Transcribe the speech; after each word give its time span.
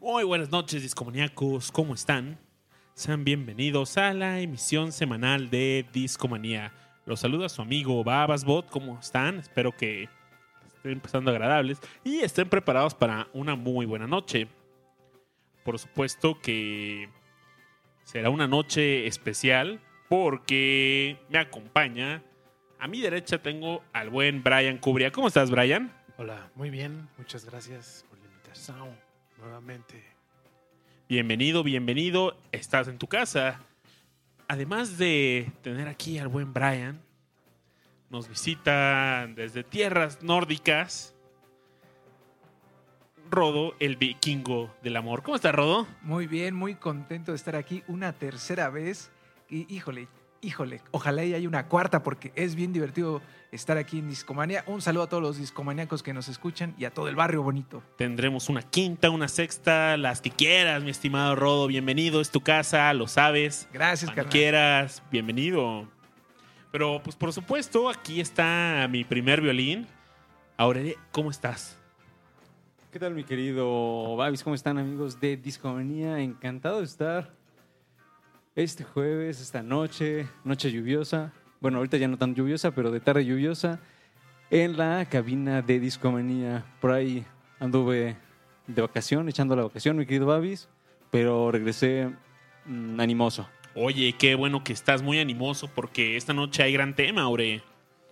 Muy 0.00 0.24
buenas 0.24 0.50
noches, 0.50 0.82
discomaníacos. 0.82 1.70
¿Cómo 1.70 1.92
están? 1.92 2.38
Sean 2.94 3.24
bienvenidos 3.24 3.98
a 3.98 4.14
la 4.14 4.40
emisión 4.40 4.92
semanal 4.92 5.50
de 5.50 5.84
Discomanía. 5.92 6.72
Los 7.04 7.20
saluda 7.20 7.50
su 7.50 7.60
amigo 7.60 8.02
Babasbot. 8.02 8.70
¿Cómo 8.70 8.98
están? 8.98 9.40
Espero 9.40 9.76
que 9.76 10.08
estén 10.84 11.00
pasando 11.00 11.30
agradables 11.30 11.80
y 12.04 12.18
estén 12.20 12.46
preparados 12.46 12.94
para 12.94 13.26
una 13.32 13.54
muy 13.54 13.86
buena 13.86 14.06
noche. 14.06 14.48
Por 15.64 15.78
supuesto 15.78 16.38
que 16.42 17.08
será 18.02 18.28
una 18.28 18.46
noche 18.46 19.06
especial 19.06 19.80
porque 20.10 21.16
me 21.30 21.38
acompaña. 21.38 22.22
A 22.78 22.86
mi 22.86 23.00
derecha 23.00 23.40
tengo 23.40 23.82
al 23.94 24.10
buen 24.10 24.42
Brian 24.42 24.76
Cubria. 24.76 25.10
¿Cómo 25.10 25.28
estás, 25.28 25.50
Brian? 25.50 25.90
Hola, 26.18 26.50
muy 26.54 26.68
bien. 26.68 27.08
Muchas 27.16 27.46
gracias 27.46 28.04
por 28.10 28.18
la 28.18 28.26
invitación 28.26 28.90
nuevamente. 29.38 30.04
Bienvenido, 31.08 31.62
bienvenido. 31.62 32.36
Estás 32.52 32.88
en 32.88 32.98
tu 32.98 33.06
casa. 33.06 33.58
Además 34.48 34.98
de 34.98 35.50
tener 35.62 35.88
aquí 35.88 36.18
al 36.18 36.28
buen 36.28 36.52
Brian, 36.52 37.00
nos 38.14 38.28
visita 38.28 39.26
desde 39.34 39.64
tierras 39.64 40.22
nórdicas 40.22 41.16
Rodo, 43.28 43.74
el 43.80 43.96
vikingo 43.96 44.72
del 44.84 44.96
amor. 44.96 45.24
¿Cómo 45.24 45.34
estás, 45.34 45.52
Rodo? 45.52 45.88
Muy 46.02 46.28
bien, 46.28 46.54
muy 46.54 46.76
contento 46.76 47.32
de 47.32 47.36
estar 47.36 47.56
aquí 47.56 47.82
una 47.88 48.12
tercera 48.12 48.70
vez. 48.70 49.10
Y 49.50 49.66
híjole, 49.74 50.06
híjole, 50.42 50.80
ojalá 50.92 51.24
y 51.24 51.34
haya 51.34 51.48
una 51.48 51.66
cuarta 51.66 52.04
porque 52.04 52.30
es 52.36 52.54
bien 52.54 52.72
divertido 52.72 53.20
estar 53.50 53.78
aquí 53.78 53.98
en 53.98 54.08
Discomania. 54.08 54.62
Un 54.68 54.80
saludo 54.80 55.02
a 55.02 55.08
todos 55.08 55.22
los 55.22 55.38
discomaníacos 55.38 56.04
que 56.04 56.14
nos 56.14 56.28
escuchan 56.28 56.76
y 56.78 56.84
a 56.84 56.92
todo 56.92 57.08
el 57.08 57.16
barrio 57.16 57.42
bonito. 57.42 57.82
Tendremos 57.96 58.48
una 58.48 58.62
quinta, 58.62 59.10
una 59.10 59.26
sexta, 59.26 59.96
las 59.96 60.20
que 60.20 60.30
quieras, 60.30 60.84
mi 60.84 60.90
estimado 60.90 61.34
Rodo. 61.34 61.66
Bienvenido, 61.66 62.20
es 62.20 62.30
tu 62.30 62.42
casa, 62.42 62.94
lo 62.94 63.08
sabes. 63.08 63.68
Gracias, 63.72 64.08
Cuando 64.10 64.14
carnal. 64.22 64.32
quieras, 64.32 65.02
bienvenido. 65.10 65.88
Pero, 66.74 67.00
pues, 67.04 67.14
por 67.14 67.32
supuesto, 67.32 67.88
aquí 67.88 68.20
está 68.20 68.88
mi 68.90 69.04
primer 69.04 69.40
violín. 69.40 69.86
Aurelio, 70.56 70.96
¿cómo 71.12 71.30
estás? 71.30 71.78
¿Qué 72.90 72.98
tal, 72.98 73.14
mi 73.14 73.22
querido 73.22 74.16
Babis? 74.16 74.42
¿Cómo 74.42 74.56
están, 74.56 74.76
amigos 74.78 75.20
de 75.20 75.36
Discomanía? 75.36 76.18
Encantado 76.18 76.80
de 76.80 76.86
estar 76.86 77.30
este 78.56 78.82
jueves, 78.82 79.40
esta 79.40 79.62
noche, 79.62 80.26
noche 80.42 80.72
lluviosa. 80.72 81.32
Bueno, 81.60 81.78
ahorita 81.78 81.96
ya 81.96 82.08
no 82.08 82.18
tan 82.18 82.34
lluviosa, 82.34 82.72
pero 82.72 82.90
de 82.90 82.98
tarde 82.98 83.24
lluviosa, 83.24 83.78
en 84.50 84.76
la 84.76 85.06
cabina 85.08 85.62
de 85.62 85.78
Discomanía. 85.78 86.64
Por 86.80 86.90
ahí 86.90 87.24
anduve 87.60 88.16
de 88.66 88.82
vacación, 88.82 89.28
echando 89.28 89.54
la 89.54 89.62
vacación, 89.62 89.96
mi 89.96 90.06
querido 90.06 90.26
Babis, 90.26 90.68
pero 91.12 91.52
regresé 91.52 92.10
mm, 92.66 92.98
animoso. 92.98 93.46
Oye, 93.76 94.14
qué 94.16 94.36
bueno 94.36 94.62
que 94.62 94.72
estás 94.72 95.02
muy 95.02 95.18
animoso 95.18 95.66
porque 95.66 96.16
esta 96.16 96.32
noche 96.32 96.62
hay 96.62 96.72
gran 96.72 96.94
tema, 96.94 97.22
Aure. 97.22 97.60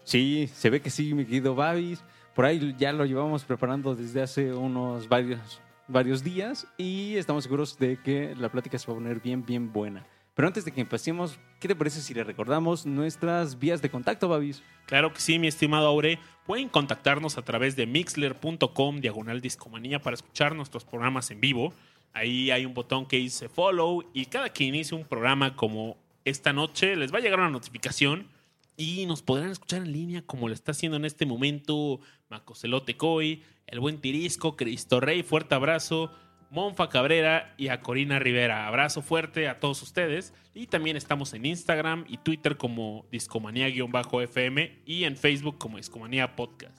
Sí, 0.02 0.50
se 0.52 0.70
ve 0.70 0.80
que 0.80 0.90
sí, 0.90 1.14
mi 1.14 1.24
querido 1.24 1.54
Babis. 1.54 2.02
Por 2.34 2.46
ahí 2.46 2.74
ya 2.76 2.92
lo 2.92 3.04
llevamos 3.04 3.44
preparando 3.44 3.94
desde 3.94 4.22
hace 4.22 4.52
unos 4.52 5.08
varios, 5.08 5.60
varios 5.86 6.24
días 6.24 6.66
y 6.78 7.14
estamos 7.14 7.44
seguros 7.44 7.78
de 7.78 7.96
que 8.02 8.34
la 8.34 8.50
plática 8.50 8.76
se 8.76 8.88
va 8.88 8.94
a 8.94 8.96
poner 8.96 9.20
bien, 9.20 9.46
bien 9.46 9.72
buena. 9.72 10.04
Pero 10.34 10.48
antes 10.48 10.64
de 10.64 10.72
que 10.72 10.80
empecemos, 10.80 11.38
¿qué 11.60 11.68
te 11.68 11.76
parece 11.76 12.00
si 12.00 12.12
le 12.12 12.24
recordamos 12.24 12.84
nuestras 12.84 13.58
vías 13.60 13.80
de 13.82 13.90
contacto, 13.90 14.28
Babis? 14.28 14.64
Claro 14.86 15.12
que 15.12 15.20
sí, 15.20 15.38
mi 15.38 15.46
estimado 15.46 15.86
Aure. 15.86 16.18
Pueden 16.44 16.70
contactarnos 16.70 17.38
a 17.38 17.42
través 17.42 17.76
de 17.76 17.86
mixler.com 17.86 19.00
diagonal 19.00 19.40
discomanía 19.40 20.00
para 20.00 20.14
escuchar 20.14 20.56
nuestros 20.56 20.84
programas 20.84 21.30
en 21.30 21.40
vivo. 21.40 21.72
Ahí 22.12 22.50
hay 22.50 22.66
un 22.66 22.74
botón 22.74 23.06
que 23.06 23.16
dice 23.16 23.48
follow 23.48 24.04
y 24.12 24.26
cada 24.26 24.52
que 24.52 24.64
inicie 24.64 24.96
un 24.96 25.04
programa 25.04 25.56
como 25.56 25.96
esta 26.24 26.52
noche 26.52 26.96
les 26.96 27.12
va 27.12 27.18
a 27.18 27.20
llegar 27.20 27.40
una 27.40 27.50
notificación 27.50 28.28
y 28.76 29.06
nos 29.06 29.22
podrán 29.22 29.50
escuchar 29.50 29.82
en 29.82 29.92
línea 29.92 30.22
como 30.22 30.48
lo 30.48 30.54
está 30.54 30.72
haciendo 30.72 30.96
en 30.96 31.04
este 31.04 31.26
momento 31.26 32.00
Macocelote 32.30 32.96
Coy, 32.96 33.42
el 33.66 33.80
buen 33.80 34.00
Tirisco, 34.00 34.56
Cristo 34.56 35.00
Rey, 35.00 35.22
fuerte 35.22 35.54
abrazo, 35.54 36.10
Monfa 36.52 36.90
Cabrera 36.90 37.54
y 37.56 37.68
a 37.68 37.80
Corina 37.80 38.18
Rivera. 38.18 38.66
Abrazo 38.66 39.00
fuerte 39.00 39.48
a 39.48 39.58
todos 39.58 39.80
ustedes. 39.80 40.34
Y 40.52 40.66
también 40.66 40.98
estamos 40.98 41.32
en 41.32 41.46
Instagram 41.46 42.04
y 42.08 42.18
Twitter 42.18 42.58
como 42.58 43.06
Discomanía-FM 43.10 44.82
y 44.84 45.04
en 45.04 45.16
Facebook 45.16 45.56
como 45.56 45.78
Discomanía 45.78 46.36
Podcast. 46.36 46.76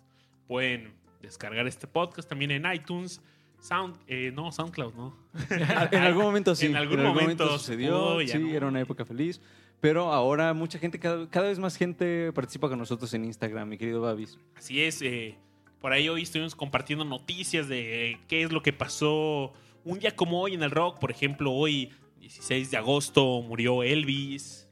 Pueden 0.47 0.94
descargar 1.23 1.65
este 1.65 1.88
podcast 1.88 2.29
también 2.29 2.51
en 2.51 2.71
iTunes, 2.71 3.19
Sound, 3.63 3.96
eh, 4.07 4.29
no, 4.35 4.51
SoundCloud, 4.51 4.94
no. 4.94 5.16
en 5.91 6.01
algún 6.01 6.24
momento 6.24 6.53
sí. 6.53 6.66
En 6.66 6.75
algún 6.75 7.01
momento 7.01 7.47
sucedió. 7.57 7.91
pudo, 7.91 8.22
ya 8.22 8.34
sí, 8.34 8.40
no. 8.40 8.53
era 8.53 8.68
una 8.68 8.81
época 8.81 9.06
feliz. 9.06 9.40
Pero 9.79 10.12
ahora 10.12 10.53
mucha 10.53 10.78
gente, 10.79 11.00
cada, 11.00 11.29
cada 11.29 11.47
vez 11.47 11.59
más 11.59 11.78
gente 11.78 12.34
participa 12.34 12.68
con 12.68 12.78
nosotros 12.78 13.13
en 13.13 13.24
Instagram, 13.24 13.69
mi 13.69 13.78
querido 13.78 14.01
Babis. 14.01 14.38
Así 14.57 14.81
es, 14.81 15.01
eh, 15.01 15.38
por 15.79 15.94
ahí 15.94 16.09
hoy 16.09 16.24
estuvimos 16.24 16.56
compartiendo 16.56 17.06
noticias 17.06 17.69
de 17.69 18.12
eh, 18.12 18.19
qué 18.28 18.44
es 18.44 18.51
lo 18.51 18.62
que 18.62 18.74
pasó 18.74 19.53
un 19.85 19.97
día 19.97 20.13
como 20.13 20.41
hoy 20.41 20.56
en 20.56 20.63
el 20.63 20.72
rock. 20.72 21.00
Por 21.00 21.12
ejemplo, 21.12 21.53
hoy, 21.53 21.90
16 22.19 22.69
de 22.69 22.75
agosto, 22.75 23.41
murió 23.44 23.81
Elvis. 23.81 24.68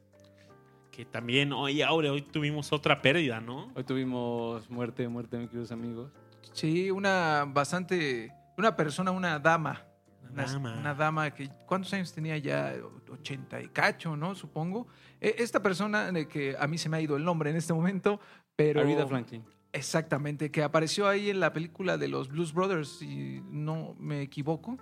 Que 0.92 1.06
también 1.06 1.54
hoy, 1.54 1.82
ahora, 1.82 2.12
hoy 2.12 2.24
tuvimos 2.24 2.74
otra 2.74 3.02
pérdida, 3.02 3.40
¿no? 3.40 3.72
Hoy 3.74 3.86
tuvimos 3.86 4.70
muerte, 4.70 5.08
muerte, 5.08 5.38
mis 5.38 5.48
queridos 5.48 5.72
amigos. 5.72 6.12
Sí, 6.52 6.92
una 6.92 7.46
bastante, 7.48 8.34
una 8.62 8.76
persona, 8.76 9.12
una 9.12 9.40
dama. 9.40 9.84
Una 10.32 10.46
dama. 10.46 10.78
Una 10.78 10.94
dama 10.94 11.32
que, 11.34 11.50
¿cuántos 11.66 11.92
años 11.94 12.14
tenía 12.14 12.38
ya? 12.38 12.74
80 13.10 13.62
y 13.62 13.68
cacho, 13.70 14.16
¿no? 14.16 14.36
Supongo. 14.36 14.88
E- 15.20 15.36
Esta 15.40 15.62
persona, 15.62 16.12
de 16.12 16.28
que 16.28 16.56
a 16.58 16.68
mí 16.68 16.78
se 16.78 16.88
me 16.88 16.98
ha 16.98 17.02
ido 17.02 17.18
el 17.18 17.26
nombre 17.26 17.50
en 17.50 17.56
este 17.58 17.74
momento, 17.74 18.20
pero... 18.56 18.82
Aretha 18.82 19.08
Franklin. 19.08 19.44
Exactamente, 19.74 20.52
que 20.52 20.64
apareció 20.64 21.08
ahí 21.08 21.30
en 21.30 21.40
la 21.40 21.54
película 21.54 21.98
de 21.98 22.08
los 22.08 22.28
Blues 22.30 22.54
Brothers, 22.54 23.00
si 23.00 23.42
no 23.50 23.96
me 23.98 24.22
equivoco. 24.22 24.78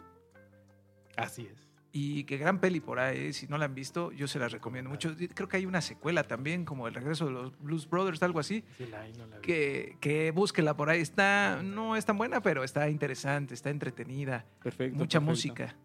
Así 1.15 1.47
es. 1.51 1.68
Y 1.91 2.23
que 2.25 2.37
gran 2.37 2.59
peli 2.59 2.79
por 2.79 2.99
ahí, 2.99 3.33
si 3.33 3.47
no 3.47 3.57
la 3.57 3.65
han 3.65 3.73
visto, 3.73 4.11
yo 4.11 4.27
se 4.27 4.37
las 4.37 4.51
recomiendo 4.51 4.91
mucho. 4.91 5.15
Creo 5.33 5.47
que 5.49 5.57
hay 5.57 5.65
una 5.65 5.81
secuela 5.81 6.23
también, 6.23 6.63
como 6.63 6.87
El 6.87 6.93
regreso 6.93 7.25
de 7.25 7.31
los 7.31 7.59
Blues 7.59 7.89
Brothers, 7.89 8.21
algo 8.21 8.39
así, 8.39 8.63
Sí, 8.77 8.85
la, 8.85 9.07
no 9.17 9.25
la 9.25 9.37
vi. 9.37 9.41
que, 9.41 9.97
que 9.99 10.29
búsquela 10.29 10.77
por 10.77 10.89
ahí. 10.91 11.01
Está, 11.01 11.61
no 11.63 11.95
es 11.95 12.05
tan 12.05 12.15
buena, 12.17 12.41
pero 12.41 12.63
está 12.63 12.89
interesante, 12.91 13.55
está 13.55 13.71
entretenida, 13.71 14.45
Perfecto. 14.61 14.97
mucha 14.99 15.19
perfecto. 15.19 15.21
música. 15.21 15.75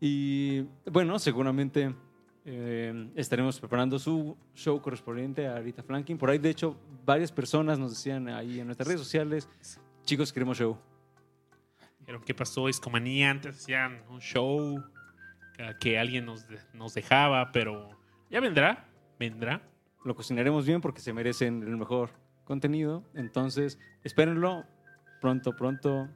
Y 0.00 0.62
bueno, 0.90 1.16
seguramente 1.20 1.94
eh, 2.44 3.10
estaremos 3.14 3.60
preparando 3.60 4.00
su 4.00 4.36
show 4.54 4.80
correspondiente 4.82 5.46
a 5.46 5.56
Aretha 5.56 5.84
Franklin. 5.84 6.18
Por 6.18 6.30
ahí, 6.30 6.38
de 6.38 6.50
hecho, 6.50 6.76
varias 7.06 7.30
personas 7.30 7.78
nos 7.78 7.90
decían 7.92 8.28
ahí 8.28 8.58
en 8.58 8.66
nuestras 8.66 8.88
redes 8.88 9.00
sociales, 9.00 9.48
chicos, 10.04 10.32
queremos 10.32 10.58
show. 10.58 10.76
¿qué 12.24 12.34
pasó? 12.34 12.66
Discomanía 12.66 13.30
antes 13.30 13.56
hacían 13.56 14.02
un 14.10 14.20
show 14.20 14.82
que, 15.68 15.76
que 15.78 15.98
alguien 15.98 16.26
nos, 16.26 16.46
nos 16.72 16.94
dejaba, 16.94 17.52
pero 17.52 17.90
ya 18.30 18.40
vendrá, 18.40 18.88
vendrá. 19.18 19.62
Lo 20.04 20.14
cocinaremos 20.14 20.66
bien 20.66 20.80
porque 20.80 21.00
se 21.00 21.12
merecen 21.12 21.62
el 21.62 21.76
mejor 21.76 22.10
contenido. 22.44 23.04
Entonces, 23.14 23.78
espérenlo. 24.02 24.64
Pronto, 25.20 25.54
pronto 25.54 26.08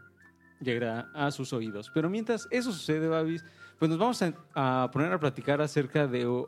llegará 0.61 1.11
a 1.15 1.31
sus 1.31 1.53
oídos. 1.53 1.91
Pero 1.93 2.09
mientras 2.09 2.49
eso 2.51 2.73
sucede, 2.73 3.07
Babis, 3.07 3.45
pues 3.79 3.91
nos 3.91 3.99
vamos 3.99 4.23
a, 4.55 4.91
poner 4.91 5.13
a 5.13 5.21
platicar 5.21 5.61
acerca 5.61 6.07
de 6.07 6.47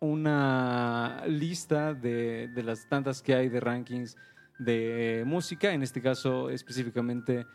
una 0.00 1.22
lista 1.26 1.94
de, 1.94 2.48
de 2.48 2.62
las 2.62 2.86
tantas 2.88 3.22
que 3.22 3.34
hay 3.34 3.48
de 3.48 3.60
rankings 3.60 4.16
de 4.58 5.22
música, 5.26 5.72
en 5.72 5.82
este 5.82 6.02
caso 6.02 6.50
específicamente 6.50 7.46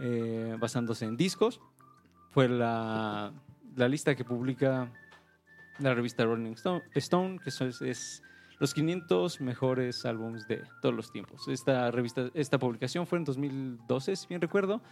eh, 0.00 0.56
basándose 0.58 1.06
en 1.06 1.16
discos. 1.16 1.60
Fue 2.30 2.48
la, 2.48 3.32
la 3.78 3.88
lista 3.88 4.14
que 4.14 4.24
publica 4.24 4.92
la 5.78 5.94
revista 5.94 6.24
Rolling 6.24 6.52
Stone, 6.52 6.82
Stone, 6.94 7.38
que 7.38 7.50
es, 7.50 7.60
es 7.82 8.22
los 8.58 8.74
500 8.74 9.40
mejores 9.40 10.04
álbumes 10.04 10.46
de 10.48 10.62
todos 10.82 10.94
los 10.94 11.12
tiempos. 11.12 11.46
Esta 11.48 11.90
revista, 11.90 12.28
esta 12.34 12.58
publicación 12.58 13.06
fue 13.06 13.18
en 13.18 13.24
2012, 13.24 14.16
si 14.16 14.26
bien 14.28 14.40
recuerdo, 14.40 14.82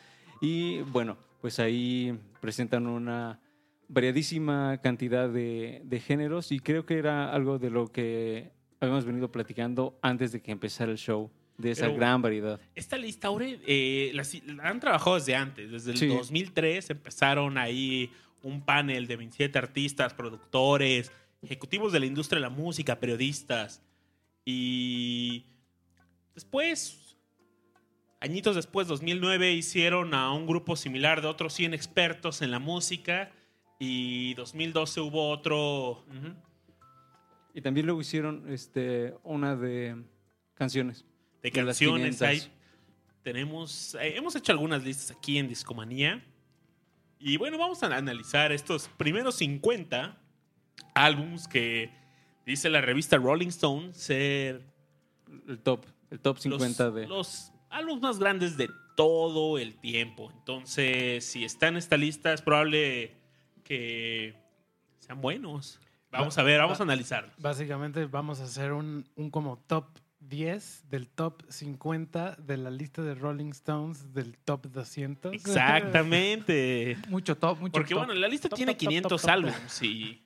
y 0.41 0.81
bueno, 0.83 1.17
pues 1.41 1.59
ahí 1.59 2.17
presentan 2.41 2.87
una 2.87 3.41
variadísima 3.89 4.79
cantidad 4.83 5.29
de, 5.29 5.81
de 5.85 6.01
géneros 6.01 6.53
y 6.53 6.61
creo 6.61 6.87
que 6.87 6.99
era 6.99 7.33
algo 7.33 7.59
de 7.59 7.71
lo 7.71 7.89
que 7.89 8.53
habíamos 8.81 9.05
venido 9.05 9.31
platicando 9.33 9.99
antes 10.03 10.33
de 10.33 10.41
que 10.43 10.53
empezara 10.53 10.91
el 10.93 10.99
show. 10.99 11.31
de 11.59 11.71
esa 11.71 11.87
Pero- 11.87 11.97
gran 11.97 12.21
variedad. 12.21 12.61
Esta 12.75 12.99
lista, 12.99 13.29
Aure, 13.29 13.59
eh, 13.67 14.11
la, 14.13 14.25
la 14.55 14.69
han 14.69 14.79
trabajado 14.79 15.17
desde 15.17 15.35
antes. 15.35 15.71
Desde 15.71 15.93
el 15.93 15.97
Sí. 15.97 16.07
2003 16.09 16.91
empezaron 16.91 17.57
ahí 17.57 18.13
un 18.43 18.65
panel 18.65 19.07
de 19.07 19.17
27 19.17 19.59
artistas, 19.59 20.15
productores, 20.15 21.13
ejecutivos 21.43 21.93
de 21.93 22.01
la 22.01 22.07
industria 22.07 22.37
de 22.37 22.43
la 22.43 22.51
música, 22.51 23.01
periodistas. 23.01 23.83
Y 24.45 25.47
después, 26.35 27.17
añitos 28.21 28.57
después, 28.57 28.87
2009, 28.89 29.53
hicieron 29.53 30.15
a 30.15 30.33
un 30.33 30.47
grupo 30.47 30.77
similar 30.77 31.21
de 31.21 31.29
otros 31.29 31.53
100 31.55 31.75
expertos 31.75 32.43
en 32.43 32.51
la 32.51 32.59
música. 32.59 33.33
Y 33.79 34.35
2012 34.35 35.01
hubo 35.01 35.31
otro... 35.31 36.05
Y 37.55 37.63
también 37.63 37.87
luego 37.87 38.03
hicieron 38.03 38.45
este, 38.53 39.15
una 39.23 39.57
de 39.57 39.97
canciones. 40.55 41.07
de 41.43 41.51
canciones. 41.51 42.19
500. 42.19 42.23
Hay, 42.23 42.53
tenemos, 43.23 43.95
eh, 43.95 44.15
hemos 44.17 44.37
hecho 44.37 44.53
algunas 44.53 44.85
listas 44.85 45.11
aquí 45.11 45.39
en 45.39 45.49
Discomanía. 45.49 46.23
Y 47.19 47.37
bueno, 47.37 47.59
vamos 47.59 47.83
a 47.83 47.87
analizar 47.87 48.53
estos 48.53 48.89
primeros 48.89 49.37
50 49.37 50.19
álbums 50.95 51.49
que 51.49 51.91
dice 52.45 52.69
la 52.69 52.81
revista 52.81 53.17
Rolling 53.17 53.49
Stone 53.49 53.95
ser 53.95 54.63
El 55.49 55.59
top, 55.61 55.87
el 56.11 56.21
top 56.21 56.39
50 56.39 56.85
los, 56.85 56.95
de... 56.95 57.07
los 57.07 57.53
álbumes 57.71 58.03
más 58.03 58.19
grandes 58.19 58.57
de 58.57 58.69
todo 58.97 59.59
el 59.59 59.77
tiempo. 59.77 60.31
Entonces, 60.31 61.25
si 61.25 61.45
está 61.45 61.69
en 61.69 61.77
esta 61.77 61.97
lista, 61.97 62.33
es 62.33 62.43
probable 62.43 63.15
que 63.63 64.35
sean 64.99 65.21
buenos. 65.21 65.81
Vamos 66.11 66.39
a 66.39 66.43
ver, 66.43 66.61
vamos 66.61 66.81
a 66.81 66.85
analizarlos. 66.85 67.33
Básicamente 67.39 68.07
vamos 68.07 68.41
a 68.41 68.45
hacer 68.45 68.73
un, 68.73 69.07
un 69.17 69.31
como 69.31 69.59
top 69.67 69.87
10 70.29 70.89
del 70.89 71.09
top 71.09 71.43
50 71.49 72.37
de 72.37 72.57
la 72.57 72.71
lista 72.71 73.03
de 73.03 73.15
Rolling 73.15 73.51
Stones 73.51 74.13
del 74.13 74.37
top 74.39 74.67
200. 74.67 75.33
Exactamente. 75.33 76.97
Mucho 77.09 77.37
top, 77.37 77.59
mucho 77.61 77.73
Porque 77.73 77.95
top. 77.95 78.07
bueno, 78.07 78.15
la 78.21 78.29
lista 78.29 78.49
Top, 78.49 78.57
tiene 78.57 78.73
top, 78.73 78.79
top, 78.81 78.89
500 78.89 79.11
top, 79.11 79.21
top. 79.21 79.31
álbumes 79.31 79.83
y 79.83 80.25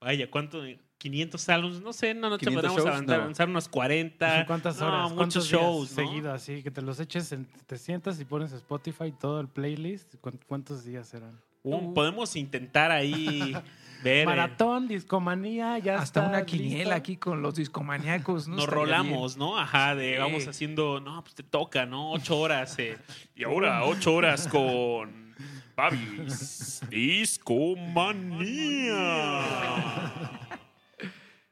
vaya, 0.00 0.30
¿cuánto? 0.30 0.62
500 0.98 1.48
álbumes, 1.50 1.80
no 1.80 1.92
sé, 1.92 2.12
no, 2.14 2.28
no 2.28 2.38
te 2.38 2.46
500 2.46 2.72
podemos 2.72 2.86
avanzar, 2.92 3.16
no. 3.18 3.22
avanzar 3.22 3.48
unos 3.48 3.68
40. 3.68 4.46
¿Cuántas 4.46 4.80
No, 4.80 4.86
horas? 4.88 5.02
muchos 5.12 5.16
¿Cuántos 5.16 5.48
días 5.50 5.62
shows, 5.62 5.90
¿no? 5.90 5.94
seguido 5.96 6.32
así? 6.32 6.62
Que 6.62 6.70
te 6.70 6.82
los 6.82 6.98
eches, 7.00 7.30
en- 7.32 7.46
te 7.66 7.78
sientas 7.78 8.20
y 8.20 8.24
pones 8.24 8.52
Spotify 8.52 9.12
todo 9.12 9.40
el 9.40 9.48
playlist. 9.48 10.16
¿Cuán- 10.20 10.40
¿Cuántos 10.46 10.84
días 10.84 11.08
serán? 11.08 11.40
Podemos 11.62 12.34
intentar 12.36 12.90
ahí 12.90 13.54
ver. 14.02 14.22
eh, 14.22 14.26
Maratón, 14.26 14.88
discomanía, 14.88 15.78
ya 15.78 15.98
Hasta 15.98 16.20
está 16.20 16.28
una 16.30 16.46
quiniela 16.46 16.96
aquí 16.96 17.16
con 17.16 17.42
los 17.42 17.54
discomaníacos. 17.56 18.48
¿no? 18.48 18.56
nos 18.56 18.64
Estaría 18.64 18.84
rolamos, 18.84 19.36
¿no? 19.36 19.58
Ajá, 19.58 19.94
de 19.94 20.14
Sí. 20.14 20.18
vamos 20.18 20.46
haciendo, 20.48 21.00
no, 21.00 21.22
pues 21.22 21.34
te 21.34 21.42
toca, 21.42 21.84
¿no? 21.86 22.12
Ocho 22.12 22.38
horas. 22.38 22.78
eh, 22.78 22.96
y 23.34 23.44
ahora, 23.44 23.84
ocho 23.84 24.14
horas 24.14 24.48
con 24.52 25.34
Babis 25.76 26.80
Discomanía. 26.88 29.42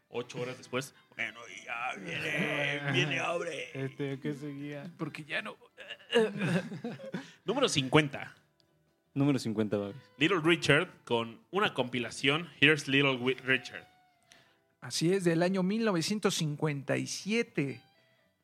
Ocho 0.09 0.41
horas 0.41 0.57
después, 0.57 0.95
bueno, 1.15 1.41
ya 1.65 2.01
viene, 2.01 2.93
viene, 2.93 3.21
abre. 3.21 3.69
Este, 3.75 4.19
¿qué 4.19 4.35
seguía? 4.35 4.91
Porque 4.97 5.25
ya 5.25 5.43
no. 5.43 5.57
Número 7.45 7.69
50. 7.69 8.35
Número 9.17 9.39
50, 9.39 9.77
Babis. 9.79 9.97
Little 10.19 10.41
Richard 10.45 10.89
con 11.05 11.41
una 11.51 11.73
compilación, 11.75 12.49
Here's 12.61 12.87
Little 12.87 13.17
Richard. 13.45 13.87
Así 14.81 15.13
es, 15.13 15.25
del 15.25 15.43
año 15.43 15.63
1957. 15.63 17.81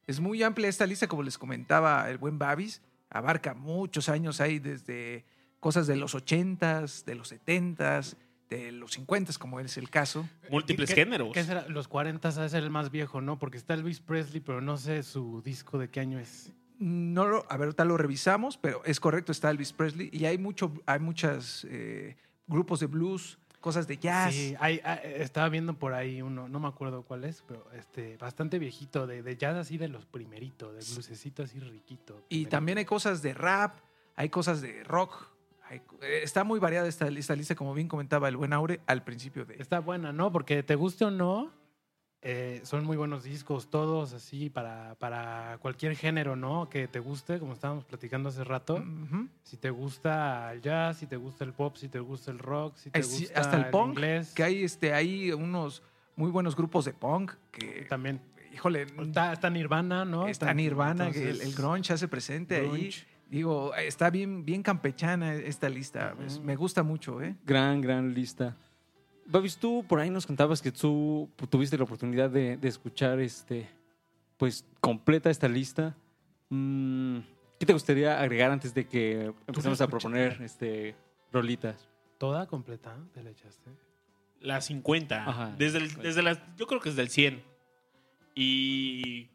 Es 0.06 0.20
muy 0.20 0.42
amplia 0.42 0.69
esta 0.69 0.86
lista, 0.86 1.06
como 1.06 1.22
les 1.22 1.38
comentaba 1.38 2.08
el 2.10 2.19
buen 2.19 2.38
Babis. 2.38 2.82
Abarca 3.10 3.54
muchos 3.54 4.08
años 4.08 4.40
ahí, 4.40 4.58
desde 4.58 5.24
cosas 5.60 5.86
de 5.86 5.96
los 5.96 6.14
80s, 6.14 7.04
de 7.04 7.14
los 7.14 7.30
70s, 7.32 8.16
de 8.48 8.72
los 8.72 8.98
50s, 8.98 9.36
como 9.38 9.60
es 9.60 9.76
el 9.76 9.90
caso. 9.90 10.26
Múltiples 10.50 10.88
¿Qué- 10.88 10.96
géneros. 11.04 11.32
¿Qué 11.34 11.44
será? 11.44 11.68
Los 11.68 11.86
40 11.86 12.28
ha 12.30 12.32
de 12.32 12.48
ser 12.48 12.64
el 12.64 12.70
más 12.70 12.90
viejo, 12.90 13.20
¿no? 13.20 13.38
Porque 13.38 13.58
está 13.58 13.75
Elvis 13.75 14.00
Presley, 14.00 14.40
pero 14.40 14.60
no 14.62 14.78
sé 14.78 15.02
su 15.02 15.42
disco 15.42 15.78
de 15.78 15.90
qué 15.90 16.00
año 16.00 16.18
es. 16.18 16.50
No 16.82 17.26
lo, 17.29 17.46
a 17.49 17.56
ver, 17.56 17.67
ahorita 17.67 17.84
lo 17.84 17.96
revisamos, 17.96 18.56
pero 18.56 18.82
es 18.84 18.99
correcto, 18.99 19.31
está 19.31 19.50
Elvis 19.50 19.73
Presley. 19.73 20.11
Y 20.12 20.25
hay, 20.25 20.37
mucho, 20.38 20.73
hay 20.87 20.99
muchos 20.99 21.64
grupos 22.49 22.81
de 22.81 22.87
blues, 22.87 23.38
cosas 23.61 23.87
de 23.87 23.96
jazz. 23.99 24.34
Sí, 24.34 24.56
hay- 24.58 24.81
hay- 24.82 24.99
estaba 25.23 25.49
viendo 25.49 25.75
por 25.79 25.93
ahí 25.94 26.20
uno, 26.23 26.49
no 26.49 26.58
me 26.58 26.67
acuerdo 26.67 27.02
cuál 27.05 27.23
es, 27.23 27.44
pero 27.46 27.64
este, 27.79 28.17
bastante 28.17 28.58
viejito, 28.58 29.06
de, 29.06 29.23
de 29.23 29.37
jazz 29.37 29.55
así 29.56 29.79
de 29.79 29.87
los 29.88 30.05
primeritos, 30.06 30.75
de 30.75 30.93
bluesecito 30.93 31.44
así 31.44 31.61
riquito. 31.61 32.20
Y 32.29 32.46
también 32.46 32.79
hay 32.79 32.85
cosas 32.85 33.23
de 33.23 33.32
rap, 33.35 33.76
hay 34.17 34.28
cosas 34.28 34.61
de 34.61 34.82
rock. 34.82 35.28
eh, 35.70 35.81
está 36.25 36.43
muy 36.43 36.58
variada 36.58 36.88
esta, 36.88 37.06
esta 37.06 37.37
lista, 37.37 37.55
como 37.55 37.73
bien 37.75 37.87
comentaba 37.87 38.28
el 38.28 38.37
buen 38.37 38.52
Aure 38.52 38.81
al 38.87 39.05
principio 39.05 39.44
de... 39.44 39.55
Está 39.62 39.78
buena, 39.78 40.12
¿no? 40.12 40.32
Porque 40.32 40.62
te 40.64 40.75
guste 40.75 41.05
o 41.05 41.11
no, 41.12 41.50
eh, 42.24 42.60
son 42.62 42.84
muy 42.84 42.96
buenos 42.96 43.24
discos, 43.24 43.69
todos 43.69 44.12
así, 44.12 44.48
para, 44.48 44.94
para 45.00 45.58
cualquier 45.60 45.96
género, 45.96 46.36
¿no? 46.36 46.69
Que 46.69 46.86
te 46.86 47.00
guste, 47.00 47.40
como 47.40 47.52
estábamos 47.52 47.84
platicando 47.84 48.28
hace 48.28 48.44
rato. 48.44 48.82
Si 49.42 49.56
te 49.56 49.70
gusta 49.70 50.52
el 50.52 50.62
jazz, 50.62 50.98
si 50.98 51.06
te 51.06 51.16
gusta 51.16 51.44
el 51.44 51.52
pop, 51.52 51.76
si 51.76 51.88
te 51.88 51.98
gusta 51.98 52.30
el 52.30 52.38
rock, 52.38 52.76
si 52.76 52.90
te 52.90 53.02
sí, 53.02 53.22
gusta 53.24 53.40
hasta 53.40 53.56
el 53.56 53.66
punk, 53.70 53.90
inglés. 53.94 54.32
que 54.34 54.44
hay 54.44 54.62
este 54.62 54.94
hay 54.94 55.32
unos 55.32 55.82
muy 56.14 56.30
buenos 56.30 56.54
grupos 56.54 56.84
de 56.84 56.92
punk 56.92 57.32
que 57.50 57.86
También. 57.88 58.20
híjole 58.54 58.82
Está, 59.00 59.32
está 59.32 59.50
Nirvana, 59.50 60.04
¿no? 60.04 60.28
está 60.28 60.54
Nirvana 60.54 61.10
que 61.10 61.30
el, 61.30 61.40
el 61.40 61.54
grunge 61.54 61.92
hace 61.92 62.06
presente 62.06 62.56
ahí 62.56 62.90
digo 63.30 63.75
está 63.75 64.10
bien 64.10 64.44
bien 64.44 64.62
campechana 64.62 65.34
esta 65.34 65.68
lista 65.70 66.12
pues, 66.16 66.38
me 66.38 66.54
gusta 66.54 66.82
mucho 66.82 67.20
eh 67.22 67.34
Gran, 67.46 67.80
gran 67.80 68.12
lista. 68.14 68.56
Babis, 69.26 69.57
tú 69.57 69.85
por 69.88 70.00
ahí 70.00 70.11
nos 70.11 70.26
contabas 70.26 70.61
que 70.61 70.73
tú 70.73 71.29
tuviste 71.49 71.76
la 71.79 71.85
oportunidad 71.85 72.31
de, 72.31 72.57
de 72.57 72.69
escuchar 72.69 73.21
este, 73.21 73.69
pues 74.37 74.64
completa 74.81 75.31
esta 75.31 75.49
lista. 75.49 75.97
Mm, 76.49 77.19
¿Qué 77.59 77.67
te 77.67 77.73
gustaría 77.73 78.21
agregar 78.21 78.50
antes 78.50 78.75
de 78.75 78.87
que 78.87 79.33
empecemos 79.47 79.81
a 79.81 79.87
proponer 79.87 80.41
este, 80.43 80.97
rolitas? 81.33 81.88
Toda 82.19 82.47
completa, 82.47 82.97
te 83.14 83.23
la 83.23 83.31
echaste. 83.31 83.71
La 84.41 84.61
50. 84.61 85.29
Ajá. 85.29 85.55
Desde, 85.57 85.79
el, 85.79 85.95
desde 85.95 86.23
las, 86.23 86.41
yo 86.57 86.67
creo 86.67 86.81
que 86.81 86.91
desde 86.91 87.02
el 87.02 87.09
100. 87.09 87.43
Y 88.35 89.29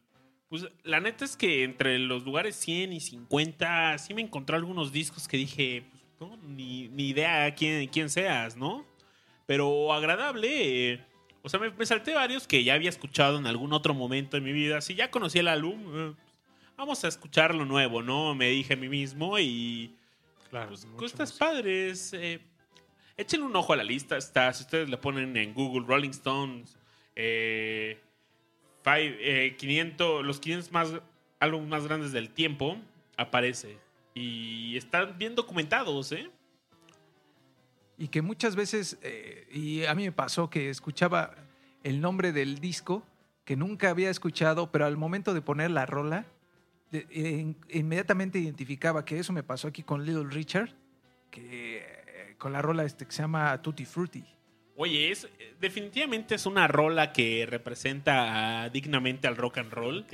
pues 0.50 0.66
la 0.84 1.00
neta 1.00 1.26
es 1.26 1.38
que 1.38 1.64
entre 1.64 2.00
los 2.00 2.24
lugares 2.26 2.56
100 2.58 2.94
y 2.94 3.00
50 3.00 3.98
sí 3.98 4.14
me 4.14 4.22
encontré 4.22 4.56
algunos 4.56 4.92
discos 4.92 5.28
que 5.28 5.38
dije, 5.38 5.86
pues, 5.90 6.04
no, 6.20 6.38
ni, 6.38 6.90
ni 6.90 7.10
idea 7.10 7.54
quién, 7.56 7.88
quién 7.88 8.10
seas, 8.10 8.58
¿no? 8.58 8.86
Pero 9.48 9.92
agradable. 9.94 10.94
eh, 10.94 11.04
o 11.42 11.50
sea, 11.50 11.60
me, 11.60 11.72
me 11.72 11.86
salté 11.86 12.14
varios 12.14 12.46
que 12.46 12.64
ya 12.64 12.76
había 12.76 12.90
escuchado 12.90 13.38
en 13.40 13.48
algún 13.48 13.74
otro 13.74 13.94
momento 13.96 14.38
en 14.38 14.44
mi 14.44 14.52
vida. 14.52 14.82
Si 14.82 14.94
ya 14.94 15.10
conocí 15.10 15.40
el 15.40 15.48
álbum, 15.48 15.82
eh, 15.96 16.14
vamos 16.76 17.04
a 17.04 17.08
escuchar 17.08 17.56
lo 17.56 17.66
nuevo, 17.66 18.04
¿no? 18.04 18.36
Me 18.36 18.50
dije 18.50 18.74
a 18.74 18.78
mí 18.78 18.90
mismo 18.90 19.40
y 19.40 19.96
Claro. 20.52 20.68
pues, 20.70 20.86
música. 20.86 21.26
padres. 21.40 22.14
eh, 22.14 22.40
échenle 23.18 23.46
un 23.48 23.56
ojo 23.56 23.74
a 23.74 23.78
la 23.78 23.84
lista. 23.84 24.18
Está, 24.18 24.52
si 24.54 24.64
ustedes 24.64 24.90
le 24.90 24.98
ponen 24.98 25.36
en 25.38 25.54
Google 25.54 25.86
Rolling 25.88 26.10
Stones, 26.12 26.78
eh, 27.16 27.98
five- 28.84 29.18
eh, 29.22 29.56
500, 29.58 30.26
los 30.26 30.40
500 30.40 30.72
más, 30.72 30.94
álbumes 31.40 31.68
más 31.70 31.88
grandes 31.88 32.12
del 32.12 32.30
tiempo, 32.30 32.78
aparece. 33.18 33.78
Y 34.14 34.76
están 34.78 35.18
bien 35.18 35.36
documentados, 35.36 36.12
¿eh? 36.12 36.30
Y 37.98 38.10
que 38.10 38.22
muchas 38.22 38.56
veces 38.56 38.98
eh, 39.02 39.48
y 39.52 39.86
a 39.86 39.96
mí 39.96 40.04
me 40.06 40.12
pasó 40.12 40.50
que 40.50 40.70
escuchaba 40.70 41.36
el 41.84 42.00
nombre 42.02 42.32
del 42.32 42.60
disco 42.60 43.04
que 43.46 43.56
nunca 43.56 43.90
había 43.90 44.10
escuchado 44.10 44.72
pero 44.72 44.86
al 44.86 44.98
momento 44.98 45.34
de 45.34 45.42
poner 45.42 45.72
la 45.72 45.86
rola 45.86 46.26
de- 46.92 47.08
in- 47.12 47.58
inmediatamente 47.70 48.40
identificaba 48.40 49.04
que 49.06 49.20
eso 49.20 49.34
me 49.34 49.44
pasó 49.44 49.68
aquí 49.68 49.84
con 49.84 50.06
Little 50.06 50.30
Richard 50.30 50.70
que 51.32 51.78
eh, 51.80 52.36
con 52.38 52.54
la 52.54 52.62
rola 52.62 52.84
este 52.86 53.06
que 53.06 53.12
se 53.12 53.22
llama 53.24 53.62
Tutti 53.62 53.86
Frutti 53.86 54.24
Oye, 54.80 55.12
es, 55.12 55.28
definitivamente 55.60 56.36
es 56.36 56.46
una 56.46 56.68
rola 56.68 57.12
que 57.12 57.48
representa 57.50 58.66
ah, 58.66 58.70
dignamente 58.70 59.28
al 59.28 59.36
rock 59.36 59.58
and 59.58 59.72
roll. 59.74 60.06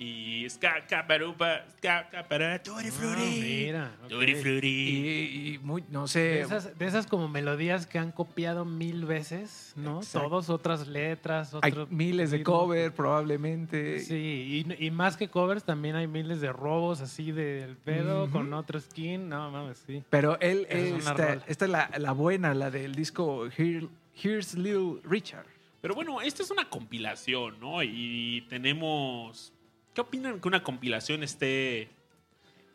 Y 0.00 0.48
ska, 0.48 0.86
caparupa, 0.86 1.64
ska, 1.76 2.08
capara, 2.08 2.62
tutti 2.62 2.86
Ah, 3.02 3.16
mira. 3.18 3.96
Tutti 4.08 4.34
frutti. 4.36 4.68
y, 4.68 5.54
y 5.54 5.58
muy 5.58 5.82
no 5.90 6.02
De 6.02 6.08
sé 6.08 6.40
esas, 6.42 6.78
de 6.78 6.86
esas 6.86 7.08
como 7.08 7.26
melodías 7.26 7.88
que 7.88 7.98
han 7.98 8.12
copiado 8.12 8.64
mil 8.64 9.06
veces, 9.06 9.72
¿no? 9.74 9.98
Exacto. 9.98 10.28
Todos 10.28 10.50
otras 10.50 10.86
letras, 10.86 11.52
hay 11.62 11.72
otros 11.72 11.90
miles 11.90 12.30
de 12.30 12.36
ritmos. 12.38 12.60
cover 12.60 12.92
probablemente 12.94 13.98
Sí, 13.98 14.64
y, 14.78 14.86
y 14.86 14.90
más 14.92 15.16
que 15.16 15.28
covers, 15.28 15.64
también 15.64 15.96
hay 15.96 16.06
miles 16.06 16.40
de 16.40 16.52
robos 16.52 17.00
así 17.00 17.32
del 17.32 17.76
pedo 17.76 18.30
con 18.30 18.52
otro 18.54 18.78
skin. 18.78 19.28
No, 19.28 19.50
mames, 19.50 19.82
sí. 19.84 20.04
Pero 20.10 20.38
él, 20.38 20.64
es 20.70 20.92
una 20.92 21.10
esta, 21.10 21.32
esta 21.48 21.64
es 21.64 21.70
la, 21.72 21.90
la 21.98 22.12
buena, 22.12 22.54
la 22.54 22.70
del 22.70 22.94
disco 22.94 23.46
Here- 23.48 23.88
Here's 24.14 24.54
Little 24.54 25.00
Richard. 25.02 25.46
Pero 25.80 25.96
bueno, 25.96 26.20
esta 26.20 26.44
es 26.44 26.52
una 26.52 26.68
compilación, 26.70 27.58
¿no? 27.58 27.82
Y 27.82 28.46
tenemos. 28.48 29.52
¿Qué 29.98 30.02
opinan 30.02 30.38
que 30.38 30.46
una 30.46 30.62
compilación 30.62 31.24
esté 31.24 31.88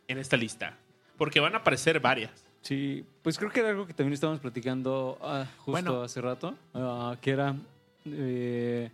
en 0.09 0.17
esta 0.17 0.35
lista? 0.35 0.75
Porque 1.17 1.39
van 1.39 1.55
a 1.55 1.59
aparecer 1.59 2.01
varias. 2.01 2.45
Sí, 2.61 3.05
pues 3.21 3.37
creo 3.37 3.49
que 3.49 3.61
era 3.61 3.69
algo 3.69 3.87
que 3.87 3.93
también 3.93 4.13
estábamos 4.13 4.41
platicando 4.41 5.17
ah, 5.21 5.45
justo 5.59 5.71
Bueno. 5.71 6.01
hace 6.01 6.19
rato, 6.19 6.53
ah, 6.73 7.15
que 7.21 7.31
era 7.31 7.55
eh, 8.03 8.91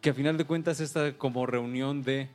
que 0.00 0.10
a 0.10 0.14
final 0.14 0.36
de 0.36 0.44
cuentas 0.44 0.80
esta 0.80 1.12
como 1.12 1.46
reunión 1.46 2.02
de 2.02 2.28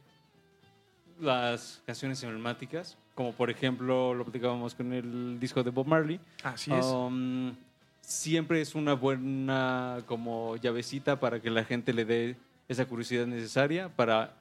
las 1.20 1.82
canciones 1.86 2.24
emblemáticas, 2.24 2.98
como 3.14 3.34
por 3.34 3.50
ejemplo 3.50 4.14
lo 4.14 4.24
platicábamos 4.24 4.74
con 4.74 4.94
el 4.94 5.38
disco 5.38 5.64
de 5.64 5.72
Bob 5.72 5.88
Marley, 5.88 6.18
Así 6.44 6.72
es. 6.74 6.86
um, 6.86 7.54
siempre 8.00 8.62
es 8.62 8.74
una 8.74 8.94
buena 8.94 9.98
como 10.06 10.56
llavecita 10.56 11.20
para 11.20 11.42
que 11.42 11.50
la 11.50 11.66
gente 11.66 11.92
le 11.92 12.06
dé 12.06 12.38
esa 12.70 12.86
curiosidad 12.86 13.28
necesaria 13.28 13.90
para 13.90 14.34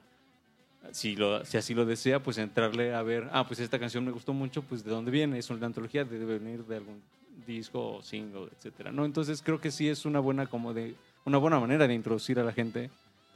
si, 0.91 1.15
lo, 1.15 1.43
si 1.45 1.57
así 1.57 1.73
lo 1.73 1.85
desea, 1.85 2.21
pues 2.21 2.37
entrarle 2.37 2.93
a 2.93 3.01
ver, 3.01 3.27
ah, 3.31 3.45
pues 3.47 3.59
esta 3.59 3.79
canción 3.79 4.05
me 4.05 4.11
gustó 4.11 4.33
mucho, 4.33 4.61
pues 4.61 4.83
de 4.83 4.91
dónde 4.91 5.11
viene, 5.11 5.37
es 5.37 5.49
una 5.49 5.65
antología, 5.65 6.03
debe 6.03 6.37
venir 6.37 6.63
de 6.65 6.77
algún 6.77 7.01
disco 7.45 7.95
o 7.95 8.01
single, 8.01 8.47
etcétera, 8.55 8.91
¿no? 8.91 9.05
Entonces 9.05 9.41
creo 9.41 9.61
que 9.61 9.71
sí 9.71 9.87
es 9.87 10.05
una 10.05 10.19
buena 10.19 10.47
como 10.47 10.73
de 10.73 10.95
una 11.25 11.37
buena 11.37 11.59
manera 11.59 11.87
de 11.87 11.93
introducir 11.93 12.39
a 12.39 12.43
la 12.43 12.51
gente. 12.53 12.89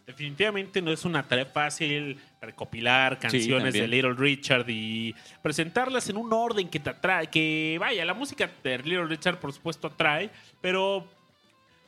Definitivamente 0.08 0.82
no 0.82 0.92
es 0.92 1.06
una 1.06 1.24
tarea 1.24 1.46
fácil 1.46 2.20
recopilar 2.42 3.20
canciones 3.20 3.74
de. 3.74 3.88
Little 3.88 4.14
Richard 4.14 4.66
y 4.68 5.16
presentarlas 5.42 6.10
en 6.10 6.18
un 6.18 6.34
orden 6.34 6.68
que 6.68 6.80
te 6.80 6.90
atrae. 6.90 7.28
Que 7.28 7.78
vaya, 7.80 8.04
la 8.04 8.14
música 8.14 8.50
de 8.64 8.78
Little 8.80 9.06
Richard 9.06 9.40
por 9.40 9.54
supuesto 9.54 9.88
atrae, 9.88 10.30
pero 10.60 11.08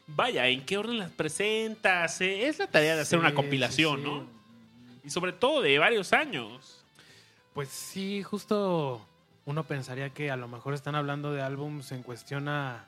vaya, 0.08 0.48
¿en 0.48 0.64
qué 0.64 0.78
orden 0.78 1.00
las 1.00 1.12
presentas? 1.12 2.22
Eh, 2.22 2.48
Es 2.48 2.60
la 2.60 2.68
tarea 2.68 2.96
de 2.96 3.02
hacer 3.02 3.20
Sí, 3.20 3.26
una 3.26 3.34
compilación, 3.34 3.98
sí, 3.98 4.04
sí. 4.04 4.10
¿no? 4.10 4.43
Y 5.04 5.10
sobre 5.10 5.34
todo 5.34 5.62
de 5.62 5.78
varios 5.80 6.14
años. 6.14 6.84
Pues 7.54 7.70
sí, 7.70 8.24
justo 8.24 9.06
uno 9.46 9.64
pensaría 9.64 10.12
que 10.12 10.32
a 10.32 10.38
lo 10.38 10.48
mejor 10.48 10.74
están 10.74 10.96
hablando 10.96 11.34
de 11.34 11.42
álbums 11.42 11.92
en 11.92 12.04
cuestión 12.04 12.48
a. 12.48 12.88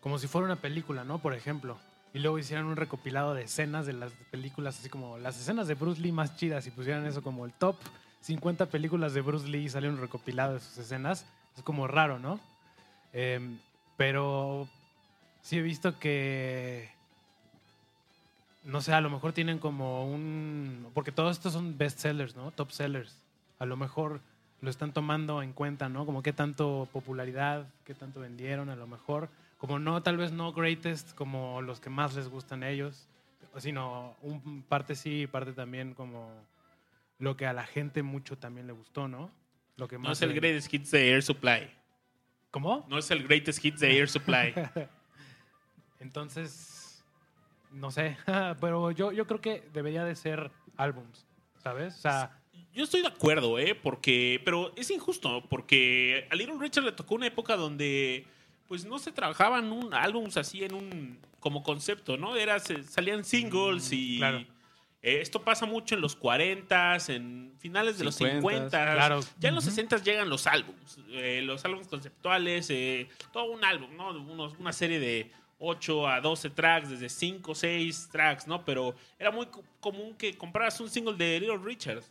como 0.00 0.18
si 0.18 0.28
fuera 0.28 0.46
una 0.46 0.56
película, 0.56 1.04
¿no? 1.04 1.18
Por 1.18 1.34
ejemplo. 1.34 1.78
Y 2.14 2.20
luego 2.20 2.38
hicieran 2.38 2.66
un 2.66 2.76
recopilado 2.76 3.34
de 3.34 3.42
escenas 3.42 3.84
de 3.86 3.92
las 3.92 4.12
películas, 4.30 4.78
así 4.78 4.88
como 4.88 5.18
las 5.18 5.38
escenas 5.38 5.68
de 5.68 5.74
Bruce 5.74 6.00
Lee 6.00 6.12
más 6.12 6.36
chidas 6.36 6.66
y 6.66 6.70
pusieran 6.70 7.04
eso 7.06 7.22
como 7.22 7.44
el 7.44 7.52
top 7.52 7.76
50 8.22 8.66
películas 8.66 9.12
de 9.12 9.20
Bruce 9.20 9.46
Lee 9.46 9.64
y 9.64 9.68
sale 9.68 9.88
un 9.88 10.00
recopilado 10.00 10.54
de 10.54 10.60
sus 10.60 10.78
escenas. 10.78 11.26
Es 11.56 11.62
como 11.62 11.86
raro, 11.86 12.18
¿no? 12.18 12.40
Em, 13.12 13.58
pero 13.96 14.68
sí 15.42 15.58
he 15.58 15.62
visto 15.62 15.98
que. 15.98 16.90
No 18.68 18.80
sé, 18.82 18.92
a 18.92 19.00
lo 19.00 19.08
mejor 19.10 19.32
tienen 19.32 19.58
como 19.58 20.04
un. 20.10 20.90
Porque 20.94 21.10
todos 21.10 21.36
estos 21.36 21.54
son 21.54 21.76
bestsellers, 21.78 22.36
¿no? 22.36 22.50
Top 22.50 22.70
sellers. 22.70 23.16
A 23.58 23.64
lo 23.66 23.76
mejor 23.76 24.20
lo 24.60 24.70
están 24.70 24.92
tomando 24.92 25.42
en 25.42 25.52
cuenta, 25.52 25.88
¿no? 25.88 26.04
Como 26.04 26.22
qué 26.22 26.32
tanto 26.32 26.86
popularidad, 26.92 27.66
qué 27.84 27.94
tanto 27.94 28.20
vendieron, 28.20 28.68
a 28.68 28.76
lo 28.76 28.86
mejor. 28.86 29.28
Como 29.58 29.78
no, 29.78 30.02
tal 30.02 30.16
vez 30.18 30.32
no 30.32 30.52
greatest 30.52 31.14
como 31.14 31.62
los 31.62 31.80
que 31.80 31.90
más 31.90 32.14
les 32.14 32.28
gustan 32.28 32.62
a 32.62 32.68
ellos, 32.68 33.08
sino 33.56 34.14
un 34.22 34.62
parte 34.68 34.94
sí, 34.94 35.26
parte 35.26 35.52
también 35.52 35.94
como 35.94 36.30
lo 37.18 37.36
que 37.36 37.46
a 37.46 37.52
la 37.52 37.64
gente 37.64 38.02
mucho 38.02 38.36
también 38.36 38.66
le 38.66 38.72
gustó, 38.72 39.08
¿no? 39.08 39.30
Lo 39.76 39.88
que 39.88 39.96
No 39.96 40.08
más 40.10 40.18
es 40.18 40.22
el 40.22 40.28
le- 40.30 40.34
Greatest 40.36 40.72
Hits 40.74 40.90
de 40.90 41.10
Air 41.10 41.22
Supply. 41.22 41.70
¿Cómo? 42.50 42.86
No 42.88 42.98
es 42.98 43.10
el 43.10 43.22
Greatest 43.26 43.64
Hits 43.64 43.80
de 43.80 43.96
Air 43.98 44.08
Supply. 44.08 44.54
Entonces, 46.00 46.87
no 47.72 47.90
sé, 47.90 48.16
pero 48.60 48.90
yo, 48.90 49.12
yo 49.12 49.26
creo 49.26 49.40
que 49.40 49.68
debería 49.72 50.04
de 50.04 50.14
ser 50.16 50.50
álbums, 50.76 51.26
¿sabes? 51.62 51.94
O 51.96 52.00
sea, 52.00 52.40
Yo 52.72 52.84
estoy 52.84 53.00
de 53.02 53.08
acuerdo, 53.08 53.58
¿eh? 53.58 53.74
Porque, 53.74 54.40
pero 54.44 54.72
es 54.76 54.90
injusto, 54.90 55.42
porque 55.48 56.26
a 56.30 56.34
Little 56.36 56.56
Richard 56.58 56.84
le 56.84 56.92
tocó 56.92 57.14
una 57.16 57.26
época 57.26 57.56
donde 57.56 58.26
pues 58.68 58.84
no 58.84 58.98
se 58.98 59.10
trabajaban 59.12 59.72
un 59.72 59.94
álbums 59.94 60.36
así 60.36 60.62
en 60.62 60.74
un 60.74 61.18
como 61.40 61.62
concepto, 61.62 62.16
¿no? 62.18 62.36
Era, 62.36 62.58
se- 62.60 62.82
salían 62.84 63.24
singles 63.24 63.90
y 63.92 64.18
claro. 64.18 64.38
eh, 65.00 65.20
esto 65.22 65.42
pasa 65.42 65.64
mucho 65.64 65.94
en 65.94 66.02
los 66.02 66.14
40 66.14 66.98
en 67.08 67.54
finales 67.58 67.96
de 67.98 68.04
los 68.04 68.20
50s, 68.20 68.34
50 68.40 68.68
claro. 68.94 69.20
Ya 69.38 69.48
en 69.48 69.54
los 69.54 69.64
Ujú. 69.64 69.70
60 69.74 69.96
llegan 70.02 70.28
los 70.28 70.46
álbums, 70.46 70.98
eh, 71.12 71.40
los 71.42 71.64
álbums 71.64 71.88
conceptuales, 71.88 72.68
eh, 72.70 73.08
todo 73.32 73.44
un 73.50 73.64
álbum, 73.64 73.96
¿no? 73.96 74.10
Unos- 74.10 74.54
una 74.58 74.72
serie 74.74 75.00
de 75.00 75.30
8 75.58 76.06
a 76.08 76.20
12 76.20 76.50
tracks, 76.50 76.88
desde 76.90 77.08
5 77.08 77.54
6 77.54 78.08
tracks, 78.12 78.46
¿no? 78.46 78.64
Pero 78.64 78.94
era 79.18 79.30
muy 79.30 79.46
co- 79.46 79.64
común 79.80 80.14
que 80.16 80.36
compraras 80.36 80.80
un 80.80 80.88
single 80.88 81.16
de 81.16 81.40
Little 81.40 81.58
Richard. 81.58 82.02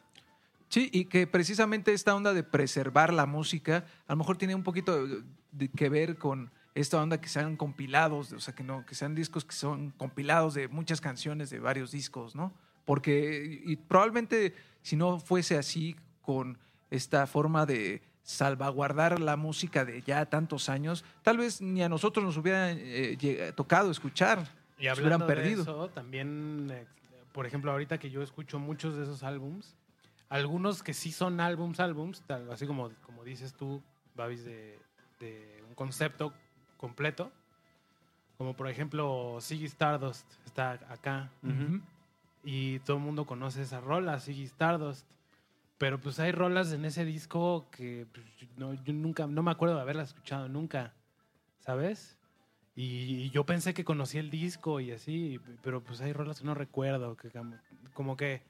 Sí, 0.70 0.90
y 0.92 1.06
que 1.06 1.28
precisamente 1.28 1.94
esta 1.94 2.14
onda 2.14 2.34
de 2.34 2.44
preservar 2.44 3.14
la 3.14 3.26
música, 3.26 3.86
a 4.06 4.14
lo 4.14 4.18
mejor 4.18 4.38
tiene 4.38 4.54
un 4.54 4.64
poquito 4.64 5.08
de 5.52 5.70
que 5.70 5.88
ver 5.90 6.18
con 6.18 6.52
esta 6.76 7.02
onda 7.02 7.22
que 7.22 7.30
sean 7.30 7.56
compilados, 7.56 8.34
o 8.34 8.40
sea, 8.40 8.54
que 8.54 8.64
no, 8.64 8.86
que 8.86 8.94
sean 8.94 9.16
discos 9.16 9.46
que 9.46 9.56
son 9.56 9.92
compilados 9.92 10.54
de 10.54 10.68
muchas 10.68 11.00
canciones 11.00 11.50
de 11.50 11.60
varios 11.60 11.92
discos, 11.92 12.36
¿no? 12.36 12.54
Porque 12.86 13.62
y 13.66 13.78
probablemente 13.78 14.54
si 14.82 14.96
no 14.98 15.20
fuese 15.20 15.58
así 15.58 15.96
con 16.22 16.58
esta 16.92 17.26
forma 17.28 17.66
de 17.66 18.02
salvaguardar 18.28 19.22
la 19.22 19.38
música 19.38 19.86
de 19.86 20.02
ya 20.02 20.26
tantos 20.26 20.68
años, 20.68 21.06
tal 21.24 21.38
vez 21.38 21.62
ni 21.62 21.82
a 21.82 21.88
nosotros 21.88 22.26
nos 22.26 22.36
hubiera 22.36 22.72
eh, 22.74 23.54
tocado 23.56 23.90
escuchar, 23.90 24.40
Y 24.78 24.84
se 24.84 24.90
hablando 24.90 25.26
hubieran 25.26 25.28
perdido. 25.28 25.64
de 25.64 25.72
eso, 25.72 25.90
también, 25.92 26.68
eh, 26.70 26.86
por 27.32 27.46
ejemplo, 27.46 27.72
ahorita 27.72 27.98
que 27.98 28.10
yo 28.10 28.22
escucho 28.22 28.60
muchos 28.60 28.98
de 28.98 29.04
esos 29.04 29.24
álbums, 29.24 29.76
algunos 30.28 30.84
que 30.84 30.94
sí 30.94 31.14
son 31.14 31.40
álbums, 31.40 31.80
álbums, 31.80 32.22
tal- 32.28 32.52
así 32.52 32.68
como, 32.68 32.92
como 33.06 33.24
dices 33.24 33.54
tú, 33.54 33.82
Babis, 34.14 34.44
de, 34.44 34.78
de 35.22 35.64
un 35.70 35.74
concepto 35.74 36.34
completo, 36.76 37.32
como 38.38 38.56
por 38.58 38.68
ejemplo 38.68 39.38
Ziggy 39.40 39.66
Stardust 39.68 40.30
está 40.46 40.72
acá, 40.90 41.32
y 42.44 42.80
todo 42.80 42.98
el 42.98 43.04
mundo 43.04 43.26
conoce 43.26 43.62
esa 43.62 43.80
rola, 43.80 44.20
Ziggy 44.20 44.44
Stardust. 44.44 45.06
Pero 45.78 46.00
pues 46.00 46.20
hay 46.20 46.32
rolas 46.32 46.72
en 46.72 46.86
ese 46.86 47.06
disco 47.06 47.68
que 47.72 48.08
pues, 48.12 48.26
no, 48.58 48.74
yo 48.74 48.94
nunca, 48.94 49.28
no 49.28 49.44
me 49.44 49.52
acuerdo 49.52 49.76
de 49.76 49.82
haberlas 49.82 50.10
escuchado 50.10 50.50
nunca, 50.50 50.94
¿sabes? 51.60 52.18
Y 52.76 53.30
yo 53.32 53.44
pensé 53.44 53.74
que 53.74 53.84
conocía 53.84 54.20
el 54.20 54.30
disco 54.30 54.80
y 54.80 54.92
así, 54.92 55.40
pero 55.64 55.84
pues 55.84 56.00
hay 56.02 56.14
rolas 56.14 56.40
que 56.40 56.46
no 56.46 56.54
recuerdo, 56.54 57.18
que 57.18 57.32
como 57.94 58.16
que 58.16 58.44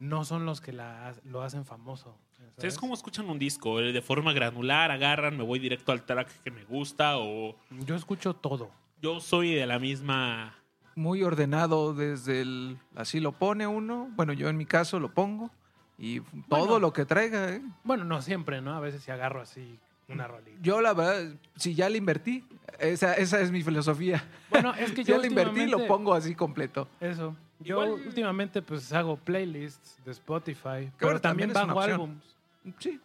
no 0.00 0.24
son 0.24 0.46
los 0.46 0.60
que 0.60 0.72
la, 0.72 1.14
lo 1.24 1.42
hacen 1.42 1.64
famoso. 1.64 2.18
¿sabes? 2.36 2.52
¿Ustedes 2.56 2.78
cómo 2.78 2.94
escuchan 2.94 3.28
un 3.30 3.38
disco? 3.38 3.80
¿Eh? 3.80 3.92
¿De 3.92 4.02
forma 4.02 4.32
granular? 4.32 4.90
¿Agarran? 4.90 5.36
¿Me 5.36 5.44
voy 5.44 5.60
directo 5.60 5.92
al 5.92 6.02
track 6.04 6.28
que 6.42 6.50
me 6.50 6.64
gusta? 6.64 7.18
¿O 7.18 7.56
Yo 7.84 7.94
escucho 7.94 8.34
todo. 8.34 8.70
yo 9.00 9.20
soy 9.20 9.54
de 9.54 9.66
la 9.66 9.78
misma... 9.78 10.56
muy 10.96 11.22
ordenado 11.22 11.94
desde 11.94 12.40
el 12.40 12.78
así 12.96 13.20
lo 13.20 13.30
pone 13.30 13.68
uno 13.68 14.08
bueno 14.16 14.32
yo 14.32 14.48
en 14.48 14.56
mi 14.56 14.66
caso 14.66 14.98
lo 14.98 15.14
pongo 15.14 15.52
y 15.98 16.20
todo 16.20 16.60
Bueno. 16.66 16.78
lo 16.78 16.92
que 16.92 17.04
traiga 17.04 17.50
¿eh? 17.50 17.62
Bueno, 17.84 18.04
no 18.04 18.22
siempre, 18.22 18.60
¿no? 18.60 18.74
A 18.74 18.80
veces 18.80 19.02
si 19.02 19.10
agarro 19.10 19.40
así 19.40 19.78
una 20.08 20.26
rolita. 20.26 20.56
yo 20.62 20.80
la 20.80 20.94
verdad 20.94 21.34
si 21.56 21.74
ya 21.74 21.88
le 21.90 21.98
invertí 21.98 22.44
esa, 22.78 23.14
esa 23.14 23.40
es 23.40 23.50
mi 23.50 23.62
filosofía 23.62 24.24
Bueno, 24.50 24.72
es 24.74 24.92
que 24.92 24.96
si 25.04 25.10
yo 25.10 25.16
ya 25.16 25.20
le 25.22 25.26
invertí 25.28 25.66
lo 25.66 25.86
pongo 25.86 26.14
así 26.14 26.34
completo 26.34 26.88
Eso. 27.00 27.36
Yo 27.60 27.82
Igual- 27.84 28.06
últimamente 28.06 28.62
pues 28.62 28.92
hago 28.92 29.16
playlists 29.16 29.98
de 30.04 30.12
Spotify, 30.12 30.90
pero 30.96 31.08
bueno, 31.08 31.20
también 31.20 31.52
también, 31.52 31.74
bajo 31.74 31.80
álbums. 31.80 32.36
sí 32.78 33.00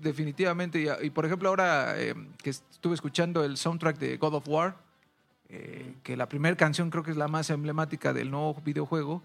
definitivamente 0.00 0.80
y, 0.80 1.06
y, 1.06 1.10
por 1.10 1.24
ejemplo 1.26 1.48
ahora 1.48 1.94
eh, 2.00 2.14
que 2.42 2.50
estuve 2.50 2.94
escuchando 2.94 3.44
el 3.44 3.56
soundtrack 3.56 3.98
de 3.98 4.16
God 4.16 4.34
of 4.34 4.48
War 4.48 4.76
eh, 5.48 5.94
que 6.02 6.16
la 6.16 6.28
primera 6.28 6.56
canción 6.56 6.90
creo 6.90 7.02
que 7.02 7.10
es 7.10 7.16
la 7.16 7.28
más 7.28 7.50
emblemática 7.50 8.12
del 8.12 8.30
nuevo 8.30 8.54
videojuego 8.64 9.22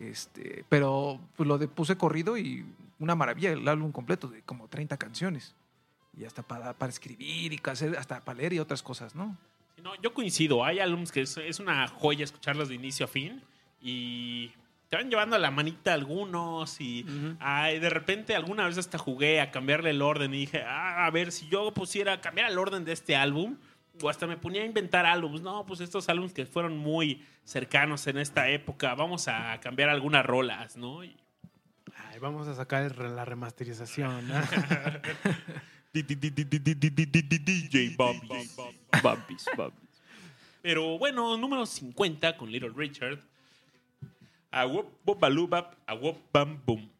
este 0.00 0.64
pero 0.68 1.20
pues 1.36 1.46
lo 1.46 1.58
de, 1.58 1.68
puse 1.68 1.96
corrido 1.96 2.36
y 2.38 2.64
una 2.98 3.14
maravilla 3.14 3.52
el 3.52 3.68
álbum 3.68 3.92
completo 3.92 4.28
de 4.28 4.42
como 4.42 4.66
30 4.68 4.96
canciones 4.96 5.54
y 6.16 6.24
hasta 6.24 6.42
para, 6.42 6.72
para 6.74 6.90
escribir 6.90 7.52
y 7.52 7.60
hacer 7.64 7.96
hasta 7.96 8.20
para 8.20 8.38
leer 8.38 8.52
y 8.54 8.58
otras 8.58 8.82
cosas 8.82 9.14
no 9.14 9.36
No, 9.82 9.94
yo 10.02 10.12
coincido. 10.12 10.64
Hay 10.64 10.78
álbumes 10.80 11.12
que 11.12 11.22
es, 11.22 11.36
es 11.36 11.60
una 11.60 11.86
joya 11.88 12.24
escucharlos 12.24 12.68
de 12.68 12.74
inicio 12.74 13.04
a 13.04 13.08
fin 13.08 13.42
y 13.80 14.50
te 14.88 14.96
van 14.96 15.08
llevando 15.08 15.36
a 15.36 15.38
la 15.38 15.50
manita 15.50 15.94
algunos 15.94 16.80
y 16.80 17.04
Ujú. 17.04 17.36
ay, 17.38 17.78
de 17.78 17.88
repente 17.90 18.34
alguna 18.34 18.66
vez 18.66 18.76
hasta 18.76 18.98
jugué 18.98 19.40
a 19.40 19.50
cambiarle 19.50 19.90
el 19.90 20.02
orden 20.02 20.34
y 20.34 20.40
dije, 20.40 20.62
ah, 20.66 21.06
a 21.06 21.10
ver, 21.10 21.30
si 21.32 21.48
yo 21.48 21.72
pusiera 21.72 22.20
cambiar 22.20 22.50
el 22.50 22.58
orden 22.58 22.84
de 22.84 22.92
este 22.92 23.14
álbum 23.16 23.56
o 24.02 24.08
hasta 24.08 24.26
me 24.26 24.36
ponía 24.36 24.62
a 24.62 24.66
inventar 24.66 25.06
álbumes. 25.06 25.42
No, 25.42 25.64
pues 25.66 25.80
estos 25.80 26.08
álbumes 26.08 26.32
que 26.32 26.46
fueron 26.46 26.76
muy 26.78 27.24
cercanos 27.44 28.06
en 28.06 28.18
esta 28.18 28.48
época, 28.48 28.94
vamos 28.94 29.28
a 29.28 29.58
cambiar 29.60 29.88
algunas 29.88 30.24
rolas, 30.24 30.76
¿no? 30.76 31.04
Y- 31.04 31.16
Ay, 32.08 32.18
vamos 32.18 32.48
a 32.48 32.54
sacar 32.54 32.96
la 32.98 33.24
remasterización. 33.24 34.28
¿no? 34.28 34.34
DJ 35.92 37.94
Bobbies. 37.96 38.56
Bubbies, 39.02 39.46
bubbies. 39.56 40.02
Pero 40.62 40.98
bueno, 40.98 41.36
número 41.36 41.66
50 41.66 42.36
con 42.36 42.50
Little 42.50 42.72
Richard. 42.74 43.18
A 44.50 44.66
wop 44.66 44.92
a 45.86 45.94
wop 45.94 46.16
bam 46.32 46.60
boom. 46.66 46.90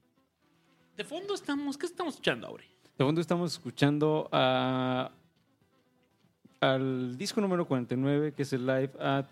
De 0.97 1.05
fondo 1.05 1.35
estamos, 1.35 1.77
¿qué 1.77 1.87
estamos 1.87 2.15
escuchando, 2.15 2.47
Aure? 2.47 2.65
De 2.99 3.05
fondo 3.05 3.21
estamos 3.21 3.53
escuchando 3.53 4.29
a, 4.33 5.11
al 6.61 7.17
disco 7.17 7.41
número 7.41 7.67
49, 7.67 8.33
que 8.33 8.43
es 8.43 8.53
el 8.53 8.67
live 8.67 8.91
at, 9.01 9.25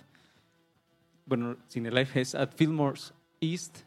bueno, 1.27 1.57
sin 1.69 1.85
el 1.85 1.95
live 1.95 2.09
es 2.15 2.35
at 2.35 2.51
Fillmore's 2.57 3.13
East. 3.41 3.81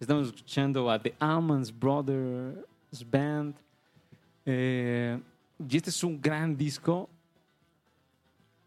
Estamos 0.00 0.28
escuchando 0.28 0.90
a 0.90 0.98
The 0.98 1.14
Almonds 1.18 1.76
Brothers 1.76 2.64
Band. 3.10 3.54
Eh, 4.46 5.20
y 5.68 5.76
este 5.76 5.90
es 5.90 6.02
un 6.02 6.20
gran 6.20 6.56
disco 6.56 7.10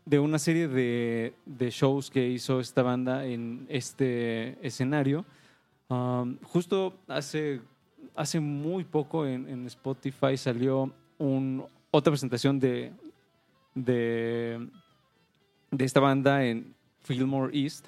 de 0.05 0.19
una 0.19 0.37
serie 0.37 0.67
de, 0.67 1.33
shows 1.71 2.11
que 2.11 2.27
hizo 2.27 2.59
esta 2.59 2.83
banda 2.83 3.25
en 3.25 3.65
este 3.69 4.57
escenario. 4.65 5.25
Um, 5.87 6.37
justo 6.43 6.93
hace, 7.07 7.61
hace 8.15 8.39
muy 8.39 8.83
poco 8.83 9.25
en, 9.25 9.65
Spotify 9.65 10.37
salió 10.37 10.91
otra 11.91 12.11
presentación 12.11 12.59
de, 12.59 12.91
de, 13.75 14.67
de 15.71 15.85
esta 15.85 15.99
banda 15.99 16.45
en 16.45 16.73
Fillmore 17.03 17.57
East 17.57 17.87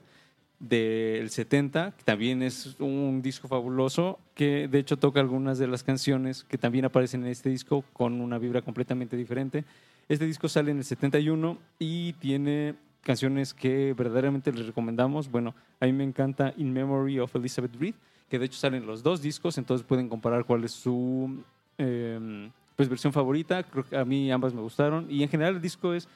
del 0.59 1.29
70, 1.29 1.91
que 1.97 2.03
también 2.03 2.41
es 2.41 2.75
un 2.79 3.21
disco 3.21 3.47
fabuloso, 3.49 4.19
que 4.33 4.69
de 4.69 4.79
hecho 4.79 4.97
toca 4.97 5.19
algunas 5.19 5.57
de 5.57 5.67
las 5.67 5.83
canciones 5.83 6.45
que 6.45 6.57
también 6.57 6.85
aparecen 6.85 7.23
en 7.25 7.31
este 7.31 7.49
disco 7.49 7.83
con 7.91 8.21
una 8.21 8.37
vibra 8.37 8.61
completamente 8.61 9.17
diferente. 9.17 9.65
Este 10.07 10.25
disco 10.25 10.47
sale 10.47 10.71
en 10.71 10.77
el 10.77 10.85
71 10.85 11.57
y 11.79 12.13
tiene 12.13 12.75
canciones 13.01 13.53
que 13.53 13.93
verdaderamente 13.93 14.53
les 14.53 14.65
recomendamos. 14.65 15.29
Bueno, 15.29 15.53
a 15.81 15.85
mí 15.85 15.91
me 15.91 16.05
encanta 16.05 16.53
In 16.55 16.71
Memory 16.71 17.19
of 17.19 17.35
Elizabeth 17.35 17.75
Reed, 17.75 17.95
que 18.29 18.39
de 18.39 18.45
hecho 18.45 18.57
salen 18.57 18.85
los 18.85 19.03
dos 19.03 19.21
discos, 19.21 19.57
entonces 19.57 19.85
pueden 19.85 20.07
comparar 20.07 20.45
cuál 20.45 20.63
es 20.63 20.71
su 20.71 21.43
eh, 21.77 22.49
pues, 22.75 22.89
versión 22.89 23.13
favorita. 23.13 23.63
Creo 23.63 23.85
que 23.85 23.95
a 23.97 24.05
mí 24.05 24.31
ambas 24.31 24.53
me 24.53 24.61
gustaron 24.61 25.07
y 25.09 25.23
en 25.23 25.29
general 25.29 25.55
el 25.55 25.61
disco 25.61 25.93
es 25.93 26.07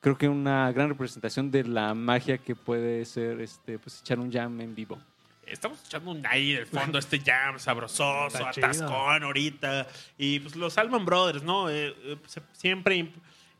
creo 0.00 0.16
que 0.16 0.28
una 0.28 0.70
gran 0.72 0.88
representación 0.90 1.50
de 1.50 1.64
la 1.64 1.94
magia 1.94 2.38
que 2.38 2.54
puede 2.54 3.04
ser 3.04 3.40
este 3.40 3.78
pues 3.78 4.00
echar 4.00 4.18
un 4.20 4.30
jam 4.32 4.60
en 4.60 4.74
vivo. 4.74 4.98
Estamos 5.46 5.78
echando 5.86 6.10
un 6.10 6.26
ahí 6.26 6.52
de 6.54 6.66
fondo 6.66 6.98
este 6.98 7.20
jam 7.20 7.58
sabrososo, 7.58 8.44
atascón 8.46 9.22
ahorita. 9.22 9.86
Y 10.18 10.40
pues 10.40 10.56
los 10.56 10.76
Alman 10.76 11.04
Brothers, 11.04 11.42
¿no? 11.44 11.70
Eh, 11.70 11.94
eh, 12.04 12.16
se- 12.26 12.42
siempre 12.52 13.12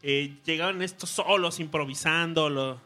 eh, 0.03 0.35
llegaban 0.45 0.83
estos 0.83 1.11
solos 1.11 1.59
improvisando. 1.61 2.49
lo- 2.51 2.81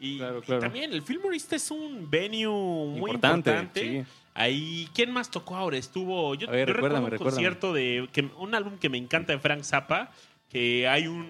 y, 0.00 0.16
Claro, 0.18 0.38
y 0.38 0.42
claro. 0.42 0.60
también 0.62 0.92
el 0.92 1.02
Fillmore 1.02 1.36
es 1.36 1.70
un 1.70 2.08
venue 2.10 2.46
muy 2.48 2.96
Importante, 3.10 3.50
importante. 3.50 3.80
sí. 4.04 4.10
Ahí, 4.40 4.88
¿quién 4.94 5.12
más 5.12 5.30
tocó 5.30 5.56
ahora? 5.56 5.76
Estuvo. 5.76 6.34
Yo, 6.34 6.48
ver, 6.48 6.66
yo 6.68 6.74
recuerdo 6.74 6.98
un 6.98 7.10
recuérdame. 7.10 7.30
concierto 7.30 7.72
de. 7.72 8.08
Que, 8.12 8.22
un 8.38 8.54
álbum 8.54 8.78
que 8.78 8.88
me 8.88 8.98
encanta 8.98 9.32
de 9.32 9.38
Frank 9.38 9.62
Zappa. 9.62 10.10
Que 10.48 10.88
hay 10.88 11.06
un. 11.06 11.28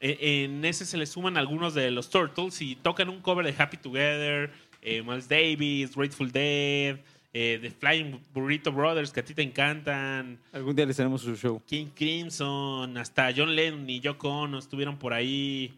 e- 0.00 0.44
En 0.44 0.64
ese 0.64 0.84
se 0.86 0.96
le 0.96 1.06
suman 1.06 1.36
algunos 1.36 1.74
de 1.74 1.90
los 1.90 2.10
Turtles 2.10 2.60
y 2.60 2.76
tocan 2.76 3.08
un 3.08 3.20
cover 3.20 3.44
de 3.46 3.54
Happy 3.60 3.76
Together, 3.78 4.50
eh, 4.82 5.02
Miles 5.02 5.28
Davis, 5.28 5.96
Grateful 5.96 6.30
Dead, 6.30 6.98
eh, 7.32 7.58
The 7.60 7.70
Flying 7.70 8.20
Burrito 8.32 8.70
Brothers, 8.70 9.10
que 9.10 9.20
a 9.20 9.24
ti 9.24 9.34
te 9.34 9.42
encantan, 9.42 10.38
Algún 10.52 10.76
día 10.76 10.86
les 10.86 11.00
haremos 11.00 11.22
su 11.22 11.34
show. 11.36 11.60
King 11.66 11.86
Crimson, 11.94 12.96
hasta 12.98 13.32
John 13.34 13.56
Lennon 13.56 13.88
y 13.90 14.00
Yoko 14.00 14.28
Ono 14.28 14.58
estuvieron 14.58 14.98
por 14.98 15.12
ahí. 15.14 15.72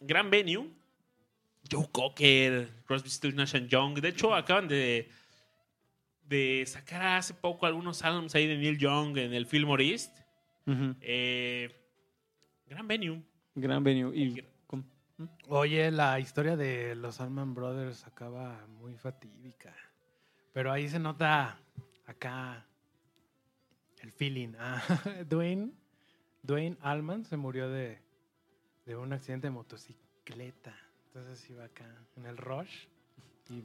Gran 0.00 0.28
venue. 0.30 0.66
Joe 1.70 1.86
Cocker, 1.92 2.68
Crosby, 2.86 3.08
Stills, 3.08 3.34
Nash 3.36 3.54
Young. 3.68 3.94
De 4.00 4.08
hecho, 4.08 4.34
acaban 4.34 4.66
de, 4.68 5.08
de 6.32 6.64
sacar 6.66 7.02
hace 7.18 7.34
poco 7.34 7.66
algunos 7.66 8.02
álbumes 8.02 8.34
ahí 8.34 8.46
de 8.46 8.56
Neil 8.56 8.78
Young 8.78 9.18
en 9.18 9.34
el 9.34 9.46
Fillmore 9.46 9.84
East. 9.84 10.18
Ujú. 10.66 10.96
Eh, 11.00 11.70
gran 12.66 12.88
venue. 12.88 13.22
Gran 13.54 13.84
venue. 13.84 14.16
Y, 14.16 14.42
¿cómo? 14.66 14.84
Oye, 15.48 15.90
la 15.90 16.18
historia 16.18 16.56
de 16.56 16.94
los 16.94 17.20
Allman 17.20 17.54
Brothers 17.54 18.06
acaba 18.06 18.66
muy 18.66 18.96
fatídica. 18.96 19.74
Pero 20.54 20.72
ahí 20.72 20.88
se 20.88 20.98
nota 20.98 21.60
acá 22.06 22.66
el 24.00 24.10
feeling. 24.10 24.54
Ah, 24.58 24.82
Dwayne, 25.28 25.72
Dwayne 26.42 26.78
Allman 26.80 27.24
se 27.26 27.36
murió 27.36 27.68
de, 27.68 28.00
de 28.86 28.96
un 28.96 29.12
accidente 29.12 29.48
de 29.48 29.50
motocicleta. 29.50 30.74
Entonces 31.06 31.48
iba 31.50 31.64
acá 31.64 31.86
en 32.16 32.24
el 32.24 32.38
rush 32.38 32.86
y. 33.50 33.62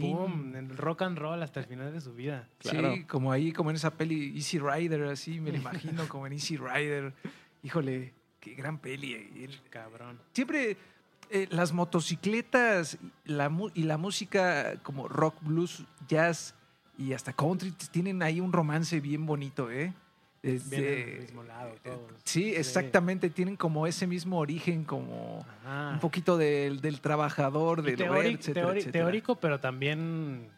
¡pum! 0.00 0.54
En 0.54 0.70
el 0.70 0.76
rock 0.76 1.02
and 1.02 1.18
roll 1.18 1.42
hasta 1.42 1.60
el 1.60 1.66
final 1.66 1.92
de 1.92 2.00
su 2.00 2.14
vida. 2.14 2.48
Claro. 2.58 2.94
Sí, 2.94 3.04
como 3.04 3.32
ahí, 3.32 3.52
como 3.52 3.70
en 3.70 3.76
esa 3.76 3.90
peli 3.90 4.34
Easy 4.36 4.58
Rider, 4.58 5.04
así 5.04 5.40
me 5.40 5.50
lo 5.52 5.56
imagino, 5.58 6.08
como 6.08 6.26
en 6.26 6.32
Easy 6.34 6.56
Rider. 6.56 7.14
Híjole, 7.62 8.12
qué 8.40 8.54
gran 8.54 8.78
peli. 8.78 9.30
Y 9.34 9.44
el- 9.44 9.60
Cabrón. 9.70 10.18
Siempre 10.32 10.76
eh, 11.30 11.48
las 11.50 11.72
motocicletas 11.72 12.98
la 13.24 13.50
y 13.74 13.82
la 13.82 13.98
música 13.98 14.80
como 14.82 15.08
rock, 15.08 15.36
blues, 15.42 15.84
jazz 16.08 16.54
y 16.98 17.12
hasta 17.12 17.32
country 17.32 17.72
tienen 17.90 18.22
ahí 18.22 18.40
un 18.40 18.52
romance 18.52 19.00
bien 19.00 19.26
bonito, 19.26 19.70
¿eh? 19.70 19.92
Del 20.52 21.20
mismo 21.20 21.42
lado 21.42 21.74
todos. 21.82 22.12
Sí, 22.24 22.54
exactamente, 22.54 23.30
tienen 23.30 23.56
como 23.56 23.86
ese 23.86 24.06
mismo 24.06 24.38
origen, 24.38 24.84
como 24.84 25.44
Ajá. 25.64 25.90
un 25.94 26.00
poquito 26.00 26.36
del, 26.38 26.80
del 26.80 27.00
trabajador, 27.00 27.82
del 27.82 27.96
teórico, 27.96 28.14
obrero, 28.18 28.38
etcétera, 28.38 28.66
teóri- 28.68 28.76
etcétera. 28.78 29.04
teórico, 29.04 29.36
pero 29.36 29.58
también 29.60 30.48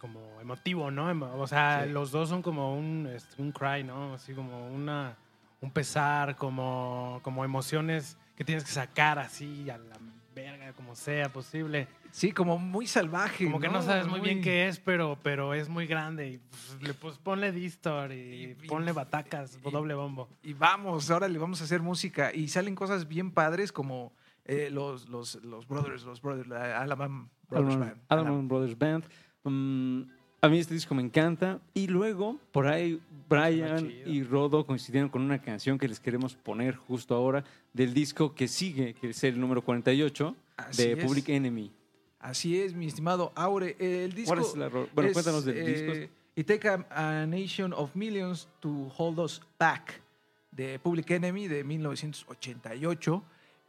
como 0.00 0.40
emotivo, 0.40 0.90
¿no? 0.90 1.08
O 1.40 1.46
sea, 1.46 1.84
Sí. 1.84 1.90
los 1.90 2.10
dos 2.10 2.28
son 2.28 2.42
como 2.42 2.76
un, 2.76 3.06
este, 3.14 3.40
un 3.40 3.52
cry, 3.52 3.84
¿no? 3.84 4.14
Así 4.14 4.34
como 4.34 4.68
una, 4.68 5.16
un 5.60 5.70
pesar, 5.70 6.36
como, 6.36 7.20
como 7.22 7.44
emociones 7.44 8.18
que 8.36 8.44
tienes 8.44 8.64
que 8.64 8.70
sacar 8.72 9.18
así 9.18 9.68
a 9.70 9.78
la 9.78 9.98
verga, 10.64 10.76
como 10.76 10.94
sea 10.94 11.28
posible. 11.28 11.86
Sí, 12.10 12.32
como 12.32 12.58
muy 12.58 12.86
salvaje. 12.86 13.44
Como 13.44 13.60
que 13.60 13.68
no 13.68 13.82
sabes 13.82 14.06
muy 14.06 14.20
bien 14.20 14.40
qué 14.40 14.68
es, 14.68 14.78
pero, 14.78 15.18
pero 15.22 15.52
es 15.54 15.68
muy 15.68 15.86
grande. 15.86 16.28
Y 16.32 16.38
pues, 16.38 16.76
le, 16.82 16.94
pues 16.94 17.18
ponle 17.18 17.52
distor 17.52 18.12
y, 18.12 18.56
Y- 18.62 18.66
ponle 18.66 18.92
batacas, 18.92 19.58
y- 19.64 19.70
doble 19.70 19.94
bombo. 19.94 20.28
Y 20.42 20.52
vamos, 20.54 21.10
ahora 21.10 21.28
le 21.28 21.38
vamos 21.38 21.60
a 21.60 21.64
hacer 21.64 21.80
música. 21.82 22.32
Y 22.34 22.48
salen 22.48 22.74
cosas 22.74 23.08
bien 23.08 23.30
padres 23.30 23.72
como 23.72 24.12
eh, 24.44 24.68
los, 24.70 25.08
los, 25.08 25.36
los 25.44 25.66
Brothers, 25.66 26.04
los 26.04 26.20
Brothers, 26.22 26.48
la 26.48 26.80
Alabama 26.80 27.28
Brothers 27.48 27.74
Allman, 27.74 27.88
Band. 27.88 28.00
Allman 28.08 28.48
Brothers 28.48 28.78
Band. 28.78 29.04
Mm, 29.44 30.02
a 30.40 30.48
mí 30.48 30.58
este 30.58 30.74
disco 30.74 30.94
me 30.94 31.02
encanta. 31.02 31.58
Y 31.72 31.86
luego, 31.88 32.38
por 32.52 32.66
ahí, 32.68 33.00
Brian 33.28 33.90
y 34.06 34.22
Rodo 34.22 34.64
coincidieron 34.66 35.08
con 35.08 35.22
una 35.22 35.40
canción 35.40 35.78
que 35.78 35.88
les 35.88 35.98
queremos 35.98 36.34
poner 36.36 36.76
justo 36.76 37.14
ahora 37.14 37.42
del 37.72 37.92
disco 37.94 38.34
que 38.34 38.46
sigue, 38.46 38.92
que 38.94 39.10
es 39.10 39.24
el 39.24 39.40
número 39.40 39.62
48 39.62 40.36
Así 40.56 40.82
de 40.86 40.92
es. 40.92 41.04
Public 41.04 41.28
Enemy. 41.28 41.72
Así 42.20 42.60
es, 42.60 42.72
mi 42.74 42.86
estimado 42.86 43.32
Aure. 43.34 43.76
El 43.78 44.12
disco. 44.14 44.34
¿Cuál 44.34 44.46
es 44.46 44.56
la 44.56 44.68
ro- 44.68 44.88
bueno, 44.94 45.08
es, 45.10 45.14
cuéntanos 45.14 45.44
del 45.44 45.58
eh, 45.58 45.64
disco. 45.66 46.12
It 46.36 46.46
Take 46.46 46.68
a, 46.68 46.86
a 47.22 47.26
Nation 47.26 47.72
of 47.72 47.94
Millions 47.94 48.48
to 48.60 48.92
Hold 48.96 49.18
Us 49.20 49.42
Back, 49.58 50.00
de 50.50 50.78
Public 50.78 51.10
Enemy 51.10 51.48
de 51.48 51.64
1988. 51.64 53.22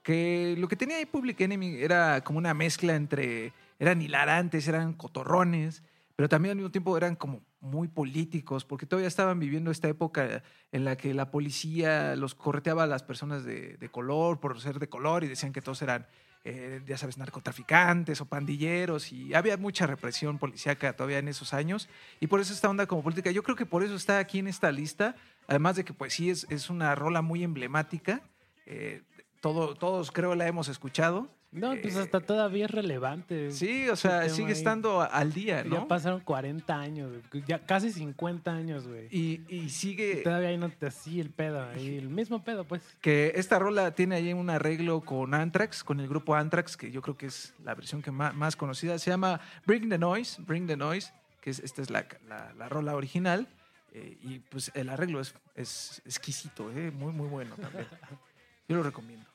Que 0.04 0.56
lo 0.58 0.67
que 0.67 0.76
tenía 0.76 0.98
ahí 0.98 1.06
Public 1.06 1.41
Enemy 1.41 1.78
era 1.82 2.24
como 2.24 2.38
una 2.39 2.54
mezcla 2.54 2.95
entre. 2.95 3.54
Eran 3.80 4.02
hilarantes, 4.02 4.67
eran 4.67 4.93
cotorrones, 4.93 5.84
pero 6.15 6.30
también 6.30 6.52
al 6.52 6.56
mismo 6.58 6.71
tiempo 6.71 6.95
eran 6.95 7.15
como 7.17 7.41
muy 7.60 7.88
políticos, 7.89 8.63
porque 8.63 8.86
todavía 8.86 9.08
estaban 9.08 9.38
viviendo 9.39 9.69
esta 9.71 9.89
época 9.89 10.43
en 10.71 10.86
la 10.86 10.95
que 10.95 11.13
la 11.13 11.30
policía 11.30 12.15
los 12.15 12.36
correteaba 12.36 12.84
a 12.84 12.88
las 12.88 13.04
personas 13.04 13.43
de, 13.43 13.76
de 13.78 13.89
color 13.89 14.39
por 14.39 14.62
ser 14.62 14.80
de 14.80 14.88
color 14.88 15.24
y 15.24 15.28
decían 15.28 15.52
que 15.52 15.62
todos 15.62 15.82
eran 15.82 16.06
eh, 16.45 16.81
ya 16.86 16.97
sabes, 16.97 17.17
narcotraficantes 17.17 18.21
o 18.21 18.25
pandilleros, 18.25 19.12
y 19.12 19.34
había 19.34 19.58
mucha 19.58 19.88
represión 19.88 20.38
policíaca 20.38 20.95
todavía 20.95 21.17
en 21.17 21.27
esos 21.27 21.53
años, 21.53 21.89
y 22.19 22.27
por 22.27 22.39
eso 22.39 22.53
esta 22.53 22.69
onda 22.69 22.86
como 22.86 23.03
política, 23.03 23.31
yo 23.31 23.43
creo 23.43 23.55
que 23.55 23.65
por 23.65 23.84
eso 23.84 23.95
está 23.95 24.19
aquí 24.19 24.39
en 24.39 24.47
esta 24.47 24.71
lista, 24.71 25.15
además 25.47 25.75
de 25.75 25.84
que 25.84 25.93
pues 25.93 26.13
sí 26.13 26.29
es, 26.29 26.45
es 26.49 26.69
una 26.69 26.93
rola 26.95 27.21
muy 27.21 27.43
emblemática, 27.43 28.21
eh, 28.67 29.01
todo, 29.41 29.75
todos 29.75 30.12
creo 30.12 30.36
la 30.36 30.47
hemos 30.47 30.67
escuchado. 30.69 31.29
No, 31.55 31.73
pues 31.81 31.95
Eh, 31.95 31.99
hasta 32.01 32.19
todavía 32.19 32.65
es 32.65 32.71
relevante. 32.71 33.49
Sí, 33.51 33.87
o 33.89 33.95
sea, 33.95 34.27
sigue 34.29 34.47
ahí. 34.47 34.51
estando 34.53 35.01
al 35.01 35.31
día, 35.33 35.63
Ya 35.63 35.69
¿no? 35.69 35.87
pasaron 35.87 36.19
40 36.19 36.77
años, 36.79 37.11
ya 37.47 37.65
casi 37.65 37.91
50 37.91 38.51
años, 38.51 38.87
güey. 38.87 39.07
Y, 39.09 39.41
y 39.47 39.69
sigue... 39.69 40.17
Todavía 40.17 40.49
ahí 40.49 40.57
no 40.57 40.69
te 40.69 40.87
así 40.87 41.19
el 41.19 41.29
pedo, 41.29 41.63
ahí 41.63 41.97
el 41.97 42.09
mismo 42.09 42.43
pedo, 42.43 42.65
pues. 42.65 42.81
que 43.01 43.31
esta 43.35 43.57
rola 43.57 43.91
tiene 43.95 44.15
ahí 44.15 44.33
un 44.33 44.49
arreglo 44.49 45.01
con 45.01 45.33
Anthrax, 45.33 45.83
con 45.83 45.99
el 45.99 46.07
grupo 46.07 46.35
Anthrax, 46.35 46.75
que 46.77 46.91
yo 46.91 47.01
creo 47.01 47.17
que 47.17 47.27
es 47.27 47.53
la 47.63 47.73
versión 47.73 48.01
que 48.01 48.11
más, 48.11 48.35
más 48.35 48.55
conocida. 48.55 48.99
Se 48.99 49.09
llama 49.09 49.39
Bring 49.65 49.89
the 49.89 49.97
Noise, 49.97 50.41
Bring 50.41 50.67
the 50.67 50.75
Noise, 50.77 51.13
que 51.41 51.49
es, 51.51 51.59
esta 51.59 51.81
es 51.81 51.89
la, 51.89 52.05
la- 52.27 52.53
la 52.53 52.69
rola 52.69 52.95
original. 52.95 53.47
eh, 53.93 54.17
y 54.23 54.39
pues 54.39 54.71
el 54.73 54.89
arreglo 54.89 55.21
es, 55.21 55.33
es 55.55 56.01
exquisito, 56.05 56.69
eh, 56.71 56.91
muy, 56.91 57.13
muy 57.13 57.29
bueno 57.29 57.55
también. 57.55 57.87
Yo 58.67 58.75
lo 58.75 58.83
recomiendo. 58.83 59.25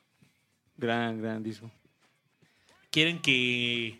Gran, 0.77 1.19
gran 1.21 1.41
disco. 1.41 1.71
¿Quieren 2.91 3.21
que 3.21 3.99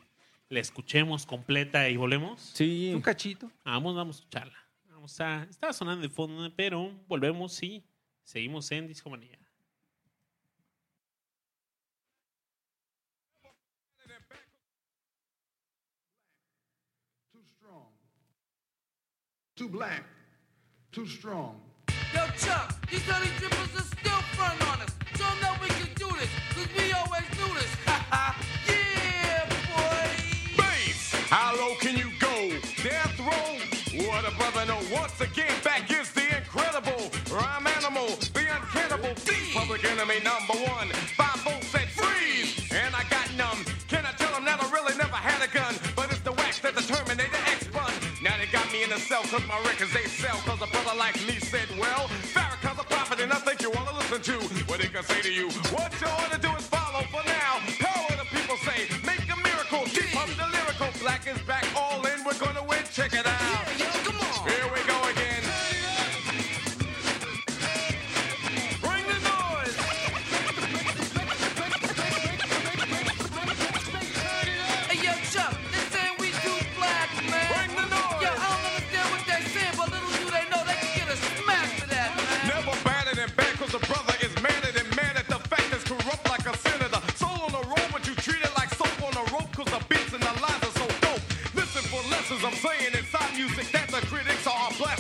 la 0.49 0.59
escuchemos 0.59 1.25
completa 1.25 1.87
y 1.89 1.95
volvemos? 1.95 2.41
Sí, 2.41 2.91
Un 2.93 3.01
cachito. 3.01 3.49
Vamos, 3.63 3.95
vamos 3.95 4.17
a 4.17 4.19
escucharla. 4.19 4.57
Vamos 4.89 5.19
a, 5.21 5.43
está 5.49 5.71
sonando 5.71 6.01
de 6.01 6.09
fondo, 6.13 6.53
pero 6.55 6.91
volvemos 7.07 7.63
y 7.63 7.83
seguimos 8.23 8.69
en 8.71 8.87
Discomanía. 8.87 9.39
Too 17.33 17.39
strong. 17.57 17.87
Too 19.55 19.69
black. 19.69 20.03
Too 20.91 21.05
strong. 21.05 21.55
Yo, 22.13 22.25
Chuck, 22.37 22.75
these 22.89 23.03
honey 23.07 23.29
drippers 23.39 23.75
are 23.75 23.87
still 23.97 24.21
front 24.35 24.61
on 24.67 24.81
us. 24.81 24.91
Show 25.15 25.25
'em 25.31 25.39
that 25.41 25.61
we 25.61 25.67
can 25.79 25.93
do 25.95 26.09
this, 26.19 26.29
cause 26.53 26.67
we 26.77 26.91
always 26.91 27.27
do 27.39 27.47
this. 27.55 27.71
Ha 27.85 27.97
ha. 28.11 28.50
How 31.51 31.67
low 31.67 31.75
can 31.75 31.97
you 31.97 32.09
go? 32.19 32.35
Death 32.83 33.19
row? 33.19 34.07
What 34.07 34.23
a 34.23 34.31
brother 34.37 34.65
know. 34.67 34.79
Once 34.91 35.19
again, 35.19 35.51
back 35.63 35.91
is 35.91 36.11
the 36.11 36.37
incredible 36.37 37.11
rhyme 37.27 37.67
animal, 37.67 38.07
the 38.31 38.45
uncannibal, 38.55 39.13
the 39.27 39.37
public 39.53 39.83
enemy 39.83 40.19
number 40.23 40.55
one. 40.71 40.87
Five 41.19 41.39
volts 41.43 41.67
said 41.67 41.89
freeze, 41.89 42.71
and 42.71 42.95
I 42.95 43.03
got 43.09 43.27
numb. 43.35 43.65
Can 43.89 44.05
I 44.05 44.13
tell 44.15 44.31
them 44.31 44.45
that 44.45 44.63
I 44.63 44.69
really 44.71 44.95
never 44.95 45.19
had 45.19 45.43
a 45.43 45.51
gun? 45.51 45.75
But 45.95 46.11
it's 46.11 46.21
the 46.21 46.31
wax 46.31 46.59
that 46.59 46.73
the 46.75 46.83
Terminator 46.83 47.43
X 47.51 47.67
spun. 47.67 47.91
Now 48.23 48.37
they 48.39 48.47
got 48.47 48.71
me 48.71 48.83
in 48.83 48.89
the 48.89 48.99
cell 48.99 49.23
cause 49.23 49.45
my 49.47 49.59
records 49.67 49.91
they 49.91 50.07
sell. 50.07 50.37
Cause 50.47 50.61
a 50.61 50.67
brother 50.71 50.95
like 50.97 51.19
me 51.27 51.35
said, 51.51 51.67
well, 51.77 52.07
Farrakhan's 52.31 52.79
a 52.79 52.87
prophet 52.87 53.19
and 53.19 53.33
I 53.33 53.39
think 53.43 53.61
you 53.61 53.71
wanna 53.71 53.93
listen 53.97 54.21
to 54.21 54.37
what 54.69 54.79
he 54.79 54.87
can 54.87 55.03
say 55.03 55.21
to 55.21 55.31
you. 55.33 55.49
What 55.75 55.91
you 55.99 56.07
ought 56.07 56.31
to 56.31 56.40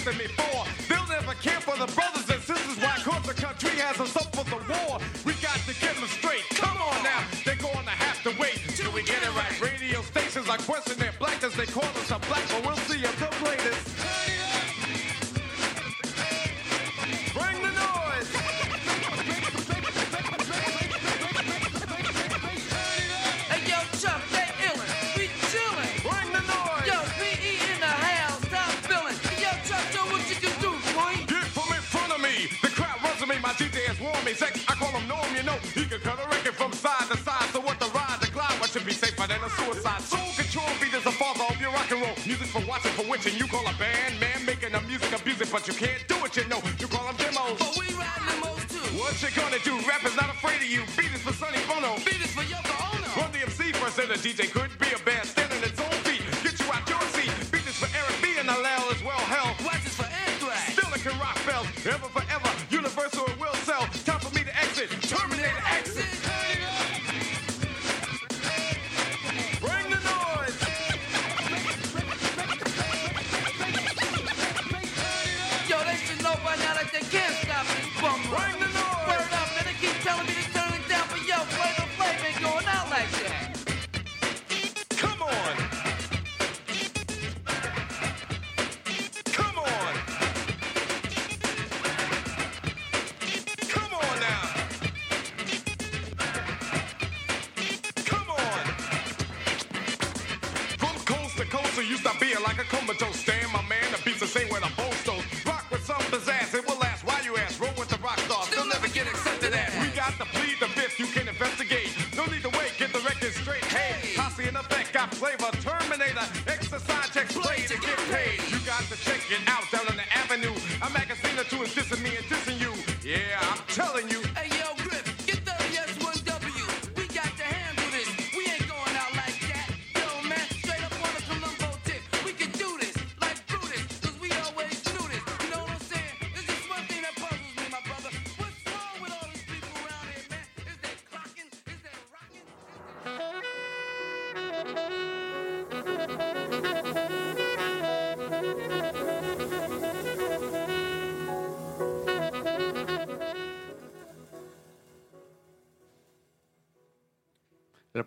They'll 0.03 1.05
never 1.05 1.33
care 1.45 1.61
for 1.61 1.77
the 1.77 1.85
brothers 1.93 2.25
and 2.25 2.41
sisters 2.41 2.77
why 2.81 2.97
cause 3.05 3.21
the 3.21 3.37
country 3.37 3.69
has 3.77 3.99
us 4.01 4.15
up 4.17 4.35
for 4.35 4.45
the 4.49 4.57
war. 4.57 4.97
We 5.25 5.33
got 5.37 5.61
to 5.69 5.73
get 5.77 5.93
them 5.93 6.09
straight. 6.09 6.41
Come 6.57 6.73
on 6.81 7.03
now, 7.03 7.21
they're 7.45 7.61
going 7.61 7.85
to 7.85 7.93
have 7.93 8.17
to 8.23 8.33
wait 8.41 8.57
till 8.73 8.91
we 8.93 9.03
get 9.03 9.21
it 9.21 9.29
right. 9.37 9.53
Radio 9.61 10.01
stations 10.01 10.49
are 10.49 10.57
questioning 10.57 11.13
blackness. 11.19 11.55
They 11.55 11.67
call 11.67 11.85
us 11.85 12.09
a 12.09 12.17
black, 12.25 12.41
call 43.61 43.73
a 43.73 43.77
band, 43.77 44.19
man, 44.19 44.45
making 44.45 44.71
the 44.71 44.81
music 44.81 45.11
abuse 45.13 45.41
it, 45.41 45.51
but 45.51 45.67
you 45.67 45.73
can't 45.73 46.07
do 46.07 46.15
it, 46.25 46.35
you 46.35 46.45
know. 46.47 46.61
You 46.79 46.87
call 46.87 47.05
them 47.05 47.15
demos. 47.17 47.57
But 47.59 47.77
we 47.77 47.87
ride 47.95 48.21
limos 48.29 48.61
too. 48.69 48.85
What 48.97 49.13
you 49.21 49.29
gonna 49.35 49.61
do? 49.63 49.73
Rap 49.87 50.05
is 50.05 50.15
not 50.15 50.29
afraid 50.29 50.61
of 50.61 50.69
you. 50.69 50.81
Beat 50.97 51.11
is 51.13 51.21
for 51.21 51.33
Sonny 51.33 51.59
Bono. 51.67 51.95
Beat 52.05 52.21
is 52.21 52.33
for 52.33 52.43
Yoko 52.43 52.75
Ono. 52.93 53.21
Run 53.21 53.31
the 53.31 53.41
MC 53.41 53.71
first, 53.73 53.99
and 53.99 54.09
the 54.09 54.15
DJ 54.15 54.49
could 54.51 54.60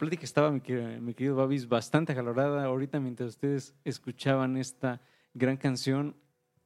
plática 0.05 0.25
estaba, 0.25 0.51
mi 0.51 0.61
querido, 0.61 1.01
mi 1.01 1.14
querido 1.14 1.37
Babis, 1.37 1.67
bastante 1.69 2.12
acalorada 2.12 2.64
ahorita 2.64 3.01
mientras 3.01 3.31
ustedes 3.31 3.75
escuchaban 3.85 4.57
esta 4.57 5.01
gran 5.33 5.57
canción. 5.57 6.14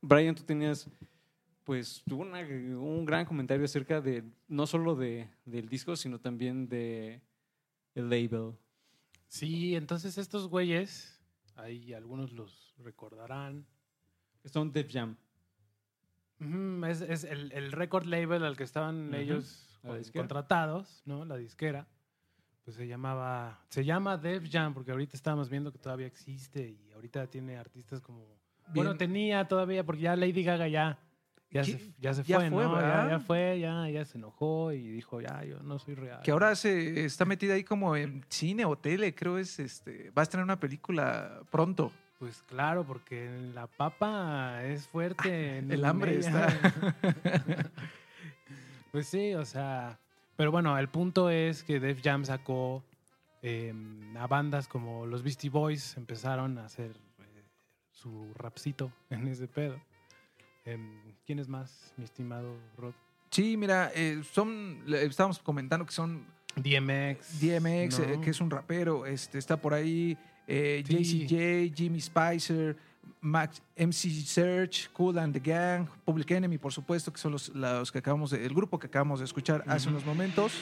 Brian, 0.00 0.34
tú 0.34 0.42
tenías 0.42 0.90
pues 1.64 2.02
tuvo 2.08 2.22
una- 2.22 2.40
un 2.40 3.04
gran 3.04 3.26
comentario 3.26 3.64
acerca 3.66 4.00
de 4.00 4.24
no 4.48 4.66
solo 4.66 4.94
de, 4.96 5.28
del 5.44 5.68
disco, 5.68 5.96
sino 5.96 6.18
también 6.18 6.66
de 6.68 7.20
el 7.94 8.08
label. 8.08 8.54
Sí, 9.26 9.76
entonces 9.76 10.16
estos 10.16 10.48
güeyes, 10.48 11.20
ahí 11.56 11.92
algunos 11.92 12.32
los 12.32 12.74
recordarán. 12.78 13.66
Son 14.46 14.72
Def 14.72 14.90
Jam. 14.90 15.16
Es, 16.88 17.00
es 17.02 17.24
el, 17.24 17.52
el 17.52 17.72
record 17.72 18.06
label 18.06 18.44
al 18.44 18.56
que 18.56 18.64
estaban 18.64 19.12
ellos 19.14 19.78
con- 19.82 20.02
contratados, 20.14 21.02
¿no? 21.04 21.24
La 21.26 21.36
disquera. 21.36 21.86
Pues 22.68 22.76
se 22.76 22.86
llamaba, 22.86 23.58
se 23.70 23.82
llama 23.82 24.18
Def 24.18 24.46
Jam, 24.52 24.74
porque 24.74 24.90
ahorita 24.90 25.16
estábamos 25.16 25.48
viendo 25.48 25.72
que 25.72 25.78
todavía 25.78 26.06
existe 26.06 26.68
y 26.68 26.92
ahorita 26.92 27.26
tiene 27.26 27.56
artistas 27.56 28.02
como... 28.02 28.26
Bueno, 28.74 28.94
tenía 28.94 29.48
todavía, 29.48 29.86
porque 29.86 30.02
ya 30.02 30.14
Lady 30.14 30.44
Gaga 30.44 30.68
ya, 30.68 30.98
ya, 31.50 31.64
se, 31.64 31.94
ya 31.98 32.12
se 32.12 32.24
Ya 32.24 32.40
fue, 32.40 32.50
fue, 32.50 32.64
¿no? 32.64 32.78
Ya, 32.78 33.08
ya 33.08 33.20
fue, 33.20 33.58
ya, 33.58 33.88
ya 33.88 34.04
se 34.04 34.18
enojó 34.18 34.70
y 34.74 34.86
dijo, 34.86 35.18
ya, 35.22 35.42
yo 35.44 35.62
no 35.62 35.78
soy 35.78 35.94
real. 35.94 36.20
Que 36.22 36.30
ahora 36.30 36.54
se 36.56 37.06
está 37.06 37.24
metida 37.24 37.54
ahí 37.54 37.64
como 37.64 37.96
en 37.96 38.22
cine 38.28 38.66
o 38.66 38.76
tele, 38.76 39.14
creo 39.14 39.38
es 39.38 39.58
este. 39.58 40.10
Va 40.10 40.20
a 40.20 40.24
estrenar 40.24 40.44
una 40.44 40.60
película 40.60 41.40
pronto. 41.50 41.90
Pues 42.18 42.42
claro, 42.42 42.84
porque 42.84 43.30
la 43.54 43.66
papa 43.66 44.62
es 44.64 44.86
fuerte. 44.88 45.56
en 45.56 45.72
El 45.72 45.86
hambre 45.86 46.18
está. 46.18 46.48
pues 48.92 49.06
sí, 49.06 49.32
o 49.32 49.46
sea. 49.46 49.98
Pero 50.38 50.52
bueno, 50.52 50.78
el 50.78 50.88
punto 50.88 51.30
es 51.30 51.64
que 51.64 51.80
Def 51.80 52.00
Jam 52.00 52.24
sacó 52.24 52.84
eh, 53.42 53.74
a 54.16 54.28
bandas 54.28 54.68
como 54.68 55.04
los 55.04 55.24
Beastie 55.24 55.50
Boys, 55.50 55.96
empezaron 55.96 56.58
a 56.58 56.66
hacer 56.66 56.92
eh, 56.92 57.42
su 57.90 58.32
rapcito 58.34 58.92
en 59.10 59.26
ese 59.26 59.48
pedo. 59.48 59.80
Em, 60.64 61.12
¿Quién 61.26 61.40
es 61.40 61.48
más, 61.48 61.92
mi 61.96 62.04
estimado 62.04 62.56
Rod? 62.76 62.94
Sí, 63.32 63.56
mira, 63.56 63.90
eh, 63.96 64.22
son, 64.32 64.84
estábamos 64.86 65.40
comentando 65.40 65.84
que 65.84 65.92
son 65.92 66.24
DMX. 66.54 67.40
DMX, 67.40 67.98
¿no? 67.98 68.04
eh, 68.04 68.20
que 68.22 68.30
es 68.30 68.40
un 68.40 68.48
rapero, 68.48 69.06
este, 69.06 69.38
está 69.38 69.60
por 69.60 69.74
ahí 69.74 70.16
Sí. 70.46 71.26
JCJ, 71.26 71.74
Jimmy 71.76 72.00
Spicer, 72.00 72.76
Max, 73.20 73.62
MC 73.76 74.10
Search, 74.24 74.90
Cool 74.92 75.18
and 75.18 75.32
the 75.32 75.40
Gang, 75.40 75.86
Public 76.04 76.30
Enemy, 76.30 76.58
por 76.58 76.72
supuesto, 76.72 77.12
que 77.12 77.18
son 77.18 77.32
los, 77.32 77.48
los 77.50 77.92
que 77.92 77.98
acabamos 77.98 78.30
de, 78.30 78.44
el 78.44 78.54
grupo 78.54 78.78
que 78.78 78.86
acabamos 78.86 79.20
de 79.20 79.24
escuchar 79.24 79.64
hace 79.66 79.88
unos 79.88 80.04
momentos. 80.04 80.52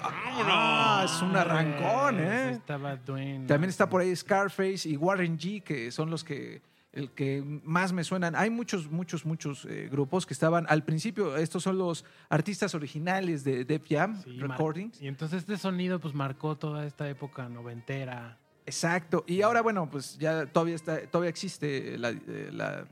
Ah, 0.00 1.02
es 1.04 1.22
un 1.22 1.34
arrancón, 1.36 2.16
Pues 2.16 2.28
¿eh? 2.28 2.50
Estaba. 2.52 2.96
También 2.96 3.64
está 3.64 3.88
por 3.88 4.00
ahí 4.00 4.14
Scarface 4.14 4.88
y 4.88 4.96
Warren 4.96 5.38
G, 5.38 5.62
que 5.62 5.90
son 5.90 6.10
los 6.10 6.22
que 6.22 6.62
el 6.92 7.10
que 7.10 7.42
más 7.64 7.92
me 7.92 8.02
suenan. 8.04 8.34
Hay 8.34 8.50
muchos, 8.50 8.90
muchos, 8.90 9.24
muchos 9.24 9.64
eh, 9.66 9.88
grupos 9.90 10.26
que 10.26 10.34
estaban 10.34 10.66
al 10.68 10.84
principio. 10.84 11.36
Estos 11.36 11.62
son 11.62 11.78
los 11.78 12.04
artistas 12.28 12.74
originales 12.74 13.44
de 13.44 13.64
Def 13.64 13.84
Jam 13.88 14.22
Sí, 14.22 14.38
Recordings. 14.38 15.00
Y 15.00 15.08
entonces 15.08 15.40
este 15.40 15.58
sonido 15.58 16.00
pues 16.00 16.14
marcó 16.14 16.56
toda 16.56 16.86
esta 16.86 17.08
época 17.08 17.48
noventera. 17.48 18.38
Exacto. 18.68 19.24
Y 19.26 19.42
ahora, 19.42 19.60
bueno, 19.62 19.88
pues 19.90 20.16
ya 20.18 20.46
todavía 20.46 20.74
está, 20.76 21.00
todavía 21.06 21.30
existe 21.30 21.98
la, 21.98 22.10
eh, 22.10 22.50
la- 22.52 22.86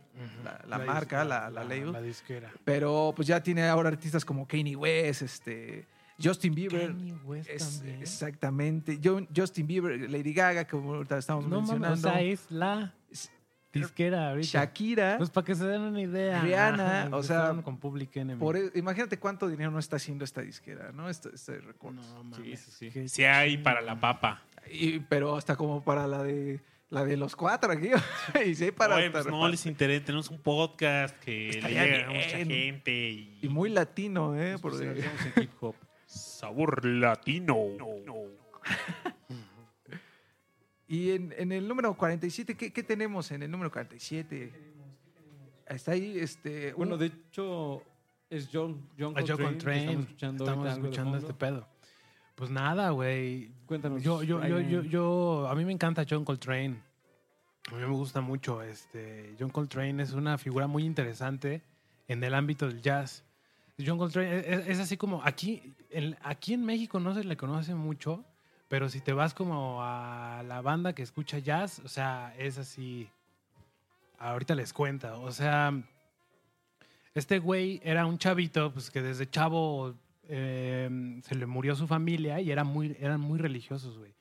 La- 0.44 0.62
la 0.66 0.78
marca, 0.78 1.24
la- 1.24 1.50
la 1.50 1.62
label. 1.64 1.92
La 1.92 2.00
disquera. 2.00 2.50
pero 2.64 3.12
pues 3.14 3.28
ya 3.28 3.42
tiene 3.42 3.64
ahora 3.68 3.90
artistas 3.90 4.24
como 4.24 4.48
Kanye 4.48 4.74
West, 4.74 5.20
este, 5.22 5.84
Justin 6.22 6.54
Bieber. 6.54 6.86
Kanye 6.88 7.12
West 7.24 7.50
Es- 7.50 7.76
también. 7.78 8.00
exactamente. 8.00 8.98
Yo- 8.98 9.20
Justin 9.36 9.66
Bieber, 9.66 10.10
Lady 10.10 10.32
Gaga, 10.32 10.64
que 10.64 10.74
ahorita 10.74 11.18
estamos 11.18 11.46
No 11.46 11.58
mencionando. 11.60 12.08
o 12.08 12.12
sea, 12.12 12.22
es 12.22 12.50
la 12.50 12.94
disquera 13.72 14.30
ahorita. 14.30 14.46
Shakira. 14.48 15.18
Pues 15.18 15.28
para 15.28 15.44
que 15.44 15.54
se 15.54 15.66
den 15.66 15.82
una 15.82 16.00
idea. 16.00 16.40
Rihanna, 16.40 17.02
Ajá, 17.08 17.16
o 17.16 17.22
sea, 17.22 17.54
con 17.62 17.76
Public 17.76 18.16
Enemy. 18.16 18.40
Por 18.40 18.56
e- 18.56 18.70
imagínate 18.74 19.18
cuánto 19.18 19.48
dinero 19.48 19.70
no 19.70 19.78
está 19.78 19.96
haciendo 19.96 20.24
esta 20.24 20.40
disquera, 20.40 20.92
¿no? 20.92 21.10
Este, 21.10 21.28
este 21.34 21.58
récord. 21.60 21.94
No 21.94 22.24
mames. 22.24 22.58
sí, 22.60 22.70
sí. 22.70 22.90
qué 22.90 23.06
Si 23.08 23.24
hay 23.24 23.58
para 23.58 23.82
la 23.82 24.00
papa. 24.00 24.40
Y- 24.70 25.00
pero 25.00 25.36
hasta 25.36 25.56
como 25.56 25.82
para 25.84 26.06
la 26.06 26.22
de 26.22 26.60
la 26.88 27.04
de 27.04 27.16
los 27.16 27.34
cuatro 27.36 27.72
aquí. 27.72 27.90
y 28.46 28.54
sí, 28.54 28.70
para 28.70 28.96
Oye, 28.96 29.10
pues 29.10 29.26
no 29.26 29.46
les 29.48 29.66
interesa. 29.66 30.04
Tenemos 30.06 30.30
un 30.30 30.38
podcast 30.38 31.18
que 31.20 31.60
le 31.62 31.68
llega 31.68 32.06
a 32.06 32.10
mucha 32.10 32.38
gente 32.38 32.92
y, 33.10 33.38
y 33.42 33.48
muy 33.48 33.70
latino, 33.70 34.40
¿eh? 34.40 34.56
Por- 34.58 34.80
en 34.82 34.96
hip 35.42 35.50
hop. 35.60 35.74
sabor 36.06 36.84
latino. 36.84 37.56
y 40.88 41.10
en, 41.10 41.34
en 41.36 41.52
el 41.52 41.66
número 41.66 41.96
47, 41.96 42.56
¿qué, 42.56 42.72
qué 42.72 42.82
tenemos 42.82 43.30
en 43.32 43.42
el 43.42 43.50
número 43.50 43.70
47? 43.72 44.52
Está 45.66 45.92
ahí, 45.92 46.18
este. 46.18 46.72
Bueno, 46.74 46.94
un- 46.94 47.00
de 47.00 47.06
hecho, 47.06 47.82
es 48.30 48.48
John, 48.52 48.88
John 48.98 49.14
Coltrane. 49.14 49.42
Coltrane. 49.44 49.80
Estamos 49.82 50.04
escuchando, 50.06 50.44
Estamos 50.44 50.72
escuchando 50.72 51.18
este 51.18 51.34
pedo. 51.34 51.68
Pues 52.36 52.50
nada, 52.50 52.90
güey. 52.90 53.50
Cuéntanos. 53.64 54.02
Yo, 54.02 54.22
yo, 54.22 54.46
yo, 54.46 54.60
yo, 54.60 54.82
yo, 54.82 55.48
a 55.48 55.54
mí 55.54 55.64
me 55.64 55.72
encanta 55.72 56.04
John 56.08 56.24
Coltrane. 56.24 56.76
A 57.72 57.74
mí 57.74 57.80
me 57.80 57.86
gusta 57.86 58.20
mucho. 58.20 58.62
Este, 58.62 59.34
John 59.40 59.48
Coltrane 59.48 60.02
es 60.02 60.12
una 60.12 60.36
figura 60.36 60.66
muy 60.66 60.84
interesante 60.84 61.62
en 62.06 62.22
el 62.22 62.34
ámbito 62.34 62.68
del 62.68 62.82
jazz. 62.82 63.24
John 63.84 63.96
Coltrane 63.96 64.38
es, 64.38 64.68
es 64.68 64.78
así 64.78 64.98
como 64.98 65.22
aquí, 65.24 65.74
en, 65.90 66.16
aquí 66.22 66.52
en 66.52 66.64
México 66.64 67.00
no 67.00 67.14
se 67.14 67.24
le 67.24 67.38
conoce 67.38 67.74
mucho, 67.74 68.22
pero 68.68 68.90
si 68.90 69.00
te 69.00 69.14
vas 69.14 69.32
como 69.32 69.82
a 69.82 70.42
la 70.46 70.60
banda 70.60 70.92
que 70.92 71.02
escucha 71.02 71.38
jazz, 71.38 71.80
o 71.84 71.88
sea, 71.88 72.34
es 72.38 72.58
así. 72.58 73.08
Ahorita 74.18 74.54
les 74.54 74.74
cuenta. 74.74 75.16
O 75.16 75.32
sea, 75.32 75.72
este 77.14 77.38
güey 77.38 77.80
era 77.82 78.04
un 78.04 78.18
chavito, 78.18 78.72
pues 78.74 78.90
que 78.90 79.00
desde 79.00 79.28
chavo 79.28 79.94
eh, 80.28 81.20
se 81.22 81.34
le 81.34 81.46
murió 81.46 81.74
su 81.76 81.86
familia 81.86 82.40
y 82.40 82.50
era 82.50 82.64
muy, 82.64 82.96
eran 83.00 83.20
muy 83.20 83.38
religiosos, 83.38 83.98
güey. 83.98 84.14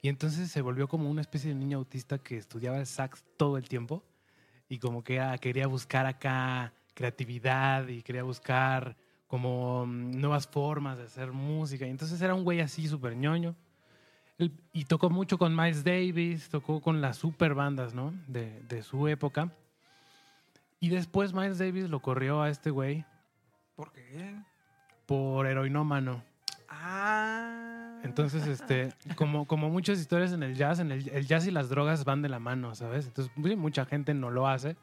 Y 0.00 0.08
entonces 0.08 0.50
se 0.50 0.60
volvió 0.62 0.86
como 0.88 1.10
una 1.10 1.20
especie 1.20 1.48
de 1.50 1.56
niño 1.56 1.78
autista 1.78 2.18
que 2.18 2.36
estudiaba 2.36 2.78
el 2.78 2.86
sax 2.86 3.24
todo 3.36 3.56
el 3.56 3.68
tiempo 3.68 4.04
y 4.68 4.78
como 4.78 5.02
que 5.02 5.16
era- 5.16 5.36
quería 5.38 5.66
buscar 5.66 6.06
acá 6.06 6.72
creatividad 6.94 7.88
y 7.88 8.02
quería 8.02 8.22
buscar 8.22 8.96
como 9.26 9.86
mm, 9.86 10.12
nuevas 10.20 10.46
formas 10.46 10.98
de 10.98 11.04
hacer 11.04 11.32
música. 11.32 11.86
Y 11.86 11.90
entonces 11.90 12.20
era 12.20 12.34
un 12.34 12.44
güey 12.44 12.60
así 12.60 12.86
súper 12.88 13.16
ñoño. 13.16 13.54
Y 14.72 14.84
tocó 14.84 15.10
mucho 15.10 15.36
con 15.36 15.56
Miles 15.56 15.82
Davis, 15.82 16.48
tocó 16.48 16.80
con 16.80 17.00
las 17.00 17.16
super 17.16 17.54
bandas, 17.54 17.92
¿no? 17.92 18.14
De, 18.28 18.62
de 18.68 18.82
su 18.84 19.08
época. 19.08 19.52
Y 20.78 20.90
después 20.90 21.32
Miles 21.34 21.58
Davis 21.58 21.88
lo 21.90 22.00
corrió 22.00 22.40
a 22.42 22.48
este 22.50 22.70
güey 22.70 23.04
¿Por 23.74 23.92
qué? 23.92 24.34
Por 25.08 25.46
heroinómano. 25.46 26.22
Ah. 26.68 27.98
Entonces, 28.04 28.46
este, 28.46 28.92
como, 29.16 29.46
como 29.46 29.70
muchas 29.70 29.98
historias 29.98 30.32
en 30.32 30.42
el 30.42 30.54
jazz, 30.54 30.80
en 30.80 30.92
el, 30.92 31.08
el 31.08 31.26
jazz 31.26 31.46
y 31.46 31.50
las 31.50 31.70
drogas 31.70 32.04
van 32.04 32.20
de 32.20 32.28
la 32.28 32.38
mano, 32.38 32.74
¿sabes? 32.74 33.06
Entonces, 33.06 33.32
mucha 33.56 33.86
gente 33.86 34.12
no 34.12 34.30
lo 34.30 34.46
hace. 34.46 34.76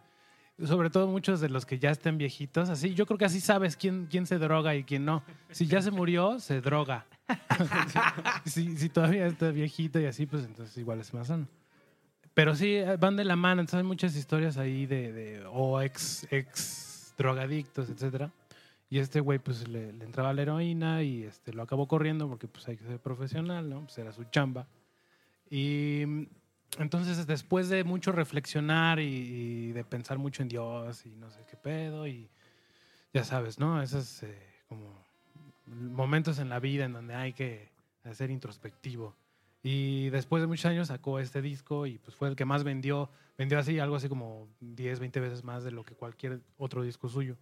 Sobre 0.63 0.89
todo 0.89 1.07
muchos 1.07 1.41
de 1.41 1.49
los 1.49 1.67
que 1.67 1.77
ya 1.77 1.91
estén 1.91 2.17
viejitos. 2.17 2.69
Así, 2.69 2.95
yo 2.95 3.05
creo 3.05 3.19
que 3.19 3.25
así 3.25 3.39
sabes 3.39 3.77
quién, 3.77 4.07
quién 4.09 4.25
se 4.25 4.39
droga 4.39 4.73
y 4.73 4.83
quién 4.83 5.05
no. 5.05 5.21
Si 5.51 5.67
ya 5.67 5.79
se 5.83 5.91
murió, 5.91 6.39
se 6.39 6.59
droga. 6.59 7.05
si, 8.45 8.75
si 8.77 8.89
todavía 8.89 9.27
está 9.27 9.51
viejito 9.51 9.99
y 9.99 10.05
así, 10.05 10.25
pues 10.25 10.43
entonces 10.43 10.75
igual 10.77 11.01
es 11.01 11.13
más 11.13 11.27
sano. 11.27 11.47
Pero 12.33 12.55
sí, 12.55 12.73
eh, 12.73 12.97
van 12.97 13.15
de 13.15 13.25
la 13.25 13.35
mano. 13.35 13.61
Entonces 13.61 13.77
hay 13.77 13.87
muchas 13.87 14.15
historias 14.15 14.57
ahí 14.57 14.87
de, 14.87 15.13
de 15.13 15.45
o 15.51 15.79
ex, 15.81 16.25
ex 16.31 17.13
drogadictos, 17.15 17.91
etcétera. 17.91 18.31
Y 18.95 18.99
este 18.99 19.19
güey 19.19 19.39
pues 19.39 19.67
le, 19.67 19.91
le 19.91 20.05
entraba 20.05 20.31
la 20.31 20.41
heroína 20.41 21.03
y 21.03 21.23
este, 21.23 21.51
lo 21.51 21.63
acabó 21.63 21.85
corriendo 21.85 22.29
porque 22.29 22.47
pues 22.47 22.65
hay 22.69 22.77
que 22.77 22.85
ser 22.85 22.97
profesional, 22.97 23.69
¿no? 23.69 23.81
Pues 23.81 23.97
era 23.97 24.13
su 24.13 24.23
chamba. 24.23 24.69
Y 25.49 26.05
mm, 26.07 26.27
entonces 26.79 27.27
después 27.27 27.67
de 27.67 27.83
mucho 27.83 28.13
reflexionar 28.13 29.01
y, 29.01 29.03
y 29.03 29.71
de 29.73 29.83
pensar 29.83 30.17
mucho 30.17 30.43
en 30.43 30.47
Dios 30.47 31.05
y 31.05 31.09
no 31.17 31.29
sé 31.29 31.43
qué 31.45 31.57
pedo 31.57 32.07
y 32.07 32.29
ya 33.13 33.25
sabes, 33.25 33.59
¿no? 33.59 33.81
Esos 33.81 34.23
eh, 34.23 34.33
como 34.69 35.03
momentos 35.65 36.39
en 36.39 36.47
la 36.47 36.61
vida 36.61 36.85
en 36.85 36.93
donde 36.93 37.15
hay 37.15 37.33
que 37.33 37.73
ser 38.13 38.31
introspectivo. 38.31 39.13
Y 39.61 40.09
después 40.11 40.41
de 40.41 40.47
muchos 40.47 40.67
años 40.67 40.87
sacó 40.87 41.19
este 41.19 41.41
disco 41.41 41.85
y 41.85 41.97
pues 41.97 42.15
fue 42.15 42.29
el 42.29 42.37
que 42.37 42.45
más 42.45 42.63
vendió. 42.63 43.09
Vendió 43.37 43.59
así 43.59 43.77
algo 43.77 43.97
así 43.97 44.07
como 44.07 44.47
10, 44.61 45.01
20 45.01 45.19
veces 45.19 45.43
más 45.43 45.65
de 45.65 45.71
lo 45.71 45.83
que 45.83 45.95
cualquier 45.95 46.39
otro 46.57 46.81
disco 46.81 47.09
suyo. 47.09 47.35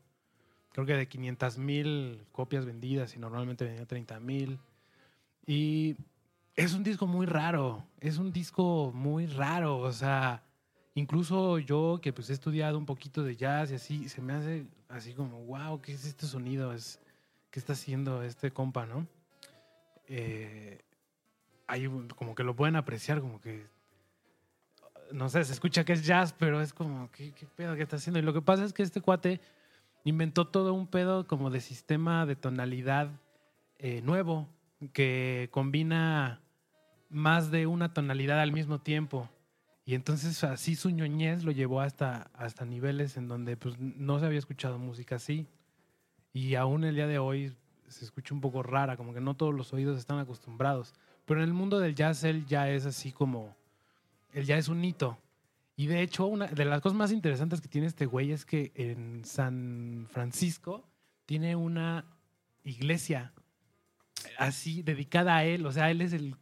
Creo 0.74 0.88
que 0.88 0.96
de 0.96 1.08
500 1.08 1.60
mil 1.60 2.26
copias 2.32 2.66
vendidas 2.66 3.16
y 3.16 3.20
normalmente 3.20 3.64
vendía 3.64 3.86
30 3.86 4.20
mil. 4.20 4.60
Y 5.46 5.96
es 6.56 6.74
un 6.74 6.84
disco 6.84 7.06
muy 7.06 7.28
raro. 7.28 7.86
Es 8.02 8.18
un 8.18 8.34
disco 8.34 8.92
muy 8.92 9.28
raro. 9.28 9.78
O 9.78 9.92
sea, 9.92 10.44
incluso 10.96 11.60
yo 11.60 12.00
que 12.02 12.12
pues 12.12 12.32
he 12.32 12.34
estudiado 12.34 12.80
un 12.80 12.88
poquito 12.88 13.24
de 13.24 13.36
jazz 13.36 13.72
y 13.72 13.76
así, 13.76 14.10
se 14.10 14.22
me 14.22 14.34
hace 14.34 14.66
así 14.90 15.14
como, 15.14 15.46
wow, 15.46 15.80
¿qué 15.80 15.94
es 15.94 16.06
este 16.06 16.26
sonido? 16.26 16.74
Es, 16.74 17.00
¿Qué 17.52 17.60
está 17.60 17.74
haciendo 17.74 18.24
este 18.24 18.50
compa, 18.50 18.88
no? 18.88 19.06
Eh, 20.08 20.82
hay 21.68 21.88
como 22.16 22.34
que 22.34 22.44
lo 22.44 22.56
pueden 22.56 22.76
apreciar, 22.76 23.22
como 23.22 23.40
que 23.40 23.68
no 25.12 25.30
sé, 25.30 25.44
se 25.44 25.54
escucha 25.54 25.84
que 25.84 25.94
es 25.94 26.04
jazz, 26.04 26.34
pero 26.34 26.62
es 26.62 26.74
como, 26.74 27.12
¿qué, 27.12 27.32
qué 27.34 27.46
pedo 27.46 27.76
que 27.76 27.84
está 27.84 27.98
haciendo? 27.98 28.18
Y 28.20 28.24
lo 28.24 28.34
que 28.34 28.42
pasa 28.42 28.66
es 28.66 28.74
que 28.74 28.82
este 28.82 29.02
cuate 29.02 29.40
inventó 30.04 30.48
todo 30.48 30.74
un 30.74 30.88
pedo 30.88 31.28
como 31.28 31.50
de 31.50 31.62
sistema 31.62 32.26
de 32.26 32.36
tonalidad 32.36 33.10
eh, 33.80 34.02
nuevo 34.02 34.48
que 34.92 35.50
combina 35.52 36.42
más 37.10 37.52
de 37.52 37.68
una 37.68 37.94
tonalidad 37.94 38.42
al 38.42 38.52
mismo 38.52 38.80
tiempo. 38.80 39.30
Y 39.86 39.96
entonces 39.96 40.44
así 40.44 40.76
su 40.76 40.90
ñoñez 40.90 41.44
lo 41.44 41.52
llevó 41.52 41.82
hasta, 41.82 42.32
hasta 42.34 42.66
niveles 42.66 43.18
en 43.18 43.28
donde 43.28 43.58
pues, 43.58 43.78
no 43.80 44.20
se 44.20 44.26
había 44.26 44.40
escuchado 44.40 44.80
música 44.80 45.16
así. 45.16 45.48
Y 46.34 46.56
aún 46.56 46.84
el 46.84 46.96
día 46.96 47.08
de 47.08 47.20
hoy 47.20 47.56
se 47.88 48.06
escucha 48.06 48.34
un 48.34 48.42
poco 48.42 48.64
rara, 48.64 48.98
como 48.98 49.14
que 49.14 49.22
no 49.22 49.36
todos 49.36 49.54
los 49.54 49.72
oídos 49.74 49.98
están 49.98 50.20
acostumbrados. 50.20 50.94
Pero 51.26 51.42
en 51.42 51.48
el 51.48 51.54
mundo 51.54 51.80
del 51.80 51.96
jazz 51.96 52.24
él 52.24 52.46
ya 52.46 52.70
es 52.70 52.86
así 52.86 53.12
como, 53.12 53.56
él 54.34 54.46
ya 54.46 54.58
es 54.58 54.68
un 54.68 54.84
hito. 54.84 55.18
Y 55.76 55.88
de 55.88 56.02
hecho, 56.02 56.28
una 56.28 56.48
de 56.48 56.66
las 56.66 56.82
cosas 56.82 56.98
más 56.98 57.12
interesantes 57.12 57.60
que 57.62 57.68
tiene 57.68 57.88
este 57.88 58.06
güey 58.06 58.32
es 58.32 58.46
que 58.46 58.72
en 58.76 59.26
San 59.26 60.08
Francisco 60.12 60.88
tiene 61.26 61.56
una 61.56 62.06
iglesia 62.64 63.34
así 64.38 64.84
dedicada 64.84 65.38
a 65.38 65.46
él. 65.46 65.66
O 65.66 65.72
sea, 65.72 65.90
él 65.90 66.02
es 66.02 66.14
el 66.14 66.36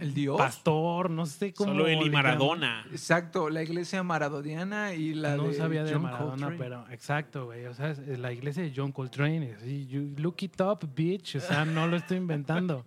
El 0.00 0.14
Dios. 0.14 0.36
pastor, 0.36 1.10
no 1.10 1.26
sé 1.26 1.52
cómo. 1.54 1.70
Solo 1.72 1.86
él 1.86 2.00
y. 2.06 2.10
Maradona. 2.10 2.84
Exacto, 2.90 3.50
la 3.50 3.62
iglesia 3.62 4.02
maradoniana 4.02 4.94
y 4.94 5.14
la 5.14 5.36
no 5.36 5.48
de 5.48 5.54
sabía 5.54 5.84
de 5.84 5.92
John 5.92 6.02
Maradona, 6.02 6.30
Coltrane. 6.48 6.56
pero 6.58 6.88
exacto, 6.90 7.44
güey. 7.46 7.66
O 7.66 7.74
sea, 7.74 7.90
es 7.90 8.18
la 8.18 8.32
iglesia 8.32 8.62
de 8.64 8.72
John 8.74 8.90
Coltrane. 8.90 9.54
Así, 9.54 9.86
you 9.86 10.14
look 10.16 10.36
it 10.40 10.60
up, 10.60 10.80
bitch. 10.94 11.36
O 11.36 11.40
sea, 11.40 11.64
no 11.64 11.86
lo 11.86 11.96
estoy 11.96 12.16
inventando. 12.16 12.84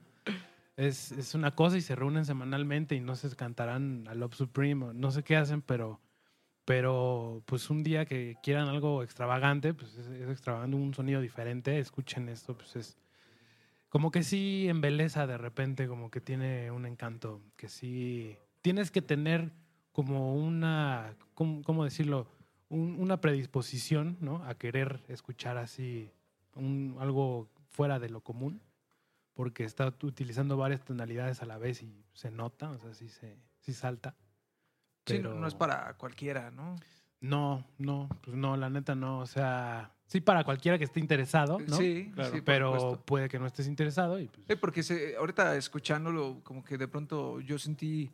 Es, 0.77 1.11
es 1.13 1.35
una 1.35 1.51
cosa 1.51 1.77
y 1.77 1.81
se 1.81 1.95
reúnen 1.95 2.25
semanalmente 2.25 2.95
y 2.95 2.99
no 2.99 3.15
se 3.15 3.33
cantarán 3.35 4.07
a 4.09 4.13
Love 4.15 4.35
Supreme. 4.35 4.85
o 4.87 4.93
No 4.93 5.11
sé 5.11 5.23
qué 5.23 5.37
hacen, 5.37 5.61
pero, 5.61 6.01
pero 6.65 7.41
pues 7.45 7.69
un 7.69 7.83
día 7.83 8.05
que 8.05 8.35
quieran 8.43 8.67
algo 8.67 9.03
extravagante, 9.03 9.73
pues 9.73 9.95
es, 9.95 10.29
extravagante, 10.29 10.75
un 10.75 10.93
sonido 10.93 11.21
diferente. 11.21 11.79
Escuchen 11.79 12.27
esto, 12.29 12.55
pues 12.57 12.75
es 12.75 12.97
como 13.89 14.11
que 14.11 14.23
sí 14.23 14.67
embeleza 14.67 15.27
de 15.27 15.37
repente, 15.37 15.87
como 15.87 16.11
que 16.11 16.19
tiene 16.21 16.71
un 16.71 16.85
encanto, 16.85 17.41
que 17.55 17.69
sí 17.69 18.35
tienes 18.61 18.91
que 18.91 19.01
tener 19.01 19.51
como 19.93 20.35
una, 20.35 21.15
¿cómo, 21.35 21.63
cómo 21.63 21.85
decirlo? 21.85 22.27
Un- 22.67 22.97
una 22.99 23.21
predisposición, 23.21 24.17
¿no? 24.19 24.43
A 24.45 24.55
querer 24.55 25.03
escuchar 25.07 25.57
así 25.57 26.11
un- 26.55 26.97
algo 26.99 27.47
fuera 27.69 27.99
de 27.99 28.09
lo 28.09 28.21
común, 28.21 28.61
porque 29.35 29.63
está 29.65 29.87
utilizando 30.01 30.57
varias 30.57 30.83
tonalidades 30.83 31.41
a 31.43 31.45
la 31.45 31.57
vez 31.59 31.83
y 31.83 32.03
se 32.13 32.31
nota, 32.31 32.71
o 32.71 32.79
sea, 32.79 32.93
sí, 32.95 33.09
se, 33.09 33.37
sí 33.59 33.73
salta. 33.73 34.15
Sí, 35.05 35.17
Pero 35.17 35.35
no, 35.35 35.41
no 35.41 35.47
es 35.47 35.53
para 35.53 35.93
cualquiera, 35.97 36.49
¿no? 36.49 36.75
No, 37.21 37.65
no, 37.77 38.09
pues 38.21 38.35
no, 38.35 38.57
la 38.57 38.69
neta 38.69 38.95
no, 38.95 39.19
o 39.19 39.25
sea, 39.25 39.93
sí 40.05 40.21
para 40.21 40.43
cualquiera 40.43 40.77
que 40.77 40.83
esté 40.85 40.99
interesado, 40.99 41.59
¿no? 41.59 41.77
Sí, 41.77 42.11
Claro. 42.13 42.31
sí, 42.31 42.41
pero 42.41 42.71
supuesto. 42.79 43.05
puede 43.05 43.29
que 43.29 43.37
no 43.39 43.45
estés 43.45 43.67
interesado 43.67 44.19
y 44.19 44.27
pues, 44.27 44.47
Sí, 44.47 44.55
porque 44.55 44.83
se- 44.83 45.15
ahorita 45.17 45.55
escuchándolo, 45.55 46.41
como 46.43 46.63
que 46.63 46.77
de 46.77 46.87
pronto 46.87 47.39
yo 47.41 47.59
sentí 47.59 48.09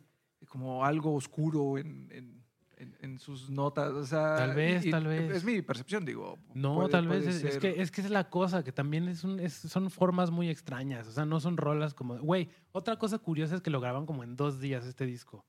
como 0.48 0.84
algo 0.84 1.14
oscuro 1.14 1.78
en, 1.78 2.10
en- 2.12 2.41
en- 2.82 2.96
en 3.00 3.18
sus 3.18 3.48
notas. 3.50 3.92
O 3.92 4.04
sea, 4.04 4.36
Tal 4.36 4.54
vez, 4.54 4.84
y- 4.84 4.90
tal 4.90 5.06
vez. 5.06 5.30
Es 5.30 5.44
mi 5.44 5.62
percepción, 5.62 6.04
digo. 6.04 6.38
No, 6.54 6.76
puede- 6.76 6.88
tal 6.90 7.08
vez 7.08 7.24
puede 7.24 7.48
es, 7.48 7.58
que 7.58 7.80
es 7.80 7.90
que 7.90 8.00
es 8.02 8.10
la 8.10 8.28
cosa, 8.28 8.62
que 8.62 8.72
también 8.72 9.08
es 9.08 9.24
un, 9.24 9.40
es- 9.40 9.54
son 9.54 9.90
formas 9.90 10.30
muy 10.30 10.48
extrañas, 10.48 11.06
o 11.08 11.12
sea, 11.12 11.24
no 11.24 11.40
son 11.40 11.56
rolas 11.56 11.94
como, 11.94 12.18
güey, 12.18 12.48
otra 12.72 12.96
cosa 12.96 13.18
curiosa 13.18 13.54
es 13.56 13.60
que 13.62 13.70
lo 13.70 13.80
graban 13.80 14.04
como 14.06 14.24
en 14.24 14.36
dos 14.36 14.60
días 14.60 14.84
este 14.86 15.06
disco. 15.06 15.44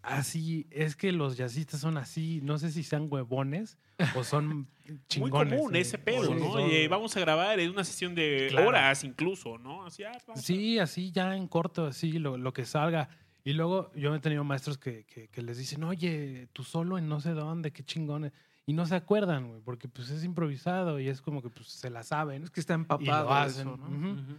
Así, 0.00 0.68
es 0.70 0.94
que 0.94 1.10
los 1.10 1.36
jazzistas 1.36 1.80
son 1.80 1.96
así, 1.98 2.40
no 2.44 2.56
sé 2.56 2.70
si 2.70 2.84
sean 2.84 3.08
huevones 3.10 3.76
o 4.14 4.22
son 4.22 4.46
Muy 4.86 4.98
chingones. 5.08 5.54
común 5.58 5.74
eh, 5.74 5.80
ese 5.80 5.98
pedo, 5.98 6.30
o 6.30 6.34
¿no? 6.34 6.52
son- 6.52 6.70
vamos 6.88 7.16
a 7.16 7.20
grabar 7.20 7.58
en 7.58 7.70
una 7.70 7.82
sesión 7.82 8.14
de 8.14 8.46
Claro. 8.50 8.68
horas 8.68 9.02
incluso, 9.02 9.58
¿no? 9.58 9.84
Así, 9.84 10.04
ah, 10.04 10.12
Sí, 10.36 10.78
así 10.78 11.10
ya 11.10 11.36
en 11.36 11.48
corto, 11.48 11.86
así 11.86 12.12
lo, 12.12 12.38
lo 12.38 12.52
que 12.52 12.64
salga. 12.64 13.08
Y 13.48 13.54
luego 13.54 13.90
yo 13.94 14.14
he 14.14 14.20
tenido 14.20 14.44
maestros 14.44 14.76
que, 14.76 15.04
que- 15.04 15.28
que 15.28 15.42
les 15.42 15.56
dicen, 15.56 15.82
oye, 15.84 16.48
tú 16.52 16.64
solo 16.64 16.98
en 16.98 17.08
no 17.08 17.18
sé 17.20 17.30
dónde, 17.30 17.70
qué 17.72 17.82
chingones. 17.82 18.32
Y 18.66 18.74
no 18.74 18.84
se 18.84 18.94
acuerdan, 18.94 19.48
güey, 19.48 19.60
porque 19.62 19.88
pues 19.88 20.10
es 20.10 20.22
improvisado 20.22 21.00
y 21.00 21.08
es 21.08 21.22
como 21.22 21.40
que 21.40 21.48
pues 21.48 21.68
se 21.68 21.88
la 21.88 22.02
saben. 22.02 22.42
Es 22.42 22.50
que 22.50 22.60
está 22.60 22.74
y 22.74 22.76
empapado 22.76 23.28
lo 23.30 23.34
de 23.34 23.40
hacen. 23.40 23.68
eso, 23.68 23.76
¿no? 23.78 24.38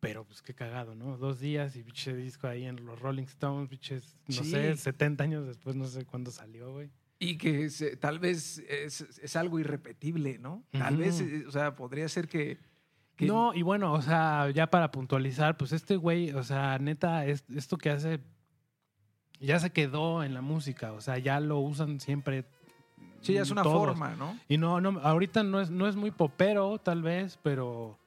Pero 0.00 0.24
pues 0.24 0.42
qué 0.42 0.54
cagado, 0.54 0.94
¿no? 0.94 1.16
Dos 1.16 1.40
días 1.40 1.74
y 1.74 1.82
pinche 1.82 2.14
disco 2.14 2.46
ahí 2.46 2.66
en 2.66 2.84
los 2.84 3.00
Rolling 3.00 3.24
Stones, 3.24 3.68
pinches, 3.68 4.16
no 4.28 4.34
Sí. 4.44 4.50
sé, 4.50 4.76
70 4.76 5.24
años 5.24 5.46
después, 5.46 5.74
no 5.74 5.86
sé 5.86 6.04
cuándo 6.04 6.30
salió, 6.30 6.70
güey. 6.72 6.90
Y 7.18 7.36
que 7.38 7.68
se- 7.70 7.96
tal 7.96 8.18
vez 8.20 8.58
es, 8.68 9.00
es 9.00 9.34
algo 9.36 9.58
irrepetible, 9.58 10.38
¿no? 10.38 10.62
Tal 10.70 10.98
vez, 10.98 11.20
eh, 11.20 11.44
o 11.48 11.50
sea, 11.50 11.74
podría 11.74 12.08
ser 12.08 12.28
que... 12.28 12.58
que- 13.18 13.26
No, 13.26 13.52
y 13.52 13.60
bueno, 13.62 13.92
o 13.92 14.00
sea, 14.00 14.48
ya 14.50 14.68
para 14.68 14.90
puntualizar, 14.90 15.56
pues 15.58 15.72
este 15.72 15.96
güey, 15.96 16.30
o 16.32 16.42
sea, 16.42 16.78
neta, 16.78 17.26
es- 17.26 17.44
esto 17.54 17.76
que 17.76 17.90
hace 17.90 18.20
ya 19.40 19.58
se 19.60 19.70
quedó 19.70 20.24
en 20.24 20.32
la 20.34 20.40
música, 20.40 20.92
o 20.92 21.00
sea, 21.00 21.18
ya 21.18 21.38
lo 21.40 21.58
usan 21.60 22.00
siempre. 22.00 22.44
Sí, 23.20 23.34
ya 23.34 23.42
es 23.42 23.50
una 23.50 23.62
todos. 23.62 23.78
forma, 23.86 24.14
¿no? 24.16 24.36
Y 24.48 24.56
no, 24.58 24.80
no, 24.80 25.00
ahorita 25.00 25.42
no 25.42 25.60
es, 25.60 25.70
no 25.70 25.86
es 25.88 25.96
muy 25.96 26.10
popero, 26.12 26.78
tal 26.78 27.02
vez, 27.02 27.38
pero 27.42 27.98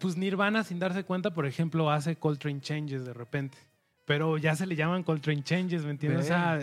pues 0.00 0.16
Nirvana, 0.16 0.64
sin 0.64 0.78
darse 0.80 1.04
cuenta, 1.04 1.32
por 1.32 1.46
ejemplo, 1.46 1.90
hace 1.90 2.16
Coltrane 2.16 2.60
Changes 2.60 3.04
de 3.04 3.12
repente. 3.14 3.56
Pero 4.06 4.36
ya 4.36 4.54
se 4.54 4.66
le 4.66 4.76
llaman 4.76 5.02
Coltrane 5.02 5.42
Changes, 5.42 5.84
¿me 5.84 5.92
entiendes? 5.92 6.24
O 6.24 6.28
sea, 6.28 6.58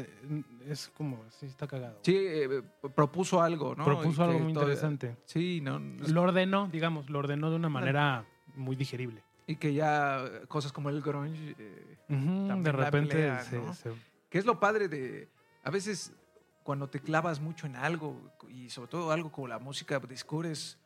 es 0.68 0.90
como, 0.96 1.24
sí, 1.32 1.48
está 1.48 1.68
cagado. 1.68 2.00
Sí, 2.04 2.16
eh, 2.16 2.62
propuso 2.96 3.42
algo, 3.42 3.74
¿no? 3.76 3.84
Propuso 3.84 4.22
Y 4.22 4.26
algo 4.26 4.38
que 4.38 4.44
muy 4.44 4.54
todavía- 4.54 4.74
interesante. 4.76 5.18
Sí, 5.26 5.60
¿no? 5.62 5.80
Lo 5.80 6.22
ordenó, 6.22 6.68
digamos, 6.72 7.10
lo 7.10 7.18
ordenó 7.20 7.50
de 7.50 7.56
una 7.56 7.70
manera 7.70 8.26
muy 8.56 8.76
digerible. 8.76 9.24
Y 9.48 9.56
que 9.56 9.74
ya 9.74 10.24
cosas 10.48 10.72
como 10.72 10.90
el 10.90 11.02
grunge... 11.02 11.56
eh, 11.58 11.98
Ujú, 12.10 12.26
También 12.48 12.64
de 12.64 12.72
repente 12.74 13.16
pelea, 13.16 13.40
se- 13.44 13.58
¿no? 13.58 13.74
se, 13.74 13.90
que 14.30 14.38
es 14.38 14.46
lo 14.46 14.60
padre 14.60 14.88
de... 14.88 15.28
A 15.64 15.72
veces 15.72 16.14
cuando 16.64 16.90
te 16.90 17.00
clavas 17.00 17.40
mucho 17.40 17.66
en 17.66 17.76
algo 17.76 18.22
y 18.50 18.70
sobre 18.70 18.90
todo 18.90 19.12
algo 19.12 19.32
como 19.32 19.48
la 19.48 19.58
música, 19.58 20.00
descubres... 20.00 20.78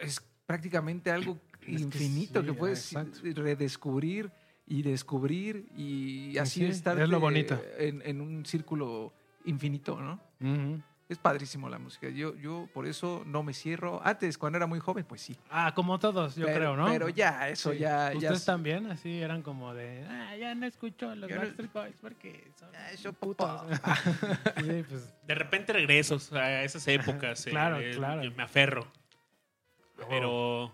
Es 0.00 0.20
prácticamente 0.46 1.10
algo 1.10 1.38
Es 1.62 1.66
que 1.66 1.72
infinito 1.72 2.42
que, 2.44 2.50
sí, 2.52 2.56
puedes 2.56 2.92
exacto. 2.92 3.18
redescubrir 3.34 4.30
y 4.66 4.82
descubrir 4.82 5.66
y 5.76 6.36
así 6.38 6.60
Sí, 6.60 6.66
estar 6.66 6.98
es 7.00 7.08
lo 7.08 7.20
bonito. 7.20 7.60
en, 7.78 8.02
en 8.04 8.20
un 8.20 8.44
círculo 8.46 9.12
infinito, 9.44 10.00
¿no? 10.00 10.20
Es 11.08 11.18
padrísimo 11.18 11.68
la 11.68 11.78
música. 11.78 12.08
Yo, 12.08 12.34
yo 12.34 12.68
por 12.74 12.84
eso 12.84 13.22
no 13.26 13.44
me 13.44 13.54
cierro. 13.54 14.00
Antes, 14.04 14.36
cuando 14.36 14.56
era 14.56 14.66
muy 14.66 14.80
joven, 14.80 15.04
pues 15.04 15.20
sí. 15.20 15.36
Ah, 15.52 15.72
como 15.72 16.00
todos, 16.00 16.34
yo 16.34 16.46
Pero- 16.46 16.56
creo, 16.58 16.76
¿no? 16.76 16.86
Pero 16.86 17.08
ya, 17.10 17.48
eso 17.48 17.70
Sí. 17.72 17.78
ya... 17.78 18.10
Ustedes 18.12 18.38
es- 18.38 18.44
también, 18.44 18.90
así 18.90 19.20
eran 19.22 19.42
como 19.42 19.72
de, 19.72 20.04
ah, 20.10 20.34
ya 20.36 20.52
no 20.56 20.66
escucho 20.66 21.14
los 21.14 21.30
Yo 21.30 21.36
Backstreet 21.36 21.72
Boys 21.72 21.94
porque 22.00 22.50
son 22.58 22.70
Ah, 22.74 23.12
putos. 23.20 23.60
sí, 24.64 24.84
pues, 24.88 25.14
De 25.28 25.34
repente 25.36 25.72
regresos 25.74 26.32
a 26.32 26.64
esas 26.64 26.88
épocas. 26.88 27.46
eh, 27.46 27.50
Claro, 27.50 27.78
eh, 27.78 27.92
claro. 27.94 28.24
yo 28.24 28.32
me 28.32 28.42
aferro. 28.42 28.84
Pero 30.08 30.72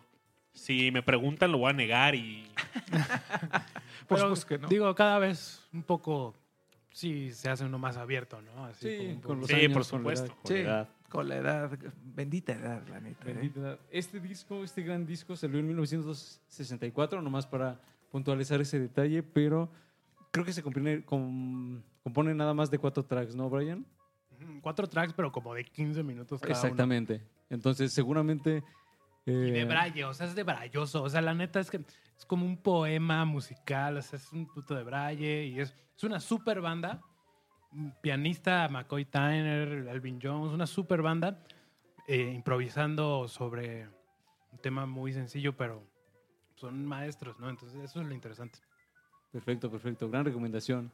si 0.54 0.90
me 0.92 1.02
preguntan, 1.02 1.52
lo 1.52 1.58
voy 1.58 1.70
a 1.70 1.74
negar 1.74 2.14
y. 2.14 2.46
Por 4.12 4.18
pero, 4.18 4.28
supuesto 4.36 4.46
que 4.48 4.58
no. 4.58 4.68
Digo, 4.68 4.94
cada 4.94 5.18
vez 5.18 5.62
un 5.72 5.82
poco, 5.82 6.34
sí, 6.90 7.32
se 7.32 7.48
hace 7.50 7.64
uno 7.64 7.78
más 7.78 7.96
abierto, 7.96 8.40
¿no? 8.42 8.64
Así 8.66 8.88
Sí, 8.90 8.96
como 8.98 9.08
un 9.08 9.14
con 9.16 9.22
poco- 9.22 9.34
los 9.36 9.46
Sí, 9.48 9.54
años, 9.54 9.72
por 9.72 9.90
con 9.90 10.02
la 10.04 10.12
edad, 10.12 10.26
supuesto. 10.26 10.36
con 10.42 10.46
Sí, 10.48 10.54
la 10.54 10.60
edad. 10.70 10.88
con 11.08 11.28
la 11.28 11.36
edad, 11.36 11.78
bendita 12.04 12.52
edad, 12.52 12.82
la 12.88 13.00
neta. 13.00 13.28
¿eh? 13.28 13.32
Bendita 13.34 13.60
edad. 13.60 13.78
Este 13.90 14.20
disco, 14.20 14.64
este 14.64 14.82
gran 14.82 15.04
disco 15.06 15.36
salió 15.36 15.58
en 15.58 15.66
1964, 15.68 17.20
nomás 17.22 17.46
para 17.46 17.80
puntualizar 18.10 18.60
ese 18.60 18.78
detalle, 18.78 19.22
pero 19.22 19.70
creo 20.30 20.44
que 20.44 20.52
se 20.52 20.62
compone, 20.62 21.04
com- 21.04 21.82
compone 22.02 22.34
nada 22.34 22.54
más 22.54 22.70
de 22.70 22.78
cuatro 22.78 23.04
tracks, 23.04 23.34
¿no, 23.34 23.48
Brian? 23.50 23.84
Ujú, 24.40 24.60
Cuatro 24.60 24.86
tracks, 24.88 25.12
pero 25.12 25.30
como 25.32 25.54
de 25.54 25.64
15 25.64 26.02
minutos 26.02 26.40
cada 26.40 26.52
uno. 26.54 26.58
Exactamente. 26.66 27.22
Entonces, 27.50 27.92
seguramente... 27.92 28.62
Y 29.24 29.30
de 29.30 29.60
eh, 29.60 29.64
braille, 29.64 30.04
o 30.04 30.12
sea, 30.14 30.26
es 30.26 30.34
de 30.34 30.42
brailloso. 30.42 31.02
O 31.04 31.08
sea, 31.08 31.20
la 31.22 31.32
neta 31.32 31.60
es 31.60 31.70
que 31.70 31.80
es 32.22 32.26
como 32.26 32.46
un 32.46 32.56
poema 32.56 33.24
musical, 33.24 33.96
o 33.96 34.02
sea, 34.02 34.16
es 34.16 34.32
un 34.32 34.46
puto 34.46 34.76
de 34.76 34.84
braille 34.84 35.44
y 35.46 35.58
es, 35.58 35.74
es 35.96 36.04
una 36.04 36.20
super 36.20 36.60
banda. 36.60 37.00
Pianista 38.00 38.68
McCoy 38.68 39.06
Tyner, 39.06 39.88
Alvin 39.88 40.20
Jones, 40.22 40.52
una 40.52 40.68
super 40.68 41.02
banda 41.02 41.44
eh, 42.06 42.30
improvisando 42.32 43.26
sobre 43.26 43.88
un 44.52 44.58
tema 44.58 44.86
muy 44.86 45.12
sencillo, 45.12 45.56
pero 45.56 45.82
son 46.54 46.86
maestros, 46.86 47.40
¿no? 47.40 47.50
Entonces, 47.50 47.82
eso 47.82 48.00
es 48.00 48.06
lo 48.06 48.14
interesante. 48.14 48.60
Perfecto, 49.32 49.68
perfecto. 49.68 50.08
Gran 50.08 50.24
recomendación. 50.24 50.92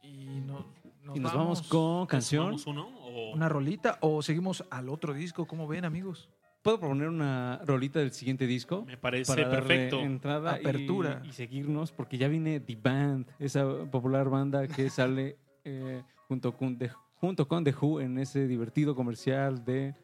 Y 0.00 0.42
nos, 0.42 0.64
y 1.12 1.18
nos 1.18 1.34
vamos, 1.34 1.62
con 1.62 2.06
canción. 2.06 2.56
¿Sumamos 2.56 2.66
uno? 2.68 3.00
O... 3.00 3.32
una 3.34 3.48
rolita 3.48 3.98
o 4.00 4.22
seguimos 4.22 4.64
al 4.70 4.88
otro 4.88 5.12
disco. 5.12 5.44
¿Cómo 5.44 5.66
ven, 5.66 5.84
amigos? 5.84 6.30
¿Puedo 6.66 6.80
proponer 6.80 7.08
una 7.08 7.60
rolita 7.64 8.00
del 8.00 8.10
siguiente 8.10 8.46
disco? 8.46 8.84
Me 8.84 8.96
parece 8.96 9.32
para 9.32 9.48
darle 9.48 9.58
perfecto. 9.68 10.00
entrada 10.00 10.56
y- 10.56 10.60
Apertura. 10.60 11.22
Y, 11.24 11.32
seguirnos, 11.32 11.92
porque 11.92 12.18
ya 12.18 12.26
viene 12.28 12.58
The 12.60 12.76
Band, 12.76 13.26
esa 13.38 13.64
popular 13.90 14.28
banda 14.28 14.66
que 14.66 14.90
sale 14.90 15.36
eh, 15.64 16.02
junto, 16.28 16.56
con 16.56 16.76
The, 16.76 16.90
junto 17.20 17.46
con 17.46 17.62
The 17.62 17.74
Who 17.80 18.00
en 18.00 18.18
ese 18.18 18.46
divertido 18.48 18.94
comercial 18.96 19.64
de... 19.64 19.94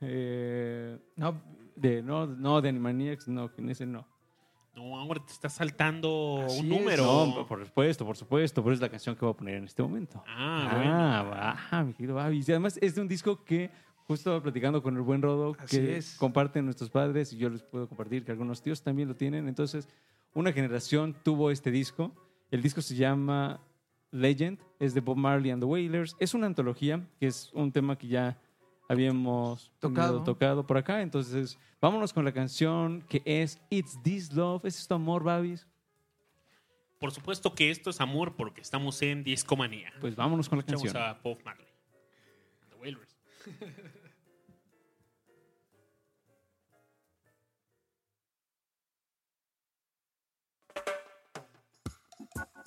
eh, 0.00 0.98
No, 1.16 1.40
de 1.76 2.02
no, 2.02 2.26
no, 2.26 2.60
de 2.60 2.68
Animaniacs, 2.68 3.28
no, 3.28 3.50
en 3.56 3.70
ese 3.70 3.86
no. 3.86 4.06
No, 4.74 4.96
ahora 4.96 5.24
te 5.24 5.32
está 5.32 5.48
saltando 5.48 6.42
Así 6.46 6.60
un 6.60 6.72
es. 6.72 6.78
número. 6.78 7.04
No, 7.04 7.46
por 7.46 7.64
supuesto, 7.66 8.04
por 8.06 8.16
supuesto, 8.16 8.62
pero 8.62 8.74
es 8.74 8.80
la 8.80 8.88
canción 8.88 9.16
que 9.16 9.24
voy 9.24 9.34
a 9.34 9.36
poner 9.36 9.54
en 9.56 9.64
este 9.64 9.82
momento. 9.82 10.22
Ah, 10.26 10.70
bueno. 10.72 10.92
Ah, 10.94 11.56
va, 11.72 11.84
mi 11.84 11.94
querido 11.94 12.14
Babi. 12.14 12.38
Y 12.46 12.50
además 12.50 12.78
es 12.80 12.94
de 12.94 13.00
un 13.00 13.08
disco 13.08 13.44
que 13.44 13.70
Justo 14.08 14.42
platicando 14.42 14.82
con 14.82 14.96
el 14.96 15.02
buen 15.02 15.20
Rodo 15.20 15.52
que 15.52 16.02
comparten 16.16 16.64
nuestros 16.64 16.88
padres 16.88 17.30
y 17.34 17.36
yo 17.36 17.50
les 17.50 17.62
puedo 17.62 17.86
compartir 17.86 18.24
que 18.24 18.32
algunos 18.32 18.62
tíos 18.62 18.80
también 18.80 19.06
lo 19.06 19.14
tienen. 19.14 19.46
Entonces, 19.48 19.86
una 20.32 20.50
generación 20.50 21.14
tuvo 21.22 21.50
este 21.50 21.70
disco. 21.70 22.10
El 22.50 22.62
disco 22.62 22.80
se 22.80 22.94
llama 22.94 23.60
Legend, 24.10 24.58
es 24.78 24.94
de 24.94 25.02
Bob 25.02 25.18
Marley 25.18 25.50
and 25.50 25.60
the 25.62 25.66
Wailers. 25.66 26.16
Es 26.18 26.32
una 26.32 26.46
antología, 26.46 27.06
que 27.20 27.26
es 27.26 27.50
un 27.52 27.70
tema 27.70 27.98
que 27.98 28.08
ya 28.08 28.40
habíamos 28.88 29.70
tocado. 29.78 30.24
tocado 30.24 30.66
por 30.66 30.78
acá. 30.78 31.02
Entonces, 31.02 31.58
vámonos 31.78 32.14
con 32.14 32.24
la 32.24 32.32
canción 32.32 33.02
que 33.10 33.20
es 33.26 33.60
It's 33.68 34.02
This 34.02 34.32
Love. 34.32 34.64
¿Es 34.64 34.78
esto 34.78 34.94
amor, 34.94 35.22
Babis? 35.22 35.66
Por 36.98 37.12
supuesto 37.12 37.54
que 37.54 37.70
esto 37.70 37.90
es 37.90 38.00
amor 38.00 38.36
porque 38.36 38.62
estamos 38.62 39.02
en 39.02 39.22
Discomanía. 39.22 39.92
Pues 40.00 40.16
vámonos 40.16 40.48
con 40.48 40.56
la 40.56 40.60
Escuchamos 40.60 40.94
canción. 40.94 41.10
a 41.10 41.20
Bob 41.22 41.38
Marley. 41.44 41.66
The 42.70 42.76
Wailers. 42.76 43.18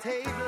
table. 0.00 0.47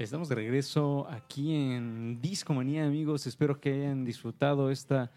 Estamos 0.00 0.30
de 0.30 0.34
regreso 0.34 1.06
aquí 1.10 1.54
en 1.54 2.22
Discomanía, 2.22 2.86
amigos. 2.86 3.26
Espero 3.26 3.60
que 3.60 3.70
hayan 3.70 4.02
disfrutado 4.06 4.70
esta 4.70 5.10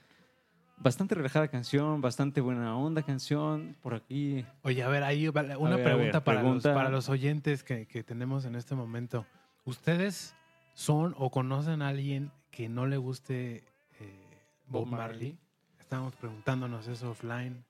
bastante 0.75 1.15
relajada 1.15 1.47
canción, 1.47 2.01
bastante 2.01 2.41
buena 2.41 2.75
onda 2.75 3.01
canción 3.01 3.77
por 3.81 3.93
aquí. 3.93 4.45
Oye, 4.61 4.83
a 4.83 4.89
ver, 4.89 5.03
ahí 5.03 5.29
una 5.29 5.77
pregunta, 5.77 6.25
para. 6.25 6.43
Los, 6.43 6.63
para 6.63 6.89
los 6.89 7.07
oyentes 7.07 7.63
que, 7.63 7.87
que 7.87 8.03
tenemos 8.03 8.43
en 8.43 8.55
este 8.55 8.75
momento. 8.75 9.25
¿Ustedes 9.63 10.35
son 10.73 11.15
o 11.17 11.31
conocen 11.31 11.81
a 11.81 11.87
alguien 11.87 12.33
que 12.51 12.67
no 12.67 12.85
le 12.85 12.97
guste 12.97 13.63
eh, 14.01 14.43
Bob 14.67 14.85
Marley? 14.85 15.07
Marley? 15.07 15.37
Estábamos 15.79 16.13
preguntándonos 16.17 16.89
eso 16.89 17.11
offline. 17.11 17.63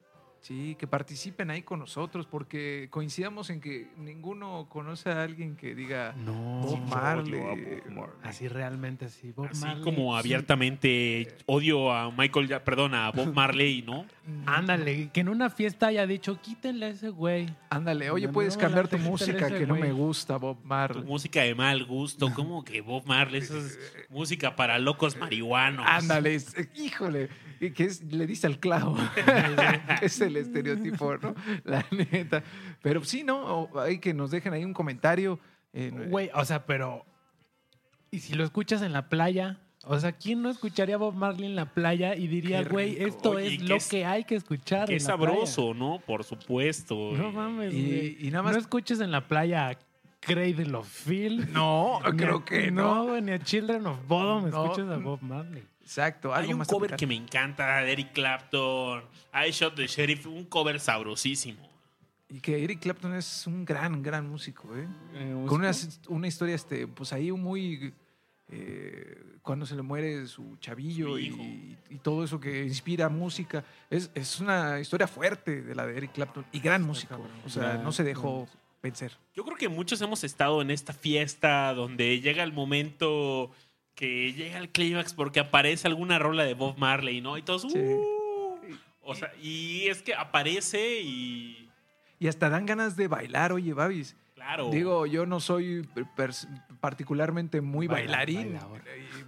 Sí, 0.44 0.76
que 0.78 0.88
participen 0.88 1.50
ahí 1.52 1.62
con 1.62 1.80
nosotros, 1.80 2.28
porque 2.28 2.88
coincidamos 2.92 3.50
en 3.50 3.62
que 3.62 3.88
ninguno 3.98 4.68
conoce 4.70 5.10
a 5.10 5.24
alguien 5.24 5.56
que 5.56 5.74
diga 5.74 6.14
No. 6.18 6.34
Bob 6.62 6.80
yo 6.82 6.86
Marley. 6.96 7.34
odio 7.40 7.46
a 7.46 7.56
Bob 7.56 7.92
Marley. 7.96 8.16
Así 8.24 8.48
realmente, 8.50 9.08
sí. 9.08 9.32
Bob 9.32 9.48
Así 9.50 9.62
Marley, 9.62 9.84
como 9.86 10.12
sí. 10.14 10.20
abiertamente 10.20 11.34
odio 11.46 11.94
a 11.94 12.12
Michael, 12.12 12.50
perdón, 12.66 12.94
a 12.94 13.10
Bob 13.12 13.34
Marley, 13.34 13.84
¿no? 13.84 14.06
Ándale, 14.46 15.10
que 15.14 15.22
en 15.22 15.30
una 15.30 15.50
fiesta 15.50 15.88
haya 15.88 16.06
dicho, 16.06 16.38
quítenle 16.42 16.88
a 16.88 16.90
ese 16.90 17.08
güey. 17.10 17.46
Ándale, 17.70 18.10
oye, 18.12 18.28
No, 18.28 18.34
puedes 18.34 18.56
no, 18.56 18.62
cambiar 18.62 18.90
tu 18.90 18.98
música 18.98 19.48
que 19.50 19.66
no 19.66 19.76
me 19.76 19.94
gusta, 19.94 20.36
Bob 20.36 20.58
Tu 20.62 20.68
Marley. 20.68 21.04
música 21.06 21.42
de 21.42 21.56
mal 21.56 21.86
gusto, 21.86 22.34
como 22.34 22.66
que 22.66 22.82
Bob 22.82 23.06
Marley, 23.06 23.40
eso 23.42 23.58
es 23.58 23.80
música 24.10 24.58
para 24.58 24.78
locos 24.78 25.16
marihuanos. 25.18 25.86
Ándale, 25.88 26.36
es- 26.36 26.54
híjole, 26.76 27.30
que 27.72 27.86
es, 27.86 28.04
le 28.12 28.26
diste 28.28 28.48
al 28.48 28.60
clavo. 28.60 28.98
es 30.02 30.20
el 30.22 30.36
estereotipo, 30.38 31.16
¿no? 31.18 31.36
La 31.64 31.86
neta. 31.92 32.44
Pero 32.82 33.04
sí, 33.06 33.24
¿no? 33.24 33.70
Hay 33.80 34.00
que 34.00 34.14
nos 34.14 34.32
dejen 34.32 34.54
ahí 34.54 34.66
un 34.66 34.74
comentario. 34.74 35.40
en- 35.72 36.10
Güey, 36.10 36.30
o 36.34 36.44
sea, 36.46 36.66
pero. 36.66 37.06
¿Y 38.12 38.20
si 38.20 38.34
lo 38.34 38.44
escuchas 38.44 38.82
en 38.82 38.94
la 38.94 39.10
playa? 39.10 39.60
O 39.86 40.00
sea, 40.00 40.14
¿quién 40.14 40.42
no 40.42 40.50
escucharía 40.50 40.96
a 40.96 40.98
Bob 40.98 41.14
Marley 41.14 41.46
en 41.48 41.56
la 41.58 41.66
playa 41.74 42.16
y 42.16 42.28
diría, 42.28 42.64
güey, 42.64 43.04
esto 43.04 43.32
Oye, 43.32 43.56
es 43.56 43.62
lo 43.68 43.76
es- 43.76 43.90
que 43.90 44.06
hay 44.06 44.24
que 44.24 44.36
escuchar? 44.36 44.88
Qué 44.88 44.96
playa"? 44.96 45.06
sabroso, 45.06 45.74
¿no? 45.74 46.00
Por 46.06 46.24
supuesto. 46.24 47.12
No 47.18 47.32
mames, 47.34 47.74
Y- 47.74 48.18
y 48.22 48.32
nada 48.32 48.44
más- 48.44 48.54
No 48.54 48.60
escuches 48.60 49.02
en 49.02 49.12
la 49.12 49.28
playa 49.28 49.70
a 49.70 49.78
Cradle 50.22 50.74
of 50.76 50.88
Field. 50.88 51.50
No, 51.50 52.00
creo 52.18 52.38
a- 52.38 52.46
que 52.46 52.72
no. 52.72 53.08
güey, 53.08 53.22
ni 53.24 53.32
a 53.34 53.40
Children 53.40 53.88
of 53.88 54.08
Bodom 54.08 54.50
No. 54.50 54.64
escuches 54.64 54.88
a 54.90 54.96
Bob 54.98 55.22
Marley. 55.22 55.64
Exacto, 55.84 56.34
Hay 56.34 56.42
algo 56.42 56.54
un 56.54 56.58
más 56.60 56.68
cover 56.68 56.96
que 56.96 57.06
me 57.06 57.16
encanta 57.16 57.82
de 57.82 57.92
Eric 57.92 58.14
Clapton. 58.14 59.04
I 59.34 59.52
Shot 59.52 59.76
the 59.76 59.86
Sheriff, 59.86 60.26
un 60.26 60.46
cover 60.46 60.80
sabrosísimo. 60.80 61.70
Y 62.30 62.40
que 62.40 62.64
Eric 62.64 62.80
Clapton 62.80 63.14
es 63.14 63.46
un 63.46 63.64
gran, 63.64 64.02
gran 64.02 64.28
músico, 64.28 64.76
¿eh? 64.76 64.88
Eh, 65.14 65.46
Con 65.48 65.60
una, 65.60 65.72
una 66.08 66.28
historia, 66.28 66.56
este, 66.56 66.88
pues 66.88 67.14
ahí 67.14 67.32
muy... 67.32 67.94
eh, 68.50 69.24
cuando 69.44 69.66
se 69.66 69.76
le 69.76 69.82
muere 69.82 70.26
su 70.28 70.56
chavillo 70.62 71.10
Su 71.10 71.20
y, 71.20 71.78
y 71.90 71.96
todo 71.98 72.24
eso 72.24 72.40
que 72.40 72.64
inspira 72.64 73.10
música. 73.10 73.64
Es, 73.90 74.10
es 74.16 74.40
una 74.40 74.80
historia 74.80 75.06
fuerte 75.06 75.62
de 75.62 75.76
la 75.76 75.86
de 75.86 75.98
Eric 75.98 76.14
Clapton 76.14 76.46
y 76.54 76.60
gran 76.60 76.82
músico. 76.82 77.20
O 77.46 77.50
sea, 77.50 77.76
no 77.76 77.92
se 77.92 78.04
dejó 78.04 78.48
vencer. 78.82 79.12
Yo 79.36 79.44
creo 79.44 79.58
que 79.58 79.68
muchos 79.70 80.02
hemos 80.02 80.24
estado 80.24 80.62
en 80.62 80.72
esta 80.72 80.94
fiesta 80.94 81.74
donde 81.74 82.22
llega 82.22 82.42
el 82.44 82.54
momento 82.54 83.52
que 83.96 84.34
llega 84.34 84.58
el 84.60 84.70
clímax 84.70 85.14
porque 85.14 85.40
aparece 85.40 85.88
alguna 85.88 86.20
rola 86.20 86.44
de 86.44 86.54
Bob 86.54 86.78
Marley, 86.78 87.22
¿no? 87.22 87.38
Y 87.38 87.42
todos, 87.44 87.64
Sí. 87.64 87.78
"Uh". 87.78 88.56
O 89.06 89.16
sea, 89.16 89.32
y 89.42 89.88
es 89.88 90.02
que 90.02 90.14
aparece 90.16 91.02
y. 91.02 91.70
Y 92.20 92.28
hasta 92.28 92.50
dan 92.50 92.66
ganas 92.66 92.96
de 92.96 93.08
bailar, 93.10 93.52
oye, 93.52 93.74
Babis. 93.74 94.16
Claro. 94.36 94.70
Digo, 94.70 95.06
yo 95.06 95.26
no 95.26 95.40
soy 95.40 95.88
particularmente 96.80 97.62
muy 97.62 97.88
Baila- 97.88 98.18
bailarín. 98.18 98.54
bailador. 98.54 98.82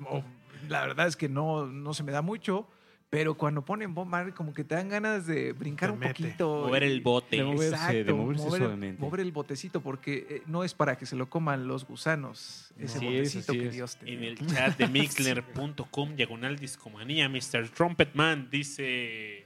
o- 0.09 0.23
la 0.69 0.81
verdad 0.85 1.07
es 1.07 1.15
que 1.15 1.29
no, 1.29 1.65
no 1.67 1.93
se 1.93 2.03
me 2.03 2.11
da 2.11 2.21
mucho. 2.21 2.67
Pero 3.09 3.35
cuando 3.35 3.63
ponen 3.63 3.93
Bob 3.93 4.07
Marley, 4.07 4.33
como 4.33 4.53
que 4.53 4.63
te 4.63 4.75
dan 4.75 4.89
ganas 4.89 5.25
de 5.27 5.53
brincar 5.53 5.89
Te 5.89 5.93
un 5.93 5.99
mete. 5.99 6.13
poquito. 6.23 6.63
mover 6.65 6.83
el 6.83 7.01
bote. 7.01 7.37
De 7.37 7.43
moverse, 7.43 8.03
de 8.03 8.13
moverse 8.13 8.43
mover, 8.45 8.59
suavemente. 8.61 9.01
mover 9.01 9.19
el 9.21 9.31
botecito, 9.31 9.79
porque 9.81 10.27
eh, 10.29 10.41
no 10.47 10.63
es 10.63 10.73
para 10.73 10.97
que 10.97 11.05
se 11.05 11.15
lo 11.15 11.29
coman 11.29 11.67
los 11.67 11.85
gusanos. 11.87 12.73
Ese 12.77 12.99
botecito 12.99 13.53
que 13.53 13.67
es. 13.67 13.73
Dios 13.73 13.97
te 13.97 14.11
En 14.11 14.23
el 14.23 14.37
chat 14.47 14.77
de 14.77 14.87
mixler.com, 14.89 16.15
diagonal 16.15 16.57
discomanía, 16.57 17.29
Mr. 17.29 17.69
Trumpetman 17.69 18.49
dice: 18.49 19.45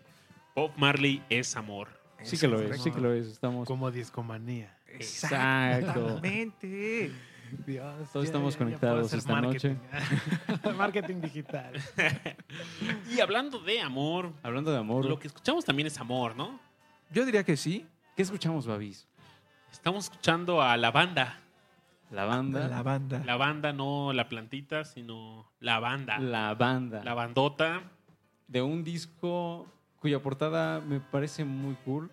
Bob 0.55 0.71
Marley 0.77 1.21
es 1.29 1.55
amor. 1.55 1.89
Sí 2.23 2.37
que 2.37 2.47
lo 2.47 2.59
es, 2.61 2.81
sí 2.81 2.91
que 2.91 2.99
lo 3.01 3.13
es. 3.13 3.27
Estamos. 3.27 3.67
Como 3.67 3.91
discomanía. 3.91 4.75
Exacto. 4.87 5.89
Exactamente. 5.89 7.11
Dios, 7.65 8.11
Todos 8.11 8.25
ya- 8.25 8.29
estamos 8.29 8.53
ya- 8.53 8.57
conectados 8.59 9.13
esta 9.13 9.41
noche. 9.41 9.77
marketing. 9.91 10.69
marketing 10.77 11.21
digital. 11.21 11.73
Y 13.15 13.19
hablando 13.19 13.59
de 13.59 13.81
amor, 13.81 14.33
Hablando 14.43 14.71
de 14.71 14.77
amor, 14.77 15.05
lo 15.05 15.19
que 15.19 15.27
escuchamos 15.27 15.65
también 15.65 15.87
es 15.87 15.99
amor, 15.99 16.35
¿no? 16.35 16.59
Yo 17.11 17.25
diría 17.25 17.43
que 17.43 17.57
sí. 17.57 17.85
¿qué 18.15 18.23
escuchamos, 18.23 18.67
Babis? 18.67 19.07
Estamos 19.71 20.05
escuchando 20.05 20.61
a 20.61 20.75
la 20.77 20.91
banda. 20.91 21.39
La 22.11 22.25
banda. 22.25 22.67
La 22.67 22.81
banda. 22.81 23.21
La 23.25 23.35
banda, 23.37 23.71
no 23.71 24.13
la 24.13 24.27
plantita, 24.29 24.83
sino 24.83 25.49
la 25.59 25.79
banda. 25.79 26.17
La 26.19 26.53
banda. 26.55 27.03
La 27.03 27.13
bandota. 27.13 27.83
de 28.47 28.61
un 28.63 28.83
disco 28.83 29.67
cuya 29.99 30.19
portada 30.23 30.79
me 30.81 30.99
parece 30.99 31.45
muy 31.45 31.75
cool. 31.85 32.09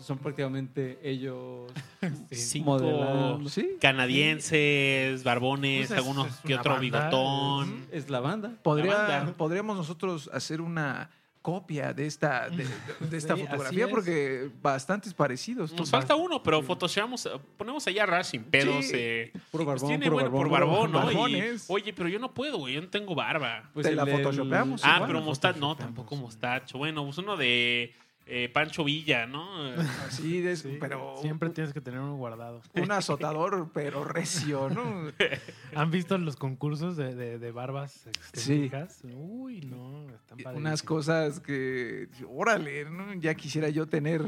Son 0.00 0.16
prácticamente 0.18 0.98
ellos 1.02 1.70
Cinco. 2.30 3.40
Sí. 3.48 3.76
canadienses, 3.80 5.24
barbones, 5.24 5.88
Pues 5.88 5.90
es- 5.90 5.96
algunos 5.96 6.28
es 6.28 6.36
que 6.40 6.54
otro 6.54 6.74
banda, 6.74 6.80
bigotón. 7.08 7.86
Es 7.90 8.08
la 8.08 8.20
banda. 8.20 8.52
Podría- 8.62 8.94
banda. 8.96 9.34
podríamos 9.36 9.76
nosotros 9.76 10.30
hacer 10.32 10.60
una 10.60 11.10
copia 11.42 11.92
de 11.94 12.06
esta, 12.06 12.48
de, 12.50 12.66
de 13.10 13.16
esta 13.16 13.34
Sí, 13.36 13.42
fotografía 13.42 13.84
es. 13.86 13.90
porque 13.90 14.50
bastantes 14.62 15.14
parecidos. 15.14 15.72
Nos 15.72 15.90
falta 15.90 16.14
uno, 16.14 16.42
pero 16.42 16.62
photoshopeamos, 16.62 17.28
ponemos 17.56 17.86
allá 17.86 18.02
a 18.04 18.06
Rash 18.06 18.26
sin 18.26 18.44
pedos. 18.44 18.84
Sí. 18.86 18.92
eh. 18.94 19.32
Puro 19.50 19.64
Pues 19.64 19.80
barbón, 19.80 19.88
tiene, 19.88 20.04
puro 20.06 20.14
bueno, 20.16 20.30
por 20.30 20.48
barbón, 20.50 20.92
¿no? 20.92 21.28
Y, 21.28 21.56
oye, 21.68 21.92
pero 21.92 22.08
yo 22.08 22.18
no 22.18 22.32
puedo, 22.34 22.58
güey, 22.58 22.74
yo 22.74 22.82
no 22.82 22.88
tengo 22.88 23.14
barba. 23.14 23.70
Pues 23.74 23.84
Te 23.84 23.90
el 23.90 23.96
la 23.96 24.06
photoshopeamos, 24.06 24.82
ah, 24.84 24.94
igual. 24.96 25.06
pero 25.08 25.20
mostacho, 25.22 25.58
no, 25.58 25.76
tampoco 25.76 26.14
mostacho. 26.16 26.78
Bueno, 26.78 27.04
pues 27.04 27.18
uno 27.18 27.36
de 27.36 27.94
eh, 28.28 28.48
Pancho 28.52 28.84
Villa, 28.84 29.26
¿no? 29.26 29.64
Así, 30.06 30.40
de- 30.42 30.56
Sí, 30.56 30.76
pero 30.80 31.16
Siempre 31.20 31.50
tienes 31.50 31.72
que 31.72 31.80
tener 31.80 32.00
uno 32.00 32.16
guardado. 32.16 32.60
un 32.74 32.90
azotador, 32.92 33.70
pero 33.72 34.04
recio, 34.04 34.68
¿no? 34.70 35.10
¿Han 35.74 35.90
visto 35.90 36.16
los 36.18 36.36
concursos 36.36 36.96
de, 36.96 37.14
de, 37.14 37.38
de 37.38 37.50
barbas 37.52 38.06
este, 38.06 38.40
Sí. 38.40 38.60
fijas? 38.64 39.00
Uy, 39.04 39.60
no, 39.62 40.06
están 40.10 40.56
Unas 40.56 40.82
cosas 40.82 41.40
que, 41.40 42.08
órale, 42.28 42.84
¿no? 42.90 43.14
ya 43.14 43.34
quisiera 43.34 43.68
yo 43.70 43.86
tener. 43.86 44.22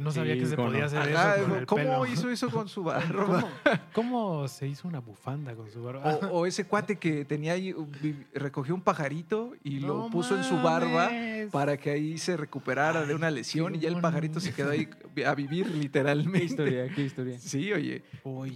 No 0.00 0.12
sabía 0.12 0.34
Sí, 0.34 0.40
que 0.40 0.46
se 0.46 0.56
podía 0.56 0.84
hacer 0.84 0.98
Ajá, 1.00 1.36
eso 1.36 1.44
con 1.48 1.58
el 1.58 1.66
¿Cómo 1.66 1.82
pelo. 1.82 2.06
hizo 2.06 2.30
eso 2.30 2.48
con 2.50 2.68
su 2.68 2.84
barba? 2.84 3.24
¿Cómo, 3.26 3.48
cómo 3.92 4.48
se 4.48 4.68
hizo 4.68 4.86
una 4.86 5.00
bufanda 5.00 5.54
con 5.56 5.70
su 5.70 5.82
barba? 5.82 6.14
O, 6.22 6.26
o 6.40 6.46
ese 6.46 6.64
cuate 6.66 6.96
que 6.98 7.24
tenía 7.24 7.54
ahí, 7.54 7.74
recogió 8.32 8.74
un 8.74 8.82
pajarito 8.82 9.52
y 9.64 9.80
lo 9.80 10.08
puso 10.10 10.36
en 10.36 10.44
su 10.44 10.56
barba 10.62 11.10
para 11.50 11.76
que 11.76 11.90
ahí 11.90 12.18
se 12.18 12.36
recuperara 12.36 13.04
de 13.04 13.14
una 13.14 13.30
lesión 13.30 13.74
y 13.74 13.78
ya 13.80 13.88
el 13.88 14.00
pajarito 14.00 14.38
se 14.38 14.52
quedó 14.54 14.70
ahí 14.70 14.88
a 15.26 15.34
vivir 15.34 15.66
Qué 15.70 15.74
literalmente. 15.76 16.44
historia, 16.44 16.88
qué 16.94 17.02
historia. 17.02 17.38
Sí, 17.40 17.72
oye. 17.72 18.04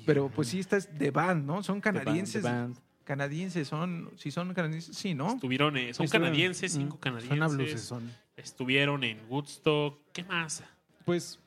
Pero 0.07 0.29
pues 0.29 0.49
sí, 0.49 0.61
esta 0.61 0.77
es 0.77 0.97
de 0.97 1.11
band, 1.11 1.45
¿no? 1.47 1.62
Son 1.64 1.81
The 1.81 1.91
band, 1.91 1.99
canadienses. 2.05 2.43
the 2.43 2.49
band. 2.49 2.77
Canadienses, 3.05 3.68
son, 3.68 4.11
sí 4.16 4.31
son 4.31 4.55
canadienses, 4.55 4.97
sí, 4.97 5.14
¿no? 5.14 5.35
Estuvieron, 5.35 5.77
eh, 5.77 5.93
son 5.93 6.07
Estuvieron- 6.07 6.11
canadienses, 6.27 6.72
cinco 6.72 6.99
suena 7.03 7.20
canadienses. 7.20 7.57
blusesón. 7.57 8.12
Estuvieron 8.37 9.05
en 9.05 9.18
Woodstock. 9.29 9.99
¿Qué 10.12 10.25
más? 10.25 10.62
Pues 11.05 11.41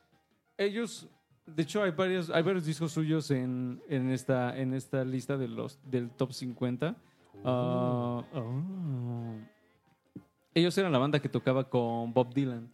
ellos, 0.58 1.08
de 1.46 1.64
hecho 1.64 1.84
hay 1.84 1.92
varios, 1.92 2.30
hay 2.30 2.44
varios 2.44 2.66
discos 2.66 2.92
suyos 2.92 3.32
en, 3.32 3.82
en 3.90 4.12
esta, 4.12 4.58
en 4.58 4.74
esta 4.74 5.04
lista 5.04 5.38
de 5.38 5.48
los, 5.48 5.80
del 5.90 6.10
top 6.10 6.34
50. 6.34 6.96
Ah, 7.44 8.24
oh. 8.34 9.36
Ellos 10.54 10.78
eran 10.78 10.92
la 10.92 10.98
banda 10.98 11.20
que 11.20 11.30
tocaba 11.30 11.70
con 11.70 12.14
Bob 12.14 12.34
Dylan. 12.34 12.70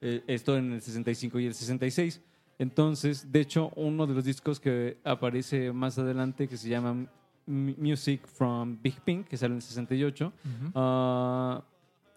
Eh, 0.00 0.22
esto 0.26 0.56
en 0.56 0.72
el 0.72 0.82
65 0.82 1.40
y 1.40 1.46
el 1.46 1.54
66. 1.54 2.20
Entonces, 2.58 3.30
de 3.30 3.40
hecho, 3.40 3.72
uno 3.76 4.06
de 4.06 4.14
los 4.14 4.24
discos 4.24 4.60
que 4.60 4.98
aparece 5.04 5.72
más 5.72 5.98
adelante, 5.98 6.48
que 6.48 6.56
se 6.56 6.68
llama 6.68 7.06
Music 7.46 8.26
from 8.26 8.78
Big 8.82 9.00
Pink, 9.02 9.28
que 9.28 9.36
sale 9.36 9.52
en 9.52 9.56
el 9.56 9.62
68, 9.62 10.32
Ah, 10.74 11.62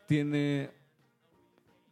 tiene 0.07 0.71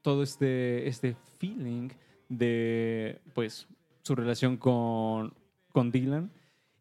todo 0.07 0.23
este, 0.23 0.87
este 0.87 1.17
feeling 1.37 1.89
de 2.29 3.19
pues 3.33 3.67
su 4.03 4.15
relación 4.15 4.55
con, 4.55 5.33
con 5.73 5.91
Dylan. 5.91 6.31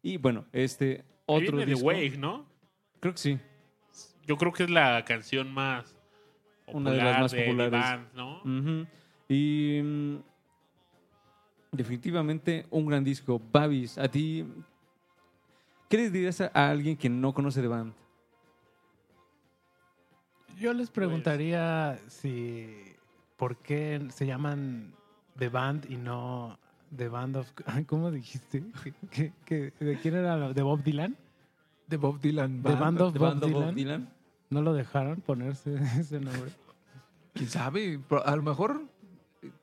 Y 0.01 0.15
bueno, 0.15 0.45
este 0.53 1.03
otro 1.25 1.57
viene 1.57 1.65
de 1.65 1.71
disco. 1.73 1.87
Wave, 1.87 2.17
¿no? 2.17 2.45
Creo 3.01 3.11
que 3.11 3.19
sí. 3.19 3.37
Yo 4.25 4.37
creo 4.37 4.53
que 4.53 4.63
es 4.63 4.69
la 4.69 5.03
canción 5.03 5.53
más 5.53 5.93
Una 6.67 6.91
de 6.91 6.97
las 6.99 7.19
más 7.19 7.31
de- 7.33 7.43
populares. 7.43 7.71
Band, 7.81 8.13
¿no? 8.13 8.87
Y 9.27 9.81
mm, 9.83 10.15
definitivamente 11.73 12.65
un 12.69 12.85
gran 12.85 13.03
disco. 13.03 13.41
Babis, 13.51 13.97
a 13.97 14.07
ti, 14.07 14.45
¿qué 15.89 15.97
le 15.97 16.09
dirías 16.11 16.39
a, 16.39 16.49
a 16.53 16.69
alguien 16.69 16.95
que 16.95 17.09
no 17.09 17.33
conoce 17.33 17.61
de 17.61 17.67
band? 17.67 17.93
Yo 20.57 20.73
les 20.73 20.89
preguntaría 20.89 21.99
si 22.07 22.95
por 23.37 23.57
qué 23.57 24.05
se 24.13 24.25
llaman 24.25 24.93
The 25.37 25.49
Band 25.49 25.85
y 25.89 25.95
no 25.97 26.59
The 26.95 27.07
Band 27.09 27.37
of 27.37 27.51
¿cómo 27.85 28.11
dijiste? 28.11 28.63
¿Qué- 28.83 28.93
qué- 29.45 29.73
qué- 29.77 29.85
¿De 29.85 29.97
quién 29.99 30.15
era? 30.15 30.53
¿De 30.53 30.61
Bob 30.61 30.83
Dylan? 30.83 31.15
De 31.87 31.97
Bob 31.97 32.19
Dylan. 32.19 32.61
The 32.63 32.73
Band 32.75 33.01
of 33.01 33.13
¿De 33.13 33.19
Bob 33.19 33.29
band 33.29 33.43
of 33.43 33.51
Bob 33.51 33.73
Dylan. 33.73 34.09
¿No 34.49 34.61
lo 34.61 34.73
dejaron 34.73 35.21
ponerse 35.21 35.75
ese 35.99 36.19
nombre? 36.19 36.51
¿Quién 37.33 37.49
sabe? 37.49 37.99
A 38.25 38.35
lo 38.35 38.41
mejor 38.43 38.81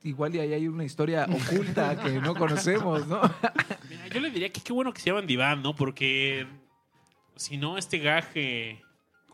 igual 0.05 0.35
y 0.35 0.39
ahí 0.39 0.53
hay 0.53 0.68
una 0.68 0.85
historia 0.85 1.27
oculta 1.29 1.97
que 2.03 2.20
no 2.20 2.35
conocemos, 2.35 3.07
¿no? 3.09 3.20
Mira, 3.91 4.07
yo 4.09 4.20
le 4.20 4.31
diría 4.31 4.53
que 4.53 4.61
qué 4.61 4.72
bueno 4.72 4.93
que 4.93 5.01
se 5.01 5.11
llaman 5.11 5.27
Divan, 5.27 5.62
¿no? 5.62 5.75
Porque 5.75 6.47
si 7.37 7.57
no, 7.57 7.77
este 7.77 7.99
gaje 7.99 8.81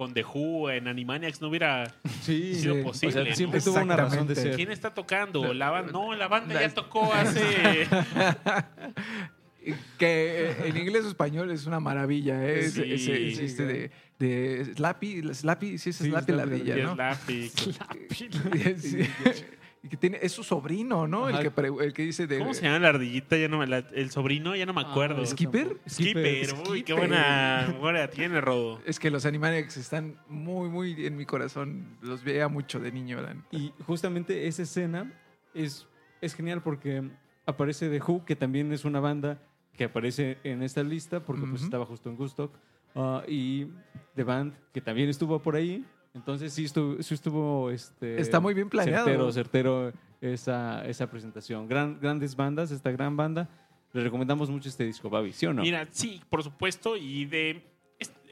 con 0.00 0.14
The 0.14 0.24
Who 0.24 0.70
en 0.70 0.88
Animaniacs 0.88 1.42
no 1.42 1.48
hubiera 1.48 1.92
Sí, 2.22 2.54
sido 2.54 2.76
sí. 2.76 2.82
posible. 2.82 3.20
O 3.20 3.24
sea, 3.26 3.34
siempre 3.34 3.58
¿no? 3.58 3.64
tuvo 3.66 3.82
una 3.82 3.96
razón 3.96 4.26
de 4.26 4.34
ser. 4.34 4.56
¿Quién 4.56 4.70
está 4.70 4.94
tocando? 4.94 5.52
La 5.52 5.68
banda, 5.68 5.92
no, 5.92 6.14
la 6.14 6.26
banda 6.26 6.54
La- 6.54 6.62
ya 6.62 6.70
tocó 6.72 7.12
hace. 7.22 7.86
que 9.98 10.52
eh, 10.52 10.56
en 10.68 10.76
inglés 10.78 11.04
o 11.04 11.08
español 11.08 11.50
es 11.50 11.66
una 11.66 11.80
maravilla, 11.80 12.42
¿eh? 12.42 12.60
Es- 12.60 12.72
Sí, 12.72 12.80
ese- 12.90 13.28
es 13.28 13.36
sí, 13.36 13.44
este 13.44 13.66
de, 13.66 13.90
de 14.18 14.72
Slappy, 14.74 15.34
Slappy, 15.34 15.76
sí 15.76 15.90
es 15.90 15.96
Sí, 15.96 16.08
Slappy 16.08 16.32
la 16.32 16.44
Slappy 16.44 16.62
villa, 16.62 16.76
¿no? 16.76 16.92
es 16.92 16.96
Laffy. 16.96 17.52
Y 19.82 19.88
que 19.88 19.96
tiene, 19.96 20.18
es 20.20 20.32
su 20.32 20.42
sobrino, 20.42 21.06
¿no? 21.08 21.30
El 21.30 21.38
que, 21.38 21.50
pre- 21.50 21.70
el 21.80 21.94
que 21.94 22.02
dice 22.02 22.26
de... 22.26 22.38
¿Cómo 22.38 22.52
se 22.52 22.62
llama 22.62 22.78
la 22.80 22.88
ardillita? 22.90 23.38
Ya 23.38 23.48
no 23.48 23.56
me 23.58 23.66
la- 23.66 23.78
el 23.78 24.10
sobrino, 24.10 24.54
ya 24.54 24.66
no 24.66 24.74
me 24.74 24.82
acuerdo. 24.82 25.22
Ah, 25.22 25.26
¿Skipper? 25.26 25.78
Skipper. 25.88 26.52
Uy, 26.68 26.82
qué 26.82 26.92
Skipper. 26.92 26.96
buena 26.96 27.64
memoria 27.72 28.10
tiene, 28.10 28.42
Rodo. 28.42 28.78
Es 28.84 28.98
que 28.98 29.10
los 29.10 29.24
Animaniacs 29.24 29.78
están 29.78 30.16
muy, 30.28 30.68
muy 30.68 31.06
en 31.06 31.16
mi 31.16 31.24
corazón. 31.24 31.96
Los 32.02 32.22
veía 32.24 32.48
mucho 32.48 32.78
de 32.78 32.92
niño. 32.92 33.22
neta. 33.22 33.36
Y 33.52 33.72
justamente 33.86 34.46
esa 34.48 34.62
escena 34.64 35.10
es, 35.54 35.86
es 36.20 36.34
genial 36.34 36.62
porque 36.62 37.02
aparece 37.46 37.88
The 37.88 38.02
Who, 38.06 38.26
que 38.26 38.36
también 38.36 38.72
es 38.74 38.84
una 38.84 39.00
banda 39.00 39.38
que 39.72 39.84
aparece 39.84 40.36
en 40.44 40.62
esta 40.62 40.82
lista 40.82 41.20
porque 41.20 41.46
pues 41.46 41.62
estaba 41.62 41.86
justo 41.86 42.10
en 42.10 42.16
Gustock. 42.16 42.52
ah, 42.96 43.22
y 43.26 43.66
The 44.14 44.24
Band, 44.24 44.52
que 44.74 44.82
también 44.82 45.08
estuvo 45.08 45.38
por 45.40 45.56
ahí. 45.56 45.86
Entonces 46.14 46.52
sí 46.52 46.64
estuvo, 46.64 47.02
sí 47.02 47.14
estuvo 47.14 47.70
este, 47.70 48.20
Está 48.20 48.40
muy 48.40 48.54
bien 48.54 48.68
planeado. 48.68 49.06
Certero, 49.06 49.32
certero 49.32 49.92
esa, 50.20 50.84
esa 50.86 51.10
presentación. 51.10 51.68
Gran, 51.68 52.00
grandes 52.00 52.34
bandas, 52.34 52.70
esta 52.70 52.90
gran 52.90 53.16
banda. 53.16 53.48
Les 53.92 54.04
recomendamos 54.04 54.50
mucho 54.50 54.68
este 54.68 54.84
disco, 54.84 55.10
Babi, 55.10 55.32
¿sí 55.32 55.46
o 55.46 55.52
no? 55.52 55.62
Mira, 55.62 55.88
sí, 55.90 56.20
por 56.28 56.42
supuesto. 56.42 56.96
Y 56.96 57.24
de. 57.26 57.62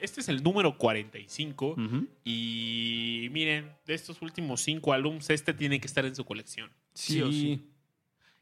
Este, 0.01 0.21
es 0.21 0.29
el 0.29 0.43
número 0.43 0.79
45. 0.79 1.71
Ujú. 1.71 2.07
Y 2.25 3.29
miren, 3.33 3.73
de 3.85 3.95
estos 3.95 4.23
últimos 4.23 4.61
cinco 4.61 4.93
álbums, 4.93 5.29
este 5.31 5.53
tiene 5.53 5.81
que 5.81 5.87
estar 5.89 6.05
en 6.05 6.15
su 6.15 6.25
colección. 6.25 6.71
Sí 6.95 7.21
o 7.21 7.31
sí. 7.33 7.69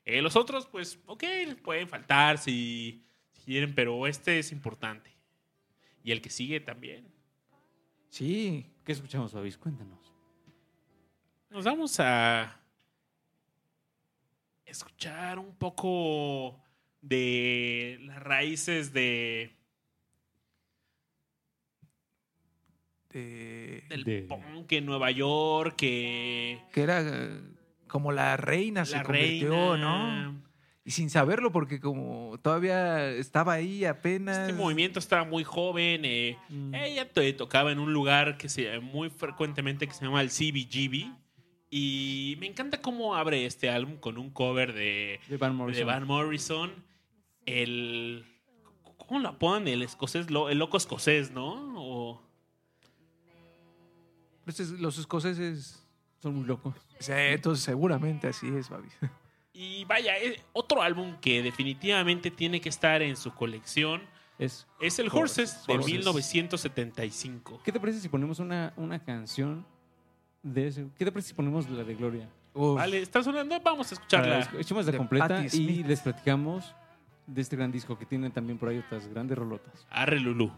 Eh, 0.05 0.22
los 0.22 0.37
otros, 0.37 0.66
pues, 0.66 1.01
ok, 1.07 1.24
pueden 1.64 1.89
faltar 1.89 2.39
si, 2.39 3.03
si 3.32 3.43
quieren, 3.43 3.74
pero 3.74 4.07
este 4.07 4.39
es 4.39 4.53
importante. 4.53 5.11
Y 6.05 6.12
el 6.12 6.20
que 6.20 6.30
sigue 6.30 6.61
también. 6.61 7.09
Sí. 8.11 8.66
¿Qué 8.87 8.93
escuchamos, 8.93 9.34
Babis? 9.34 9.59
Cuéntanos. 9.59 10.12
Nos 11.51 11.64
vamos 11.64 11.99
a 11.99 12.57
escuchar 14.64 15.39
un 15.41 15.55
poco 15.57 16.59
de 17.03 17.99
las 18.03 18.22
raíces 18.22 18.93
de, 18.93 19.53
De- 23.11 23.84
del 23.89 24.05
De- 24.05 24.22
punk 24.22 24.70
en 24.72 24.87
Nueva 24.87 25.11
York, 25.11 25.74
que 25.76 26.61
que 26.72 26.82
era 26.82 27.01
eh, 27.03 27.41
como 27.89 28.12
la 28.12 28.37
reina 28.37 28.84
se 28.84 28.97
la 28.97 29.03
convirtió, 29.03 29.72
reina... 29.72 30.22
¿no? 30.30 30.46
Y 30.87 30.93
sin 30.93 31.11
saberlo, 31.11 31.51
porque 31.51 31.80
como 31.80 32.39
todavía 32.41 33.11
estaba 33.11 33.55
ahí 33.55 33.84
apenas. 33.84 34.39
Este 34.39 34.53
movimiento 34.53 35.01
estaba 35.01 35.24
muy 35.24 35.43
joven. 35.43 36.03
eh, 36.05 36.39
Mm. 36.49 36.74
Ella 36.76 37.12
te 37.12 37.32
tocaba 37.32 37.72
en 37.72 37.80
un 37.80 37.93
lugar 37.93 38.37
que 38.39 38.49
se 38.49 38.78
muy 38.78 39.11
frecuentemente 39.11 39.89
que 39.89 39.93
se 39.95 40.05
llama 40.05 40.20
el 40.22 40.30
CBGB. 40.30 41.12
Y 41.70 42.37
me 42.39 42.47
encanta 42.47 42.80
cómo 42.80 43.16
abre 43.16 43.45
este 43.47 43.68
álbum 43.68 43.97
con 43.97 44.16
un 44.16 44.30
cover 44.30 44.72
de, 44.72 45.18
De 45.28 45.37
Van 45.37 45.51
de 45.51 45.57
Morrison. 45.57 45.87
Van 45.89 46.07
Morrison. 46.07 46.72
El. 47.47 48.24
¿Cómo 48.97 49.18
lo 49.18 49.37
ponen? 49.41 49.66
El 49.66 49.82
escocés, 49.82 50.28
el 50.28 50.59
loco 50.59 50.76
escocés, 50.76 51.32
¿no? 51.32 51.74
O- 51.76 52.22
Este 54.47 54.62
es- 54.62 54.70
Los 54.70 54.99
escoceses. 54.99 55.82
Son 56.22 56.34
muy 56.37 56.47
locos. 56.47 56.74
Sí, 57.01 57.12
entonces 57.12 57.64
seguramente 57.64 58.28
así 58.28 58.47
es, 58.49 58.68
Babi. 58.68 58.89
Y 59.59 59.85
vaya, 59.87 60.17
es 60.19 60.39
otro 60.53 60.83
álbum 60.83 61.17
que 61.21 61.43
definitivamente 61.43 62.31
tiene 62.31 62.61
que 62.61 62.69
estar 62.69 63.01
en 63.01 63.17
su 63.17 63.33
colección 63.33 64.03
Es, 64.39 64.67
es 64.81 64.99
el 64.99 65.09
Horses 65.11 65.67
de 65.67 65.73
Horses. 65.75 65.93
1975. 65.93 67.61
¿Qué 67.65 67.73
te 67.73 67.81
parece 67.81 68.01
si 68.01 68.09
ponemos 68.11 68.39
una, 68.39 68.73
una 68.77 68.99
canción 69.03 69.65
de 70.43 70.69
ese? 70.69 70.87
¿Qué 70.99 71.05
te 71.07 71.13
parece 71.13 71.29
si 71.29 71.35
ponemos 71.35 71.69
la 71.71 71.85
de 71.85 71.95
Gloria? 71.95 72.29
Uf, 72.53 72.77
Vale, 72.77 73.01
está 73.01 73.23
sonando, 73.23 73.59
vamos 73.61 73.91
a 73.91 73.95
escucharla. 73.95 74.41
esc- 74.43 74.61
Echemos 74.61 74.85
la 74.87 74.97
completa 74.97 75.45
y 75.53 75.83
les 75.85 76.01
platicamos 76.01 76.75
de 77.27 77.41
este 77.43 77.57
gran 77.57 77.73
disco 77.73 77.99
que 77.99 78.05
tiene 78.07 78.31
también 78.31 78.59
por 78.59 78.69
ahí 78.69 78.79
otras 78.79 79.07
grandes 79.09 79.37
rolotas. 79.39 79.87
Arre 79.91 80.21
Lulú. 80.21 80.53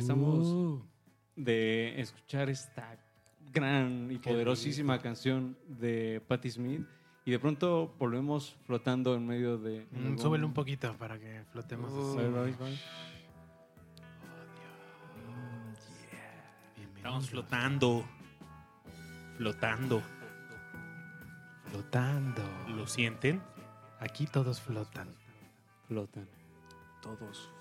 Regresamos 0.00 0.46
Uh, 0.46 0.82
de 1.36 2.00
escuchar 2.00 2.50
esta 2.50 2.98
gran 3.52 4.10
y 4.10 4.18
Qué 4.18 4.30
poderosísima 4.30 4.98
canción 4.98 5.56
de 5.66 6.22
Patti 6.26 6.50
Smith 6.50 6.86
y 7.24 7.30
de 7.30 7.38
pronto 7.38 7.94
volvemos 7.98 8.56
flotando 8.66 9.14
en 9.14 9.26
medio 9.26 9.58
de... 9.58 9.86
mm, 9.90 10.18
súbele 10.18 10.44
un 10.44 10.52
poquito 10.52 10.96
para 10.96 11.18
que 11.18 11.44
flotemos. 11.52 11.92
Uh. 11.92 12.08
así. 12.08 12.16
Bye, 12.16 12.28
bye, 12.28 12.52
bye. 12.52 12.78
Estamos 16.96 17.30
flotando. 17.30 18.04
Flotando. 19.38 20.02
Flotando. 21.70 22.42
¿Lo 22.68 22.86
sienten? 22.86 23.40
Aquí 24.00 24.26
todos 24.26 24.60
flotan. 24.60 25.08
Flotan. 25.88 26.28
Todos 27.00 27.18
flotan. 27.18 27.59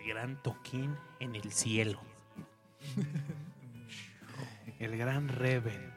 El 0.00 0.08
gran 0.08 0.42
toquín 0.42 0.96
en 1.18 1.34
el 1.34 1.52
cielo. 1.52 2.00
El 4.78 4.96
gran 4.96 5.28
Reven. 5.28 5.92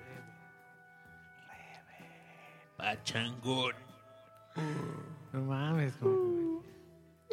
Pachangón. 2.78 3.76
No 5.32 5.42
mames. 5.42 5.96
como- 5.98 6.62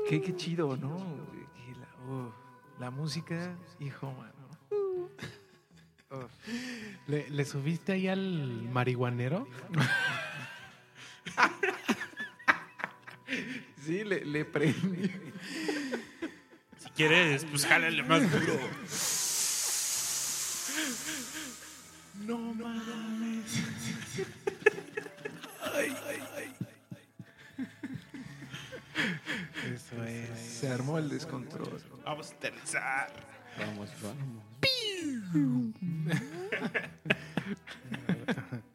Qué, 0.08 0.20
qué 0.22 0.34
chido, 0.36 0.76
¿no? 0.76 0.96
La, 0.98 2.12
uh, 2.12 2.32
la 2.78 2.90
música, 2.90 3.54
hijo, 3.80 4.12
mano. 4.12 4.32
Uf. 6.10 6.30
¿Le, 7.06 7.28
le 7.30 7.44
subiste 7.44 7.92
ahí 7.92 8.08
al 8.08 8.68
marihuanero? 8.70 9.46
Sí, 13.84 14.04
le, 14.04 14.24
le 14.24 14.44
prendí. 14.44 15.10
Si 16.90 17.06
quieres, 17.06 17.44
pues 17.44 17.64
jálale 17.66 18.02
más 18.02 18.30
duro. 18.30 18.58
No 22.26 22.38
mames. 22.54 23.60
Eso 29.74 30.04
es. 30.04 30.40
Se 30.40 30.68
armó 30.68 30.98
el 30.98 31.08
descontrol. 31.08 31.80
Vamos 32.04 32.30
a 32.30 32.34
aterrizar. 32.34 33.12
Vamos, 33.58 33.90
vamos. 34.02 34.44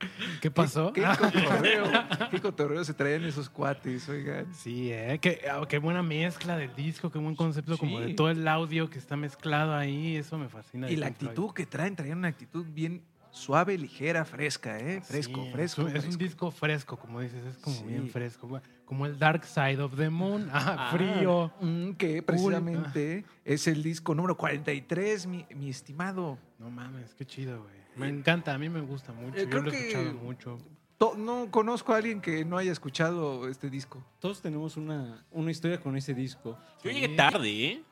¿Qué 0.45 0.51
pasó? 0.51 0.93
¿Qué 0.93 1.01
cotorreo? 1.01 1.85
¿Qué 2.29 2.39
cotorreo 2.39 2.83
se 2.83 2.93
traían 2.93 3.23
esos 3.23 3.49
cuates, 3.49 4.07
oigan? 4.09 4.53
Sí, 4.53 4.91
¿eh? 4.91 5.17
Qué, 5.19 5.41
ah, 5.51 5.65
qué 5.67 5.79
buena 5.79 6.03
mezcla 6.03 6.55
del 6.55 6.75
disco, 6.75 7.09
qué 7.09 7.17
buen 7.17 7.35
concepto 7.35 7.79
como 7.79 7.99
de 7.99 8.13
todo 8.13 8.29
el 8.29 8.47
audio 8.47 8.87
que 8.91 8.99
está 8.99 9.15
mezclado 9.17 9.73
ahí. 9.73 10.15
Eso 10.17 10.37
me 10.37 10.47
fascina. 10.47 10.87
Y 10.91 10.97
la 10.97 11.07
actitud 11.07 11.51
que 11.51 11.65
traen, 11.65 11.95
traían 11.95 12.19
una 12.19 12.27
actitud 12.27 12.63
bien 12.69 13.01
suave, 13.31 13.75
ligera, 13.75 14.23
fresca, 14.23 14.77
¿eh? 14.79 15.01
Fresco, 15.01 15.43
Sí, 15.45 15.51
fresco. 15.51 15.81
Es 15.81 15.87
un, 15.87 15.87
es 15.87 15.95
un 15.95 16.01
fresco. 16.11 16.23
disco 16.23 16.51
fresco, 16.51 16.97
como 16.97 17.21
dices, 17.21 17.43
es 17.43 17.57
como 17.57 17.75
Sí. 17.77 17.83
bien 17.85 18.07
fresco. 18.09 18.61
Como 18.85 19.07
el 19.07 19.17
Dark 19.17 19.45
Side 19.45 19.81
of 19.81 19.95
the 19.97 20.11
Moon. 20.11 20.47
Ah, 20.53 20.89
frío. 20.91 21.51
Mm, 21.59 21.93
que 21.93 22.21
precisamente 22.21 23.25
es 23.43 23.65
el 23.67 23.81
disco 23.81 24.13
número 24.13 24.37
43, 24.37 25.25
mi, 25.25 25.43
mi 25.55 25.69
estimado. 25.71 26.37
No 26.59 26.69
mames, 26.69 27.15
qué 27.15 27.25
chido, 27.25 27.63
güey. 27.63 27.84
Me 27.95 28.07
encanta, 28.09 28.53
a 28.53 28.57
mí 28.57 28.69
me 28.69 28.81
gusta 28.81 29.13
mucho. 29.13 29.37
Eh, 29.37 29.43
Yo 29.43 29.49
creo 29.49 29.61
lo 29.63 29.69
he 29.69 29.71
que- 29.71 29.87
escuchado 29.89 30.13
mucho. 30.15 30.57
To- 30.97 31.15
No 31.17 31.51
conozco 31.51 31.93
a 31.93 31.97
alguien 31.97 32.21
que 32.21 32.45
no 32.45 32.57
haya 32.57 32.71
escuchado 32.71 33.47
este 33.49 33.69
disco. 33.69 34.03
Todos 34.19 34.41
tenemos 34.41 34.77
una, 34.77 35.23
una 35.31 35.51
historia 35.51 35.79
con 35.79 35.95
ese 35.97 36.13
disco. 36.13 36.57
Yo 36.83 36.91
llegué 36.91 37.09
tarde, 37.09 37.49
¿eh? 37.65 37.83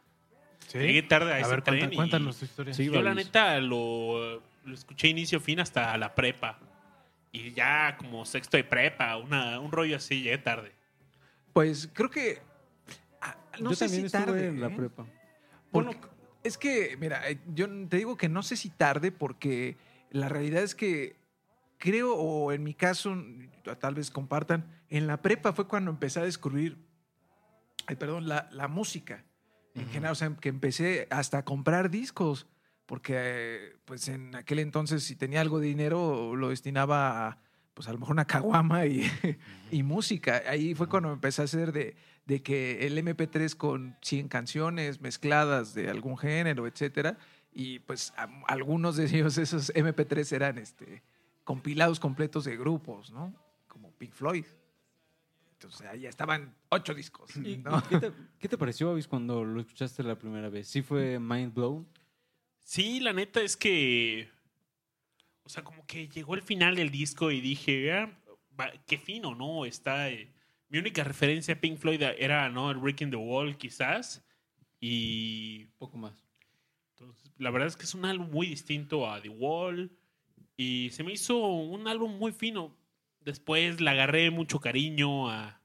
¿Sí? 0.67 0.77
Llegué 0.79 1.03
tarde 1.03 1.33
a, 1.33 1.35
A 1.35 1.39
ese 1.39 1.49
ver, 1.49 1.61
tren 1.61 1.79
cuenta- 1.79 1.93
y 1.93 1.97
cuéntanos 1.97 2.37
tu 2.39 2.45
historia. 2.45 2.73
Sí, 2.73 2.85
Yo 2.85 3.01
la 3.01 3.13
neta 3.13 3.59
lo, 3.59 4.41
lo 4.63 4.73
escuché 4.73 5.09
inicio 5.09 5.39
fin 5.41 5.59
hasta 5.59 5.97
la 5.97 6.15
prepa. 6.15 6.57
Y 7.33 7.51
ya 7.51 7.97
como 7.97 8.25
sexto 8.25 8.55
de 8.57 8.63
prepa, 8.63 9.17
una, 9.17 9.59
un 9.59 9.71
rollo 9.71 9.97
así, 9.97 10.21
llegué 10.21 10.37
tarde. 10.37 10.71
Pues 11.51 11.89
creo 11.91 12.09
que. 12.09 12.41
ah, 13.21 13.35
No 13.59 13.71
Yo 13.71 13.75
sé 13.75 13.85
también 13.85 14.01
si 14.01 14.05
estuve 14.15 14.25
tarde. 14.25 14.47
en 14.47 14.61
la 14.61 14.67
¿eh? 14.67 14.73
prepa. 14.75 15.05
Porque- 15.71 15.97
es 16.43 16.57
que, 16.57 16.95
mira, 16.99 17.29
eh, 17.29 17.39
yo 17.53 17.67
te 17.87 17.97
digo 17.97 18.15
que 18.17 18.29
no 18.29 18.43
sé 18.43 18.55
si 18.55 18.69
tarde 18.69 19.11
porque 19.11 19.75
la 20.13 20.29
realidad 20.29 20.63
es 20.63 20.75
que 20.75 21.17
creo, 21.77 22.15
o 22.15 22.53
en 22.53 22.63
mi 22.63 22.73
caso, 22.73 23.13
tal 23.79 23.95
vez 23.95 24.09
compartan, 24.09 24.81
en 24.87 25.07
la 25.07 25.21
prepa 25.21 25.51
fue 25.51 25.67
cuando 25.67 25.91
empecé 25.91 26.19
a 26.21 26.23
descubrir, 26.23 26.77
ay, 27.87 27.97
perdón, 27.97 28.29
la, 28.29 28.47
la 28.51 28.69
música. 28.69 29.25
En 29.75 29.87
general, 29.87 30.11
o 30.11 30.15
sea, 30.15 30.35
que 30.39 30.49
empecé 30.49 31.07
hasta 31.09 31.39
a 31.39 31.45
comprar 31.45 31.89
discos, 31.89 32.47
porque 32.85 33.13
eh, 33.15 33.75
pues 33.85 34.07
en 34.07 34.35
aquel 34.35 34.59
entonces 34.59 35.03
si 35.03 35.15
tenía 35.15 35.41
algo 35.41 35.59
de 35.59 35.67
dinero 35.67 36.35
lo 36.35 36.49
destinaba 36.49 37.27
a, 37.27 37.41
pues 37.73 37.87
a 37.87 37.93
lo 37.93 37.97
mejor 37.97 38.13
una 38.13 38.25
caguama 38.25 38.85
y, 38.85 39.09
y 39.71 39.81
música. 39.81 40.43
Ahí 40.47 40.75
fue 40.75 40.87
cuando 40.87 41.11
empecé 41.11 41.41
a 41.41 41.45
hacer 41.45 41.71
de, 41.71 41.95
de 42.25 42.43
que 42.43 42.85
el 42.85 42.97
MP3 42.97 43.55
con 43.55 43.97
100 44.03 44.27
canciones 44.27 45.01
mezcladas 45.01 45.73
de 45.73 45.89
algún 45.89 46.17
género, 46.17 46.67
etcétera, 46.67 47.17
y 47.53 47.79
pues 47.79 48.13
a- 48.17 48.29
algunos 48.47 48.95
de 48.97 49.05
ellos, 49.05 49.37
esos 49.37 49.71
MP3 49.75 50.31
eran 50.33 50.57
este, 50.57 51.03
compilados 51.43 51.99
completos 51.99 52.45
de 52.45 52.57
grupos, 52.57 53.11
¿no? 53.11 53.33
Como 53.67 53.91
Pink 53.91 54.13
Floyd. 54.13 54.45
Entonces 55.53 55.87
ahí 55.87 56.05
estaban 56.05 56.53
ocho 56.69 56.93
discos. 56.93 57.35
¿Y- 57.37 57.57
¿no? 57.57 57.77
y 57.77 57.81
¿Qué 57.89 57.99
te, 57.99 58.11
qué 58.39 58.49
te 58.49 58.57
pareció, 58.57 58.87
Babis, 58.89 59.07
cuando 59.07 59.43
lo 59.45 59.61
escuchaste 59.61 60.03
la 60.03 60.17
primera 60.17 60.49
vez? 60.49 60.67
¿Sí 60.67 60.81
fue 60.81 61.19
mind 61.19 61.53
blown? 61.53 61.87
Sí, 62.63 62.99
la 62.99 63.13
neta 63.13 63.41
es 63.41 63.55
que. 63.57 64.29
O 65.43 65.49
sea, 65.49 65.63
como 65.63 65.85
que 65.85 66.07
llegó 66.07 66.35
el 66.35 66.41
final 66.41 66.75
del 66.75 66.89
disco 66.89 67.29
y 67.31 67.41
dije, 67.41 67.91
"Ah, 67.91 68.17
va- 68.59 68.71
qué 68.87 68.97
fino, 68.97 69.35
¿no? 69.35 69.65
Está. 69.65 70.09
eh, 70.09 70.31
mi 70.69 70.79
única 70.79 71.03
referencia 71.03 71.53
a 71.53 71.59
Pink 71.59 71.77
Floyd 71.77 72.01
era, 72.01 72.49
¿no? 72.49 72.71
El 72.71 72.77
in 73.01 73.09
the 73.11 73.15
Wall, 73.17 73.57
quizás. 73.57 74.23
Y. 74.79 75.65
Poco 75.77 75.97
más. 75.97 76.22
La 77.37 77.49
verdad 77.51 77.67
es 77.67 77.75
que 77.77 77.83
es 77.83 77.93
un 77.93 78.05
álbum 78.05 78.29
muy 78.31 78.47
distinto 78.47 79.09
a 79.09 79.21
The 79.21 79.29
Wall. 79.29 79.91
Y 80.55 80.89
se 80.91 81.03
me 81.03 81.13
hizo 81.13 81.37
un 81.37 81.87
álbum 81.87 82.17
muy 82.17 82.31
fino. 82.31 82.75
Después 83.21 83.81
le 83.81 83.89
agarré 83.89 84.29
mucho 84.31 84.59
cariño 84.59 85.29
a. 85.29 85.59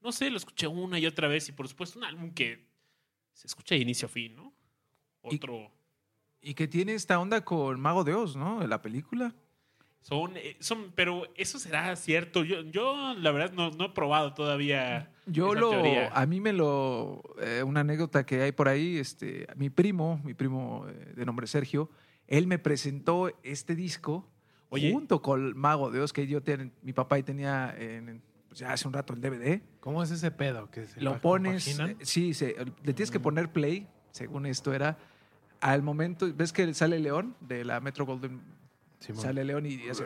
No 0.00 0.12
sé, 0.12 0.30
lo 0.30 0.36
escuché 0.36 0.66
una 0.66 0.98
y 0.98 1.06
otra 1.06 1.28
vez. 1.28 1.48
Y 1.48 1.52
por 1.52 1.68
supuesto, 1.68 1.98
un 1.98 2.04
álbum 2.04 2.32
que 2.32 2.66
se 3.32 3.46
escucha 3.46 3.74
de 3.74 3.80
inicio 3.82 4.06
a 4.06 4.10
fin, 4.10 4.34
¿no? 4.34 4.52
Y- 5.30 5.36
Otro. 5.36 5.70
Y 6.40 6.54
que 6.54 6.68
tiene 6.68 6.92
esta 6.94 7.18
onda 7.18 7.42
con 7.44 7.80
Mago 7.80 8.04
de 8.04 8.12
Oz, 8.12 8.36
¿no? 8.36 8.60
De 8.60 8.68
la 8.68 8.82
película. 8.82 9.34
Son, 10.04 10.36
eh, 10.36 10.54
son, 10.60 10.92
pero 10.94 11.22
eso 11.34 11.58
será 11.58 11.96
cierto. 11.96 12.44
Yo, 12.44 12.60
yo 12.60 13.14
la 13.14 13.30
verdad, 13.30 13.52
no, 13.54 13.70
no 13.70 13.86
he 13.86 13.88
probado 13.88 14.34
todavía. 14.34 15.10
Yo 15.24 15.52
esa 15.52 15.60
lo, 15.60 15.70
teoría. 15.70 16.10
a 16.12 16.26
mí 16.26 16.40
me 16.42 16.52
lo, 16.52 17.22
eh, 17.40 17.62
una 17.62 17.80
anécdota 17.80 18.26
que 18.26 18.42
hay 18.42 18.52
por 18.52 18.68
ahí, 18.68 18.98
este, 18.98 19.46
mi 19.56 19.70
primo, 19.70 20.20
mi 20.22 20.34
primo 20.34 20.84
eh, 20.90 21.14
de 21.16 21.24
nombre 21.24 21.46
Sergio, 21.46 21.88
él 22.26 22.46
me 22.46 22.58
presentó 22.58 23.32
este 23.42 23.74
disco 23.74 24.28
Oye. 24.68 24.92
junto 24.92 25.22
con 25.22 25.56
Mago 25.56 25.90
de 25.90 26.00
Oz 26.02 26.12
que 26.12 26.26
yo 26.26 26.42
ten- 26.42 26.74
mi 26.82 26.92
papá 26.92 27.16
ahí 27.16 27.22
tenía 27.22 27.74
en, 27.78 28.20
pues 28.48 28.60
ya 28.60 28.74
hace 28.74 28.86
un 28.86 28.92
rato 28.92 29.14
el 29.14 29.22
DVD. 29.22 29.62
¿Cómo 29.80 30.02
es 30.02 30.10
ese 30.10 30.30
pedo? 30.30 30.70
Que 30.70 30.86
se 30.86 31.00
Lo 31.00 31.18
pones, 31.18 31.78
eh, 31.78 31.96
sí, 32.02 32.34
se- 32.34 32.54
le 32.82 32.92
tienes 32.92 33.10
que 33.10 33.20
poner 33.20 33.50
play, 33.52 33.88
según 34.10 34.44
esto 34.44 34.74
era, 34.74 34.98
al 35.62 35.82
momento, 35.82 36.30
¿ves 36.36 36.52
que 36.52 36.74
sale 36.74 36.98
León 37.00 37.34
de 37.40 37.64
la 37.64 37.80
Metro 37.80 38.04
Golden 38.04 38.42
Simón. 39.00 39.22
Sale 39.22 39.44
León 39.44 39.66
y 39.66 39.88
hace. 39.88 40.04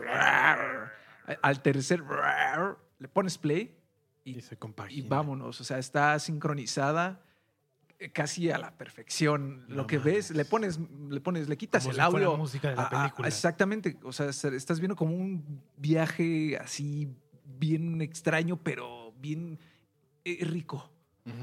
Al 1.42 1.62
tercer. 1.62 2.02
Le 2.98 3.08
pones 3.08 3.38
play 3.38 3.76
y 4.24 4.40
se 4.40 4.54
y 4.54 4.58
compagina. 4.58 5.08
vámonos. 5.08 5.60
O 5.60 5.64
sea, 5.64 5.78
está 5.78 6.18
sincronizada 6.18 7.20
eh, 7.98 8.10
casi 8.10 8.50
a 8.50 8.58
la 8.58 8.76
perfección. 8.76 9.66
No 9.68 9.76
Lo 9.76 9.86
que 9.86 9.98
ves, 9.98 10.30
le 10.30 10.44
pones, 10.44 10.78
le 11.08 11.20
pones, 11.20 11.48
le 11.48 11.56
quitas 11.56 11.82
Como 11.84 11.90
el 11.92 11.96
si 12.04 12.10
fuera 12.10 12.26
audio. 12.26 12.38
música 12.38 12.70
de 12.70 12.76
la 12.76 12.82
a- 12.82 12.86
a- 12.86 12.90
película. 13.02 13.28
exactamente. 13.28 13.96
O 14.02 14.12
sea, 14.12 14.32
se- 14.32 14.54
estás 14.56 14.80
viendo 14.80 14.96
como 14.96 15.14
un 15.14 15.62
viaje 15.76 16.56
así 16.58 17.08
bien 17.44 18.00
extraño, 18.02 18.56
pero 18.62 19.12
bien 19.20 19.58
eh, 20.24 20.38
rico. 20.42 20.90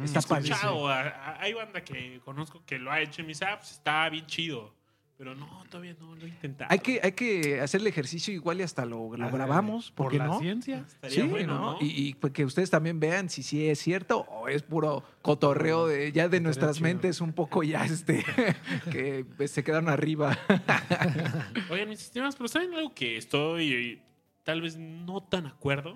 Está 0.03 0.21
padre. 0.21 0.43
sí, 0.43 0.47
sí. 0.47 0.53
Escuchado, 0.53 0.87
a- 0.87 1.01
a- 1.01 1.41
hay 1.41 1.53
banda 1.53 1.83
que 1.83 2.19
conozco 2.25 2.63
que 2.65 2.79
lo 2.79 2.91
ha 2.91 2.99
hecho 3.01 3.21
y 3.21 3.25
me 3.25 3.29
dice, 3.29 3.45
ah, 3.45 3.57
pues 3.59 3.71
está 3.71 4.09
bien 4.09 4.25
chido. 4.25 4.73
Pero 5.17 5.33
no, 5.33 5.63
todavía 5.69 5.95
no 5.97 6.13
lo 6.13 6.25
he 6.25 6.29
intentado. 6.29 6.69
Hay 6.69 6.79
que, 6.79 6.99
hay 7.01 7.13
que 7.13 7.61
hacer 7.61 7.79
el 7.79 7.87
ejercicio 7.87 8.33
igual 8.33 8.59
y 8.59 8.63
hasta 8.63 8.83
lo, 8.85 9.15
lo 9.15 9.25
Ah, 9.25 9.29
grabamos. 9.29 9.91
¿Por, 9.91 10.05
Por 10.07 10.11
qué 10.11 10.17
la 10.17 10.25
no? 10.27 10.39
ciencia. 10.39 10.83
Estaría 10.85 11.21
Sí, 11.23 11.27
bueno, 11.29 11.53
¿no? 11.53 11.71
¿no? 11.73 11.77
Y, 11.79 12.07
y, 12.09 12.13
pues 12.15 12.33
que 12.33 12.43
ustedes 12.43 12.69
también 12.69 12.99
vean 12.99 13.29
si 13.29 13.41
sí 13.41 13.69
es 13.69 13.79
cierto 13.79 14.19
o 14.29 14.49
es 14.49 14.63
puro 14.63 15.03
cotorreo 15.21 15.87
de 15.87 16.11
ya 16.11 16.27
de 16.27 16.41
nuestras 16.41 16.75
chido. 16.77 16.87
mentes 16.89 17.21
un 17.21 17.31
poco 17.31 17.63
ya 17.63 17.85
este 17.85 18.25
que 18.91 19.25
pues, 19.37 19.51
se 19.51 19.63
quedaron 19.63 19.87
arriba. 19.87 20.37
Oigan, 21.69 21.87
mis 21.89 22.01
estimados, 22.01 22.35
pero 22.35 22.49
¿saben 22.49 22.73
algo 22.73 22.93
que 22.93 23.15
estoy 23.17 24.01
tal 24.43 24.61
vez 24.61 24.77
no 24.77 25.23
tan 25.23 25.47
acuerdo? 25.47 25.95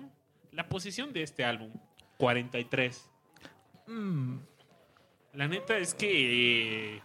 La 0.52 0.68
posición 0.68 1.12
de 1.12 1.22
este 1.24 1.44
álbum, 1.44 1.72
43. 2.16 3.10
Mm, 3.86 4.36
La 5.34 5.46
neta 5.46 5.76
es 5.78 5.94
que 5.94 6.96
eh, 6.96 7.02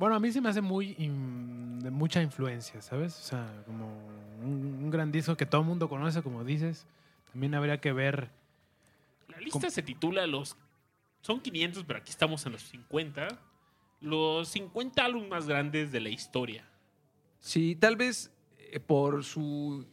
Bueno, 0.00 0.14
a 0.16 0.18
mí 0.18 0.32
se 0.32 0.40
me 0.40 0.48
hace 0.48 0.62
muy 0.62 0.94
in- 0.98 1.78
de 1.80 1.90
mucha 1.90 2.22
influencia, 2.22 2.80
¿sabes? 2.80 3.16
O 3.18 3.22
sea, 3.22 3.62
como 3.66 3.86
un, 4.42 4.78
un 4.82 4.90
gran 4.90 5.12
disco 5.12 5.36
que 5.36 5.44
todo 5.44 5.60
el 5.60 5.66
mundo 5.66 5.90
conoce, 5.90 6.22
como 6.22 6.42
dices. 6.42 6.86
También 7.32 7.54
habría 7.54 7.80
que 7.82 7.92
ver. 7.92 8.30
La 9.28 9.38
lista 9.38 9.68
se 9.70 9.82
titula 9.82 10.26
los... 10.26 10.56
Son 11.20 11.38
500, 11.38 11.84
pero 11.84 11.98
aquí 11.98 12.08
estamos 12.10 12.46
en 12.46 12.52
los 12.52 12.62
50. 12.62 13.28
Los 14.00 14.48
50 14.48 15.04
álbumes 15.04 15.28
más 15.28 15.46
grandes 15.46 15.92
de 15.92 16.00
la 16.00 16.08
historia. 16.08 16.64
Sí, 17.40 17.76
tal 17.78 17.96
vez 17.96 18.32
por 18.78 19.24
su, 19.24 19.84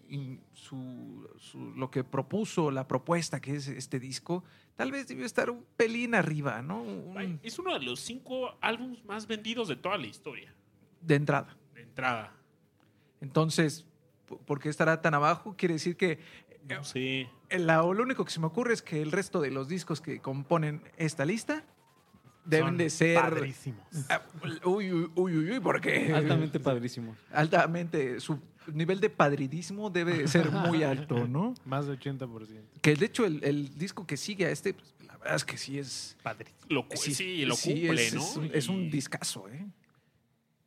su, 0.54 1.28
su- 1.40 1.74
lo 1.76 1.90
que 1.90 2.04
propuso, 2.04 2.70
la 2.70 2.88
propuesta 2.88 3.40
que 3.40 3.56
es 3.56 3.68
este 3.68 4.00
disco, 4.00 4.44
tal 4.76 4.92
vez 4.92 5.08
debió 5.08 5.26
estar 5.26 5.50
un 5.50 5.66
pelín 5.76 6.14
arriba, 6.14 6.62
¿no? 6.62 6.82
Un- 6.84 7.40
Es 7.42 7.58
uno 7.58 7.74
de 7.74 7.84
los 7.84 8.00
cinco 8.02 8.56
álbumes 8.62 9.04
más 9.06 9.26
vendidos 9.26 9.68
de 9.70 9.76
toda 9.78 9.98
la 9.98 10.06
historia. 10.08 10.54
de 11.02 11.16
entrada. 11.16 11.56
De 11.74 11.82
entrada. 11.82 12.34
Entonces, 13.22 13.86
¿por 14.46 14.60
qué 14.60 14.68
estará 14.70 15.02
tan 15.02 15.14
abajo? 15.14 15.56
Quiere 15.58 15.76
decir 15.76 15.96
que 15.96 16.20
eh, 17.50 17.60
la- 17.60 17.78
lo 17.78 18.04
único 18.04 18.26
que 18.26 18.32
se 18.32 18.40
me 18.40 18.48
ocurre 18.48 18.74
es 18.74 18.82
que 18.82 19.02
el 19.02 19.12
resto 19.12 19.40
de 19.42 19.52
los 19.52 19.68
discos 19.68 20.02
que 20.02 20.20
componen 20.20 20.84
esta 20.98 21.24
lista 21.26 21.64
deben 22.46 22.68
son 22.70 22.78
de 22.78 22.90
ser... 22.90 23.22
Padrísimos. 23.22 23.86
Ah, 24.10 24.22
Uy, 24.66 24.92
uy, 24.92 25.12
uy, 25.16 25.38
uy, 25.38 25.52
uy, 25.52 25.60
porque 25.60 26.12
Altamente 26.14 26.60
padrísimo. 26.60 27.16
altamente 27.32 28.20
su 28.20 28.40
nivel 28.74 29.00
de 29.00 29.10
padridismo 29.10 29.90
debe 29.90 30.18
de 30.18 30.28
ser 30.28 30.52
muy 30.52 30.84
alto, 30.84 31.28
¿no? 31.28 31.54
Más 31.66 31.88
de 31.88 31.98
80%. 32.00 32.48
Que 32.82 32.96
de 32.96 33.06
hecho 33.06 33.26
el, 33.26 33.44
el 33.44 33.78
disco 33.78 34.06
que 34.06 34.18
sigue 34.18 34.46
a 34.46 34.50
este, 34.52 34.74
pues, 34.74 34.94
la 35.06 35.18
verdad 35.18 35.36
es 35.36 35.46
que 35.46 35.58
sí 35.58 35.78
es... 35.80 36.18
Padrísimo. 36.24 36.60
Lo, 36.70 36.88
cu- 36.88 36.98
sí, 36.98 37.46
lo 37.46 37.56
cumple, 37.56 38.08
es, 38.08 38.14
¿no? 38.14 38.22
Es 38.22 38.36
un, 38.38 38.50
es 38.54 38.68
un 38.70 38.82
Y- 38.84 38.90
discazo, 38.90 39.48
¿eh? 39.50 39.66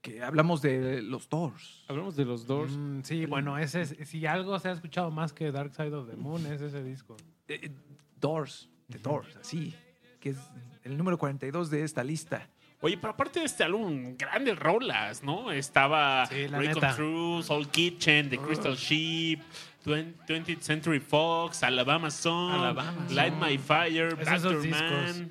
Que 0.03 0.23
hablamos 0.23 0.63
de 0.63 1.03
los 1.03 1.29
Doors. 1.29 1.85
Hablamos 1.87 2.17
de 2.17 2.25
los 2.25 2.47
Doors. 2.47 2.73
Mm, 2.75 3.03
sí, 3.03 3.27
bueno, 3.27 3.59
ese 3.59 3.83
es, 3.83 3.97
si 4.09 4.25
algo 4.25 4.59
se 4.59 4.69
ha 4.69 4.73
escuchado 4.73 5.11
más 5.11 5.33
que 5.35 5.53
Dark 5.53 5.75
Side 5.75 5.93
of 5.95 6.09
the 6.09 6.17
Moon, 6.17 6.47
es 6.47 6.63
ese 6.63 6.83
disco. 6.83 7.17
Eh, 7.49 7.61
eh, 7.65 7.71
Doors, 8.19 8.71
The 8.89 8.99
Doors, 8.99 9.37
así. 9.37 9.75
Que 10.19 10.31
es 10.31 10.39
el 10.85 10.97
número 10.97 11.19
42 11.19 11.69
de 11.69 11.83
esta 11.85 12.03
lista. 12.03 12.49
Oye, 12.83 12.97
pero 12.97 13.13
aparte 13.13 13.41
de 13.41 13.47
este 13.47 13.63
álbum, 13.63 14.17
grandes 14.17 14.59
rolas, 14.59 15.23
¿no? 15.23 15.53
Estaba 15.53 16.25
Sí, 16.27 16.47
Break 16.47 16.95
True, 16.97 17.43
Soul 17.43 17.69
Kitchen, 17.69 18.31
The 18.31 18.39
Crystal 18.39 18.75
Sheep, 18.75 19.41
20th 19.85 20.15
20th 20.27 20.61
Century 20.61 21.01
Fox, 21.01 21.63
Alabama 21.63 22.11
Song, 22.11 22.53
Alabama 22.53 23.07
Light 23.11 23.35
My 23.35 23.59
Fire, 23.59 24.17
discos. 24.17 24.71
Man. 24.71 25.31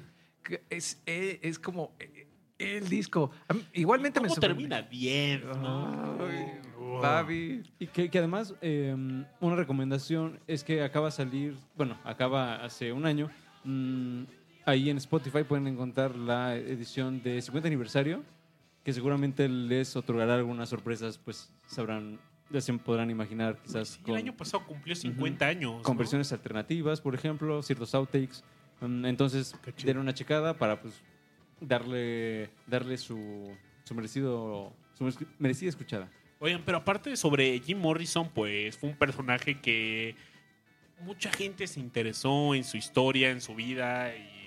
Es, 0.70 1.02
eh, 1.06 1.39
es 1.41 1.58
como 1.60 1.91
eh, 2.00 2.28
el 2.60 2.88
disco. 2.88 3.32
Igualmente 3.74 4.20
me 4.20 4.28
¿Cómo 4.28 4.36
sorprende. 4.36 4.56
termina? 4.70 4.82
Bien, 4.89 5.43
¿no? 5.62 6.18
Ay, 6.20 6.60
Babi. 7.02 7.64
Y 7.80 7.88
que, 7.88 8.10
que 8.10 8.18
además, 8.20 8.54
eh, 8.62 8.95
una 9.39 9.56
recomendación 9.56 10.39
es 10.47 10.64
que 10.64 10.84
acaba 10.84 11.08
de 11.08 11.12
salir, 11.14 11.58
bueno, 11.76 11.97
acaba 12.04 12.64
hace 12.64 12.91
un 12.91 13.06
año. 13.06 13.30
mm, 13.64 14.24
ahí 14.66 14.89
en 14.89 14.97
Spotify 14.97 15.43
pueden 15.43 15.68
encontrar 15.68 16.16
la 16.16 16.55
edición 16.55 17.22
de 17.24 17.41
50 17.41 17.68
aniversario, 17.68 18.24
que 18.84 18.93
seguramente 18.93 19.47
les 19.49 19.95
otorgará 19.95 20.36
algunas 20.36 20.70
sorpresas, 20.70 21.18
pues 21.18 21.51
sabrán, 21.68 22.20
ya 22.49 22.62
se 22.62 22.74
podrán 22.74 23.10
imaginar 23.12 23.57
quizás 23.64 23.89
Sí, 23.89 23.99
con, 24.01 24.16
el 24.16 24.22
año 24.24 24.36
pasado 24.38 24.66
cumplió 24.66 24.95
50 24.95 25.45
años. 25.45 25.82
con 25.84 25.95
¿no? 25.95 25.99
versiones 25.99 26.32
alternativas, 26.32 27.01
por 27.01 27.14
ejemplo, 27.16 27.62
ciertos 27.62 27.93
outtakes. 27.95 28.43
Mm, 28.82 29.05
entonces, 29.05 29.55
denle 29.84 30.01
una 30.01 30.14
checada 30.14 30.57
para 30.57 30.82
pues 30.82 30.93
darle, 31.60 32.49
darle 32.68 32.97
su, 32.97 33.51
su 33.84 33.93
merecido, 33.95 34.74
su 34.97 35.03
merec- 35.05 35.28
merecida 35.38 35.70
escuchada. 35.70 36.10
Oigan, 36.39 36.62
pero 36.66 36.78
aparte 36.78 37.18
sobre 37.18 37.60
Jim 37.60 37.80
Morrison, 37.80 38.30
pues 38.34 38.78
fue 38.78 38.89
un 38.89 38.95
personaje 38.95 39.60
que 39.60 40.16
mucha 41.01 41.32
gente 41.32 41.68
se 41.68 41.82
interesó 41.82 42.55
en 42.55 42.64
su 42.64 42.78
historia, 42.78 43.30
en 43.30 43.41
su 43.41 43.55
vida 43.55 44.16
y 44.16 44.39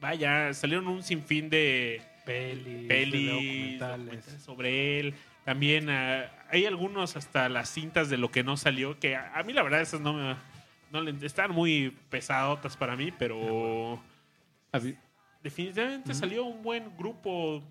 vaya, 0.00 0.52
salieron 0.54 0.86
un 0.88 1.02
sinfín 1.02 1.48
de 1.50 2.02
Pelis, 2.24 2.88
pelis, 2.88 3.30
documentales. 3.30 4.06
documentales 4.06 4.42
sobre 4.42 4.98
él. 5.00 5.14
También 5.44 5.88
ah, 5.90 6.24
hay 6.50 6.66
algunos 6.66 7.16
hasta 7.16 7.48
las 7.48 7.68
cintas 7.70 8.08
de 8.10 8.16
lo 8.18 8.30
que 8.30 8.42
no 8.42 8.56
salió, 8.56 8.98
que 8.98 9.14
a, 9.16 9.32
a 9.38 9.42
mí 9.44 9.52
la 9.52 9.62
verdad 9.62 9.80
esas 9.80 10.00
no 10.00 10.12
me... 10.12 10.36
No 10.92 11.02
están 11.26 11.50
muy 11.50 11.90
pesadotas 12.10 12.76
para 12.76 12.96
mí, 12.96 13.12
pero 13.18 14.00
Habi- 14.72 14.96
definitivamente 15.42 16.14
salió 16.14 16.44
un 16.44 16.62
buen 16.62 16.96
grupo 16.96 17.62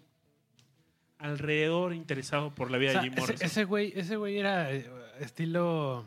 alrededor 1.17 1.93
interesado 1.93 2.53
por 2.53 2.69
la 2.71 2.77
vida 2.77 2.89
O 2.89 2.93
sea, 2.93 3.01
de 3.01 3.09
Jim 3.09 3.17
Morrison. 3.17 3.45
ese 3.45 3.63
güey 3.63 3.93
ese 3.95 4.17
güey 4.17 4.37
era 4.37 4.71
eh, 4.71 4.85
estilo 5.21 6.05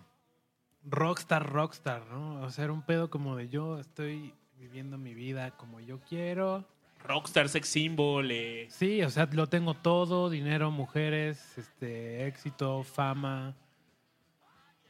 rockstar, 0.85 1.51
rockstar, 1.51 2.07
¿no? 2.07 2.43
O 2.43 2.51
sea, 2.51 2.65
era 2.65 2.73
un 2.73 2.83
pedo 2.83 3.09
como 3.11 3.37
de 3.37 3.49
yo 3.49 3.79
estoy 3.81 4.35
viviendo 4.59 4.99
mi 4.99 5.15
vida 5.15 5.53
como 5.53 5.81
yo 5.81 6.01
quiero. 6.01 6.65
Rockstar, 7.05 7.49
sex 7.49 7.69
symbol, 7.69 8.29
eh, 8.31 8.67
Sí, 8.71 9.03
o 9.03 9.11
sea, 9.11 9.29
lo 9.33 9.47
tengo 9.47 9.75
todo, 9.75 10.29
dinero, 10.31 10.71
mujeres, 10.71 11.57
este, 11.57 12.27
éxito, 12.27 12.83
fama. 12.83 13.55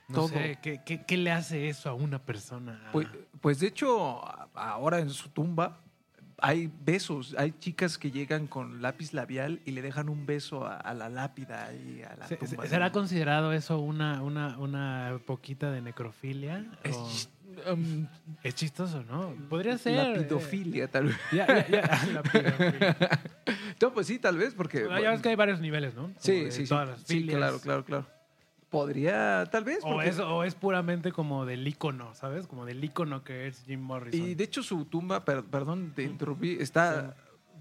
No 0.09 0.15
Todo. 0.21 0.29
sé, 0.29 0.59
¿qué, 0.63 0.81
qué, 0.87 1.05
qué 1.05 1.17
le 1.19 1.31
hace 1.33 1.69
eso 1.69 1.91
a 1.91 1.95
una 1.95 2.19
persona? 2.19 2.89
Pues, 2.93 3.07
pues 3.43 3.61
de 3.61 3.67
hecho, 3.67 4.23
ahora 4.55 5.01
en 5.01 5.11
su 5.11 5.29
tumba 5.29 5.83
hay 6.41 6.73
besos. 6.81 7.35
Hay 7.37 7.53
chicas 7.59 7.99
que 7.99 8.11
llegan 8.11 8.47
con 8.47 8.81
lápiz 8.81 9.13
labial 9.13 9.61
y 9.67 9.73
le 9.73 9.83
dejan 9.83 10.09
un 10.09 10.25
beso 10.25 10.65
a, 10.67 10.77
a 10.77 10.95
la 10.95 11.11
lápida 11.11 11.75
y 11.75 12.03
a 12.05 12.17
la 12.17 12.27
tumba. 12.27 12.63
se- 12.65 12.69
¿Será 12.71 12.91
considerado 12.91 13.53
eso 13.53 13.81
una, 13.81 14.23
una, 14.23 14.57
una 14.57 15.21
poquita 15.27 15.71
de 15.71 15.83
necrofilia? 15.83 16.65
Es, 16.85 16.97
¿O 16.97 17.07
chis- 17.07 17.29
um, 17.71 18.07
es 18.43 18.55
chistoso, 18.55 19.03
¿no? 19.05 19.35
Podría 19.49 19.79
ser. 19.79 19.95
la 19.95 20.11
eh, 20.11 20.23
pedofilia, 20.25 20.89
tal 20.89 21.07
vez. 21.07 21.17
Ya, 21.33 21.47
ya, 21.47 21.69
ya, 21.69 22.07
la 22.13 22.23
pedofilia. 22.23 22.97
No, 23.81 23.93
pues 23.93 24.09
sí, 24.09 24.19
tal 24.19 24.37
vez, 24.37 24.55
porque... 24.55 24.85
Bueno, 24.85 25.01
ya 25.01 25.11
ves 25.13 25.23
que 25.23 25.29
hay 25.29 25.37
varios 25.37 25.61
niveles, 25.61 25.95
¿no? 25.95 26.03
Como 26.03 26.15
Sí, 26.19 26.51
sí, 26.51 26.67
sí. 26.67 26.75
Sí, 27.05 27.27
claro, 27.27 27.61
claro, 27.61 27.85
claro. 27.85 28.07
Podría, 28.71 29.47
tal 29.51 29.65
vez. 29.65 29.79
O 29.83 30.03
es, 30.03 30.19
o 30.19 30.45
es 30.45 30.55
puramente 30.55 31.13
como 31.13 31.47
del 31.47 31.67
ícono, 31.67 32.15
¿sabes? 32.15 32.47
Como 32.47 32.67
del 32.67 32.83
ícono 32.83 33.23
que 33.25 33.47
es 33.47 33.63
Jim 33.67 33.81
Morrison. 33.81 34.21
Y 34.29 34.35
de 34.35 34.45
hecho 34.45 34.63
su 34.63 34.85
tumba, 34.85 35.25
per- 35.25 35.45
perdón, 35.45 35.93
te 35.95 36.03
interrumpí, 36.03 36.57
está 36.61 37.15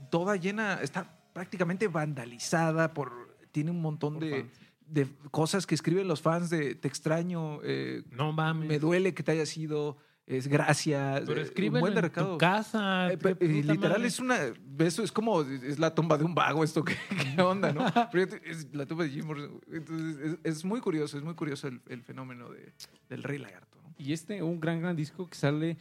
toda 0.09 0.35
llena, 0.35 0.79
está 0.81 1.07
prácticamente 1.33 1.87
vandalizada 1.87 2.93
por... 2.93 3.37
Tiene 3.51 3.71
un 3.71 3.81
montón 3.81 4.15
Por 4.15 4.23
de, 4.25 4.41
fans. 4.41 4.59
De 4.89 5.07
cosas 5.31 5.65
que 5.65 5.75
escriben 5.75 6.07
los 6.07 6.21
fans 6.21 6.49
de 6.49 6.75
te 6.75 6.87
extraño, 6.87 7.59
eh, 7.63 8.03
no 8.11 8.31
mames. 8.31 8.67
me 8.67 8.79
duele 8.79 9.13
que 9.13 9.23
te 9.23 9.31
haya 9.31 9.45
sido, 9.45 9.97
es 10.25 10.47
gracias. 10.47 11.23
Pero 11.25 11.39
eh, 11.39 11.43
escriben 11.43 11.75
un 11.75 11.79
buen 11.81 11.93
de 11.93 11.99
en 11.99 12.03
recado. 12.03 12.33
tu 12.33 12.37
casa. 12.37 13.11
Eh, 13.11 13.17
literal 13.39 13.97
madre. 13.97 14.07
es 14.07 14.19
una 14.19 14.37
eso 14.79 15.03
es 15.03 15.11
como 15.11 15.41
es 15.41 15.79
la 15.79 15.95
tumba 15.95 16.17
de 16.17 16.23
un 16.23 16.35
vago 16.35 16.63
esto 16.63 16.83
qué, 16.83 16.95
qué 17.35 17.41
onda 17.41 17.73
no 17.73 17.83
Pero 18.11 18.37
es 18.43 18.73
la 18.75 18.85
tumba 18.85 19.05
de 19.05 19.09
Jim 19.09 19.25
Morrison 19.25 19.59
entonces 19.71 20.37
es, 20.43 20.57
es 20.57 20.65
muy 20.65 20.79
curioso 20.81 21.17
es 21.17 21.23
muy 21.23 21.33
curioso 21.33 21.67
el, 21.67 21.81
el 21.87 22.03
fenómeno 22.03 22.49
de, 22.51 22.73
del 23.09 23.23
rey 23.23 23.39
lagarto 23.39 23.79
¿no? 23.81 23.87
Y 23.97 24.13
este, 24.13 24.43
un 24.43 24.59
gran, 24.59 24.79
gran 24.79 24.95
disco 24.95 25.27
que 25.27 25.35
sale, 25.35 25.77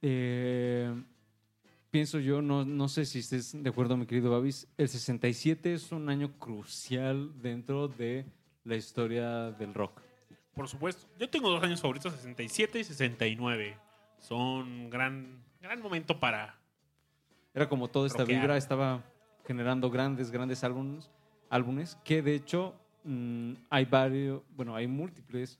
eh, 0.00 0.94
pienso 1.90 2.20
yo, 2.20 2.40
no, 2.40 2.64
no 2.64 2.88
sé 2.88 3.04
si 3.04 3.18
estés 3.18 3.60
de 3.60 3.68
acuerdo, 3.68 3.96
mi 3.96 4.06
querido 4.06 4.30
Babis, 4.30 4.68
el 4.76 4.88
67 4.88 5.74
es 5.74 5.90
un 5.90 6.08
año 6.08 6.38
crucial 6.38 7.32
dentro 7.40 7.88
de 7.88 8.26
la 8.64 8.76
historia 8.76 9.50
del 9.52 9.74
rock. 9.74 10.00
por 10.54 10.68
supuesto. 10.68 11.06
Yo 11.18 11.28
tengo 11.30 11.50
dos 11.50 11.62
años 11.62 11.80
favoritos, 11.80 12.12
67 12.14 12.80
y 12.80 12.84
69. 12.84 13.78
Son 14.18 14.90
gran, 14.90 15.42
gran 15.60 15.80
momento 15.80 16.18
para... 16.18 16.58
Era 17.54 17.68
como 17.68 17.88
toda 17.88 18.06
esta 18.06 18.20
Rockear. 18.20 18.40
vibra, 18.40 18.56
estaba 18.56 19.04
generando 19.46 19.90
grandes, 19.90 20.30
grandes 20.30 20.62
álbumes, 20.64 21.10
álbumes 21.48 21.96
que 22.04 22.22
de 22.22 22.34
hecho 22.34 22.74
mm, 23.04 23.52
hay 23.70 23.84
varios, 23.86 24.42
bueno, 24.54 24.76
hay 24.76 24.86
múltiples 24.86 25.58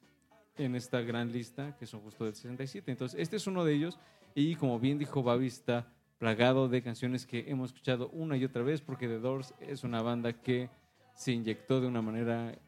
en 0.57 0.75
esta 0.75 1.01
gran 1.01 1.33
lista 1.33 1.77
que 1.77 1.87
son 1.87 2.01
justo 2.01 2.25
del 2.25 2.35
67. 2.35 2.91
Entonces, 2.91 3.21
este 3.21 3.37
es 3.37 3.47
uno 3.47 3.65
de 3.65 3.75
ellos 3.75 3.99
y 4.35 4.57
como 4.57 4.79
bien 4.79 4.99
dijo 4.99 5.23
Babi, 5.23 5.47
está 5.47 5.87
plagado 6.19 6.69
de 6.69 6.83
canciones 6.83 7.25
que 7.27 7.49
hemos 7.49 7.71
escuchado 7.71 8.09
una 8.11 8.37
y 8.37 8.45
otra 8.45 8.63
vez 8.63 8.81
porque 8.81 9.07
The 9.07 9.21
Doors 9.21 9.55
es 9.61 9.85
una 9.85 10.03
banda 10.03 10.33
que 10.33 10.69
se 11.15 11.33
inyectó 11.33 11.81
de 11.81 11.87
una 11.87 12.03
manera 12.03 12.59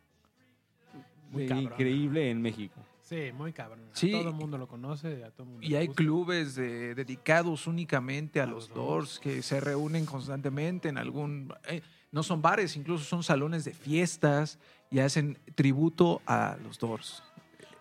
Muy 1.31 1.45
eh, 1.45 1.47
cabrón. 1.47 1.65
increíble 1.73 2.31
en 2.31 2.43
México. 2.43 2.85
Sí, 3.03 3.33
muy 3.33 3.53
cabrón. 3.53 3.81
Sí. 3.93 4.13
Todo 4.13 4.29
el 4.29 4.35
mundo 4.35 4.57
lo 4.59 4.69
conoce. 4.69 5.25
A 5.25 5.31
todo 5.31 5.47
mundo 5.47 5.67
y 5.67 5.75
hay 5.75 5.87
gusta. 5.89 6.03
clubes 6.03 6.55
de- 6.55 6.95
dedicados 6.95 7.67
únicamente 7.67 8.41
a, 8.41 8.45
A 8.45 8.47
los 8.47 8.69
los 8.69 8.75
Doors 8.77 9.19
que 9.19 9.43
se 9.43 9.61
reúnen 9.61 10.07
constantemente 10.07 10.89
en 10.89 10.97
algún 10.99 11.53
eh, 11.69 11.83
no 12.13 12.23
son 12.23 12.41
bares 12.43 12.77
incluso 12.77 13.05
son 13.05 13.23
salones 13.25 13.65
de 13.65 13.73
fiestas 13.73 14.59
y 14.91 14.99
hacen 15.01 15.39
tributo 15.57 16.23
a 16.27 16.57
los 16.63 16.79
Doors 16.79 17.23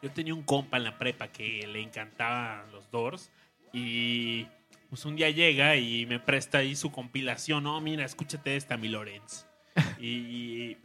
Yo 0.02 0.10
tenía 0.12 0.34
un 0.34 0.44
compa 0.44 0.78
en 0.78 0.84
la 0.86 0.98
prepa 0.98 1.28
que 1.28 1.68
le 1.68 1.82
encantaban 1.82 2.72
los 2.72 2.90
Doors 2.90 3.30
y 3.74 4.48
pues 4.90 5.06
un 5.06 5.16
día 5.16 5.30
llega 5.30 5.76
y 5.76 6.08
me 6.08 6.20
presta 6.20 6.58
ahí 6.60 6.76
su 6.76 6.92
compilación. 6.92 7.64
No, 7.64 7.80
mira, 7.82 8.04
escúchate 8.04 8.56
esta, 8.56 8.78
mi 8.78 8.88
Lorenz. 8.88 9.46
Y, 10.00 10.08
y 10.08 10.78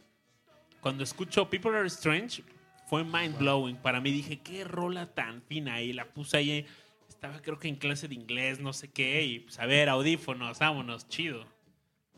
cuando 0.83 1.03
escucho 1.05 1.49
People 1.49 1.75
Are 1.75 1.87
Strange, 1.87 2.43
fue 2.87 3.05
mind 3.05 3.39
blowing. 3.39 3.77
Para 3.77 4.01
mí 4.01 4.11
dije, 4.11 4.41
qué 4.41 4.65
rola 4.65 5.07
tan 5.15 5.43
fina. 5.43 5.81
Y 5.83 5.93
la 5.93 6.07
puse 6.07 6.37
ahí. 6.37 6.67
Estaba 7.09 7.41
creo 7.41 7.59
que 7.59 7.69
en 7.69 7.77
clase 7.77 8.09
de 8.09 8.15
inglés, 8.15 8.61
no 8.61 8.73
sé 8.73 8.89
qué. 8.91 9.23
Y 9.25 9.41
pues 9.41 9.59
a 9.59 9.67
ver, 9.67 9.89
audífonos, 9.89 10.59
vámonos, 10.59 11.09
chido. 11.09 11.45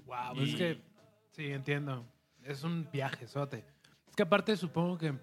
Wow, 0.04 0.36
Y- 0.36 0.50
es 0.50 0.54
que 0.56 0.80
sí, 1.32 1.46
entiendo. 1.52 2.04
Es 2.44 2.62
un 2.62 2.88
viaje, 2.92 3.26
sote. 3.26 3.64
Es 4.08 4.14
que 4.16 4.22
aparte 4.22 4.56
supongo 4.56 4.98
que 4.98 5.14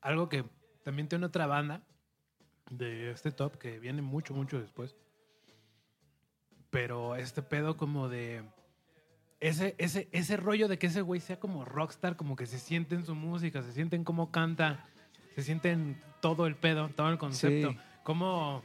algo 0.00 0.28
que 0.28 0.44
también 0.82 1.08
tiene 1.08 1.26
otra 1.26 1.46
banda 1.46 1.82
de 2.70 3.10
este 3.10 3.30
top 3.32 3.56
que 3.58 3.78
viene 3.78 4.02
mucho, 4.02 4.34
mucho 4.34 4.60
después. 4.60 4.96
Pero 6.70 7.14
este 7.16 7.42
pedo 7.42 7.76
como 7.76 8.08
de 8.08 8.42
ese, 9.40 9.74
ese, 9.78 10.08
ese 10.12 10.36
rollo 10.36 10.68
de 10.68 10.78
que 10.78 10.86
ese 10.86 11.02
güey 11.02 11.20
sea 11.20 11.38
como 11.38 11.64
rockstar, 11.64 12.16
como 12.16 12.36
que 12.36 12.46
se 12.46 12.58
siente 12.58 12.94
en 12.94 13.04
su 13.04 13.14
música, 13.14 13.62
se 13.62 13.72
siente 13.72 13.96
en 13.96 14.04
cómo 14.04 14.30
canta, 14.30 14.86
se 15.34 15.42
siente 15.42 15.70
en 15.72 16.00
todo 16.20 16.46
el 16.46 16.56
pedo, 16.56 16.88
todo 16.88 17.10
el 17.10 17.18
concepto. 17.18 17.72
Sí. 17.72 17.78
Cómo 18.02 18.62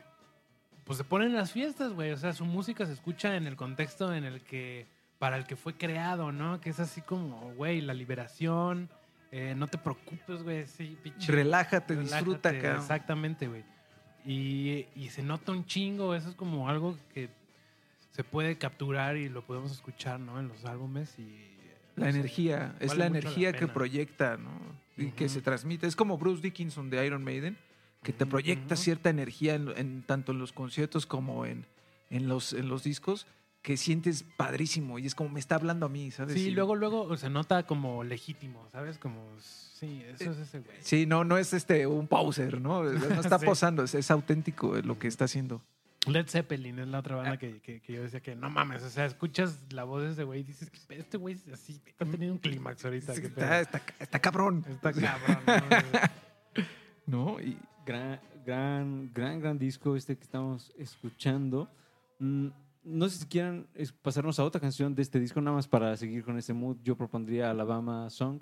pues 0.84 0.98
se 0.98 1.04
ponen 1.04 1.34
las 1.34 1.52
fiestas, 1.52 1.94
güey. 1.94 2.12
O 2.12 2.18
sea, 2.18 2.34
su 2.34 2.46
música 2.46 2.86
se 2.86 2.94
escucha 2.94 3.36
en 3.36 3.48
el 3.48 3.56
contexto 3.56 4.14
en 4.14 4.24
el 4.24 4.42
que, 4.42 4.88
para 5.20 5.38
el 5.38 5.46
que 5.46 5.56
fue 5.56 5.78
creado, 5.78 6.32
¿no? 6.32 6.60
Que 6.60 6.70
es 6.72 6.80
así 6.80 7.02
como, 7.02 7.54
güey, 7.54 7.82
la 7.82 7.94
liberación. 7.94 8.90
eh, 9.32 9.54
no 9.56 9.68
te 9.68 9.78
preocupes, 9.78 10.44
güey. 10.44 10.66
Sí, 10.68 10.98
pinche. 11.02 11.32
Relájate, 11.32 11.96
relájate, 11.96 12.16
disfruta, 12.16 12.52
cabrón. 12.60 12.82
Exactamente, 12.82 13.48
güey. 13.48 13.64
Y, 14.26 14.88
y 14.96 15.10
se 15.10 15.24
nota 15.24 15.52
un 15.52 15.66
chingo. 15.66 16.14
Eso 16.16 16.30
es 16.30 16.36
como 16.36 16.68
algo 16.68 16.98
que 17.14 17.30
se 18.12 18.24
puede 18.24 18.58
capturar 18.58 19.18
y 19.18 19.30
lo 19.30 19.46
podemos 19.46 19.72
escuchar, 19.72 20.20
¿no? 20.20 20.40
En 20.40 20.48
los 20.48 20.64
álbumes 20.66 21.18
y. 21.20 21.48
La 21.98 22.06
no 22.06 22.12
sé, 22.14 22.20
energía, 22.20 22.76
es 22.80 22.96
la 22.96 23.06
energía 23.06 23.52
que 23.52 23.68
proyecta, 23.68 24.38
¿no? 24.38 24.52
Y 24.98 25.08
que 25.12 25.28
se 25.28 25.42
transmite. 25.42 25.88
Es 25.88 25.96
como 25.98 26.18
Bruce 26.18 26.42
Dickinson 26.42 26.90
de 26.90 27.06
Iron 27.06 27.22
Maiden, 27.24 27.58
que 28.02 28.14
te 28.14 28.26
proyecta 28.26 28.76
cierta 28.78 29.10
energía 29.10 29.56
en, 29.56 29.68
en- 29.76 30.02
tanto 30.04 30.32
en 30.32 30.40
los 30.40 30.54
conciertos 30.54 31.06
como 31.06 31.46
en, 31.46 31.66
en, 32.10 32.30
los, 32.30 32.54
en 32.54 32.70
los 32.70 32.84
discos, 32.84 33.28
que 33.62 33.76
sientes 33.78 34.24
padrísimo 34.38 35.00
y 35.00 35.06
es 35.06 35.14
como 35.16 35.30
me 35.32 35.40
está 35.40 35.56
hablando 35.56 35.86
a 35.86 35.90
mí, 35.90 36.12
¿sabes? 36.12 36.34
Sí, 36.36 36.48
Y- 36.48 36.52
luego, 36.52 36.76
luego 36.76 37.16
se 37.18 37.30
nota 37.30 37.64
como 37.68 38.04
legítimo, 38.06 38.66
¿sabes? 38.72 38.98
Como, 38.98 39.22
sí, 39.40 40.02
eso 40.18 40.32
es 40.32 40.38
ese 40.40 40.60
güey. 40.62 40.78
Sí, 40.80 41.06
no, 41.06 41.24
no 41.26 41.38
es 41.38 41.54
este 41.54 41.86
un 41.88 42.08
poser, 42.08 42.62
¿no? 42.62 42.84
No 43.16 43.22
está 43.22 43.38
Sí. 43.38 43.46
posando, 43.46 43.84
es, 43.84 43.94
es 43.96 44.10
auténtico 44.10 44.76
lo 44.82 44.98
que 44.98 45.08
está 45.10 45.26
haciendo. 45.26 45.62
Led 46.08 46.28
Zeppelin 46.28 46.80
es 46.80 46.88
la 46.88 47.00
otra 47.00 47.16
banda 47.18 47.38
que, 47.38 47.62
que- 47.62 47.80
que 47.82 47.94
yo 47.94 48.02
decía 48.02 48.22
que 48.22 48.36
no 48.36 48.50
mames, 48.50 48.82
o 48.84 48.90
sea, 48.90 49.06
escuchas 49.06 49.60
la 49.72 49.84
voz 49.84 50.04
de 50.04 50.12
ese 50.12 50.24
güey 50.24 50.40
y 50.40 50.44
dices 50.44 50.70
que 50.72 50.96
este 50.98 51.18
güey 51.18 51.36
es 51.36 51.48
así, 51.54 51.80
está 51.86 52.06
teniendo 52.06 52.34
un 52.34 52.40
clímax 52.40 52.84
ahorita. 52.86 53.14
Está, 53.14 53.60
está, 53.62 53.82
está 54.00 54.20
cabrón. 54.20 54.66
Está 54.68 54.92
cabrón. 54.94 55.40
¿no? 57.06 57.36
¿No? 57.36 57.42
Y 57.42 57.58
Gran, 57.86 58.20
gran, 58.46 59.12
gran, 59.14 59.40
gran 59.40 59.58
disco 59.58 59.96
este 59.96 60.16
que 60.16 60.24
estamos 60.24 60.72
escuchando. 60.78 61.68
Mm, 62.20 62.48
No 62.84 63.10
sé 63.10 63.18
si 63.20 63.26
quieran 63.26 63.68
pasarnos 64.04 64.40
a 64.40 64.44
otra 64.44 64.62
canción 64.62 64.94
de 64.96 65.02
este 65.02 65.20
disco, 65.20 65.42
nada 65.42 65.56
más 65.56 65.68
para 65.68 65.96
seguir 65.98 66.24
con 66.24 66.38
ese 66.38 66.54
mood. 66.54 66.78
Yo 66.84 66.96
propondría 66.96 67.50
Alabama 67.52 68.10
Song. 68.12 68.42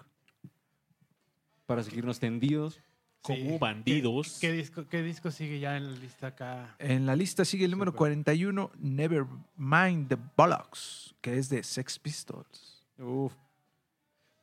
Para 1.65 1.83
seguirnos 1.83 2.19
tendidos. 2.19 2.79
Como 3.21 3.37
Sí. 3.37 3.57
bandidos. 3.59 4.37
¿Qué, 4.39 4.47
qué 4.47 4.53
disco, 4.53 4.87
¿Qué 4.87 5.01
disco 5.03 5.29
sigue 5.31 5.59
ya 5.59 5.75
en 5.77 5.91
la 5.91 5.97
lista 5.99 6.27
acá? 6.27 6.75
en 6.79 7.05
la 7.05 7.15
lista 7.15 7.43
sigue 7.45 7.65
el 7.65 7.71
número 7.71 7.91
Súper. 7.91 7.97
41, 8.13 8.71
Never 8.79 9.25
Mind 9.57 10.07
the 10.07 10.17
Bollocks, 10.37 11.13
que 11.21 11.37
es 11.37 11.49
de 11.49 11.61
Sex 11.63 11.99
Pistols. 11.99 12.87
Uf. 12.97 13.33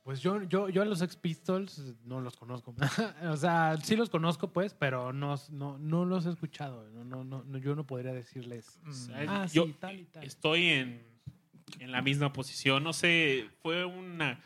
Pues 0.03 0.21
yo, 0.21 0.41
yo, 0.43 0.69
yo 0.69 0.83
a 0.83 0.85
los 0.85 0.99
Sex 0.99 1.17
Pistols 1.17 1.79
no 2.05 2.21
los 2.21 2.37
conozco. 2.37 2.73
o 3.29 3.35
sea, 3.35 3.75
sí 3.83 3.95
los 3.97 4.09
conozco, 4.09 4.53
pues, 4.53 4.73
pero 4.73 5.11
no, 5.11 5.35
no, 5.49 5.77
no 5.79 6.05
los 6.05 6.25
he 6.25 6.29
escuchado. 6.29 6.87
No, 6.91 7.03
no, 7.25 7.43
no, 7.43 7.57
yo 7.57 7.75
no 7.75 7.85
podría 7.85 8.13
decirles. 8.13 8.79
¿Sabes? 8.89 9.27
Ah, 9.29 9.45
Yo 9.51 9.65
sí, 9.65 9.75
tal 9.79 9.99
y 9.99 10.05
tal. 10.05 10.23
estoy 10.23 10.65
en, 10.67 11.03
en 11.79 11.91
la 11.91 12.01
misma 12.01 12.31
posición. 12.31 12.83
No 12.83 12.93
sé, 12.93 13.49
fue 13.61 13.83
una. 13.83 14.39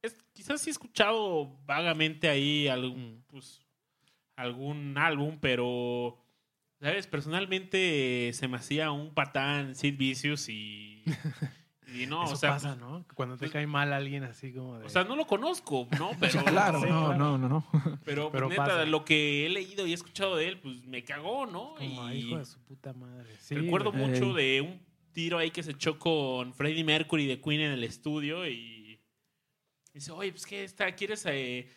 es- 0.00 0.16
quizás 0.32 0.62
sí 0.62 0.70
he 0.70 0.72
escuchado 0.72 1.54
vagamente 1.66 2.28
ahí 2.30 2.66
algún, 2.68 3.22
pues, 3.26 3.60
algún 4.36 4.96
álbum, 4.98 5.38
pero. 5.40 6.20
¿Sabes? 6.80 7.06
Personalmente 7.06 8.30
se 8.34 8.48
me 8.48 8.56
hacía 8.58 8.90
un 8.90 9.14
patán 9.14 9.74
Sid 9.74 9.96
Vicious 9.96 10.48
y. 10.48 11.04
Y 11.94 12.06
no, 12.06 12.24
Eso 12.24 12.32
o 12.32 12.36
sea. 12.36 12.50
pasa, 12.50 12.76
¿no? 12.76 13.04
Cuando 13.14 13.36
te 13.36 13.40
pues- 13.40 13.52
cae 13.52 13.66
mal 13.66 13.92
alguien 13.92 14.24
así 14.24 14.52
como 14.52 14.78
de... 14.78 14.86
O 14.86 14.88
sea, 14.88 15.04
no 15.04 15.14
lo 15.14 15.26
conozco, 15.26 15.86
¿no? 15.98 16.10
Pero, 16.20 16.44
claro, 16.44 16.80
sí, 16.80 16.88
no, 16.88 17.06
claro. 17.06 17.18
no, 17.18 17.38
no, 17.38 17.48
no. 17.48 17.66
pero, 18.04 18.32
pero 18.32 18.48
neta, 18.48 18.64
pasa. 18.64 18.84
lo 18.84 19.04
que 19.04 19.46
he 19.46 19.48
leído 19.48 19.86
y 19.86 19.92
he 19.92 19.94
escuchado 19.94 20.36
de 20.36 20.48
él, 20.48 20.58
pues 20.58 20.84
me 20.86 21.04
cagó, 21.04 21.46
¿no? 21.46 21.74
como 21.76 22.10
y 22.10 22.18
hijo 22.18 22.38
de 22.38 22.44
su 22.44 22.58
puta 22.64 22.92
madre. 22.92 23.36
Sí, 23.38 23.54
recuerdo 23.54 23.92
mucho 23.92 24.32
de 24.32 24.60
un 24.60 24.80
tiro 25.12 25.38
ahí 25.38 25.50
que 25.50 25.62
se 25.62 25.72
echó 25.72 25.98
con 25.98 26.52
Freddie 26.54 26.84
Mercury 26.84 27.26
de 27.26 27.40
Queen 27.40 27.60
en 27.60 27.72
el 27.72 27.84
estudio 27.84 28.46
y 28.48 29.00
dice, 29.92 30.10
oye, 30.10 30.32
pues 30.32 30.46
que 30.46 30.64
está, 30.64 30.90
¿quieres 30.92 31.24
eh, 31.26 31.68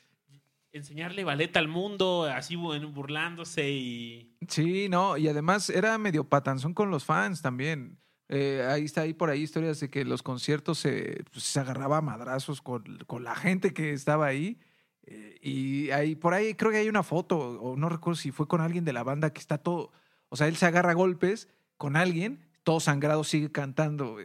enseñarle 0.78 1.24
ballet 1.24 1.56
al 1.58 1.68
mundo? 1.68 2.24
Así 2.24 2.56
bu- 2.56 2.92
burlándose 2.94 3.70
y... 3.70 4.38
Sí, 4.48 4.88
no, 4.90 5.18
y 5.18 5.28
además 5.28 5.70
era 5.70 5.98
medio 5.98 6.24
patanzón 6.24 6.74
con 6.74 6.90
los 6.90 7.04
fans 7.06 7.42
también. 7.42 8.00
Eh, 8.30 8.66
ahí 8.70 8.84
está 8.84 9.02
ahí 9.02 9.14
por 9.14 9.30
ahí 9.30 9.42
historias 9.42 9.80
de 9.80 9.90
que 9.90 10.04
los 10.06 10.22
conciertos 10.22 10.80
se, 10.80 11.24
pues, 11.32 11.44
se 11.44 11.60
agarraba 11.60 11.98
a 11.98 12.02
madrazos 12.02 12.62
con, 12.62 12.98
con 13.08 13.24
la 13.24 13.36
gente 13.36 13.74
que 13.74 13.94
estaba 13.94 14.26
ahí. 14.28 14.60
Eh, 15.04 15.38
y 15.42 15.90
ahí, 15.92 16.16
por 16.16 16.34
ahí 16.34 16.54
creo 16.54 16.72
que 16.72 16.78
hay 16.78 16.90
una 16.90 17.04
foto, 17.04 17.38
o 17.38 17.78
no 17.78 17.88
recuerdo 17.88 18.18
si 18.18 18.32
fue 18.32 18.48
con 18.48 18.60
alguien 18.60 18.84
de 18.84 18.92
la 18.94 19.04
banda 19.04 19.32
que 19.32 19.40
está 19.40 19.58
todo, 19.58 19.94
o 20.28 20.36
sea, 20.36 20.48
él 20.48 20.58
se 20.58 20.66
agarra 20.66 20.92
a 20.92 20.96
golpes 20.96 21.48
con 21.78 21.96
alguien, 21.96 22.46
todo 22.64 22.82
sangrado 22.82 23.24
sigue 23.24 23.50
cantando. 23.50 24.18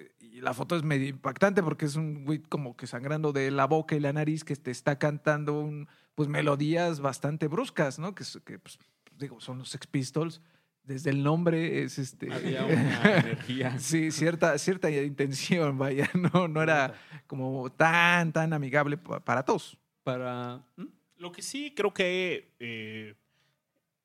La 0.42 0.54
foto 0.54 0.76
es 0.76 0.82
medio 0.82 1.08
impactante 1.08 1.62
porque 1.62 1.84
es 1.84 1.94
un 1.96 2.24
güey 2.24 2.40
como 2.40 2.76
que 2.76 2.86
sangrando 2.86 3.32
de 3.32 3.50
la 3.50 3.66
boca 3.66 3.94
y 3.94 4.00
la 4.00 4.12
nariz 4.12 4.44
que 4.44 4.56
te 4.56 4.70
está 4.70 4.98
cantando 4.98 5.60
un, 5.60 5.88
pues 6.14 6.28
melodías 6.28 7.00
bastante 7.00 7.46
bruscas, 7.46 7.98
¿no? 7.98 8.14
Que, 8.14 8.24
que 8.44 8.58
pues, 8.58 8.78
digo, 9.18 9.40
son 9.40 9.58
los 9.58 9.68
Sex 9.70 9.86
Pistols. 9.86 10.40
Desde 10.84 11.10
el 11.10 11.22
nombre 11.22 11.82
es 11.84 11.96
este. 12.00 12.32
Había 12.32 12.64
una 12.66 13.18
energía. 13.18 13.78
Sí, 13.78 14.10
cierta, 14.10 14.58
cierta 14.58 14.90
intención, 14.90 15.78
vaya. 15.78 16.10
No, 16.34 16.48
no 16.48 16.60
era 16.60 16.94
como 17.28 17.70
tan, 17.70 18.32
tan 18.32 18.52
amigable 18.52 18.96
pa- 18.98 19.20
para 19.24 19.44
todos. 19.44 19.78
Para. 20.02 20.60
¿Mm? 20.76 20.86
Lo 21.18 21.30
que 21.30 21.40
sí 21.40 21.72
creo 21.76 21.94
que 21.94 22.52
eh, 22.58 23.14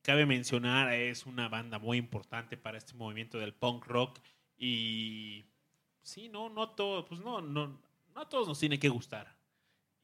cabe 0.04 0.28
mencionar 0.28 0.94
es 0.94 1.26
una 1.26 1.50
banda 1.50 1.80
muy 1.80 1.98
importante 1.98 2.58
para 2.58 2.78
este 2.78 2.94
movimiento 2.94 3.40
del 3.40 3.56
punk 3.56 3.88
rock 3.88 4.20
y 4.56 5.46
sí, 6.08 6.30
no, 6.30 6.49
no 6.49 6.70
todo, 6.72 7.05
pues 7.05 7.20
no, 7.22 7.41
no, 7.41 7.68
no 8.16 8.22
a 8.22 8.28
todos 8.30 8.47
nos 8.47 8.60
tiene 8.60 8.80
que 8.80 8.89
gustar. 8.89 9.36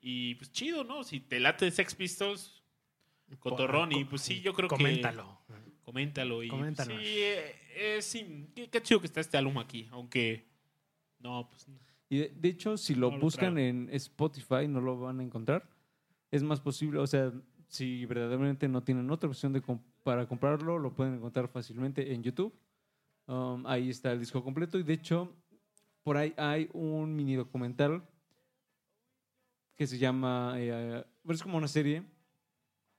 Y 0.02 0.36
pues 0.36 0.52
chido, 0.52 0.84
¿no? 0.84 1.04
Si 1.04 1.20
te 1.22 1.40
late 1.40 1.72
Sex 1.72 1.96
Pistols, 1.96 2.62
cotorrón, 3.40 3.92
y 3.94 4.04
pues 4.04 4.22
sí, 4.22 4.42
yo 4.42 4.54
creo 4.54 4.68
que... 4.68 4.76
Coméntalo. 4.76 5.40
Coméntalo. 5.84 6.44
Y 6.44 6.50
pues, 6.50 6.78
sí, 6.78 6.92
eh, 6.94 7.56
eh, 7.76 8.02
sí, 8.02 8.50
qué, 8.56 8.70
qué 8.70 8.82
chido 8.82 9.00
que 9.00 9.08
está 9.08 9.22
este 9.22 9.38
álbum 9.38 9.58
aquí, 9.58 9.88
aunque... 9.92 10.48
No, 11.20 11.48
pues... 11.50 11.68
Y 12.10 12.18
de, 12.18 12.30
de 12.30 12.50
hecho, 12.50 12.78
si 12.78 12.96
lo 12.96 13.10
No 13.10 13.16
lo 13.18 13.22
buscan 13.24 13.54
traigo. 13.54 13.70
en 13.70 13.90
Spotify, 13.94 14.68
no 14.68 14.82
lo 14.82 15.00
van 15.00 15.20
a 15.20 15.24
encontrar. 15.24 15.68
Es 16.32 16.44
más 16.44 16.60
posible, 16.60 17.00
o 17.00 17.08
sea, 17.08 17.32
si 17.68 18.06
verdaderamente 18.06 18.68
no 18.68 18.84
tienen 18.84 19.10
otra 19.10 19.30
opción 19.30 19.54
de 19.54 19.62
com- 19.62 19.82
para 20.04 20.28
comprarlo, 20.28 20.78
lo 20.78 20.94
pueden 20.94 21.16
encontrar 21.16 21.48
fácilmente 21.48 22.14
en 22.14 22.22
YouTube. 22.24 22.54
Um, 23.26 23.66
ahí 23.66 23.90
está 23.90 24.12
el 24.12 24.20
disco 24.20 24.44
completo. 24.44 24.78
Y 24.78 24.84
de 24.84 24.94
hecho, 24.94 25.34
por 26.04 26.18
ahí 26.18 26.34
hay 26.38 26.70
un 26.74 27.16
mini 27.16 27.36
documental 27.36 28.04
que 29.76 29.88
se 29.88 29.98
llama. 29.98 30.54
eh, 30.58 31.04
es 31.30 31.42
como 31.42 31.58
una 31.58 31.68
serie, 31.68 32.04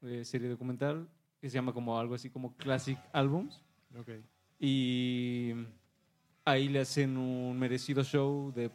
eh, 0.03 0.25
serie 0.25 0.49
documental, 0.49 1.09
que 1.41 1.49
se 1.51 1.55
llama 1.55 1.73
como 1.73 1.99
algo 1.99 2.15
así 2.15 2.31
como 2.31 2.57
Classic 2.57 2.99
Albums. 3.13 3.63
Y 4.59 5.53
ahí 6.45 6.69
le 6.69 6.81
hacen 6.81 7.17
un 7.17 7.59
merecido 7.59 8.03
show 8.03 8.53
de 8.53 8.71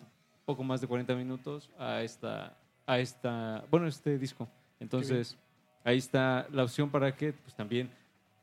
poco 0.46 0.64
más 0.64 0.82
de 0.82 0.88
40 0.88 1.16
minutos 1.16 1.70
a 1.78 2.02
esta, 2.02 2.58
a 2.86 3.00
esta, 3.00 3.66
bueno, 3.70 3.88
este 3.88 4.18
disco. 4.18 4.48
Entonces, 4.80 5.38
ahí 5.84 5.98
está 5.98 6.48
la 6.52 6.64
opción 6.64 6.90
para 6.90 7.16
que 7.16 7.34
pues, 7.34 7.56
también 7.56 7.90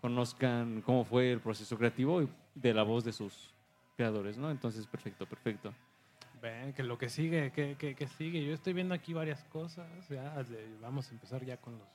conozcan 0.01 0.83
cómo 0.83 1.05
fue 1.05 1.33
el 1.33 1.41
proceso 1.41 1.77
creativo 1.79 2.23
y 2.23 2.29
de 2.55 2.75
la 2.75 2.83
voz 2.83 3.05
de 3.05 3.13
sus 3.13 3.56
creadores, 3.97 4.37
¿no? 4.39 4.51
Entonces, 4.51 4.87
perfecto, 4.87 5.27
perfecto. 5.27 5.73
Ven, 6.43 6.73
que 6.75 6.83
lo 6.83 6.99
que 6.99 7.09
sigue, 7.09 7.51
que, 7.53 7.77
que, 7.79 7.95
que 7.95 8.07
sigue. 8.07 8.45
Yo 8.45 8.53
estoy 8.53 8.73
viendo 8.75 8.95
aquí 8.95 9.13
varias 9.15 9.43
cosas. 9.45 9.87
Ya, 10.09 10.45
vamos 10.81 11.09
a 11.11 11.13
empezar 11.15 11.45
ya 11.45 11.57
con 11.57 11.79
los, 11.79 11.89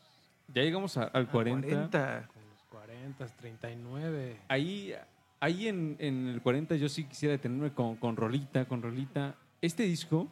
Ya 0.54 0.64
llegamos 0.64 0.97
a- 0.97 1.04
al 1.04 1.30
40. 1.30 1.68
40. 1.68 2.28
con 2.34 2.41
los 2.49 2.64
40, 2.70 3.26
39. 3.38 4.38
Ahí, 4.47 4.93
ahí 5.39 5.68
en, 5.68 5.95
en 5.99 6.28
el 6.28 6.41
40 6.41 6.76
yo 6.76 6.89
sí 6.89 7.04
quisiera 7.06 7.34
detenerme 7.34 7.72
con, 7.72 7.95
con 7.97 8.16
Rolita, 8.16 8.66
con 8.66 8.82
Rolita. 8.82 9.36
Este 9.62 9.84
disco, 9.84 10.28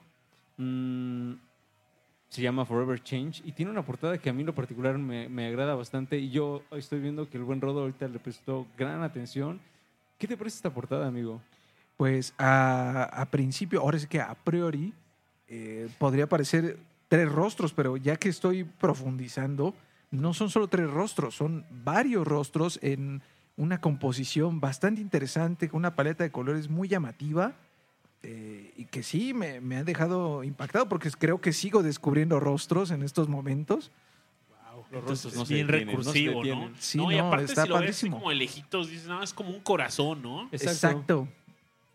mm, 0.58 1.34
Se 2.30 2.42
llama 2.42 2.66
Forever 2.66 3.02
Change 3.02 3.42
y 3.46 3.52
tiene 3.54 3.72
una 3.72 3.84
portada 3.84 4.18
que 4.18 4.30
a 4.30 4.34
mí 4.34 4.42
en 4.42 4.48
lo 4.48 4.56
particular 4.56 4.98
me, 4.98 5.30
me 5.30 5.48
agrada 5.48 5.76
bastante 5.76 6.18
y 6.20 6.30
yo 6.30 6.64
estoy 6.72 7.00
viendo 7.00 7.30
que 7.30 7.38
el 7.38 7.44
buen 7.44 7.60
Rodo 7.62 7.82
ahorita 7.82 8.08
le 8.08 8.20
prestó 8.20 8.68
gran 8.78 9.02
atención. 9.04 9.60
¿Qué 10.18 10.28
te 10.28 10.36
parece 10.36 10.58
esta 10.58 10.72
portada, 10.74 11.08
amigo? 11.08 11.42
Pues 12.00 12.34
a, 12.38 13.04
a 13.04 13.26
principio, 13.26 13.82
ahora 13.82 14.00
sí 14.00 14.08
que 14.08 14.22
a 14.22 14.34
priori, 14.34 14.94
eh, 15.50 15.90
podría 15.98 16.30
parecer 16.30 16.80
tres 17.10 17.30
rostros, 17.30 17.74
pero 17.74 17.98
ya 17.98 18.16
que 18.16 18.30
estoy 18.30 18.64
profundizando, 18.64 19.74
no 20.10 20.34
son 20.34 20.50
solo 20.50 20.70
tres 20.70 20.90
rostros, 20.90 21.36
son 21.36 21.66
varios 21.84 22.26
rostros 22.26 22.80
en 22.82 23.22
una 23.58 23.82
composición 23.82 24.62
bastante 24.62 25.02
interesante, 25.02 25.68
con 25.68 25.80
una 25.80 25.94
paleta 25.98 26.24
de 26.24 26.32
colores 26.32 26.70
muy 26.70 26.88
llamativa. 26.88 27.52
eh, 28.24 28.74
y 28.78 28.86
que 28.86 29.04
sí 29.04 29.34
me, 29.34 29.60
me 29.60 29.76
ha 29.76 29.84
dejado 29.84 30.46
impactado 30.46 30.88
porque 30.88 31.10
creo 31.12 31.42
que 31.42 31.52
sigo 31.52 31.84
descubriendo 31.84 32.40
rostros 32.40 32.92
en 32.92 33.04
estos 33.04 33.28
momentos. 33.28 33.92
Los 34.92 35.02
Entonces, 35.02 35.26
rostros 35.26 35.36
no 35.36 35.44
es 35.44 35.50
bien 35.50 35.68
detienen, 35.68 35.96
no 35.98 36.04
se 36.04 36.12
recursivo, 36.12 36.44
¿no? 36.56 36.72
Sí, 36.80 36.98
no, 36.98 37.12
y 37.12 37.18
no, 37.18 37.28
aparte 37.28 37.46
está 37.46 37.64
si 37.64 37.70
lo 37.70 37.76
ves 37.76 37.82
así 37.82 38.10
padrísimo. 38.10 38.18
como 38.18 38.30
de 38.30 38.36
lejitos, 38.38 38.90
dices, 38.90 39.08
no, 39.08 39.22
es 39.22 39.34
como 39.34 39.50
un 39.50 39.60
corazón, 39.60 40.22
¿no? 40.22 40.48
Exacto. 40.52 41.28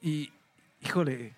Y, 0.05 0.31
híjole, 0.85 1.33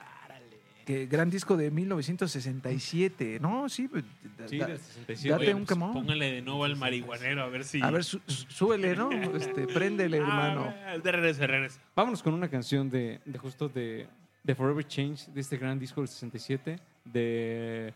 que 0.84 1.06
gran 1.06 1.30
disco 1.30 1.56
de 1.56 1.70
1967. 1.70 3.38
No, 3.40 3.68
sí, 3.68 3.88
pues, 3.88 4.04
da- 4.36 4.48
Sí, 4.48 4.58
da- 4.58 4.66
67. 4.76 5.28
date 5.30 5.44
Oye, 5.44 5.54
un 5.54 5.60
pues, 5.64 5.68
quemón. 5.68 5.92
Póngale 5.92 6.32
de 6.32 6.42
nuevo 6.42 6.64
al 6.64 6.76
marihuanero 6.76 7.42
a 7.42 7.48
ver 7.48 7.64
si... 7.64 7.80
A 7.82 7.90
ver, 7.90 8.04
sú- 8.04 8.20
súbele, 8.26 8.94
¿no? 8.96 9.10
Este, 9.10 9.66
préndele, 9.66 10.16
hermano. 10.18 10.72
Ah, 10.86 10.98
de 10.98 11.12
regreso, 11.12 11.40
de 11.40 11.46
regreso. 11.46 11.80
Vámonos 11.94 12.22
con 12.22 12.34
una 12.34 12.48
canción 12.48 12.90
de, 12.90 13.20
de 13.24 13.38
justo 13.38 13.68
de, 13.68 14.08
de 14.42 14.54
Forever 14.54 14.86
Change, 14.86 15.26
de 15.32 15.40
este 15.40 15.56
gran 15.56 15.78
disco 15.78 16.00
del 16.00 16.08
67, 16.08 16.78
de 17.04 17.94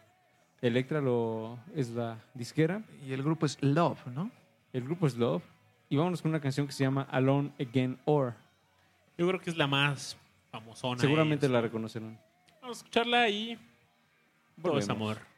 Electra 0.62 1.00
lo, 1.00 1.58
es 1.74 1.90
la 1.90 2.18
disquera, 2.34 2.82
Y 3.06 3.12
el 3.12 3.22
grupo 3.22 3.46
es 3.46 3.58
Love, 3.60 4.06
¿no? 4.08 4.30
el 4.72 4.84
grupo 4.84 5.06
es 5.08 5.16
Love, 5.16 5.42
y 5.88 5.96
vámonos 5.96 6.22
con 6.22 6.30
una 6.30 6.40
canción 6.40 6.64
que 6.66 6.72
se 6.72 6.84
llama 6.84 7.02
Alone 7.10 7.50
Again 7.58 7.98
Or. 8.04 8.34
Yo 9.18 9.26
creo 9.26 9.40
que 9.40 9.50
es 9.50 9.56
la 9.56 9.66
más 9.66 10.16
famosona. 10.50 11.00
Seguramente 11.00 11.48
la 11.48 11.58
¿no? 11.58 11.62
reconocerán. 11.62 12.20
Vamos 12.60 12.78
a 12.78 12.80
escucharla 12.80 13.28
y... 13.28 13.58
Todo 14.62 14.78
es 14.78 14.88
amor. 14.88 15.29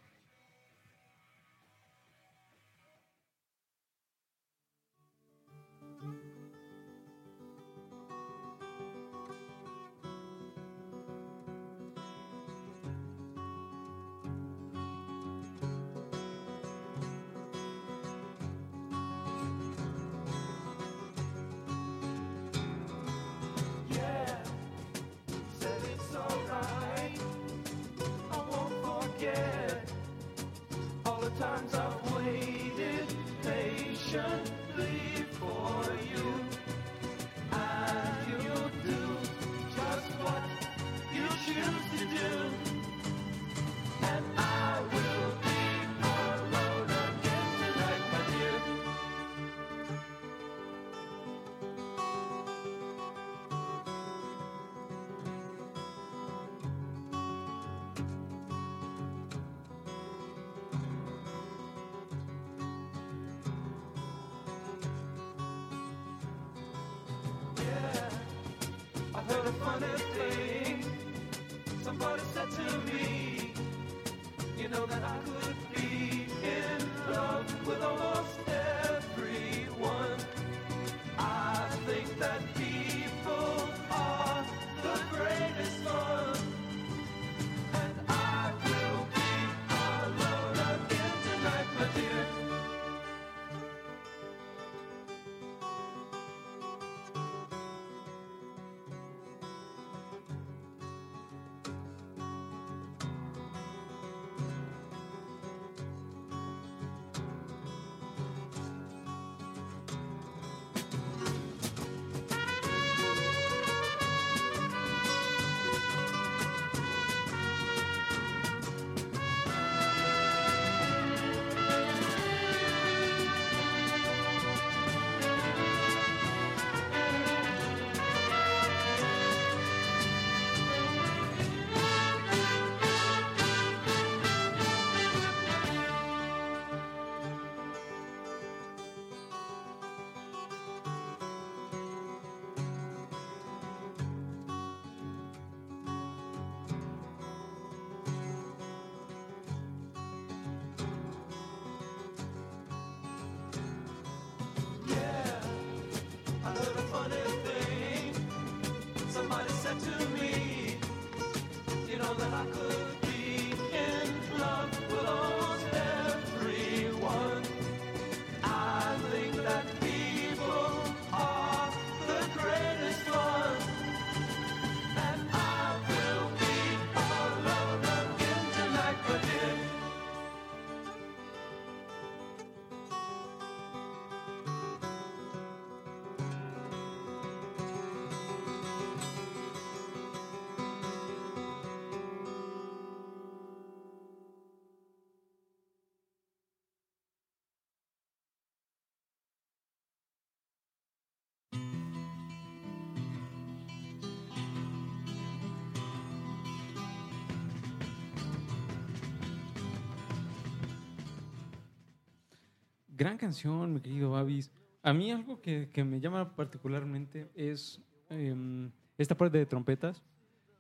Gran 213.03 213.19
canción, 213.19 213.75
mi 213.75 213.81
querido 213.81 214.13
Babis. 214.13 214.53
A 214.81 214.93
mí 214.93 215.11
algo 215.11 215.41
que, 215.41 215.69
que 215.73 215.83
me 215.83 215.99
llama 215.99 216.37
particularmente 216.37 217.29
es 217.35 217.81
em, 218.09 218.71
esta 218.97 219.17
parte 219.17 219.39
de 219.39 219.45
trompetas, 219.45 220.05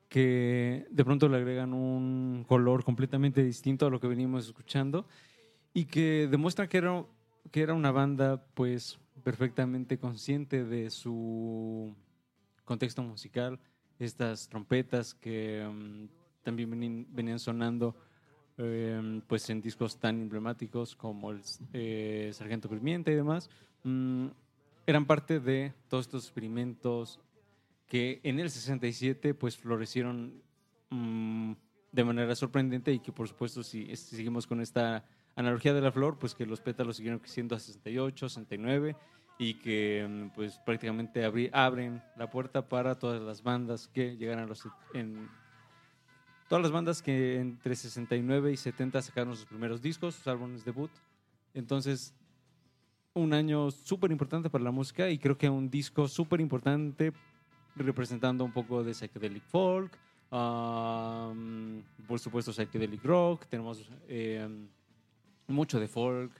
que 0.08 0.88
de 0.90 1.04
pronto 1.04 1.28
le 1.28 1.36
agregan 1.36 1.72
un 1.72 2.44
color 2.48 2.82
completamente 2.82 3.44
distinto 3.44 3.86
a 3.86 3.90
lo 3.90 4.00
que 4.00 4.08
venimos 4.08 4.44
escuchando 4.44 5.06
y 5.72 5.84
que 5.84 6.26
demuestran 6.28 6.66
que 6.66 6.78
era, 6.78 7.06
que 7.52 7.62
era 7.62 7.74
una 7.74 7.92
banda 7.92 8.44
pues 8.54 8.98
perfectamente 9.22 9.98
consciente 9.98 10.64
de 10.64 10.90
su 10.90 11.94
contexto 12.64 13.04
musical, 13.04 13.60
estas 14.00 14.48
trompetas 14.48 15.14
que 15.14 15.64
mm, 15.64 16.06
también 16.42 17.06
venían 17.08 17.38
sonando 17.38 17.94
eh, 18.58 19.20
pues 19.26 19.48
en 19.50 19.60
discos 19.60 19.98
tan 19.98 20.20
emblemáticos 20.20 20.94
como 20.96 21.30
el 21.30 21.40
eh, 21.72 22.30
Sargento 22.32 22.68
Pimienta 22.68 23.10
y 23.10 23.14
demás, 23.14 23.48
mm, 23.84 24.26
eran 24.86 25.06
parte 25.06 25.40
de 25.40 25.72
todos 25.88 26.06
estos 26.06 26.24
experimentos 26.24 27.20
que 27.86 28.20
en 28.24 28.38
el 28.40 28.50
67 28.50 29.34
pues 29.34 29.56
florecieron 29.56 30.42
mm, 30.90 31.52
de 31.92 32.04
manera 32.04 32.34
sorprendente 32.34 32.92
y 32.92 32.98
que 33.00 33.12
por 33.12 33.28
supuesto 33.28 33.62
si, 33.62 33.94
si 33.96 34.16
seguimos 34.16 34.46
con 34.46 34.60
esta 34.60 35.04
analogía 35.36 35.72
de 35.74 35.80
la 35.80 35.92
flor, 35.92 36.18
pues 36.18 36.34
que 36.34 36.44
los 36.46 36.60
pétalos 36.60 36.96
siguieron 36.96 37.18
creciendo 37.20 37.54
a 37.54 37.58
68, 37.58 38.28
69 38.28 38.96
y 39.38 39.54
que 39.54 40.06
mm, 40.08 40.34
pues 40.34 40.58
prácticamente 40.64 41.26
abri- 41.26 41.50
abren 41.52 42.02
la 42.16 42.28
puerta 42.30 42.68
para 42.68 42.98
todas 42.98 43.20
las 43.22 43.42
bandas 43.42 43.88
que 43.88 44.16
llegaran 44.16 44.44
a 44.44 44.46
los 44.46 44.66
en 44.94 45.28
todas 46.48 46.62
las 46.62 46.72
bandas 46.72 47.02
que 47.02 47.40
entre 47.40 47.74
69 47.74 48.52
y 48.52 48.56
70 48.56 49.02
sacaron 49.02 49.36
sus 49.36 49.46
primeros 49.46 49.80
discos, 49.80 50.14
sus 50.14 50.26
álbumes 50.26 50.64
debut. 50.64 50.90
Entonces, 51.54 52.14
un 53.14 53.32
año 53.32 53.70
súper 53.70 54.10
importante 54.10 54.50
para 54.50 54.64
la 54.64 54.70
música 54.70 55.08
y 55.10 55.18
creo 55.18 55.36
que 55.36 55.48
un 55.48 55.70
disco 55.70 56.08
súper 56.08 56.40
importante 56.40 57.12
representando 57.76 58.44
un 58.44 58.52
poco 58.52 58.82
de 58.82 58.94
psychedelic 58.94 59.44
folk, 59.44 59.98
um, 60.30 61.82
por 62.06 62.18
supuesto 62.18 62.52
psychedelic 62.52 63.04
rock, 63.04 63.46
tenemos 63.46 63.88
eh, 64.08 64.46
mucho 65.46 65.80
de 65.80 65.88
folk, 65.88 66.32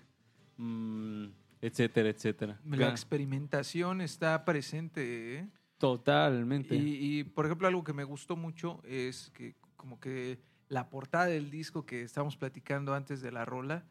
mm, 0.57 1.27
etcétera, 1.61 2.09
etcétera. 2.09 2.61
La 2.69 2.91
experimentación 2.91 4.01
está 4.01 4.45
presente, 4.45 5.39
¿eh? 5.39 5.49
Totalmente. 5.79 6.77
Y, 6.77 7.19
y, 7.19 7.25
por 7.25 7.47
ejemplo, 7.47 7.67
algo 7.67 7.83
que 7.83 7.93
me 7.93 8.05
gustó 8.05 8.37
mucho 8.37 8.81
es 8.85 9.31
que 9.35 9.57
como 9.83 9.99
que 9.99 10.39
la 10.69 10.89
portada 10.89 11.27
del 11.27 11.51
disco 11.51 11.85
que 11.85 12.03
estábamos 12.03 12.37
platicando 12.37 12.95
antes 12.95 13.21
de 13.21 13.33
la 13.33 13.45
rola, 13.45 13.83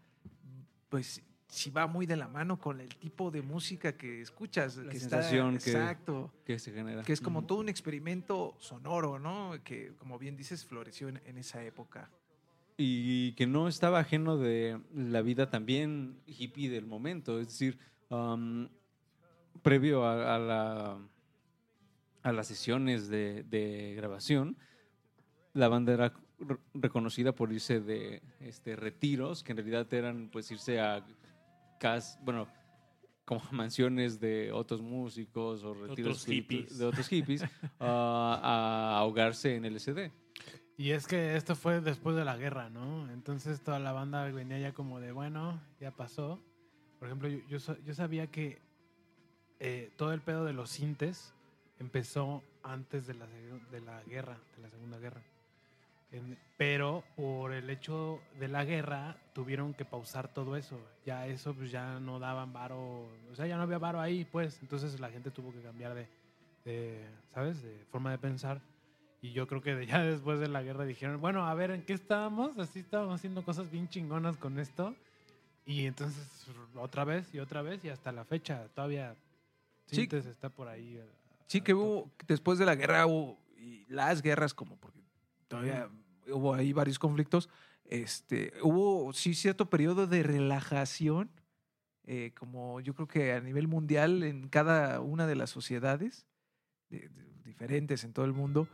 pues 0.87 1.21
sí 1.49 1.69
va 1.69 1.85
muy 1.85 2.05
de 2.05 2.15
la 2.15 2.29
mano 2.29 2.57
con 2.61 2.79
el 2.79 2.87
tipo 2.95 3.29
de 3.29 3.41
música 3.41 3.97
que 3.97 4.21
escuchas. 4.21 4.77
La 4.77 4.89
que 4.89 4.99
sensación 5.01 5.55
está, 5.57 5.65
que- 5.65 5.71
Exacto. 5.77 6.33
que 6.45 6.59
se 6.59 6.71
genera. 6.71 7.03
Que 7.03 7.11
es 7.11 7.19
como 7.19 7.43
todo 7.45 7.59
un 7.59 7.67
experimento 7.67 8.55
sonoro, 8.59 9.19
¿no? 9.19 9.61
Que, 9.65 9.93
como 9.97 10.17
bien 10.17 10.37
dices, 10.37 10.65
floreció 10.65 11.09
en, 11.09 11.21
en 11.25 11.37
esa 11.37 11.61
época. 11.63 12.09
y 12.77 13.33
que 13.33 13.45
no 13.47 13.67
estaba 13.67 13.99
ajeno 13.99 14.37
de 14.37 14.79
la 14.95 15.21
vida 15.21 15.49
también 15.51 16.19
hippie 16.25 16.69
del 16.69 16.85
momento. 16.87 17.39
Es 17.39 17.47
decir, 17.49 17.77
um, 18.09 18.69
previo 19.61 20.05
a, 20.05 20.35
a 20.35 20.39
la- 20.39 20.97
a 22.23 22.31
las 22.31 22.47
sesiones 22.47 23.07
de, 23.09 23.43
de 23.43 23.93
grabación, 23.97 24.55
la 25.53 25.67
banda 25.67 25.93
era 25.93 26.13
re- 26.39 26.57
reconocida 26.73 27.33
por 27.33 27.51
irse 27.51 27.79
de 27.81 28.21
este, 28.39 28.75
retiros, 28.75 29.43
que 29.43 29.51
en 29.51 29.57
realidad 29.57 29.91
eran 29.93 30.29
pues 30.31 30.49
irse 30.51 30.79
a 30.79 31.05
cas 31.79 32.17
bueno, 32.23 32.47
como 33.25 33.41
mansiones 33.51 34.19
de 34.19 34.51
otros 34.51 34.81
músicos 34.81 35.63
o 35.63 35.73
retiros 35.73 36.21
Otros 36.21 36.25
hippies. 36.25 36.77
de 36.77 36.85
otros 36.85 37.07
hippies 37.07 37.43
a- 37.43 37.47
a 37.79 38.97
ahogarse 38.99 39.55
en 39.55 39.65
LSD. 39.65 40.11
Y 40.77 40.91
es 40.91 41.05
que 41.05 41.35
esto 41.35 41.55
fue 41.55 41.79
después 41.81 42.15
de 42.15 42.25
la 42.25 42.37
guerra, 42.37 42.69
¿no? 42.69 43.11
Entonces 43.11 43.61
toda 43.61 43.77
la 43.77 43.91
banda 43.91 44.23
venía 44.31 44.57
ya 44.57 44.73
como 44.73 44.99
de, 44.99 45.11
bueno, 45.11 45.61
ya 45.79 45.91
pasó. 45.91 46.41
Por 46.97 47.07
ejemplo, 47.07 47.27
yo, 47.29 47.39
yo, 47.49 47.57
yo 47.85 47.93
sabía 47.93 48.27
que 48.27 48.59
eh, 49.59 49.91
todo 49.97 50.11
el 50.13 50.21
pedo 50.21 50.43
de 50.45 50.53
los 50.53 50.71
sintes 50.71 51.33
empezó 51.79 52.41
antes 52.63 53.05
de 53.05 53.13
la, 53.13 53.27
de 53.71 53.81
la 53.81 54.01
guerra, 54.03 54.39
de 54.55 54.61
la 54.63 54.69
Segunda 54.69 54.97
Guerra. 54.97 55.21
En- 56.11 56.37
pero 56.57 57.03
por 57.15 57.53
el 57.53 57.69
hecho 57.69 58.19
de 58.39 58.47
la 58.47 58.65
guerra 58.65 59.15
tuvieron 59.33 59.73
que 59.73 59.85
pausar 59.85 60.27
todo 60.27 60.55
eso. 60.57 60.79
Ya 61.05 61.25
eso 61.27 61.53
pues 61.53 61.71
ya 61.71 61.99
no 61.99 62.19
daban 62.19 62.51
varo, 62.53 63.07
o 63.31 63.35
sea, 63.35 63.47
ya 63.47 63.55
no 63.57 63.63
había 63.63 63.77
varo 63.77 63.99
ahí, 64.01 64.25
pues. 64.25 64.59
Entonces 64.61 64.99
la 64.99 65.09
gente 65.09 65.31
tuvo 65.31 65.51
que 65.53 65.61
cambiar 65.61 65.93
de, 65.95 66.07
de, 66.65 67.05
¿sabes? 67.29 67.61
De 67.63 67.85
forma 67.91 68.11
de 68.11 68.17
pensar. 68.17 68.61
Y 69.21 69.31
yo 69.33 69.47
creo 69.47 69.61
que 69.61 69.73
de- 69.75 69.85
ya 69.87 70.03
después 70.03 70.39
de 70.39 70.47
la 70.49 70.61
guerra 70.61 70.83
dijeron, 70.85 71.19
bueno, 71.21 71.47
a 71.47 71.53
ver, 71.53 71.71
¿en 71.71 71.83
qué 71.83 71.93
estábamos? 71.93 72.57
Así 72.59 72.79
estábamos 72.79 73.15
haciendo 73.15 73.43
cosas 73.43 73.71
bien 73.71 73.87
chingonas 73.89 74.37
con 74.37 74.59
esto. 74.59 74.93
Y 75.65 75.85
entonces 75.85 76.47
otra 76.75 77.03
vez 77.05 77.33
y 77.33 77.39
otra 77.39 77.61
vez 77.61 77.83
y 77.85 77.89
hasta 77.89 78.11
la 78.11 78.25
fecha 78.25 78.67
todavía 78.75 79.15
Sí. 79.85 80.07
Está 80.11 80.49
por 80.49 80.67
ahí. 80.69 80.97
eh, 80.97 81.05
Sí, 81.47 81.59
que 81.61 81.73
hubo, 81.73 82.09
después 82.27 82.57
de 82.57 82.65
la 82.65 82.75
guerra 82.75 83.05
hubo, 83.05 83.37
y 83.57 83.85
las 83.89 84.21
guerras, 84.21 84.53
como 84.53 84.77
porque 84.77 84.99
todavía 85.51 85.89
hubo 86.31 86.53
ahí 86.53 86.71
varios 86.71 86.97
conflictos, 86.97 87.49
este, 87.85 88.53
hubo 88.63 89.11
sí 89.11 89.33
cierto 89.33 89.69
periodo 89.69 90.07
de 90.07 90.23
relajación, 90.23 91.29
eh, 92.05 92.31
como 92.39 92.79
yo 92.79 92.93
creo 92.95 93.07
que 93.09 93.33
a 93.33 93.41
nivel 93.41 93.67
mundial 93.67 94.23
en 94.23 94.47
cada 94.47 95.01
una 95.01 95.27
de 95.27 95.35
las 95.35 95.49
sociedades 95.49 96.25
de- 96.89 97.09
de- 97.09 97.31
diferentes 97.43 98.05
en 98.05 98.13
todo 98.13 98.23
el 98.25 98.31
mundo, 98.31 98.67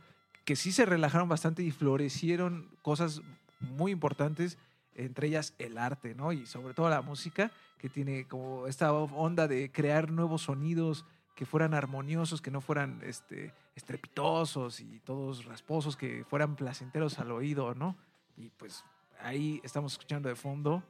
que 0.44 0.54
sí 0.54 0.70
se 0.70 0.86
relajaron 0.86 1.28
bastante 1.28 1.64
y 1.64 1.72
florecieron 1.72 2.70
cosas 2.82 3.22
muy 3.58 3.90
importantes, 3.90 4.56
entre 4.94 5.26
ellas 5.26 5.54
el 5.58 5.78
arte, 5.78 6.14
¿no? 6.14 6.32
Y 6.32 6.46
sobre 6.46 6.74
todo 6.74 6.88
la 6.88 7.02
música, 7.02 7.50
que 7.78 7.88
tiene 7.88 8.26
como 8.28 8.68
esta 8.68 8.92
onda 8.92 9.48
de 9.48 9.70
crear 9.72 10.10
nuevos 10.12 10.42
sonidos 10.42 11.04
que 11.38 11.46
fueran 11.46 11.72
armoniosos, 11.72 12.42
que 12.42 12.50
no 12.50 12.60
fueran 12.60 13.00
este, 13.04 13.54
estrepitosos 13.76 14.80
y 14.80 14.98
todos 14.98 15.44
rasposos, 15.44 15.96
que 15.96 16.24
fueran 16.24 16.56
placenteros 16.56 17.20
al 17.20 17.30
oído, 17.30 17.76
¿no? 17.76 17.96
Y 18.36 18.50
pues 18.50 18.84
ahí 19.20 19.60
estamos 19.62 19.92
escuchando 19.92 20.28
de 20.28 20.34
fondo. 20.34 20.82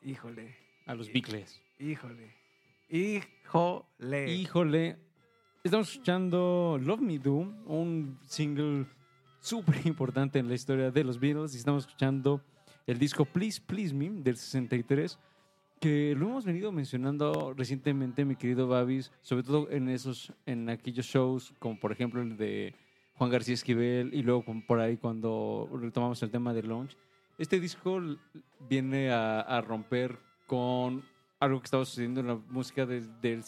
Híjole, 0.00 0.56
A 0.86 0.94
los 0.94 1.12
Beatles. 1.12 1.60
híjole, 1.78 2.34
híjole. 2.88 4.32
Híjole, 4.32 4.98
estamos 5.62 5.90
escuchando 5.90 6.78
Love 6.80 7.02
Me 7.02 7.18
Do, 7.18 7.34
un 7.66 8.18
single 8.26 8.86
súper 9.38 9.86
importante 9.86 10.38
en 10.38 10.48
la 10.48 10.54
historia 10.54 10.90
de 10.90 11.04
los 11.04 11.20
Beatles. 11.20 11.52
Y 11.52 11.58
estamos 11.58 11.84
escuchando 11.84 12.42
el 12.86 12.98
disco 12.98 13.26
Please 13.26 13.60
Please 13.60 13.92
Me 13.92 14.08
del 14.22 14.38
63, 14.38 15.18
que 15.80 16.14
lo 16.16 16.26
hemos 16.26 16.44
venido 16.44 16.70
mencionando 16.72 17.54
recientemente, 17.56 18.24
mi 18.24 18.36
querido 18.36 18.68
Babis, 18.68 19.10
sobre 19.22 19.42
todo 19.42 19.70
en 19.70 19.88
esos, 19.88 20.32
en 20.46 20.68
aquellos 20.68 21.06
shows, 21.06 21.54
como 21.58 21.80
por 21.80 21.90
ejemplo 21.90 22.20
el 22.20 22.36
de 22.36 22.74
Juan 23.14 23.30
García 23.30 23.54
Esquivel, 23.54 24.12
y 24.14 24.22
luego 24.22 24.44
por 24.66 24.78
ahí 24.80 24.96
cuando 24.98 25.68
retomamos 25.72 26.22
el 26.22 26.30
tema 26.30 26.52
de 26.52 26.62
Launch. 26.62 26.96
Este 27.38 27.58
disco 27.58 27.98
viene 28.68 29.10
a, 29.10 29.40
a 29.40 29.60
romper 29.62 30.18
con 30.46 31.02
algo 31.38 31.60
que 31.60 31.64
estaba 31.64 31.84
sucediendo 31.86 32.20
en 32.20 32.26
la 32.26 32.34
música 32.34 32.84
del, 32.84 33.18
del 33.22 33.42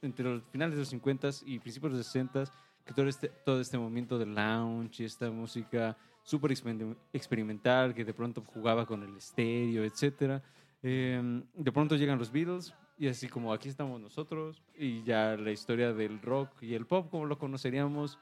entre 0.00 0.24
los 0.24 0.42
finales 0.50 0.74
de 0.74 0.80
los 0.80 0.88
50 0.88 1.28
y 1.44 1.58
principios 1.58 1.92
de 1.92 1.98
los 1.98 2.06
60 2.06 2.44
que 2.84 2.94
todo 2.94 3.06
este, 3.06 3.28
todo 3.28 3.60
este 3.60 3.78
movimiento 3.78 4.18
de 4.18 4.26
lounge 4.26 5.02
y 5.02 5.06
esta 5.06 5.30
música 5.30 5.96
súper 6.24 6.50
experim- 6.52 6.96
experimental 7.12 7.94
que 7.94 8.04
de 8.04 8.14
pronto 8.14 8.42
jugaba 8.46 8.86
con 8.86 9.02
el 9.02 9.16
estéreo, 9.16 9.84
etcétera. 9.84 10.42
Eh, 10.82 11.42
de 11.54 11.72
pronto 11.72 11.96
llegan 11.96 12.18
los 12.18 12.32
Beatles 12.32 12.74
y 12.98 13.08
así 13.08 13.28
como 13.28 13.52
aquí 13.52 13.68
estamos 13.68 14.00
nosotros 14.00 14.62
y 14.76 15.02
ya 15.04 15.36
la 15.36 15.52
historia 15.52 15.92
del 15.92 16.20
rock 16.20 16.50
y 16.60 16.74
el 16.74 16.86
pop 16.86 17.08
como 17.10 17.24
lo 17.24 17.38
conoceríamos 17.38 18.18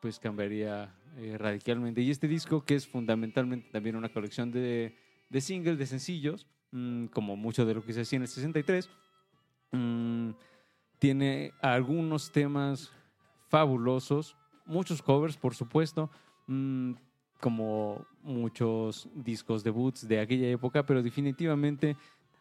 pues 0.00 0.18
cambiaría 0.18 0.92
eh, 1.16 1.36
radicalmente. 1.38 2.00
Y 2.00 2.10
este 2.10 2.26
disco 2.26 2.64
que 2.64 2.74
es 2.74 2.88
fundamentalmente 2.88 3.70
también 3.70 3.94
una 3.94 4.08
colección 4.08 4.50
de, 4.50 4.96
de 5.30 5.40
singles, 5.40 5.78
de 5.78 5.86
sencillos, 5.86 6.46
mm, 6.72 7.06
como 7.06 7.36
mucho 7.36 7.64
de 7.64 7.74
lo 7.74 7.84
que 7.84 7.92
se 7.92 8.00
hacía 8.00 8.16
en 8.16 8.22
el 8.22 8.28
63, 8.28 8.90
mm, 9.70 10.30
tiene 10.98 11.52
algunos 11.60 12.32
temas 12.32 12.90
fabulosos, 13.48 14.36
muchos 14.66 15.02
covers, 15.02 15.36
por 15.36 15.54
supuesto, 15.54 16.10
mm, 16.48 16.94
como 17.42 18.06
muchos 18.22 19.08
discos 19.16 19.64
debuts 19.64 20.06
de 20.06 20.20
aquella 20.20 20.48
época, 20.48 20.86
pero 20.86 21.02
definitivamente 21.02 21.96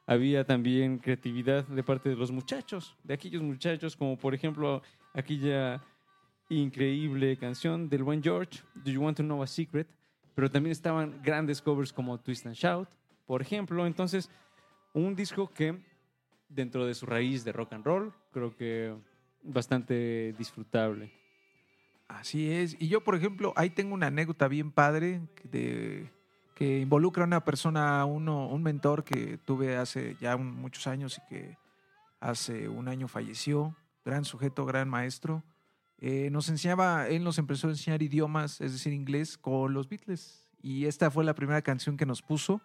había 0.06 0.46
también 0.46 1.00
creatividad 1.00 1.66
de 1.66 1.82
parte 1.82 2.10
de 2.10 2.16
los 2.16 2.32
muchachos, 2.32 2.96
de 3.04 3.16
aquellos 3.16 3.42
muchachos, 3.42 3.96
como 3.96 4.16
por 4.16 4.36
ejemplo 4.36 4.84
aquella 5.12 5.82
increíble 6.50 7.36
canción 7.36 7.90
del 7.90 8.04
buen 8.04 8.22
George, 8.22 8.60
Do 8.76 8.92
You 8.92 9.02
Want 9.02 9.18
to 9.18 9.24
Know 9.24 9.42
a 9.42 9.48
Secret? 9.48 9.88
Pero 10.36 10.52
también 10.52 10.72
estaban 10.72 11.20
grandes 11.24 11.64
covers 11.64 11.92
como 11.92 12.20
Twist 12.20 12.46
and 12.46 12.56
Shout, 12.56 12.88
por 13.26 13.42
ejemplo. 13.42 13.88
Entonces, 13.88 14.30
un 14.94 15.16
disco 15.16 15.52
que 15.52 15.80
dentro 16.48 16.86
de 16.86 16.94
su 16.94 17.08
raíz 17.08 17.44
de 17.44 17.54
rock 17.54 17.74
and 17.74 17.84
roll, 17.84 18.14
creo 18.32 18.56
que 18.56 18.94
bastante 19.42 20.36
disfrutable. 20.38 21.21
Así 22.20 22.52
es. 22.52 22.76
Y 22.80 22.88
yo, 22.90 23.04
por 23.04 23.16
ejemplo, 23.16 23.54
ahí 23.56 23.70
tengo 23.70 23.94
una 23.94 24.08
anécdota 24.08 24.48
bien 24.48 24.72
padre 24.72 25.22
de, 25.44 26.12
que 26.56 26.80
involucra 26.80 27.24
a 27.24 27.28
una 27.28 27.46
persona, 27.46 28.04
uno, 28.06 28.48
un 28.48 28.62
mentor 28.64 29.04
que 29.04 29.38
tuve 29.38 29.78
hace 29.78 30.18
ya 30.20 30.36
un- 30.36 30.56
muchos 30.56 30.88
años 30.88 31.18
y 31.20 31.28
que 31.30 31.58
hace 32.20 32.68
un 32.68 32.88
año 32.88 33.08
falleció. 33.08 33.76
Gran 34.04 34.26
sujeto, 34.26 34.66
gran 34.66 34.90
maestro. 34.90 35.44
Eh, 36.00 36.30
nos 36.32 36.50
enseñaba, 36.50 37.08
él 37.08 37.24
nos 37.24 37.38
empezó 37.38 37.68
a 37.68 37.72
enseñar 37.72 38.02
idiomas, 38.02 38.60
es 38.60 38.74
decir, 38.74 38.92
inglés, 38.92 39.38
con 39.38 39.74
los 39.74 39.88
Beatles. 39.88 40.50
Y 40.62 40.86
esta 40.86 41.10
fue 41.12 41.24
la 41.24 41.34
primera 41.36 41.62
canción 41.62 41.96
que 41.98 42.06
nos 42.06 42.22
puso. 42.22 42.62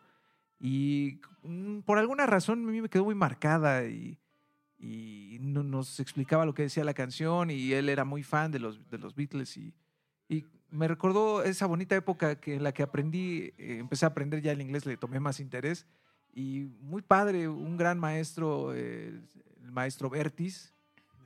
Y 0.59 1.21
mm, 1.43 1.81
por 1.81 1.99
alguna 1.99 2.27
razón 2.27 2.67
a 2.67 2.73
mí 2.73 2.83
me 2.83 2.89
quedó 2.89 3.05
muy 3.05 3.15
marcada 3.15 3.85
y, 3.85 4.19
y 4.79 5.39
no- 5.41 5.63
nos 5.63 6.01
explicaba 6.01 6.45
lo 6.47 6.55
que 6.55 6.63
decía 6.63 6.85
la 6.85 6.95
canción 6.95 7.51
y 7.51 7.73
él 7.73 7.89
era 7.89 8.05
muy 8.05 8.23
fan 8.23 8.51
de 8.53 8.59
los, 8.59 8.89
de 8.91 8.99
los 8.99 9.15
Beatles 9.15 9.57
y, 9.57 9.75
y 10.29 10.45
me 10.71 10.89
recordó 10.89 11.43
esa 11.43 11.67
bonita 11.67 11.95
época 11.97 12.41
que, 12.41 12.55
en 12.57 12.63
la 12.63 12.73
que 12.73 12.83
aprendí, 12.83 13.53
eh, 13.59 13.79
empecé 13.79 14.05
a 14.05 14.09
aprender 14.09 14.43
ya 14.43 14.53
el 14.53 14.61
inglés, 14.61 14.85
le 14.87 14.97
tomé 14.97 15.21
más 15.21 15.41
interés 15.41 15.87
y 16.35 16.69
muy 16.81 17.01
padre, 17.03 17.49
un 17.49 17.77
gran 17.77 17.99
maestro, 17.99 18.75
eh, 18.75 19.09
el 19.63 19.73
maestro 19.73 20.11
Bertis. 20.11 20.75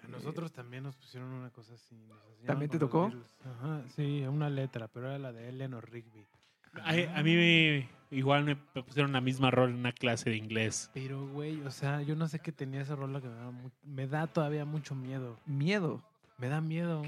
A 0.05 0.09
nosotros 0.09 0.52
también 0.52 0.85
nos 0.85 0.97
pusieron 0.97 1.31
una 1.31 1.51
cosa 1.51 1.74
así. 1.74 1.97
nos 1.97 2.18
¿También 2.47 2.70
te 2.70 2.78
tocó? 2.78 3.12
Ajá, 3.44 3.82
sí, 3.97 4.22
una 4.27 4.48
letra, 4.48 4.89
pero 4.89 5.09
era 5.09 5.18
la 5.18 5.32
de 5.32 5.48
Eleanor 5.48 5.90
Rigby. 5.90 6.27
A, 6.75 7.19
a 7.19 7.23
mí 7.23 7.35
me- 7.35 7.89
igual 8.11 8.45
me 8.45 8.57
pusieron 8.57 9.13
la 9.13 9.21
misma 9.21 9.51
rol 9.51 9.71
en 9.71 9.77
una 9.77 9.93
clase 9.93 10.31
de 10.31 10.37
inglés. 10.37 10.91
Pero, 10.95 11.27
güey, 11.29 11.61
o 11.63 11.71
sea, 11.71 12.03
yo 12.03 12.17
no 12.17 12.29
sé 12.29 12.41
qué 12.41 12.53
tenía 12.53 12.81
esa 12.83 12.97
rola 12.97 13.21
que 13.21 13.29
me 13.29 13.35
da, 13.37 13.51
mu- 13.51 13.71
me 13.85 14.07
da 14.07 14.27
todavía 14.27 14.65
mucho 14.65 14.95
miedo. 14.95 15.37
Miedo. 15.47 16.03
Me 16.39 16.49
da 16.49 16.61
miedo. 16.61 17.03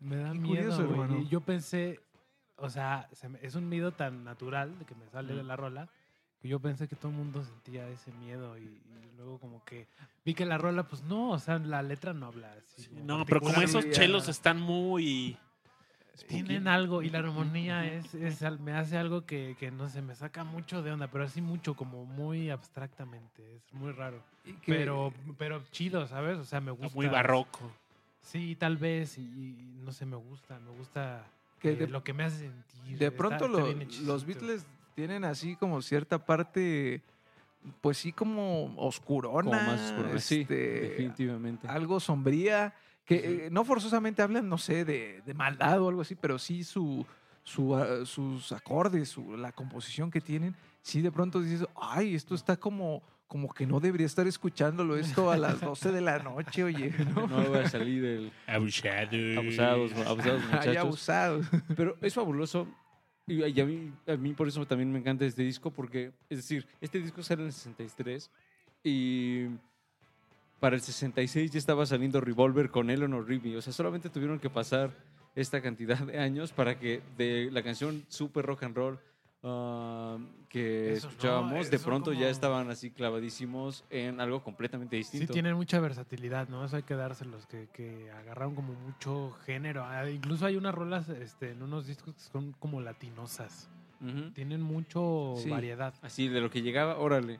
Me 0.00 0.16
da 0.16 0.32
qué 0.32 0.38
miedo, 0.38 0.54
curioso, 0.70 0.86
güey. 0.86 0.90
hermano. 1.00 1.18
Y 1.22 1.28
Yo 1.28 1.40
pensé, 1.40 2.00
o 2.56 2.70
sea, 2.70 3.08
se 3.12 3.28
me- 3.28 3.38
es 3.42 3.54
un 3.54 3.68
miedo 3.68 3.92
tan 3.92 4.24
natural 4.24 4.78
de 4.78 4.84
que 4.84 4.94
me 4.94 5.06
sale 5.08 5.34
de 5.34 5.42
la 5.42 5.56
rola 5.56 5.88
que 6.40 6.48
yo 6.48 6.58
pensé 6.58 6.88
que 6.88 6.96
todo 6.96 7.10
el 7.12 7.18
mundo 7.18 7.44
sentía 7.44 7.86
ese 7.90 8.10
miedo 8.12 8.56
y, 8.56 8.62
y 8.62 9.10
luego 9.18 9.38
como 9.38 9.62
que 9.66 9.86
vi 10.24 10.32
que 10.32 10.46
la 10.46 10.56
rola, 10.56 10.84
pues 10.84 11.02
no, 11.02 11.32
o 11.32 11.38
sea, 11.38 11.58
la 11.58 11.82
letra 11.82 12.14
no 12.14 12.26
habla 12.26 12.50
así. 12.54 12.86
como 12.88 13.04
No, 13.04 13.24
pero 13.26 13.42
como 13.42 13.60
esos 13.60 13.90
chelos 13.90 14.26
están 14.28 14.58
muy... 14.58 15.36
Tienen 16.26 16.68
algo 16.68 17.02
y 17.02 17.10
la 17.10 17.18
armonía 17.20 17.86
es, 17.86 18.14
es 18.14 18.40
me 18.60 18.72
hace 18.72 18.96
algo 18.96 19.24
que, 19.24 19.56
que 19.58 19.70
no 19.70 19.88
sé, 19.88 20.02
me 20.02 20.14
saca 20.14 20.44
mucho 20.44 20.82
de 20.82 20.92
onda, 20.92 21.08
pero 21.08 21.24
así 21.24 21.40
mucho, 21.40 21.74
como 21.74 22.04
muy 22.04 22.50
abstractamente, 22.50 23.56
es 23.56 23.72
muy 23.72 23.92
raro. 23.92 24.22
Pero, 24.66 25.12
pero 25.38 25.62
chido, 25.72 26.06
¿sabes? 26.06 26.38
O 26.38 26.44
sea, 26.44 26.60
me 26.60 26.70
gusta. 26.70 26.94
Muy 26.94 27.06
barroco. 27.08 27.70
Sí, 28.22 28.54
tal 28.56 28.76
vez, 28.76 29.18
y, 29.18 29.22
y 29.22 29.80
no 29.82 29.92
sé, 29.92 30.04
me 30.06 30.16
gusta, 30.16 30.58
me 30.60 30.70
gusta 30.70 31.24
Que 31.58 31.72
eh, 31.72 31.76
de- 31.76 31.88
lo 31.88 32.04
que 32.04 32.12
me 32.12 32.24
hace 32.24 32.38
sentir. 32.38 32.98
De 32.98 33.10
pronto 33.10 33.46
está 33.46 33.48
lo- 33.48 33.74
los 34.04 34.24
Beatles 34.26 34.66
tienen 34.94 35.24
así 35.24 35.56
como 35.56 35.80
cierta 35.82 36.18
parte, 36.24 37.00
pues 37.80 37.96
sí, 37.98 38.12
como 38.12 38.74
oscurona. 38.76 39.44
Como 39.50 39.60
más 39.62 39.80
oscuro. 39.90 40.18
Sí, 40.20 40.40
este, 40.42 40.54
definitivamente. 40.54 41.66
algo 41.68 41.98
sombría, 42.00 42.74
que 43.18 43.46
eh, 43.46 43.48
no 43.50 43.64
forzosamente 43.64 44.22
hablan, 44.22 44.48
no 44.48 44.56
sé, 44.56 44.84
de, 44.84 45.20
de 45.26 45.34
maldad 45.34 45.80
o 45.82 45.88
algo 45.88 46.02
así, 46.02 46.14
pero 46.14 46.38
sí 46.38 46.62
su, 46.62 47.04
su, 47.42 47.74
ah, 47.74 48.06
sus 48.06 48.52
acordes, 48.52 49.08
su, 49.08 49.36
la 49.36 49.50
composición 49.50 50.10
que 50.12 50.20
tienen, 50.20 50.54
sí 50.80 51.00
de 51.02 51.10
pronto 51.10 51.40
dices, 51.40 51.66
ay, 51.74 52.14
esto 52.14 52.36
está 52.36 52.56
como, 52.56 53.02
como 53.26 53.52
que 53.52 53.66
no 53.66 53.80
debería 53.80 54.06
estar 54.06 54.28
escuchándolo 54.28 54.96
esto 54.96 55.30
a 55.32 55.36
las 55.36 55.60
12 55.60 55.90
de 55.90 56.00
la 56.00 56.20
noche, 56.20 56.62
oye, 56.62 56.94
¿no? 57.14 57.26
No 57.26 57.50
va 57.50 57.62
a 57.62 57.68
salir 57.68 58.04
el 58.04 58.32
Abusados. 58.46 59.36
abusados, 59.36 59.92
abusados 60.06 60.42
Ay, 60.42 60.48
muchachos. 60.52 60.76
abusados. 60.76 61.46
Pero 61.76 61.96
es 62.00 62.14
fabuloso. 62.14 62.68
Y 63.26 63.44
y 63.44 63.60
a 63.60 63.66
mí, 63.66 63.92
a 64.06 64.16
mí 64.16 64.34
por 64.34 64.46
eso 64.46 64.64
también 64.66 64.92
me 64.92 65.00
encanta 65.00 65.24
este 65.24 65.42
disco, 65.42 65.72
porque, 65.72 66.12
es 66.28 66.38
decir, 66.38 66.64
este 66.80 67.00
disco 67.00 67.22
sale 67.24 67.42
en 67.42 67.46
el 67.48 67.52
63 67.52 68.30
y 68.84 69.46
para 70.60 70.76
el 70.76 70.82
66 70.82 71.50
ya 71.50 71.58
estaba 71.58 71.86
saliendo 71.86 72.20
Revolver 72.20 72.70
con 72.70 72.90
Eleanor 72.90 73.26
Rigby. 73.26 73.56
O 73.56 73.62
sea, 73.62 73.72
solamente 73.72 74.10
tuvieron 74.10 74.38
que 74.38 74.50
pasar 74.50 74.90
esta 75.34 75.60
cantidad 75.62 75.98
de 75.98 76.18
años 76.18 76.52
para 76.52 76.78
que 76.78 77.02
de 77.16 77.48
la 77.50 77.62
canción 77.62 78.04
super 78.08 78.44
rock 78.44 78.64
and 78.64 78.76
roll 78.76 78.98
ah, 79.42 80.18
que 80.48 80.92
Eso 80.92 81.06
no, 81.06 81.10
escuchábamos, 81.12 81.70
de 81.70 81.76
eso 81.76 81.84
pronto 81.86 82.12
ya 82.12 82.18
como- 82.18 82.30
estaban 82.30 82.70
así 82.70 82.90
clavadísimos 82.90 83.84
en 83.88 84.20
algo 84.20 84.42
completamente 84.42 84.96
Sí, 84.96 85.12
distinto. 85.12 85.32
tienen 85.32 85.54
mucha 85.54 85.80
versatilidad, 85.80 86.48
¿no? 86.48 86.64
Eso 86.64 86.76
hay 86.76 86.82
que 86.82 86.94
dárselos, 86.94 87.46
que, 87.46 87.68
que 87.72 88.10
agarraron 88.10 88.54
como 88.54 88.74
mucho 88.74 89.30
género. 89.46 89.84
Ah, 89.84 90.10
incluso 90.10 90.44
hay 90.44 90.56
unas 90.56 90.74
rolas 90.74 91.08
este, 91.08 91.52
en 91.52 91.62
unos 91.62 91.86
discos 91.86 92.14
que 92.14 92.20
son 92.20 92.52
como 92.58 92.80
latinosas. 92.80 93.70
Ujú. 94.02 94.30
Tienen 94.32 94.60
mucho 94.62 95.34
Sí. 95.38 95.48
variedad. 95.48 95.94
Así, 96.02 96.28
de 96.28 96.40
lo 96.40 96.50
que 96.50 96.62
llegaba, 96.62 96.98
órale. 96.98 97.38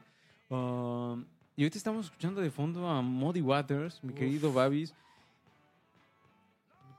Um, 0.49 1.25
y 1.55 1.63
ahorita 1.63 1.77
estamos 1.77 2.05
escuchando 2.05 2.41
de 2.41 2.49
fondo 2.49 2.87
a 2.87 3.01
Muddy 3.01 3.41
Waters, 3.41 4.03
mi 4.03 4.13
Uf. 4.13 4.19
querido 4.19 4.53
Babis, 4.53 4.93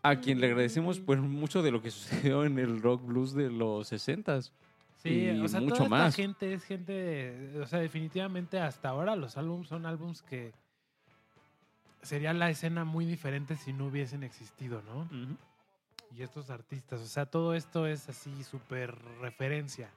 a 0.03 0.17
quien 0.17 0.41
le 0.41 0.49
agradecemos 0.49 0.99
por 0.99 1.19
mucho 1.19 1.63
de 1.63 1.71
lo 1.71 1.81
que 1.81 1.91
sucedió 1.93 2.45
en 2.45 2.59
el 2.59 2.83
rock 2.83 3.05
blues 3.05 3.33
de 3.35 3.51
los 3.51 3.93
60s. 3.93 4.51
Sí, 5.03 5.25
y 5.25 5.41
o 5.41 5.49
sea, 5.49 5.61
mucho 5.61 5.75
toda 5.75 5.85
esta 5.87 5.97
más. 5.97 6.15
gente 6.15 6.53
es 6.53 6.65
gente, 6.65 7.59
o 7.61 7.67
sea, 7.67 7.81
definitivamente 7.81 8.61
hasta 8.61 8.91
ahora 8.91 9.17
los 9.17 9.37
álbumes 9.37 9.69
son 9.69 9.85
álbumes 9.85 10.23
que 10.23 10.53
sería 12.03 12.33
la 12.33 12.51
escena 12.51 12.85
muy 12.85 13.05
diferente 13.05 13.57
si 13.57 13.73
no 13.73 13.87
hubiesen 13.87 14.23
existido, 14.23 14.81
¿no? 14.83 15.09
Y 16.17 16.23
estos 16.23 16.51
artistas, 16.51 17.01
o 17.01 17.07
sea, 17.07 17.27
todo 17.27 17.55
esto 17.55 17.87
es 17.87 18.09
así 18.09 18.45
súper 18.45 18.95
referencia. 19.21 19.91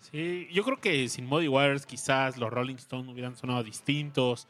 Sí, 0.00 0.48
yo 0.52 0.62
creo 0.62 0.80
que 0.80 1.08
sin 1.08 1.26
Muddy 1.26 1.48
Waters 1.48 1.84
quizás 1.86 2.36
los 2.38 2.50
Rolling 2.52 2.76
Stones 2.76 3.10
hubieran 3.12 3.34
sonado 3.36 3.62
distintos. 3.64 4.46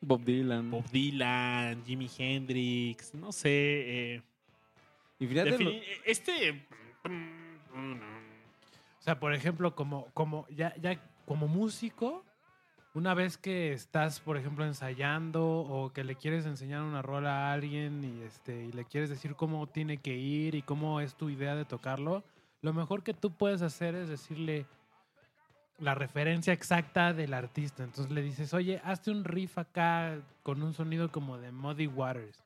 Bob 0.00 0.24
Dylan. 0.24 0.70
Bob 0.70 0.84
Dylan, 0.90 1.84
Jimi 1.84 2.10
Hendrix, 2.18 3.14
no 3.14 3.30
sé. 3.32 4.14
eh, 4.14 4.22
y 5.18 5.26
fíjate, 5.26 5.58
lo- 5.58 5.70
este... 6.06 6.66
O 8.98 9.02
sea, 9.02 9.18
por 9.18 9.32
ejemplo, 9.34 9.74
como, 9.74 10.06
como, 10.12 10.46
ya, 10.50 10.74
ya 10.76 11.00
como 11.26 11.48
músico, 11.48 12.24
una 12.94 13.14
vez 13.14 13.38
que 13.38 13.72
estás, 13.72 14.20
por 14.20 14.36
ejemplo, 14.36 14.64
ensayando 14.66 15.46
o 15.46 15.92
que 15.92 16.04
le 16.04 16.16
quieres 16.16 16.44
enseñar 16.46 16.82
una 16.82 17.00
rola 17.02 17.48
a 17.48 17.52
alguien 17.52 18.02
y, 18.04 18.22
este, 18.22 18.64
y 18.66 18.72
le 18.72 18.84
quieres 18.84 19.08
decir 19.08 19.36
cómo 19.36 19.66
tiene 19.66 19.98
que 19.98 20.16
ir 20.16 20.54
y 20.54 20.62
cómo 20.62 21.00
es 21.00 21.14
tu 21.14 21.30
idea 21.30 21.54
de 21.54 21.64
tocarlo, 21.64 22.24
lo 22.62 22.72
mejor 22.72 23.02
que 23.02 23.14
tú 23.14 23.30
puedes 23.32 23.62
hacer 23.62 23.94
es 23.94 24.08
decirle 24.08 24.66
la 25.78 25.94
referencia 25.94 26.52
exacta 26.52 27.12
del 27.12 27.32
artista. 27.32 27.82
Entonces 27.84 28.12
le 28.12 28.22
dices, 28.22 28.52
oye, 28.52 28.80
hazte 28.84 29.10
un 29.10 29.24
riff 29.24 29.56
acá 29.58 30.18
con 30.42 30.62
un 30.62 30.74
sonido 30.74 31.10
como 31.10 31.38
de 31.38 31.52
Muddy 31.52 31.86
Waters. 31.86 32.44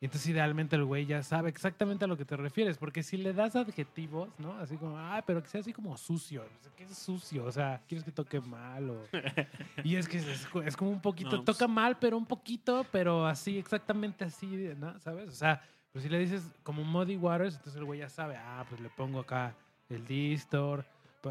Y 0.00 0.04
entonces 0.04 0.28
idealmente 0.30 0.76
el 0.76 0.84
güey 0.84 1.06
ya 1.06 1.24
sabe 1.24 1.48
exactamente 1.48 2.04
a 2.04 2.08
lo 2.08 2.16
que 2.16 2.24
te 2.24 2.36
refieres, 2.36 2.78
porque 2.78 3.02
si 3.02 3.16
le 3.16 3.32
das 3.32 3.56
adjetivos, 3.56 4.28
¿no? 4.38 4.52
Así 4.58 4.76
como, 4.76 4.96
ah, 4.96 5.24
pero 5.26 5.42
que 5.42 5.48
sea 5.48 5.60
así 5.60 5.72
como 5.72 5.96
sucio. 5.96 6.44
¿Qué 6.76 6.84
es 6.84 6.96
sucio? 6.96 7.44
O 7.44 7.50
sea, 7.50 7.82
¿quieres 7.88 8.04
que 8.04 8.12
toque 8.12 8.40
mal? 8.40 8.90
O... 8.90 9.02
Y 9.82 9.96
es 9.96 10.06
que 10.08 10.18
es, 10.18 10.46
es 10.66 10.76
como 10.76 10.90
un 10.92 11.00
poquito, 11.00 11.30
No, 11.36 11.44
pues- 11.44 11.56
toca 11.56 11.66
mal, 11.66 11.98
pero 11.98 12.16
un 12.16 12.26
poquito, 12.26 12.86
pero 12.92 13.26
así, 13.26 13.58
exactamente 13.58 14.24
así, 14.24 14.46
¿no? 14.78 14.96
¿Sabes? 15.00 15.30
O 15.30 15.32
sea, 15.32 15.60
pues 15.98 16.04
si 16.04 16.10
le 16.10 16.20
dices 16.20 16.48
como 16.62 16.84
Muddy 16.84 17.16
Waters, 17.16 17.56
entonces 17.56 17.80
el 17.80 17.84
güey 17.84 17.98
ya 17.98 18.08
sabe, 18.08 18.36
ah, 18.36 18.64
pues 18.68 18.80
le 18.80 18.88
pongo 18.88 19.18
acá 19.18 19.52
el 19.90 20.06
distor, 20.06 20.84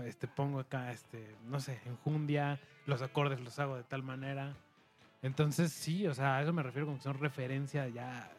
este, 0.03 0.27
pongo 0.27 0.59
acá, 0.59 0.91
este, 0.91 1.37
no 1.45 1.61
sé, 1.61 1.79
enjundia, 1.85 2.59
los 2.85 3.01
acordes 3.01 3.39
los 3.39 3.57
hago 3.59 3.77
de 3.77 3.85
tal 3.85 4.03
manera. 4.03 4.53
Entonces, 5.21 5.71
sí, 5.71 6.05
o 6.05 6.13
sea, 6.13 6.35
a 6.35 6.41
eso 6.41 6.51
me 6.51 6.63
refiero 6.63 6.85
como 6.85 6.97
que 6.97 7.03
son 7.05 7.17
referencia 7.17 7.87
ya 7.87 8.29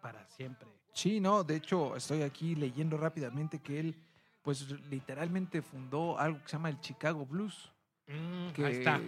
para 0.00 0.26
siempre. 0.28 0.66
Sí, 0.94 1.20
no, 1.20 1.44
de 1.44 1.56
hecho 1.56 1.94
estoy 1.94 2.22
aquí 2.22 2.54
leyendo 2.54 2.96
rápidamente 2.96 3.58
que 3.58 3.78
él, 3.78 3.96
pues 4.42 4.70
literalmente 4.88 5.60
fundó 5.60 6.18
algo 6.18 6.40
que 6.40 6.48
se 6.48 6.52
llama 6.52 6.70
el 6.70 6.80
Chicago 6.80 7.26
Blues, 7.26 7.70
Mm, 8.06 8.52
que, 8.54 8.64
ahí 8.64 8.76
está. 8.76 8.98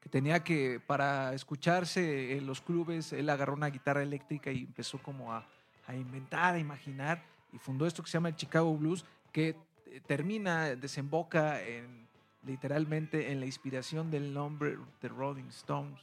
que 0.00 0.08
tenía 0.08 0.42
que, 0.42 0.80
para 0.84 1.32
escucharse 1.32 2.36
en 2.36 2.44
los 2.44 2.60
clubes, 2.60 3.12
él 3.12 3.30
agarró 3.30 3.54
una 3.54 3.68
guitarra 3.68 4.02
eléctrica 4.02 4.50
y 4.50 4.64
empezó 4.64 4.98
como 4.98 5.32
a, 5.32 5.46
a 5.88 5.96
inventar, 5.96 6.54
a 6.54 6.58
imaginar, 6.58 7.24
y 7.52 7.58
fundó 7.58 7.86
esto 7.86 8.02
que 8.04 8.08
se 8.10 8.14
llama 8.18 8.28
el 8.28 8.36
Chicago 8.36 8.76
Blues, 8.76 9.04
que 9.32 9.56
eh, 9.86 10.00
termina, 10.06 10.76
desemboca 10.76 11.60
en 11.62 12.06
literalmente 12.44 13.32
en 13.32 13.40
la 13.40 13.46
inspiración 13.46 14.10
del 14.10 14.32
nombre 14.32 14.78
de 15.02 15.08
Rolling 15.08 15.48
Stones. 15.48 15.98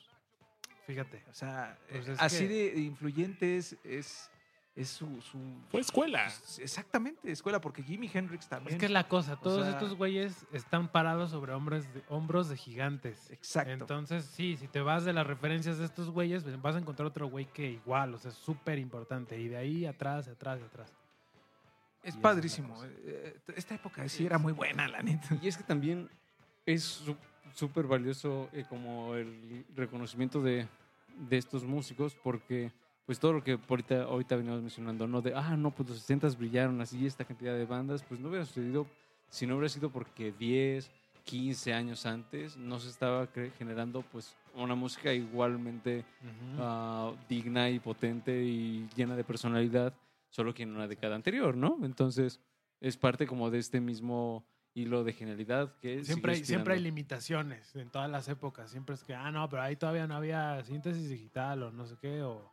Fíjate. 0.86 1.24
O 1.30 1.34
sea, 1.34 1.78
Pues 1.90 2.08
eh, 2.10 2.16
así 2.20 2.48
que- 2.48 2.72
de 2.74 2.80
influyente 2.82 3.58
es, 3.58 3.78
es, 3.84 4.30
es 4.76 4.90
su, 4.90 5.22
su- 5.22 5.40
Fue 5.70 5.80
escuela. 5.80 6.28
Exactamente, 6.60 7.32
escuela, 7.32 7.62
porque 7.62 7.82
Jimi 7.82 8.10
Hendrix 8.14 8.48
también. 8.48 8.74
Es 8.76 8.80
que 8.80 8.86
es 8.88 8.92
la 8.92 9.08
cosa, 9.08 9.38
todos 9.38 9.62
sea- 9.64 9.72
estos 9.72 9.96
güeyes 9.96 10.46
están 10.52 10.90
parados 10.90 11.32
sobre 11.32 11.54
hombros 11.54 11.86
de, 11.94 12.04
hombros 12.10 12.50
de 12.50 12.58
gigantes. 12.58 13.30
Exacto. 13.32 13.72
Entonces, 13.72 14.26
sí, 14.26 14.58
si 14.58 14.68
te 14.68 14.82
vas 14.82 15.06
de 15.06 15.14
las 15.14 15.26
referencias 15.26 15.78
de 15.78 15.86
estos 15.86 16.10
güeyes, 16.10 16.44
pues 16.44 16.62
vas 16.62 16.76
a 16.76 16.80
encontrar 16.80 17.08
otro 17.08 17.28
güey 17.30 17.46
que 17.46 17.72
igual, 17.72 18.14
o 18.16 18.18
sea, 18.18 18.32
es 18.32 18.38
súper 18.38 18.78
importante. 18.78 19.40
Y 19.40 19.48
de 19.48 19.58
ahí 19.58 19.86
atrás, 19.86 20.28
atrás, 20.28 20.62
atrás. 20.62 20.92
Es 22.04 22.16
Y 22.16 22.18
padrísimo. 22.20 22.68
la 22.70 22.76
cosa. 22.76 22.90
Eh, 23.06 23.38
Esta 23.56 23.76
época 23.76 24.08
sí 24.10 24.26
era 24.26 24.38
muy 24.38 24.52
buena, 24.54 24.88
la 24.88 25.02
neta. 25.02 25.38
Y 25.42 25.48
es 25.48 25.58
que 25.58 25.64
también 25.64 26.10
es 26.66 27.02
súper 27.54 27.88
valioso 27.88 28.50
eh, 28.52 28.66
como 28.68 29.16
el 29.16 29.66
reconocimiento 29.74 30.42
de, 30.42 30.68
de 31.18 31.38
estos 31.38 31.64
músicos 31.64 32.14
porque 32.22 32.72
pues 33.06 33.20
todo 33.20 33.34
lo 33.34 33.44
que 33.44 33.60
ahorita, 33.68 34.04
ahorita 34.04 34.36
veníamos 34.36 34.62
mencionando, 34.62 35.08
¿no? 35.08 35.22
De, 35.22 35.34
ah, 35.36 35.56
no, 35.56 35.72
pues 35.72 35.90
los 35.90 36.00
60 36.00 36.30
brillaron 36.38 36.82
así 36.82 37.06
esta 37.06 37.26
cantidad 37.26 37.56
de 37.56 37.66
bandas, 37.66 38.04
pues 38.04 38.20
no 38.20 38.30
hubiera 38.30 38.46
sucedido 38.46 38.88
si 39.30 39.46
no 39.46 39.56
hubiera 39.56 39.70
sido 39.70 39.90
porque 39.90 40.32
10, 40.32 40.90
15 41.24 41.74
años 41.74 42.06
antes 42.06 42.56
no 42.56 42.80
se 42.80 42.90
estaba 42.90 43.28
generando 43.58 44.02
pues 44.02 44.36
una 44.54 44.76
música 44.76 45.12
igualmente 45.12 46.06
ah, 46.60 47.12
digna 47.28 47.70
y 47.70 47.80
potente 47.80 48.44
y 48.44 48.88
llena 48.96 49.16
de 49.16 49.24
personalidad, 49.24 49.94
solo 50.30 50.54
que 50.54 50.64
en 50.64 50.76
una 50.76 50.88
década 50.88 51.16
anterior, 51.16 51.58
¿no? 51.58 51.80
Entonces 51.84 52.40
es 52.80 52.98
parte 52.98 53.26
como 53.28 53.50
de 53.50 53.60
este 53.60 53.82
mismo 53.82 54.46
hilo 54.76 55.04
de 55.04 55.14
genialidad 55.14 55.74
que 55.80 56.04
Siempre 56.04 56.34
hay, 56.34 56.46
siempre 56.46 56.74
hay 56.76 56.82
limitaciones 56.82 57.76
en 57.76 57.90
todas 57.90 58.10
las 58.10 58.28
épocas. 58.28 58.70
Siempre 58.70 58.96
es 58.96 59.04
que, 59.04 59.16
ah, 59.16 59.32
no, 59.32 59.50
pero 59.50 59.62
ahí 59.62 59.76
todavía 59.78 60.06
no 60.06 60.16
había 60.16 60.64
síntesis 60.64 61.10
digital 61.10 61.64
o 61.64 61.72
no 61.72 61.86
sé 61.86 61.96
qué. 62.00 62.22
O... 62.22 62.52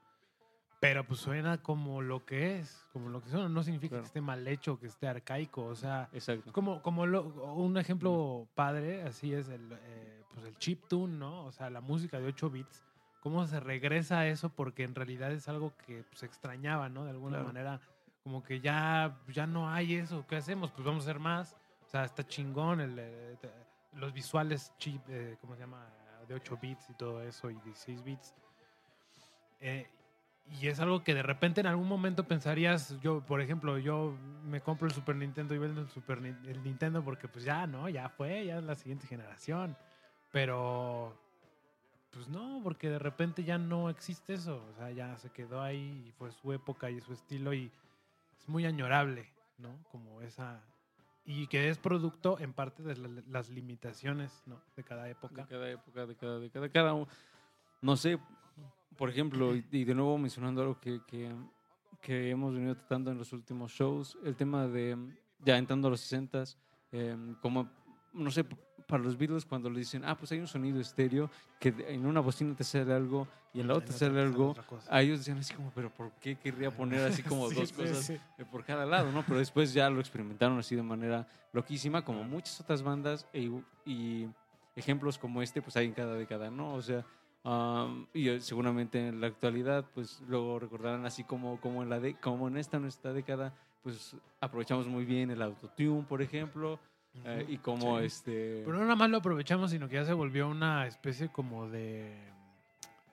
Pero 0.82 1.04
pues 1.04 1.20
suena 1.20 1.62
como 1.62 2.02
lo 2.02 2.26
que 2.26 2.58
es, 2.58 2.84
como 2.92 3.08
lo 3.08 3.22
que 3.22 3.28
suena. 3.30 3.48
No 3.48 3.62
significa 3.62 3.90
Claro. 3.90 4.02
que 4.02 4.06
esté 4.08 4.20
mal 4.20 4.48
hecho, 4.48 4.80
que 4.80 4.88
esté 4.88 5.06
arcaico. 5.06 5.64
O 5.64 5.76
sea, 5.76 6.08
Exacto. 6.12 6.52
como, 6.52 6.82
como 6.82 7.06
lo- 7.06 7.22
un 7.54 7.78
ejemplo 7.78 8.48
padre, 8.56 9.04
así 9.04 9.32
es 9.32 9.48
el, 9.48 9.70
eh, 9.72 10.24
pues 10.34 10.44
el 10.44 10.56
chip 10.58 10.88
tune, 10.88 11.16
¿no? 11.16 11.44
O 11.44 11.52
sea, 11.52 11.70
la 11.70 11.80
música 11.80 12.18
de 12.18 12.26
8 12.26 12.50
bits. 12.50 12.82
¿Cómo 13.22 13.46
se 13.46 13.60
regresa 13.60 14.18
a 14.18 14.26
eso? 14.26 14.48
Porque 14.48 14.82
en 14.82 14.96
realidad 14.96 15.30
es 15.30 15.48
algo 15.48 15.72
que 15.86 16.02
pues, 16.02 16.18
se 16.18 16.26
extrañaba, 16.26 16.88
¿no? 16.88 17.04
De 17.04 17.10
alguna 17.12 17.36
Claro. 17.36 17.46
manera, 17.52 17.80
como 18.24 18.42
que 18.42 18.58
ya, 18.58 19.20
ya 19.28 19.46
no 19.46 19.70
hay 19.70 19.94
eso. 19.94 20.26
¿Qué 20.26 20.34
hacemos? 20.34 20.72
Pues 20.72 20.84
vamos 20.84 21.06
a 21.06 21.10
hacer 21.10 21.20
más. 21.20 21.56
O 21.86 21.88
sea, 21.90 22.04
está 22.06 22.26
chingón 22.26 22.80
el, 22.80 22.96
eh, 22.98 23.36
los 23.92 24.12
visuales 24.12 24.72
chip, 24.78 25.00
eh, 25.08 25.36
¿cómo 25.40 25.54
se 25.54 25.60
llama? 25.60 25.86
De 26.26 26.34
8 26.34 26.58
bits 26.60 26.90
y 26.90 26.94
todo 26.94 27.22
eso, 27.22 27.48
y 27.50 27.54
16 27.60 28.02
bits. 28.02 28.34
Eh, 29.60 29.88
y 30.50 30.68
es 30.68 30.80
algo 30.80 31.02
que 31.02 31.14
de 31.14 31.22
repente 31.22 31.60
en 31.60 31.66
algún 31.66 31.88
momento 31.88 32.24
pensarías, 32.24 33.00
yo, 33.00 33.20
por 33.20 33.40
ejemplo, 33.40 33.78
yo 33.78 34.14
me 34.44 34.60
compro 34.60 34.86
el 34.86 34.92
Super 34.94 35.16
Nintendo 35.16 35.54
y 35.54 35.58
vendo 35.58 35.80
el 35.80 35.88
Super 35.88 36.18
el 36.18 36.62
Nintendo 36.62 37.02
porque 37.02 37.28
pues 37.28 37.44
ya, 37.44 37.66
¿no? 37.66 37.88
Ya 37.88 38.08
fue, 38.08 38.44
ya 38.46 38.58
es 38.58 38.64
la 38.64 38.74
siguiente 38.74 39.06
generación. 39.06 39.76
Pero, 40.30 41.16
pues 42.10 42.28
no, 42.28 42.60
porque 42.62 42.88
de 42.90 42.98
repente 42.98 43.44
ya 43.44 43.58
no 43.58 43.88
existe 43.90 44.34
eso. 44.34 44.62
O 44.70 44.74
sea, 44.76 44.90
ya 44.90 45.16
se 45.18 45.30
quedó 45.30 45.62
ahí 45.62 46.04
y 46.08 46.12
fue 46.12 46.30
su 46.32 46.52
época 46.52 46.90
y 46.90 47.00
su 47.00 47.12
estilo 47.12 47.52
y 47.54 47.70
es 48.38 48.48
muy 48.48 48.66
añorable, 48.66 49.28
¿no? 49.58 49.70
Como 49.90 50.20
esa... 50.22 50.60
Y 51.24 51.46
que 51.46 51.68
es 51.68 51.78
producto 51.78 52.40
en 52.40 52.52
parte 52.52 52.82
de 52.82 52.96
la- 52.96 53.22
las 53.30 53.48
limitaciones, 53.48 54.42
¿no? 54.46 54.60
De 54.76 54.82
cada 54.82 55.04
De 55.04 55.10
época. 55.12 55.46
cada 55.46 55.70
época, 55.70 56.04
de 56.04 56.16
cada 56.16 56.38
década, 56.40 56.68
cada. 56.68 57.06
No 57.80 57.96
sé, 57.96 58.18
por 58.96 59.10
ejemplo, 59.10 59.54
y, 59.54 59.64
y 59.70 59.84
de 59.84 59.94
nuevo 59.94 60.18
mencionando 60.18 60.62
algo 60.62 60.80
que, 60.80 61.00
que, 61.06 61.30
que 62.00 62.30
hemos 62.30 62.54
venido 62.54 62.74
tratando 62.74 63.10
en 63.10 63.18
los 63.18 63.32
últimos 63.32 63.72
shows, 63.72 64.18
el 64.24 64.36
tema 64.36 64.66
de, 64.66 64.96
ya 65.44 65.56
entrando 65.58 65.88
a 65.88 65.90
los 65.92 66.00
60 66.00 66.44
como, 67.40 67.70
no 68.12 68.30
sé, 68.30 68.44
para 68.86 69.02
los 69.02 69.16
Beatles 69.16 69.46
cuando 69.46 69.70
le 69.70 69.78
dicen, 69.78 70.04
ah, 70.04 70.16
pues 70.16 70.30
hay 70.32 70.40
un 70.40 70.46
sonido 70.46 70.80
estéreo, 70.80 71.30
que 71.58 71.74
en 71.88 72.04
una 72.04 72.20
bocina 72.20 72.54
te 72.54 72.64
sale 72.64 72.92
algo 72.92 73.26
y 73.54 73.60
en 73.60 73.68
la 73.68 73.74
otra 73.74 73.86
te 73.86 73.92
sale 73.94 74.20
algo, 74.20 74.54
a 74.90 75.00
ellos 75.00 75.20
decían 75.20 75.38
así 75.38 75.54
como, 75.54 75.70
pero 75.74 75.90
¿por 75.90 76.12
qué 76.12 76.36
querría 76.36 76.70
poner 76.70 77.00
así 77.06 77.22
como 77.22 77.48
Sí, 77.50 77.54
dos 77.54 77.72
cosas 77.72 78.04
sí. 78.04 78.14
eh, 78.38 78.44
por 78.50 78.64
cada 78.64 78.84
lado, 78.84 79.10
¿no? 79.10 79.24
Pero 79.24 79.38
después 79.38 79.72
ya 79.72 79.88
lo 79.88 80.00
experimentaron 80.00 80.58
así 80.58 80.76
de 80.76 80.82
manera 80.82 81.26
loquísima, 81.52 82.04
como 82.04 82.24
muchas 82.24 82.60
otras 82.60 82.82
bandas 82.82 83.26
e 83.32 83.50
y 83.86 84.28
ejemplos 84.76 85.18
como 85.18 85.42
este, 85.42 85.62
pues 85.62 85.76
hay 85.76 85.86
en 85.86 85.92
cada 85.92 86.14
década, 86.14 86.50
¿no? 86.50 86.74
O 86.74 86.82
sea, 86.82 87.04
am, 87.44 88.06
y 88.14 88.28
eh, 88.28 88.40
seguramente 88.40 89.08
en 89.08 89.20
la 89.20 89.26
actualidad, 89.28 89.84
pues 89.94 90.22
luego 90.28 90.58
recordarán 90.58 91.04
así 91.06 91.24
como, 91.24 91.60
como, 91.60 91.82
en, 91.82 91.90
la 91.90 92.00
de, 92.00 92.14
como 92.14 92.48
en 92.48 92.56
esta 92.56 92.78
nuestra 92.78 93.12
década, 93.12 93.52
pues 93.82 94.16
aprovechamos 94.40 94.86
muy 94.86 95.04
bien 95.04 95.30
el 95.30 95.42
autotune, 95.42 96.04
por 96.08 96.22
ejemplo, 96.22 96.78
eh, 97.24 97.44
y 97.48 97.58
como 97.58 97.98
Sí. 97.98 98.06
este... 98.06 98.62
Pero 98.64 98.78
no 98.78 98.82
nada 98.84 98.96
más 98.96 99.10
lo 99.10 99.18
aprovechamos, 99.18 99.70
sino 99.70 99.88
que 99.88 99.96
ya 99.96 100.04
se 100.04 100.12
volvió 100.12 100.48
una 100.48 100.86
especie 100.86 101.28
como 101.28 101.68
de, 101.68 102.14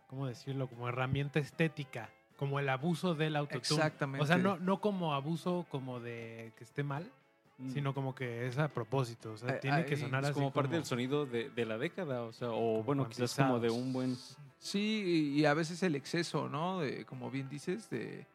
¿cómo 0.07 0.27
decirlo? 0.27 0.68
Como 0.68 0.88
herramienta 0.88 1.39
estética, 1.39 2.10
como 2.38 2.60
el 2.60 2.69
abuso 2.69 3.15
del 3.15 3.35
autotune. 3.35 3.60
Exactamente. 3.60 4.23
O 4.23 4.27
sea, 4.27 4.38
no, 4.38 4.57
no 4.57 4.80
como 4.80 5.14
abuso 5.14 5.65
como 5.69 5.99
de 5.99 6.53
que 6.57 6.64
esté 6.64 6.84
mal, 6.84 7.11
mm, 7.60 7.69
sino 7.69 7.94
como 7.94 8.15
que 8.15 8.48
es 8.48 8.57
a 8.57 8.68
propósito. 8.69 9.34
O 9.34 9.38
sea, 9.38 9.56
Eh, 9.56 9.60
tiene 9.61 9.86
que 9.86 9.95
ahí 9.95 10.02
sonar 10.02 10.23
es 10.23 10.30
así 10.31 10.34
como 10.34 10.52
parte 10.52 10.76
del 10.76 10.86
sonido 10.86 11.26
de, 11.26 11.49
de 11.49 11.65
la 11.65 11.77
década, 11.77 12.23
o 12.23 12.31
sea, 12.34 12.49
o 12.52 12.81
bueno, 12.84 13.07
quizás 13.07 13.36
como 13.36 13.60
de 13.60 13.69
un 13.69 13.94
buen... 13.94 14.18
Sí, 14.57 15.34
y 15.38 15.45
a 15.45 15.53
veces 15.53 15.81
el 15.84 15.95
exceso, 15.95 16.49
¿no? 16.49 16.80
De, 16.80 17.06
como 17.06 17.31
bien 17.31 17.48
dices, 17.48 17.90
de, 17.90 18.26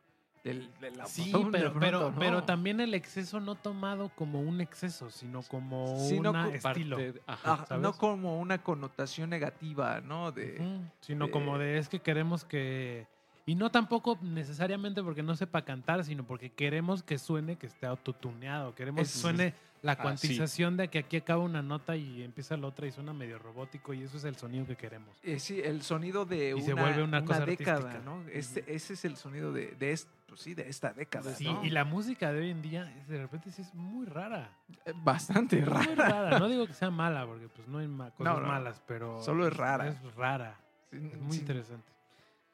del, 0.42 0.70
del 0.80 0.94
Sí, 1.06 1.30
autotune 1.32 1.58
de 1.58 1.64
pero, 1.64 1.70
pronto, 1.72 1.80
pero, 1.80 2.10
¿no? 2.12 2.18
pero 2.18 2.44
también 2.44 2.80
el 2.80 2.94
exceso 2.94 3.40
no 3.40 3.56
tomado 3.56 4.08
como 4.10 4.40
un 4.40 4.60
exceso, 4.62 5.10
sino 5.10 5.42
como 5.42 5.96
Sí, 5.98 6.18
un 6.18 6.34
estilo. 6.36 6.96
parte 6.96 7.12
de- 7.12 7.22
ajá. 7.26 7.66
Ah, 7.68 7.76
no 7.76 7.92
como 7.92 8.38
una 8.40 8.62
connotación 8.62 9.28
negativa, 9.30 10.00
¿no? 10.00 10.32
De, 10.32 10.56
Ujú, 10.60 10.84
sino 11.00 11.26
de- 11.26 11.30
como 11.30 11.58
de 11.58 11.76
es 11.78 11.88
que 11.90 12.00
queremos 12.00 12.44
que... 12.44 13.06
Y 13.46 13.54
no 13.56 13.70
tampoco 13.70 14.18
necesariamente 14.22 15.02
porque 15.02 15.22
no 15.22 15.36
sepa 15.36 15.62
cantar, 15.62 16.02
sino 16.04 16.24
porque 16.24 16.50
queremos 16.50 17.02
que 17.02 17.18
suene 17.18 17.56
que 17.56 17.66
esté 17.66 17.86
autotuneado. 17.86 18.74
Queremos 18.74 19.02
Es- 19.02 19.12
que 19.12 19.18
suene 19.18 19.54
la 19.82 19.92
Ah, 19.92 19.96
sí. 19.96 20.00
cuantización 20.02 20.78
de 20.78 20.88
que 20.88 21.00
aquí 21.00 21.18
acaba 21.18 21.42
una 21.42 21.60
nota 21.60 21.94
y 21.94 22.22
empieza 22.22 22.56
la 22.56 22.68
otra 22.68 22.86
y 22.86 22.90
suena 22.92 23.12
medio 23.12 23.38
robótico 23.38 23.92
y 23.92 24.02
eso 24.02 24.16
es 24.16 24.24
el 24.24 24.36
sonido 24.36 24.64
que 24.66 24.76
queremos. 24.76 25.14
eh, 25.22 25.38
sí, 25.38 25.60
el 25.62 25.82
sonido 25.82 26.24
de 26.24 26.50
Y 26.50 26.52
una, 26.54 26.62
se 26.64 26.72
vuelve 26.72 27.02
una 27.02 27.22
cosa 27.22 27.44
década, 27.44 27.76
artística. 27.90 28.02
¿no? 28.02 28.22
Este, 28.32 28.64
ese 28.74 28.94
es 28.94 29.04
el 29.04 29.16
sonido 29.18 29.52
de, 29.52 29.72
de, 29.72 30.00
pues 30.26 30.40
sí, 30.40 30.54
de 30.54 30.66
esta 30.70 30.94
década, 30.94 31.34
Sí, 31.34 31.44
¿no? 31.44 31.62
y 31.62 31.68
la 31.68 31.84
música 31.84 32.32
de 32.32 32.40
hoy 32.40 32.50
en 32.50 32.62
día 32.62 32.84
de 33.06 33.18
repente 33.18 33.50
sí 33.52 33.60
es 33.60 33.74
muy 33.74 34.06
rara. 34.06 34.48
Eh, 34.86 34.92
Bastante 34.96 35.56
Muy 35.56 35.66
raro. 35.66 35.94
rara. 35.96 36.38
No 36.38 36.48
digo 36.48 36.66
que 36.66 36.72
sea 36.72 36.90
mala, 36.90 37.26
porque 37.26 37.48
pues 37.48 37.68
no 37.68 37.76
hay 37.76 37.86
cosas 38.16 38.20
No, 38.20 38.40
malas, 38.40 38.80
pero... 38.86 39.22
Solo 39.22 39.46
es 39.46 39.54
rara. 39.54 39.88
Es 39.88 40.14
rara. 40.14 40.56
Sí, 40.90 40.96
Es 41.12 41.20
muy 41.20 41.36
interesante. 41.36 41.92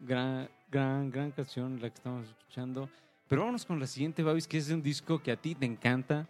Gran, 0.00 0.48
gran, 0.70 1.10
gran 1.10 1.30
canción 1.30 1.74
la 1.80 1.90
que 1.90 1.94
estamos 1.94 2.26
escuchando. 2.26 2.88
Pero 3.28 3.42
vámonos 3.42 3.64
con 3.64 3.78
la 3.78 3.86
siguiente, 3.86 4.22
Babis, 4.22 4.48
que 4.48 4.56
es 4.56 4.66
de 4.66 4.74
un 4.74 4.82
disco 4.82 5.22
que 5.22 5.30
a 5.30 5.36
ti 5.36 5.54
te 5.54 5.66
encanta. 5.66 6.28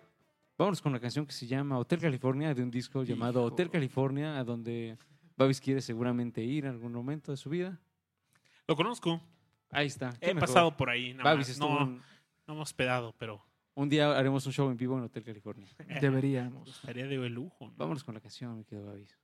Vámonos 0.58 0.82
con 0.82 0.92
la 0.92 1.00
canción 1.00 1.24
que 1.24 1.32
se 1.32 1.46
llama 1.46 1.78
Hotel 1.78 2.00
California, 2.00 2.52
de 2.52 2.62
un 2.62 2.70
disco 2.70 3.04
llamado. 3.04 3.42
Hotel 3.42 3.70
California, 3.70 4.38
a 4.38 4.44
donde 4.44 4.98
Babis 5.36 5.60
quiere 5.60 5.80
seguramente 5.80 6.42
ir 6.42 6.66
en 6.66 6.72
algún 6.72 6.92
momento 6.92 7.30
de 7.30 7.38
su 7.38 7.48
vida. 7.48 7.80
Lo 8.66 8.76
conozco. 8.76 9.20
Ahí 9.70 9.86
está. 9.86 10.10
He 10.20 10.34
mejor. 10.34 10.40
pasado 10.48 10.76
por 10.76 10.90
ahí. 10.90 11.14
Nada 11.14 11.30
Babis 11.30 11.48
estuvo 11.48 11.70
No, 11.70 12.02
no 12.46 12.54
hemos 12.54 12.74
pedado, 12.74 13.14
pero 13.16 13.42
un 13.74 13.88
día 13.88 14.14
haremos 14.18 14.44
un 14.46 14.52
show 14.52 14.68
en 14.68 14.76
vivo 14.76 14.98
en 14.98 15.04
Hotel 15.04 15.24
California. 15.24 15.68
Deberíamos. 16.00 16.68
estaría 16.68 17.06
de 17.06 17.16
lujo. 17.30 17.68
¿no? 17.68 17.74
Vámonos 17.76 18.04
con 18.04 18.14
la 18.14 18.20
canción, 18.20 18.58
me 18.58 18.64
quedo 18.64 18.84
Babis. 18.84 19.16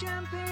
Champagne 0.00 0.49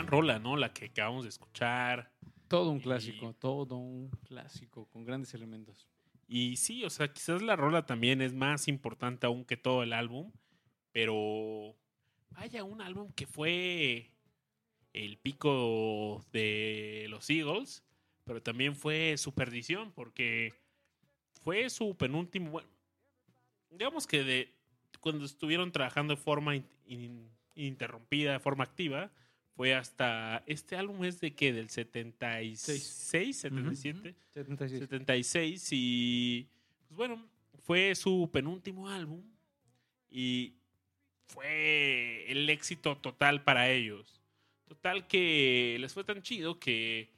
gran 0.00 0.06
rola, 0.10 0.38
¿no? 0.38 0.56
La 0.56 0.72
que 0.72 0.86
acabamos 0.86 1.24
de 1.24 1.28
escuchar. 1.30 2.10
Todo 2.48 2.70
un 2.70 2.78
Y- 2.78 2.82
clásico, 2.82 3.32
todo 3.34 3.76
un 3.76 4.10
clásico, 4.26 4.86
con 4.86 5.04
grandes 5.04 5.34
elementos. 5.34 5.86
Y 6.26 6.56
sí, 6.56 6.84
o 6.84 6.90
sea, 6.90 7.12
quizás 7.12 7.42
la 7.42 7.56
rola 7.56 7.86
también 7.86 8.22
es 8.22 8.32
más 8.34 8.68
importante 8.68 9.26
aún 9.26 9.44
que 9.44 9.56
todo 9.56 9.82
el 9.82 9.92
álbum, 9.92 10.32
pero 10.92 11.74
vaya, 12.30 12.64
un 12.64 12.80
álbum 12.80 13.12
que 13.12 13.26
fue 13.26 14.10
el 14.92 15.18
pico 15.18 16.24
de 16.32 17.06
los 17.08 17.28
Eagles, 17.30 17.84
pero 18.24 18.42
también 18.42 18.74
fue 18.76 19.16
su 19.16 19.32
perdición, 19.34 19.92
porque 19.92 20.52
fue 21.42 21.68
su 21.70 21.96
penúltimo, 21.96 22.50
bueno, 22.50 22.68
digamos 23.70 24.06
que 24.06 24.22
de 24.24 24.54
cuando 25.00 25.24
estuvieron 25.24 25.72
trabajando 25.72 26.14
de 26.14 26.20
forma 26.20 26.56
in- 26.56 27.30
de 28.34 28.40
forma 28.40 28.64
activa, 28.64 29.10
fue 29.60 29.74
hasta, 29.74 30.42
este 30.46 30.74
álbum 30.74 31.04
es 31.04 31.20
de 31.20 31.34
que 31.34 31.52
del 31.52 31.68
76, 31.68 32.82
77. 33.36 34.14
76. 34.30 34.78
76 34.80 35.68
y 35.72 36.48
pues 36.88 36.96
bueno, 36.96 37.22
fue 37.64 37.94
su 37.94 38.30
penúltimo 38.32 38.88
álbum 38.88 39.22
y 40.10 40.54
fue 41.26 42.24
el 42.32 42.48
éxito 42.48 42.96
total 42.96 43.44
para 43.44 43.68
ellos. 43.68 44.22
Total 44.64 45.06
que 45.06 45.76
les 45.78 45.92
fue 45.92 46.04
tan 46.04 46.22
chido 46.22 46.58
que, 46.58 47.10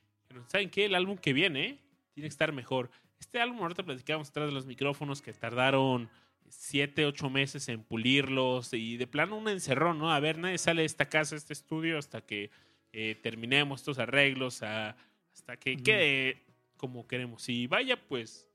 ¿saben 0.49 0.69
qué? 0.69 0.87
El 0.87 0.97
álbum 0.97 1.19
que 1.19 1.33
viene 1.33 1.79
tiene 2.13 2.27
que 2.27 2.33
estar 2.33 2.51
mejor. 2.51 2.91
Este 3.21 3.41
álbum, 3.41 3.61
ahorita 3.61 3.85
platicamos 3.85 4.31
atrás 4.31 4.49
de 4.49 4.53
los 4.53 4.67
micrófonos 4.67 5.23
que 5.23 5.33
tardaron 5.33 6.11
7, 6.53 7.07
8 7.07 7.31
meses 7.31 7.69
en 7.69 7.83
pulirlos 7.83 8.73
y 8.75 8.97
de 8.97 9.07
plano 9.07 9.37
un 9.37 9.49
encerrón, 9.49 9.99
¿no? 9.99 10.13
A 10.13 10.21
ver, 10.21 10.39
nadie 10.39 10.59
sale 10.59 10.83
de 10.83 10.87
esta 10.87 11.09
casa, 11.09 11.35
de 11.35 11.39
este 11.39 11.53
estudio 11.53 11.99
hasta 11.99 12.21
que 12.21 12.51
eh, 12.93 13.19
terminemos 13.23 13.81
estos 13.81 13.99
arreglos, 13.99 14.63
a- 14.63 14.97
hasta 15.33 15.57
que 15.57 15.77
quede 15.79 16.43
como 16.77 17.07
queremos. 17.07 17.49
Y 17.49 17.67
vaya, 17.67 17.97
pues, 18.07 18.49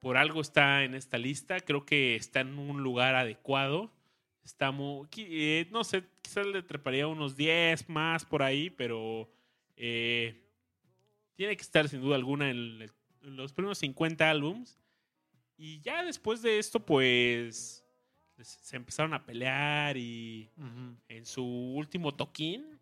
por 0.00 0.16
algo 0.16 0.40
está 0.40 0.84
en 0.84 0.94
esta 0.94 1.18
lista. 1.18 1.60
Creo 1.60 1.84
que 1.84 2.16
está 2.16 2.40
en 2.40 2.58
un 2.58 2.82
lugar 2.82 3.14
adecuado. 3.16 3.92
Estamos, 4.44 5.08
eh, 5.16 5.66
no 5.70 5.84
sé, 5.84 6.04
quizás 6.22 6.46
le 6.46 6.62
treparía 6.62 7.06
unos 7.06 7.36
10 7.36 7.88
más 7.88 8.24
por 8.24 8.42
ahí, 8.42 8.70
pero 8.70 9.30
eh, 9.76 10.40
tiene 11.34 11.56
que 11.56 11.62
estar 11.62 11.88
sin 11.88 12.00
duda 12.00 12.16
alguna 12.16 12.50
en, 12.50 12.82
en 13.22 13.36
los 13.36 13.52
primeros 13.52 13.78
50 13.78 14.30
álbums. 14.30 14.78
Y 15.56 15.80
ya 15.80 16.02
después 16.04 16.42
de 16.42 16.58
esto, 16.58 16.80
pues, 16.80 17.84
se 18.42 18.76
empezaron 18.76 19.14
a 19.14 19.24
pelear 19.24 19.96
y 19.96 20.50
en 21.08 21.24
su 21.24 21.44
último 21.44 22.12
toquín 22.14 22.80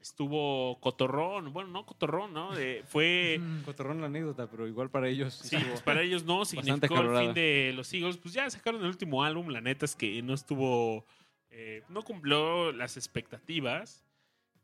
estuvo 0.00 0.78
Cotorrón. 0.80 1.52
Bueno, 1.52 1.70
no 1.70 1.86
Cotorrón, 1.86 2.32
¿no? 2.32 2.50
Fue... 2.86 3.40
Cotorrón 3.64 4.00
la 4.00 4.06
anécdota, 4.06 4.50
pero 4.50 4.68
igual 4.68 4.90
para 4.90 5.08
ellos. 5.08 5.34
Sí, 5.34 5.56
pues 5.56 5.82
para 5.82 6.02
ellos 6.02 6.24
no 6.24 6.44
significó 6.44 7.00
el 7.00 7.18
fin 7.18 7.34
de 7.34 7.72
los 7.74 7.92
Eagles. 7.92 8.18
Pues 8.18 8.34
ya 8.34 8.48
sacaron 8.50 8.82
el 8.82 8.88
último 8.88 9.24
álbum. 9.24 9.48
La 9.48 9.60
neta 9.60 9.84
es 9.84 9.96
que 9.96 10.22
no 10.22 10.34
estuvo. 10.34 11.04
eh, 11.50 11.82
no 11.88 12.02
cumplió 12.02 12.72
las 12.72 12.96
expectativas 12.96 14.04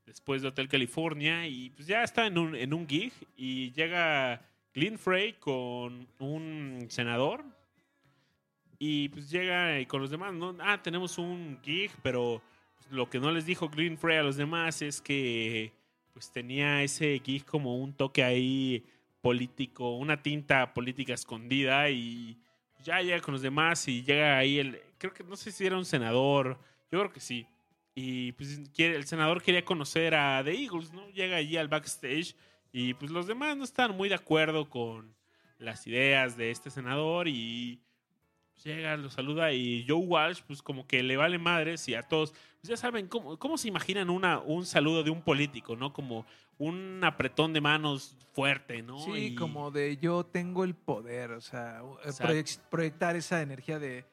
después 0.04 0.42
de 0.42 0.48
Hotel 0.48 0.68
California. 0.68 1.46
Y 1.46 1.70
pues 1.70 1.86
ya 1.86 2.02
está 2.02 2.26
en 2.26 2.36
un, 2.36 2.54
en 2.54 2.74
un 2.74 2.86
gig. 2.86 3.12
Y 3.36 3.72
llega 3.72 4.42
Glenn 4.74 4.98
Frey 4.98 5.34
con 5.34 6.08
un 6.18 6.86
senador. 6.88 7.44
Y 8.78 9.10
pues 9.10 9.30
llega 9.30 9.86
con 9.86 10.00
los 10.00 10.10
demás. 10.10 10.32
¿no? 10.32 10.56
Ah, 10.60 10.82
tenemos 10.82 11.18
un 11.18 11.58
gig, 11.62 11.90
pero 12.02 12.42
pues, 12.78 12.90
lo 12.90 13.10
que 13.10 13.20
no 13.20 13.30
les 13.30 13.46
dijo 13.46 13.68
Glenn 13.68 13.98
Frey 13.98 14.18
a 14.18 14.22
los 14.22 14.36
demás 14.36 14.82
es 14.82 15.00
que 15.00 15.72
pues 16.12 16.32
tenía 16.32 16.82
ese 16.82 17.20
gig 17.24 17.44
como 17.44 17.76
un 17.78 17.92
toque 17.92 18.24
ahí 18.24 18.84
político, 19.20 19.96
una 19.96 20.22
tinta 20.22 20.72
política 20.72 21.14
escondida 21.14 21.88
y 21.90 22.36
ya 22.82 23.00
llega 23.00 23.20
con 23.20 23.32
los 23.32 23.42
demás 23.42 23.86
y 23.88 24.02
llega 24.02 24.38
ahí 24.38 24.58
el, 24.58 24.80
creo 24.98 25.12
que 25.12 25.24
no 25.24 25.36
sé 25.36 25.52
si 25.52 25.66
era 25.66 25.76
un 25.76 25.84
senador, 25.84 26.58
yo 26.90 26.98
creo 26.98 27.12
que 27.12 27.20
sí. 27.20 27.46
Y 27.94 28.32
pues 28.32 28.60
el 28.78 29.04
senador 29.06 29.42
quería 29.42 29.64
conocer 29.64 30.14
a 30.14 30.42
The 30.44 30.52
Eagles, 30.52 30.92
¿no? 30.92 31.08
Llega 31.10 31.36
allí 31.36 31.56
al 31.56 31.68
backstage 31.68 32.34
y 32.72 32.94
pues 32.94 33.10
los 33.10 33.26
demás 33.26 33.56
no 33.56 33.64
están 33.64 33.96
muy 33.96 34.08
de 34.08 34.14
acuerdo 34.14 34.68
con 34.68 35.14
las 35.58 35.86
ideas 35.86 36.36
de 36.36 36.50
este 36.50 36.70
senador 36.70 37.28
y 37.28 37.80
pues, 38.54 38.64
llega, 38.64 38.96
lo 38.96 39.10
saluda 39.10 39.52
y 39.52 39.84
Joe 39.86 39.98
Walsh 39.98 40.42
pues 40.46 40.62
como 40.62 40.86
que 40.86 41.02
le 41.02 41.16
vale 41.16 41.38
madres 41.38 41.86
y 41.88 41.94
a 41.94 42.02
todos, 42.02 42.32
pues 42.32 42.68
ya 42.68 42.76
saben 42.76 43.08
cómo, 43.08 43.38
cómo 43.38 43.58
se 43.58 43.68
imaginan 43.68 44.10
una, 44.10 44.38
un 44.38 44.64
saludo 44.66 45.02
de 45.02 45.10
un 45.10 45.22
político, 45.22 45.76
¿no? 45.76 45.92
Como 45.92 46.24
un 46.58 47.00
apretón 47.04 47.52
de 47.52 47.60
manos 47.60 48.16
fuerte, 48.32 48.82
¿no? 48.82 48.98
Sí, 48.98 49.10
Y- 49.28 49.34
como 49.34 49.70
de 49.70 49.96
yo 49.96 50.24
tengo 50.24 50.64
el 50.64 50.74
poder, 50.74 51.32
o 51.32 51.40
sea, 51.40 51.82
eh, 52.04 52.08
Exacto. 52.08 52.62
proyectar 52.70 53.16
esa 53.16 53.42
energía 53.42 53.78
de 53.78 54.04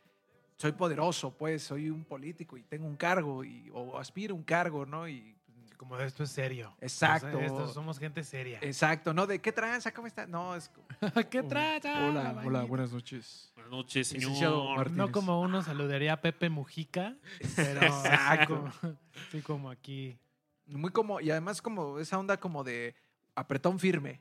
soy 0.58 0.72
poderoso, 0.72 1.32
pues, 1.38 1.62
soy 1.64 1.90
un 1.90 2.04
político 2.04 2.58
y 2.58 2.64
tengo 2.64 2.88
un 2.88 2.96
cargo 2.96 3.44
y, 3.44 3.70
o 3.74 3.98
aspiro 4.00 4.34
a 4.34 4.38
un 4.38 4.44
cargo, 4.44 4.86
¿no? 4.88 5.08
Y 5.08 5.36
Como 5.78 5.95
de 5.95 6.06
esto 6.06 6.24
es 6.24 6.32
serio. 6.32 6.76
Exacto. 6.82 7.40
Esto- 7.40 7.68
somos 7.68 7.99
gente 7.99 8.24
seria. 8.24 8.58
exacto, 8.62 9.14
¿no? 9.14 9.28
De 9.28 9.40
qué 9.40 9.52
tranza, 9.52 9.94
¿cómo 9.94 10.08
está? 10.08 10.26
No, 10.26 10.56
es 10.56 10.70
como, 10.70 10.88
¿Qué 11.30 11.44
trata? 11.44 12.08
hola, 12.10 12.41
hola, 12.44 12.64
buenas 12.64 12.91
noches. 12.91 13.52
Buenas 13.54 13.72
noches, 13.72 14.08
señor. 14.08 14.76
Martínez. 14.78 14.98
No 14.98 15.12
como 15.12 15.40
uno 15.40 15.62
saludaría 15.62 16.14
a 16.14 16.22
Pepe 16.22 16.49
Mujica, 16.49 17.16
pero 17.56 17.82
Exacto. 17.86 18.72
como, 18.82 18.98
así 19.28 19.41
como 19.41 19.70
aquí. 19.70 20.18
Muy 20.66 20.91
como, 20.91 21.22
y 21.22 21.30
además 21.30 21.62
como 21.62 21.99
esa 21.99 22.18
onda 22.18 22.38
como 22.40 22.64
de 22.64 22.95
apretón 23.36 23.80
firme, 23.80 24.20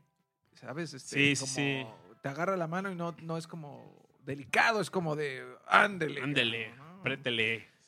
¿sabes? 0.52 0.92
Este, 0.92 1.34
Sí, 1.34 1.36
sí, 1.36 1.40
como 1.40 1.54
sí. 1.54 2.16
Te 2.22 2.28
agarra 2.28 2.56
la 2.56 2.66
mano 2.66 2.90
y 2.92 2.94
no, 2.94 3.16
no 3.22 3.36
es 3.38 3.46
como 3.46 4.06
delicado, 4.24 4.80
es 4.80 4.90
como 4.90 5.16
de 5.16 5.44
ándele. 5.66 6.20
Ándele, 6.22 6.74
¿no? 6.76 7.02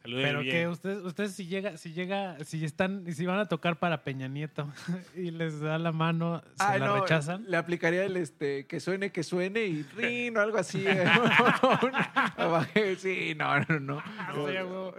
Salude 0.03 0.23
Pero 0.23 0.41
bien. 0.41 0.55
que 0.55 0.69
ustedes, 0.69 0.99
ustedes 1.05 1.33
si 1.35 1.47
llega, 1.47 1.77
si 1.77 1.93
llega, 1.93 2.37
si 2.45 2.65
están, 2.65 3.05
si 3.13 3.27
van 3.27 3.39
a 3.41 3.47
tocar 3.47 3.79
para 3.79 4.05
Peña 4.05 4.29
Nieto 4.29 4.69
y 5.17 5.31
les 5.31 5.61
da 5.61 5.79
la 5.79 5.93
mano, 5.93 6.43
se 6.57 6.65
Ah, 6.65 6.79
la 6.79 6.87
no, 6.87 7.01
rechazan. 7.01 7.45
Le 7.49 7.57
aplicaría 7.57 8.05
el 8.05 8.17
este 8.17 8.67
que 8.67 8.81
suene, 8.81 9.11
que 9.11 9.23
suene 9.23 9.65
y 9.65 9.83
rin 9.97 10.37
o 10.37 10.41
algo 10.41 10.59
así. 10.59 10.85
sí, 12.99 13.35
no, 13.37 13.61
no, 13.61 13.81
no. 13.81 14.03
Ah. 14.07 14.33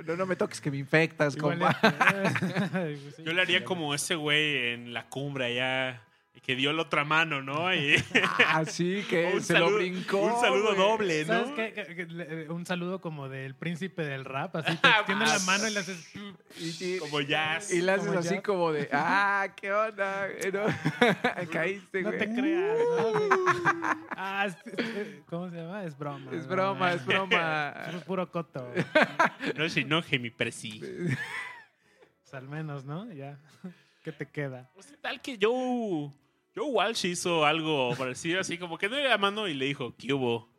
No, 0.06 0.16
no 0.16 0.26
me 0.26 0.36
toques 0.36 0.62
que 0.62 0.72
me 0.72 0.78
infectas, 0.78 1.36
Igual 1.36 1.60
compa. 1.60 1.80
es- 2.90 3.16
Sí. 3.16 3.24
Yo 3.24 3.34
le 3.34 3.42
haría 3.42 3.64
como 3.64 3.94
ese 3.94 4.16
güey 4.16 4.74
en 4.74 4.94
la 4.94 5.06
cumbre 5.08 5.46
allá, 5.46 6.02
que 6.42 6.56
dio 6.56 6.72
la 6.74 6.84
otra 6.84 7.04
mano, 7.04 7.42
¿no? 7.42 7.74
Y 7.74 7.96
Ah, 8.48 8.64
sí, 8.66 9.04
que 9.10 9.32
un 9.34 9.42
se 9.42 9.54
saludo- 9.54 9.70
lo 9.72 9.76
brincó. 9.78 10.18
Un 10.22 10.40
saludo 10.42 10.74
doble, 10.76 11.26
¿no? 11.26 11.46
¿Sabes 11.46 11.74
qué? 11.74 11.74
Que- 11.86 11.96
que 11.96 12.06
le- 12.06 12.50
Un 12.50 12.66
saludo 12.66 13.00
como 13.02 13.30
del 13.30 13.56
príncipe 13.56 14.04
del 14.04 14.26
rap, 14.26 14.56
así 14.58 14.76
te 14.82 14.90
tiene 15.06 15.26
la 15.26 15.40
mano 15.40 15.68
y 15.68 15.72
le 15.74 15.80
haces... 15.80 16.12
Y, 16.60 16.96
y- 16.96 17.00
Como 17.00 17.22
jazz. 17.22 17.72
y 17.72 17.82
le 17.82 17.92
haces 17.92 18.08
Como 18.08 18.20
así 18.20 18.40
como 18.42 18.72
de, 18.72 18.90
ah, 18.92 19.48
¿qué 19.56 19.72
onda? 19.72 20.28
Eh, 20.30 20.52
no, 20.52 20.66
Caíste, 21.52 22.02
No 22.02 22.10
güey. 22.10 22.20
te 22.20 22.34
creas, 22.34 22.78
¿no? 22.98 24.00
Ah, 24.22 24.48
¿cómo 25.30 25.50
se 25.50 25.56
llama? 25.58 25.84
Es 25.84 25.98
broma. 25.98 26.32
Es 26.34 26.48
broma, 26.48 26.94
es 26.94 27.06
broma. 27.06 27.74
Es 27.94 28.04
puro 28.04 28.30
coto. 28.32 28.72
No 29.56 29.70
se 29.70 29.82
enoje, 29.82 30.20
mi 30.20 30.30
presi. 30.30 30.80
Pues 30.80 32.34
al 32.34 32.48
menos, 32.48 32.86
¿no? 32.86 33.12
Ya. 33.14 33.38
¿Qué 34.04 34.12
te 34.12 34.26
queda? 34.28 34.70
Sea, 34.80 34.98
tal 35.02 35.22
que 35.22 35.38
Joe, 35.42 36.12
Joe 36.60 36.70
Walsh 36.70 37.06
hizo 37.06 37.46
algo 37.46 37.96
parecido, 37.98 38.40
así 38.42 38.58
como 38.58 38.78
que 38.78 38.90
no 38.90 38.96
le 38.98 39.08
la 39.08 39.18
mano 39.18 39.48
y 39.48 39.54
le 39.54 39.66
dijo, 39.66 39.96
¿qué 39.98 40.12
hubo? 40.14 40.50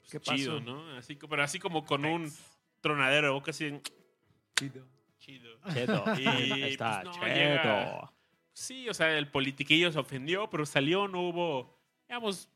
Pues 0.00 0.10
¿Qué 0.12 0.20
pasó? 0.20 0.36
chido, 0.36 0.60
¿no? 0.60 0.96
Así, 0.96 1.16
pero 1.16 1.42
así 1.42 1.58
como 1.58 1.84
con 1.84 2.04
un 2.04 2.30
tronadero 2.80 3.28
de 3.28 3.32
boca 3.32 3.50
así. 3.50 3.80
Chido. 4.56 4.86
Cheto. 5.72 6.04
Y, 6.18 6.62
Está 6.64 7.02
pues, 7.02 7.04
no, 7.04 7.12
cheto. 7.12 7.26
llega- 7.26 8.12
Sí, 8.52 8.88
o 8.88 8.94
sea, 8.94 9.16
el 9.18 9.28
politiquillo 9.30 9.92
se 9.92 9.98
ofendió, 9.98 10.48
pero 10.48 10.64
salió, 10.64 11.08
no 11.08 11.28
hubo, 11.28 11.78
digamos, 12.08 12.48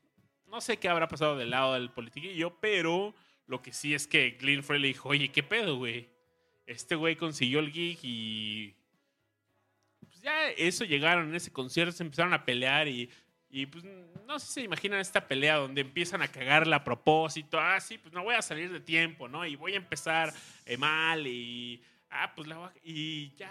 no 0.47 0.59
sé 0.59 0.77
qué 0.77 0.89
habrá 0.89 1.07
pasado 1.07 1.37
del 1.37 1.51
lado 1.51 1.73
del 1.75 1.91
politiquillo, 1.91 2.59
pero 2.59 3.13
lo 3.45 3.61
que 3.61 3.71
sí 3.71 3.93
es 3.93 4.07
que 4.07 4.31
Glenn 4.39 4.63
Frey 4.63 4.79
le 4.81 4.87
dijo, 4.87 5.09
oye, 5.09 5.29
¿qué 5.31 5.43
pedo, 5.43 5.77
güey? 5.77 6.09
Este 6.65 6.95
güey 6.95 7.15
consiguió 7.15 7.59
el 7.59 7.71
gig 7.71 7.99
y... 8.03 8.75
Pues 10.21 10.23
ya 10.23 10.49
eso 10.51 10.85
llegaron 10.85 11.29
en 11.29 11.35
ese 11.35 11.51
concierto, 11.51 11.91
se 11.91 12.03
empezaron 12.03 12.33
a 12.33 12.45
pelear 12.45 12.87
y, 12.87 13.09
y 13.49 13.65
pues 13.65 13.83
no 14.27 14.37
sé 14.39 14.45
si 14.47 14.53
se 14.53 14.61
imaginan 14.61 14.99
esta 14.99 15.27
pelea 15.27 15.55
donde 15.55 15.81
empiezan 15.81 16.21
a 16.21 16.27
cagarla 16.27 16.75
a 16.77 16.83
propósito, 16.83 17.59
ah, 17.59 17.79
sí, 17.79 17.97
pues 17.97 18.13
no 18.13 18.23
voy 18.23 18.35
a 18.35 18.41
salir 18.43 18.71
de 18.71 18.79
tiempo, 18.79 19.27
¿no? 19.27 19.45
Y 19.45 19.55
voy 19.55 19.73
a 19.73 19.77
empezar 19.77 20.31
eh, 20.65 20.77
mal 20.77 21.25
y... 21.25 21.81
Ah, 22.11 22.33
pues 22.35 22.47
la 22.47 22.57
voy 22.57 22.67
a- 22.67 22.73
Y 22.83 23.33
ya, 23.35 23.49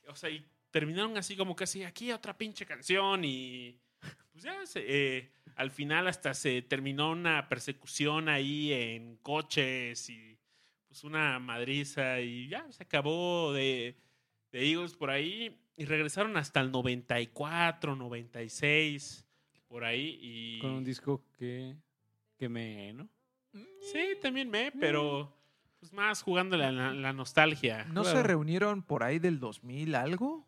pues, 0.00 0.10
o 0.12 0.16
sea, 0.16 0.28
y 0.30 0.44
terminaron 0.70 1.16
así 1.18 1.36
como 1.36 1.54
casi 1.54 1.84
aquí 1.84 2.10
otra 2.10 2.36
pinche 2.36 2.66
canción 2.66 3.24
y 3.24 3.78
pues 4.32 4.42
ya 4.44 4.66
se- 4.66 4.84
eh, 4.86 5.30
al 5.56 5.70
final 5.70 6.08
hasta 6.08 6.34
se 6.34 6.62
terminó 6.62 7.10
una 7.12 7.48
persecución 7.48 8.28
ahí 8.28 8.72
en 8.72 9.18
coches 9.18 10.08
y 10.10 10.36
pues 10.88 11.04
una 11.04 11.38
madriza 11.38 12.18
y 12.20 12.48
ya 12.48 12.66
se 12.72 12.82
acabó 12.82 13.52
de, 13.52 13.94
de 14.50 14.68
Eagles 14.70 14.94
por 14.94 15.10
ahí 15.10 15.58
y 15.76 15.84
regresaron 15.86 16.36
hasta 16.36 16.60
el 16.60 16.70
94, 16.70 17.96
96, 17.96 19.26
por 19.68 19.84
ahí. 19.84 20.18
Y... 20.20 20.58
Con 20.60 20.70
un 20.72 20.84
disco 20.84 21.24
que, 21.38 21.74
que 22.38 22.48
me, 22.48 22.92
¿no? 22.92 23.08
Sí, 23.92 24.00
también 24.20 24.48
me, 24.50 24.72
pero 24.72 25.36
pues 25.80 25.92
más 25.92 26.22
jugando 26.22 26.56
la, 26.56 26.70
la- 26.72 26.92
la 26.94 27.12
nostalgia. 27.12 27.84
¿No 27.86 28.04
se 28.04 28.22
reunieron 28.22 28.82
por 28.82 29.02
ahí 29.02 29.18
del 29.18 29.38
2000 29.40 29.94
algo? 29.94 30.46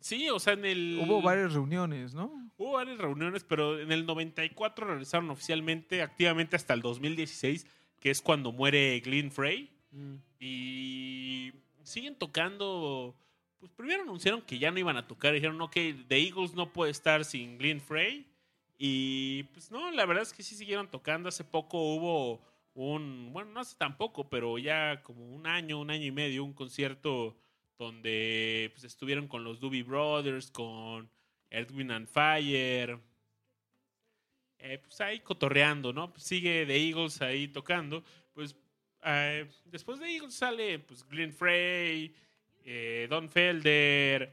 Sí, 0.00 0.28
o 0.30 0.38
sea, 0.40 0.54
en 0.54 0.64
el... 0.64 1.00
Hubo 1.04 1.20
varias 1.22 1.52
reuniones, 1.52 2.14
¿no? 2.14 2.50
Hubo 2.56 2.72
varias 2.72 2.98
reuniones, 2.98 3.44
pero 3.44 3.78
en 3.78 3.92
el 3.92 4.04
94 4.06 4.86
regresaron 4.86 5.30
oficialmente, 5.30 6.02
activamente 6.02 6.56
hasta 6.56 6.74
el 6.74 6.80
2016, 6.82 7.66
que 8.00 8.10
es 8.10 8.20
cuando 8.22 8.50
muere 8.52 8.98
Glenn 9.00 9.30
Frey. 9.30 9.70
Y 10.40 11.52
siguen 11.82 12.16
tocando. 12.16 13.14
Pues 13.62 13.70
primero 13.70 14.02
anunciaron 14.02 14.42
que 14.42 14.58
ya 14.58 14.72
no 14.72 14.80
iban 14.80 14.96
a 14.96 15.06
tocar. 15.06 15.32
Dijeron, 15.32 15.60
ok, 15.60 15.76
The 16.08 16.20
Eagles 16.20 16.52
no 16.54 16.72
puede 16.72 16.90
estar 16.90 17.24
sin 17.24 17.58
Glenn 17.58 17.80
Frey. 17.80 18.26
Y 18.76 19.44
pues 19.54 19.70
no, 19.70 19.92
la 19.92 20.04
verdad 20.04 20.24
es 20.24 20.32
que 20.32 20.42
sí 20.42 20.56
siguieron 20.56 20.90
tocando. 20.90 21.28
Hace 21.28 21.44
poco 21.44 21.94
hubo 21.94 22.42
un. 22.74 23.32
Bueno, 23.32 23.52
no 23.52 23.60
hace 23.60 23.76
tampoco, 23.76 24.28
pero 24.28 24.58
ya 24.58 25.00
como 25.04 25.32
un 25.32 25.46
año, 25.46 25.78
un 25.78 25.90
año 25.90 26.06
y 26.06 26.10
medio, 26.10 26.42
un 26.42 26.54
concierto 26.54 27.36
donde 27.78 28.68
pues, 28.72 28.82
estuvieron 28.82 29.28
con 29.28 29.44
los 29.44 29.60
Doobie 29.60 29.84
Brothers, 29.84 30.50
con 30.50 31.08
Edwin 31.48 31.92
and 31.92 32.08
Fire. 32.08 32.98
Eh, 34.58 34.78
pues 34.82 35.00
ahí 35.00 35.20
cotorreando, 35.20 35.92
¿no? 35.92 36.12
Pues 36.12 36.24
sigue 36.24 36.66
The 36.66 36.88
Eagles 36.88 37.22
ahí 37.22 37.46
tocando. 37.46 38.02
Pues 38.34 38.56
eh, 39.04 39.48
después 39.66 40.00
de 40.00 40.12
Eagles 40.12 40.34
sale 40.34 40.80
pues 40.80 41.06
Glenn 41.08 41.32
Frey, 41.32 42.12
eh, 42.64 43.06
Don 43.10 43.28
Felder, 43.30 44.32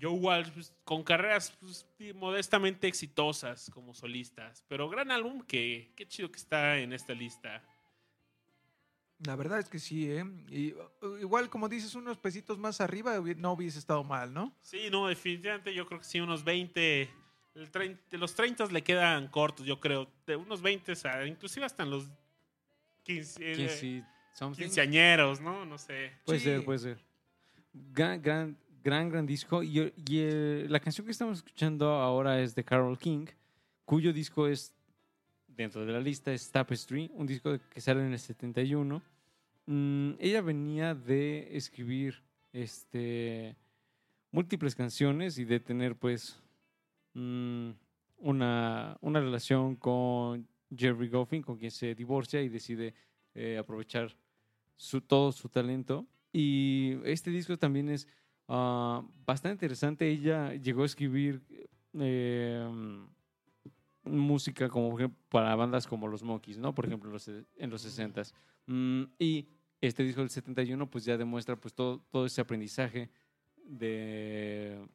Joe 0.00 0.12
Walsh, 0.18 0.50
pues, 0.50 0.74
con 0.84 1.02
carreras 1.02 1.56
pues, 1.60 1.86
modestamente 2.14 2.86
exitosas 2.86 3.70
como 3.70 3.94
solistas. 3.94 4.64
Pero 4.68 4.88
gran 4.88 5.10
álbum 5.10 5.40
que 5.42 5.92
qué 5.96 6.06
chido 6.06 6.30
que 6.30 6.38
está 6.38 6.78
en 6.78 6.92
esta 6.92 7.14
lista. 7.14 7.62
La 9.24 9.34
verdad 9.34 9.58
es 9.58 9.68
que 9.68 9.80
sí, 9.80 10.08
¿eh? 10.10 10.24
Y, 10.48 10.72
uh, 10.74 11.16
igual, 11.20 11.50
como 11.50 11.68
dices, 11.68 11.94
unos 11.96 12.18
pesitos 12.18 12.56
más 12.56 12.80
arriba 12.80 13.18
no 13.36 13.52
hubiese 13.52 13.78
estado 13.80 14.04
mal, 14.04 14.32
¿no? 14.32 14.54
Sí, 14.62 14.88
no, 14.92 15.08
definitivamente 15.08 15.74
yo 15.74 15.86
creo 15.86 15.98
que 15.98 16.04
sí, 16.06 16.20
unos 16.20 16.44
20. 16.44 17.10
el 17.56 17.70
30 17.72 18.16
los 18.16 18.36
30 18.36 18.66
le 18.66 18.84
quedan 18.84 19.26
cortos, 19.26 19.66
yo 19.66 19.80
creo. 19.80 20.08
De 20.24 20.36
unos 20.36 20.62
20, 20.62 20.92
a- 21.08 21.26
inclusive 21.26 21.66
hasta 21.66 21.82
en 21.82 21.90
los 21.90 22.08
15, 23.02 23.40
eh, 23.42 24.04
quinceañeros, 24.56 25.40
¿no? 25.40 25.64
No 25.64 25.78
sé. 25.78 26.12
Puede 26.24 26.38
Sí. 26.38 26.44
ser, 26.44 26.64
puede 26.64 26.78
ser. 26.78 27.07
Gran, 27.92 28.22
gran, 28.22 28.56
gran, 29.10 29.26
disco. 29.26 29.62
Y, 29.62 29.92
y, 30.06 30.18
eh, 30.20 30.66
la 30.68 30.80
canción 30.80 31.04
que 31.04 31.12
estamos 31.12 31.38
escuchando 31.38 31.90
ahora 31.90 32.40
es 32.40 32.54
de 32.54 32.64
Carol 32.64 32.98
King, 32.98 33.26
cuyo 33.84 34.12
disco 34.12 34.46
es, 34.46 34.74
dentro 35.46 35.84
de 35.84 35.92
la 35.92 36.00
lista, 36.00 36.32
es 36.32 36.50
Tapestry, 36.50 37.10
un 37.14 37.26
disco 37.26 37.58
que 37.70 37.80
sale 37.80 38.00
en 38.00 38.12
el 38.12 38.18
71. 38.18 39.02
Mm, 39.66 40.12
ella 40.18 40.40
venía 40.40 40.94
de 40.94 41.56
escribir 41.56 42.22
este, 42.52 43.56
múltiples 44.30 44.74
canciones 44.74 45.38
y 45.38 45.44
de 45.44 45.60
tener, 45.60 45.96
pues, 45.96 46.40
mm, 47.14 47.70
una, 48.18 48.96
una 49.00 49.20
relación 49.20 49.76
con 49.76 50.46
Jerry 50.74 51.08
Goffin, 51.08 51.42
con 51.42 51.56
quien 51.56 51.70
se 51.70 51.94
divorcia 51.94 52.42
y 52.42 52.48
decide 52.48 52.94
eh, 53.34 53.58
aprovechar 53.58 54.14
su, 54.76 55.00
todo 55.00 55.32
su 55.32 55.48
talento. 55.48 56.06
Y 56.32 56.96
este 57.04 57.30
disco 57.30 57.56
también 57.58 57.88
es 57.88 58.06
ah, 58.48 59.02
bastante 59.26 59.54
interesante. 59.64 60.08
Ella 60.08 60.54
llegó 60.54 60.82
a 60.82 60.86
escribir 60.86 61.42
eh, 61.94 62.66
música 64.04 64.68
como 64.68 64.96
para 65.28 65.54
bandas 65.56 65.86
como 65.86 66.08
los 66.08 66.22
Monkeys, 66.22 66.58
¿no? 66.58 66.74
Por 66.74 66.86
ejemplo, 66.86 67.08
en 67.08 67.12
los, 67.12 67.22
se- 67.22 67.46
en 67.56 67.70
los 67.70 67.84
60s. 67.84 68.32
Mm, 68.66 69.04
y 69.18 69.48
este 69.80 70.02
disco 70.02 70.20
del 70.20 70.30
71 70.30 70.90
pues 70.90 71.04
ya 71.04 71.16
demuestra 71.16 71.56
pues 71.56 71.74
todo, 71.74 72.00
todo 72.10 72.26
ese 72.26 72.40
aprendizaje 72.40 73.10
de 73.64 74.86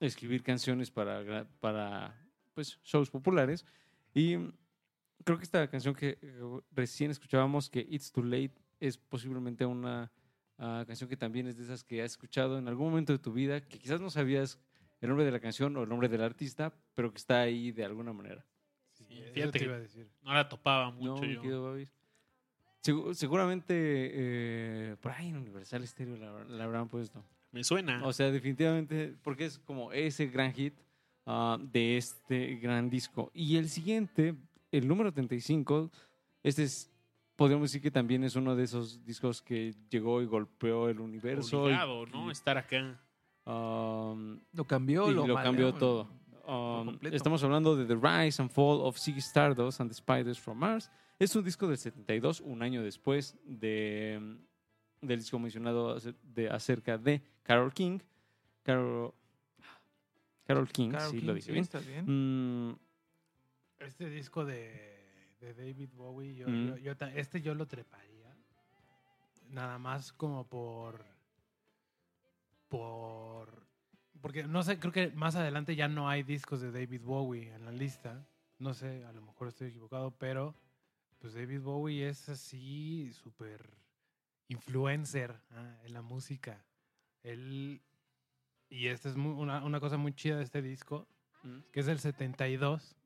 escribir 0.00 0.42
canciones 0.42 0.90
para, 0.90 1.46
para 1.60 2.18
pues, 2.54 2.78
shows 2.84 3.10
populares. 3.10 3.64
Y 4.14 4.36
creo 5.24 5.38
que 5.38 5.44
esta 5.44 5.68
canción 5.68 5.94
que 5.94 6.18
recién 6.72 7.10
escuchábamos, 7.10 7.68
que 7.68 7.80
It's 7.88 8.12
Too 8.12 8.24
Late, 8.24 8.54
es 8.80 8.96
posiblemente 8.98 9.64
una 9.66 10.10
ah, 10.58 10.84
canción 10.86 11.08
que 11.08 11.16
también 11.16 11.46
es 11.46 11.56
de 11.56 11.64
esas 11.64 11.82
que 11.84 12.02
has 12.02 12.12
escuchado 12.12 12.58
en 12.58 12.68
algún 12.68 12.88
momento 12.90 13.12
de 13.12 13.18
tu 13.18 13.32
vida, 13.32 13.60
que 13.60 13.78
quizás 13.78 14.00
no 14.00 14.10
sabías 14.10 14.58
el 15.00 15.08
nombre 15.08 15.24
de 15.24 15.32
la 15.32 15.40
canción 15.40 15.76
o 15.76 15.82
el 15.82 15.88
nombre 15.88 16.08
del 16.08 16.22
artista, 16.22 16.72
pero 16.94 17.10
que 17.10 17.18
está 17.18 17.40
ahí 17.42 17.72
de 17.72 17.84
alguna 17.84 18.12
manera. 18.12 18.44
Sí, 18.92 19.04
fíjate 19.34 19.52
te 19.52 19.58
que 19.58 19.64
iba 19.66 19.74
a 19.74 19.80
decir. 19.80 20.08
no 20.22 20.32
la 20.32 20.48
topaba 20.48 20.86
No, 20.86 20.92
mucho 21.14 21.22
mi 21.22 21.34
yo. 21.34 21.62
Babis. 21.64 21.88
Segu- 22.82 23.14
seguramente 23.14 23.74
eh, 24.12 24.96
por 25.00 25.12
ahí 25.12 25.28
en 25.28 25.36
Universal 25.38 25.86
Stereo 25.86 26.16
la, 26.16 26.44
la 26.44 26.64
habrán 26.64 26.88
puesto. 26.88 27.24
Me 27.50 27.64
suena. 27.64 28.04
O 28.06 28.12
sea, 28.12 28.30
definitivamente, 28.30 29.14
porque 29.22 29.46
es 29.46 29.58
como 29.58 29.92
ese 29.92 30.26
gran 30.26 30.52
hit 30.52 30.74
ah, 31.26 31.56
de 31.60 31.96
este 31.96 32.56
gran 32.56 32.90
disco. 32.90 33.30
Y 33.32 33.56
el 33.56 33.68
siguiente, 33.68 34.34
el 34.70 34.86
número 34.88 35.12
35, 35.12 35.90
este 36.42 36.64
es, 36.64 36.90
podríamos 37.36 37.70
decir 37.70 37.80
que 37.82 37.90
también 37.90 38.24
es 38.24 38.36
uno 38.36 38.54
de 38.56 38.64
esos 38.64 39.04
discos 39.04 39.42
que 39.42 39.74
llegó 39.90 40.22
y 40.22 40.26
golpeó 40.26 40.88
el 40.88 41.00
universo. 41.00 41.56
y- 41.56 41.64
Obligado, 41.66 42.06
¿no? 42.06 42.28
y, 42.28 42.32
Estar 42.32 42.56
acá. 42.58 43.00
um, 43.46 44.38
Lo 44.52 44.64
cambió, 44.64 45.10
y 45.10 45.14
lo, 45.14 45.26
lo, 45.26 45.34
cambió 45.34 45.72
todo. 45.74 46.08
Um, 46.46 46.98
estamos 47.10 47.42
hablando 47.42 47.74
de 47.74 47.86
The 47.86 47.94
Rise 47.94 48.42
and 48.42 48.50
Fall 48.50 48.80
of 48.82 48.98
Ziggy 48.98 49.20
Stardust 49.20 49.80
and 49.80 49.90
the 49.90 49.94
Spiders 49.94 50.38
from 50.38 50.58
Mars. 50.58 50.90
Es 51.18 51.34
un 51.36 51.44
disco 51.44 51.66
del 51.68 51.78
72, 51.78 52.40
un 52.40 52.62
año 52.62 52.82
después 52.82 53.36
de, 53.44 54.18
mm, 55.00 55.06
del 55.06 55.20
disco 55.20 55.38
mencionado 55.38 55.98
de, 56.22 56.50
acerca 56.50 56.98
de 56.98 57.22
Carol 57.42 57.72
King. 57.72 57.98
Carol, 58.62 59.14
Carol 60.46 60.68
King, 60.68 60.90
Carol 60.90 61.10
sí 61.10 61.18
King, 61.18 61.26
lo 61.26 61.34
dije 61.34 61.46
sí, 61.46 61.52
bien. 61.52 61.62
está 61.62 61.78
bien. 61.78 62.04
Mm, 62.70 62.76
Este 63.78 64.08
disco 64.10 64.44
de, 64.44 64.93
de 65.44 65.54
David 65.54 65.90
Bowie, 65.94 66.34
yo, 66.34 66.48
Mm. 66.48 66.66
yo- 66.68 66.76
yo 66.78 66.96
ta- 66.96 67.12
este 67.14 67.40
yo 67.42 67.54
lo 67.54 67.66
treparía. 67.66 68.34
Nada 69.50 69.78
más 69.78 70.12
como 70.12 70.46
por. 70.48 71.04
Por. 72.68 73.64
Porque 74.20 74.44
no 74.44 74.62
sé, 74.62 74.78
creo 74.78 74.92
que 74.92 75.10
más 75.10 75.36
adelante 75.36 75.76
ya 75.76 75.86
no 75.88 76.08
hay 76.08 76.22
discos 76.22 76.60
de 76.60 76.72
David 76.72 77.02
Bowie 77.02 77.52
en 77.54 77.64
la 77.64 77.72
lista. 77.72 78.26
No 78.58 78.72
sé, 78.72 79.04
a 79.04 79.12
lo 79.12 79.20
mejor 79.20 79.48
estoy 79.48 79.68
equivocado, 79.68 80.12
pero 80.12 80.54
pues 81.18 81.34
David 81.34 81.60
Bowie 81.60 82.08
es 82.08 82.28
así 82.28 83.12
súper 83.12 83.68
influencer 84.48 85.34
ah, 85.50 85.76
en 85.84 85.92
la 85.92 86.02
música. 86.02 86.64
Él. 87.22 87.80
Y 88.70 88.86
esta 88.88 89.08
es 89.08 89.16
muy- 89.16 89.34
una, 89.34 89.62
una 89.64 89.78
cosa 89.78 89.96
muy 89.98 90.14
chida 90.14 90.36
de 90.38 90.42
este 90.44 90.62
disco, 90.62 91.06
mm, 91.42 91.58
que 91.70 91.80
es 91.80 91.86
del 91.86 91.98
72. 92.00 92.96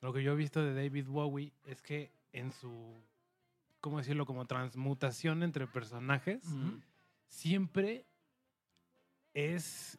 Lo 0.00 0.12
que 0.12 0.22
yo 0.22 0.32
he 0.32 0.36
visto 0.36 0.62
de 0.62 0.74
David 0.74 1.06
Bowie 1.08 1.52
es 1.66 1.82
que 1.82 2.10
en 2.32 2.52
su, 2.52 3.02
¿cómo 3.80 3.98
decirlo? 3.98 4.26
Como 4.26 4.46
transmutación 4.46 5.42
entre 5.42 5.66
personajes, 5.66 6.42
siempre 7.28 8.06
es, 9.34 9.98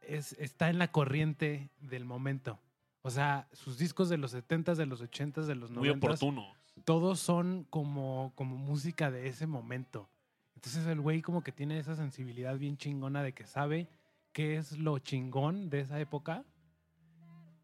es, 0.00 0.32
está 0.34 0.68
en 0.70 0.78
la 0.78 0.90
corriente 0.90 1.70
del 1.80 2.04
momento. 2.04 2.58
O 3.02 3.10
sea, 3.10 3.48
sus 3.52 3.78
discos 3.78 4.08
de 4.08 4.18
los 4.18 4.34
70s, 4.34 4.74
de 4.74 4.86
los 4.86 5.02
80s, 5.02 5.46
de 5.46 5.54
los 5.54 5.70
90s, 5.70 5.78
Muy 5.78 5.88
oportuno. 5.88 6.54
todos 6.84 7.20
son 7.20 7.66
como, 7.70 8.32
como 8.34 8.56
música 8.56 9.10
de 9.10 9.28
ese 9.28 9.46
momento. 9.46 10.08
Entonces 10.54 10.86
el 10.86 11.00
güey 11.00 11.22
como 11.22 11.42
que 11.42 11.52
tiene 11.52 11.78
esa 11.78 11.96
sensibilidad 11.96 12.58
bien 12.58 12.76
chingona 12.76 13.22
de 13.22 13.32
que 13.32 13.46
sabe 13.46 13.88
qué 14.32 14.56
es 14.56 14.78
lo 14.78 14.98
chingón 14.98 15.70
de 15.70 15.80
esa 15.80 15.98
época. 16.00 16.44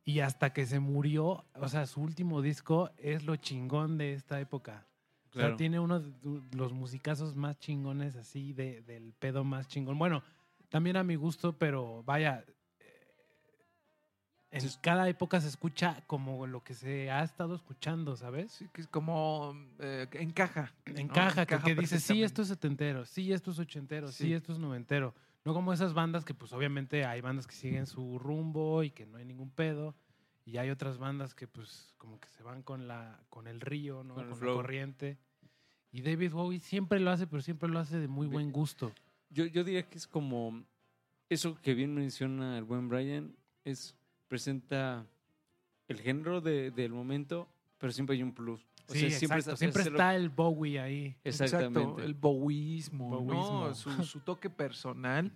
Y 0.08 0.20
hasta 0.20 0.52
que 0.52 0.66
se 0.66 0.78
murió, 0.78 1.44
o 1.54 1.68
sea, 1.68 1.84
su 1.84 2.00
último 2.00 2.40
disco 2.40 2.90
es 2.96 3.24
lo 3.24 3.34
chingón 3.34 3.98
de 3.98 4.12
esta 4.14 4.40
época. 4.40 4.86
O 5.30 5.32
sea, 5.32 5.42
Claro. 5.42 5.56
tiene 5.56 5.80
uno 5.80 5.98
de 5.98 6.56
los 6.56 6.72
musicazos 6.72 7.34
más 7.34 7.58
chingones 7.58 8.14
así, 8.14 8.52
de, 8.52 8.82
del 8.82 9.12
pedo 9.14 9.42
más 9.42 9.66
chingón. 9.66 9.98
Bueno, 9.98 10.22
también 10.68 10.96
a 10.96 11.02
mi 11.02 11.16
gusto, 11.16 11.58
pero 11.58 12.04
vaya, 12.04 12.44
eh, 12.78 13.06
en 14.52 14.62
cada 14.80 15.08
época 15.08 15.40
se 15.40 15.48
escucha 15.48 16.04
como 16.06 16.46
lo 16.46 16.62
que 16.62 16.74
se 16.74 17.10
ha 17.10 17.24
estado 17.24 17.56
escuchando, 17.56 18.14
¿sabes? 18.16 18.52
Sí, 18.52 18.68
que 18.72 18.82
es 18.82 18.86
como 18.86 19.54
eh, 19.80 20.06
encaja. 20.12 20.72
¿no? 20.86 20.98
Encaja, 21.00 21.46
que, 21.46 21.58
que 21.58 21.74
dice, 21.74 21.98
sí, 21.98 22.22
esto 22.22 22.42
es 22.42 22.48
setentero, 22.48 23.04
sí, 23.04 23.32
esto 23.32 23.50
es 23.50 23.58
ochentero, 23.58 24.06
sí. 24.12 24.26
Sí. 24.26 24.34
esto 24.34 24.52
es 24.52 24.60
noventero. 24.60 25.14
No 25.46 25.54
como 25.54 25.72
esas 25.72 25.94
bandas 25.94 26.24
que 26.24 26.34
pues 26.34 26.52
obviamente 26.52 27.04
hay 27.06 27.20
bandas 27.20 27.46
que 27.46 27.54
siguen 27.54 27.86
su 27.86 28.18
rumbo 28.18 28.82
y 28.82 28.90
que 28.90 29.06
no 29.06 29.16
hay 29.18 29.24
ningún 29.24 29.50
pedo. 29.50 29.94
Y 30.44 30.58
hay 30.58 30.70
otras 30.70 30.98
bandas 30.98 31.34
que 31.34 31.46
pues 31.48 31.94
como 31.98 32.20
que 32.20 32.28
se 32.28 32.42
van 32.42 32.62
con, 32.62 32.86
la, 32.88 33.18
con 33.30 33.46
el 33.46 33.60
río, 33.60 34.04
¿no? 34.04 34.14
Con 34.14 34.24
la 34.40 34.46
corriente. 34.56 35.18
Y 35.92 36.02
David 36.02 36.32
Bowie 36.32 36.58
siempre 36.60 37.00
lo 37.00 37.10
hace, 37.10 37.26
pero 37.26 37.42
siempre 37.42 37.68
lo 37.68 37.78
hace 37.78 37.98
de 37.98 38.08
muy 38.08 38.26
buen 38.26 38.50
gusto. 38.52 38.92
Yo, 39.30 39.46
yo 39.46 39.64
diría 39.64 39.88
que 39.88 39.98
es 39.98 40.06
como 40.06 40.64
eso 41.28 41.56
que 41.62 41.74
bien 41.74 41.94
menciona 41.94 42.58
el 42.58 42.64
buen 42.64 42.88
Brian 42.88 43.34
es 43.64 43.94
presenta 44.28 45.06
el 45.88 46.00
género 46.00 46.40
de- 46.40 46.70
del 46.72 46.92
momento, 46.92 47.48
pero 47.78 47.92
siempre 47.92 48.16
hay 48.16 48.22
un 48.22 48.32
plus. 48.34 48.66
O 48.88 48.92
Sí, 48.92 49.10
sea, 49.10 49.18
siempre, 49.18 49.38
está- 49.40 49.56
siempre 49.56 49.82
está 49.82 50.14
el 50.14 50.28
Bowie 50.30 50.78
ahí. 50.80 51.16
Exactamente. 51.24 51.80
Exacto, 51.80 52.02
el 52.02 52.14
bowismo, 52.14 53.08
Bowismo. 53.20 53.64
¿no? 53.68 53.74
Su, 53.74 53.90
su 54.04 54.20
toque 54.20 54.48
personal 54.50 55.32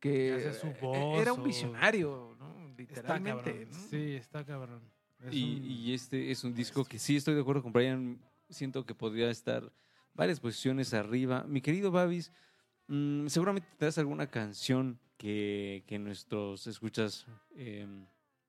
que 0.00 0.10
Que 0.10 0.34
hace 0.48 0.60
su 0.60 0.72
voz 0.80 1.20
era 1.20 1.32
un 1.32 1.42
visionario, 1.42 2.36
¿no? 2.38 2.54
Está 2.78 3.18
Literalmente. 3.18 3.52
cabrón. 3.52 3.68
¿no? 3.70 3.88
Sí, 3.90 4.12
está 4.14 4.44
cabrón. 4.44 4.82
Es 5.24 5.34
Y, 5.34 5.56
un- 5.56 5.64
y 5.64 5.92
este 5.94 6.30
es 6.30 6.44
un 6.44 6.54
disco 6.54 6.84
que 6.84 6.98
sí 6.98 7.16
estoy 7.16 7.34
de 7.34 7.40
acuerdo 7.40 7.62
con 7.62 7.72
Brian. 7.72 8.20
Siento 8.50 8.84
que 8.84 8.94
podría 8.94 9.30
estar 9.30 9.72
varias 10.12 10.38
posiciones 10.38 10.92
arriba. 10.94 11.44
Mi 11.48 11.60
querido 11.62 11.90
Babis, 11.90 12.30
mm, 12.88 13.26
seguramente 13.28 13.68
tendrás 13.70 13.96
alguna 13.98 14.26
canción 14.28 15.00
que, 15.16 15.82
que 15.86 15.98
nuestros 15.98 16.66
escuchas 16.66 17.26
eh, 17.56 17.86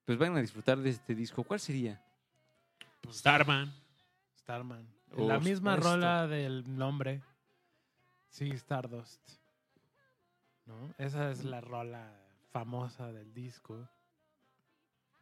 pues 0.04 0.18
vayan 0.18 0.36
a 0.38 0.42
disfrutar 0.42 0.78
de 0.80 0.90
este 0.90 1.16
disco. 1.16 1.44
¿Cuál 1.44 1.60
sería? 1.60 2.04
Starman. 3.12 3.74
Starman. 4.50 4.88
La 5.18 5.40
misma 5.40 5.76
rola 5.76 6.28
del 6.28 6.78
nombre. 6.78 7.24
Sí, 8.30 8.52
Stardust. 8.52 9.20
¿No? 10.68 10.94
Esa 11.00 11.32
es 11.32 11.44
la 11.46 11.62
rola 11.62 12.14
famosa 12.52 13.12
del 13.12 13.34
disco. 13.34 13.90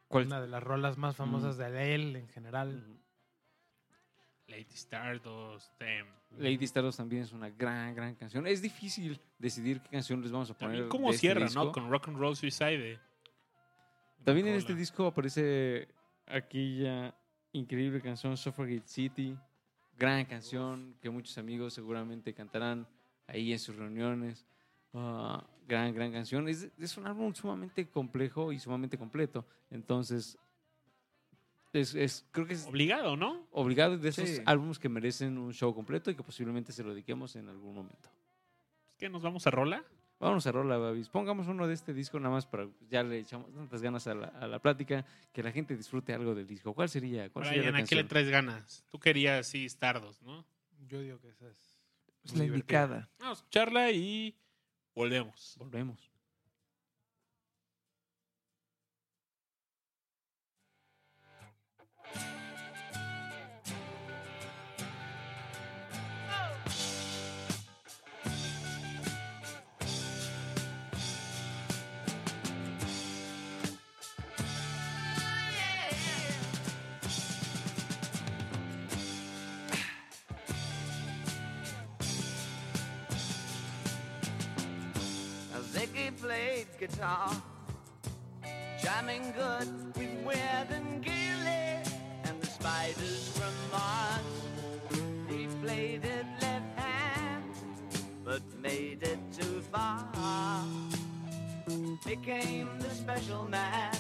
¿Cuál? 0.09 0.25
Una 0.25 0.41
de 0.41 0.47
las 0.47 0.61
rolas 0.61 0.97
más 0.97 1.15
famosas 1.15 1.55
Mm. 1.55 1.59
de 1.71 1.95
él 1.95 2.15
en 2.17 2.27
general. 2.27 2.99
Lady 4.47 4.65
Stardust. 4.73 5.71
Lady 6.37 6.65
Stardust 6.65 6.97
también 6.97 7.23
es 7.23 7.31
una 7.31 7.49
gran, 7.49 7.95
gran 7.95 8.15
canción. 8.15 8.45
Es 8.45 8.61
difícil 8.61 9.21
decidir 9.39 9.79
qué 9.83 9.89
canción 9.89 10.21
les 10.21 10.33
vamos 10.33 10.49
a 10.49 10.53
poner. 10.53 10.71
También 10.75 10.89
cómo 10.89 11.07
de 11.07 11.15
este 11.15 11.21
cierra, 11.27 11.45
disco. 11.45 11.63
¿no? 11.63 11.71
Con 11.71 11.89
Rock 11.89 12.09
and 12.09 12.17
Roll 12.17 12.35
Suicide. 12.35 12.99
También 14.25 14.47
en 14.47 14.55
este 14.55 14.75
disco 14.75 15.07
aparece 15.07 15.87
aquella 16.27 17.15
increíble 17.53 18.01
canción 18.01 18.35
Suffragette 18.37 18.87
City, 18.87 19.37
gran 19.97 20.25
canción 20.25 20.95
que 21.01 21.09
muchos 21.09 21.37
amigos 21.37 21.73
seguramente 21.73 22.33
cantarán 22.33 22.87
ahí 23.27 23.51
en 23.53 23.59
sus 23.59 23.75
reuniones. 23.75 24.45
Ah, 24.93 25.43
gran, 25.67 25.93
gran 25.93 26.11
canción. 26.11 26.47
Es, 26.47 26.69
es 26.77 26.97
un 26.97 27.07
álbum 27.07 27.33
sumamente 27.33 27.87
complejo 27.89 28.51
y 28.51 28.59
sumamente 28.59 28.97
completo. 28.97 29.45
Entonces, 29.71 30.37
es, 31.73 31.95
es- 31.95 32.25
creo 32.31 32.45
que 32.45 32.53
es 32.53 32.67
Obligado, 32.67 33.15
¿no? 33.17 33.47
obligado 33.51 33.97
de 33.97 34.09
esos 34.09 34.29
Sí. 34.29 34.41
álbumes 34.45 34.77
que 34.77 34.89
merecen 34.89 35.37
un 35.37 35.53
show 35.53 35.73
completo 35.73 36.11
y 36.11 36.15
que 36.15 36.21
posiblemente 36.23 36.71
se 36.71 36.83
lo 36.83 36.89
dediquemos 36.91 37.35
en 37.35 37.49
algún 37.49 37.73
momento. 37.73 38.09
Es 38.91 38.97
que 38.97 39.09
nos 39.09 39.23
vamos 39.23 39.47
a 39.47 39.51
rola. 39.51 39.83
Vamos 40.23 40.47
a 40.47 40.51
rola, 40.53 40.77
Babis. 40.77 41.09
Pongamos 41.09 41.47
uno 41.47 41.67
de 41.67 41.73
este 41.73 41.93
disco 41.93 42.17
nada 42.17 42.33
más 42.33 42.45
para 42.45 42.67
ya 42.89 43.03
le 43.03 43.19
echamos 43.19 43.53
tantas 43.53 43.81
ganas 43.81 44.07
a 44.07 44.15
la, 44.15 44.27
a 44.27 44.47
la 44.47 44.59
plática 44.59 45.05
que 45.33 45.43
la 45.43 45.51
gente 45.51 45.75
disfrute 45.75 46.13
algo 46.13 46.33
del 46.33 46.47
disco. 46.47 46.73
¿Cuál 46.73 46.87
sería? 46.87 47.29
¿Cuál 47.29 47.45
sería 47.45 47.71
la 47.71 47.79
¿a 47.79 47.83
qué 47.83 47.95
le 47.95 48.05
traes 48.05 48.29
ganas? 48.29 48.85
Tú 48.89 48.99
querías, 48.99 49.45
sí, 49.45 49.65
Stardust, 49.65 50.21
¿no? 50.21 50.45
Yo 50.87 51.01
digo 51.01 51.19
que 51.19 51.27
esa 51.29 51.47
es. 51.49 51.79
La 52.23 52.43
divertida. 52.43 52.45
indicada. 52.45 53.09
Vamos 53.19 53.39
a 53.39 53.41
escucharla 53.41 53.91
y 53.91 54.33
volvemos. 54.95 55.55
Volvemos. 55.59 56.12
Played 86.33 86.67
guitar, 86.79 87.29
jamming 88.81 89.31
good 89.37 89.69
with 89.95 90.13
Weird 90.25 90.69
and 90.71 91.03
Gilly 91.03 91.65
and 92.25 92.41
the 92.41 92.47
spiders 92.47 93.29
from 93.37 93.53
Mars. 93.71 94.33
He 95.29 95.45
played 95.63 96.03
it 96.03 96.25
left 96.41 96.79
hand, 96.79 97.43
but 98.25 98.41
made 98.59 99.03
it 99.03 99.19
too 99.31 99.61
far. 99.71 100.65
Became 102.03 102.79
the 102.79 102.89
special 102.89 103.47
man. 103.47 103.95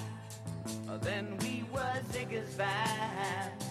Then 1.01 1.37
we 1.41 1.65
were 1.71 1.99
Ziggy's 2.11 2.55
band. 2.55 3.61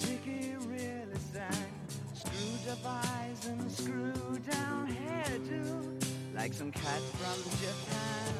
Ziggy 0.00 0.56
really 0.68 1.20
sang. 1.32 1.72
Screwed 2.12 2.72
up 2.72 2.84
eyes 2.84 3.46
and 3.46 3.72
screwed 3.72 4.50
down 4.50 4.94
hairdo. 5.00 6.01
Like 6.42 6.54
some 6.54 6.72
cat 6.72 7.00
from 7.20 7.38
Japan. 7.62 8.34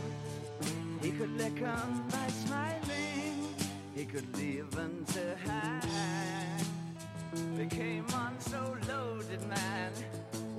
He 1.01 1.12
could 1.12 1.31
lick 1.39 1.62
'em 1.62 2.03
by 2.11 2.27
smiling. 2.45 3.55
He 3.95 4.05
could 4.05 4.27
leave 4.37 4.69
them 4.73 5.05
to 5.15 5.37
hang. 5.37 6.66
They 7.57 7.66
came 7.66 8.05
on 8.12 8.33
so 8.41 8.77
loaded, 8.89 9.47
man. 9.47 9.93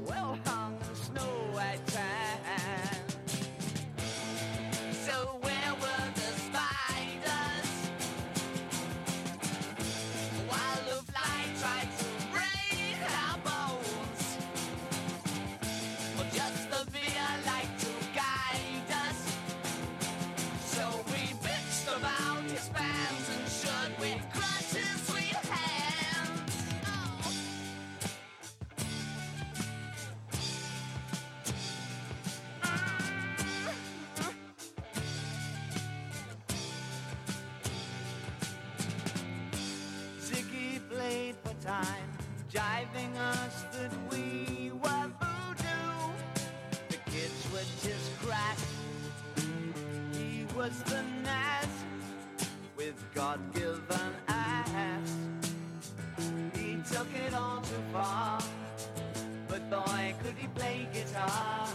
Well 0.08 0.40
hung 0.46 0.78
in 0.90 0.96
snow 0.96 1.32
white 1.52 1.86
tan. 1.88 3.03
Time, 41.82 42.10
jiving 42.52 43.16
us 43.18 43.66
that 43.76 43.92
we 44.12 44.72
were 44.84 45.08
voodoo. 45.20 46.14
The 46.90 47.00
kids 47.10 47.40
were 47.52 47.68
just 47.82 48.10
crack. 48.22 48.58
He 50.14 50.46
was 50.56 50.76
the 50.84 51.02
Nas 51.24 51.74
with 52.78 53.00
God-given 53.16 54.12
ass. 54.28 55.18
He 56.56 56.78
took 56.94 57.08
it 57.26 57.34
all 57.34 57.62
too 57.62 57.84
far, 57.92 58.40
but 59.48 59.68
boy, 59.72 60.14
could 60.22 60.38
he 60.38 60.48
play 60.50 60.88
guitar. 60.94 61.73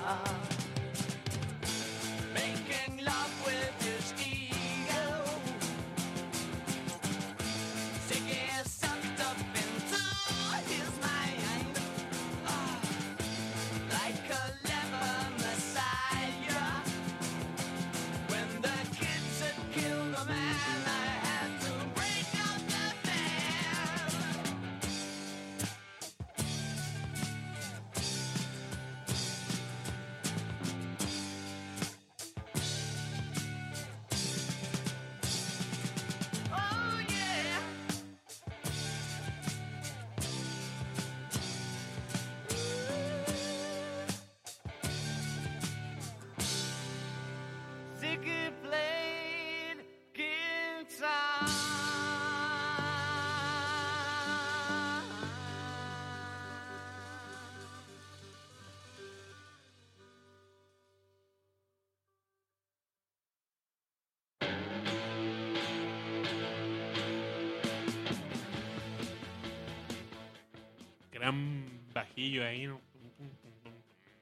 Bajillo 72.18 72.44
ahí, 72.44 72.66
¿no? 72.66 72.80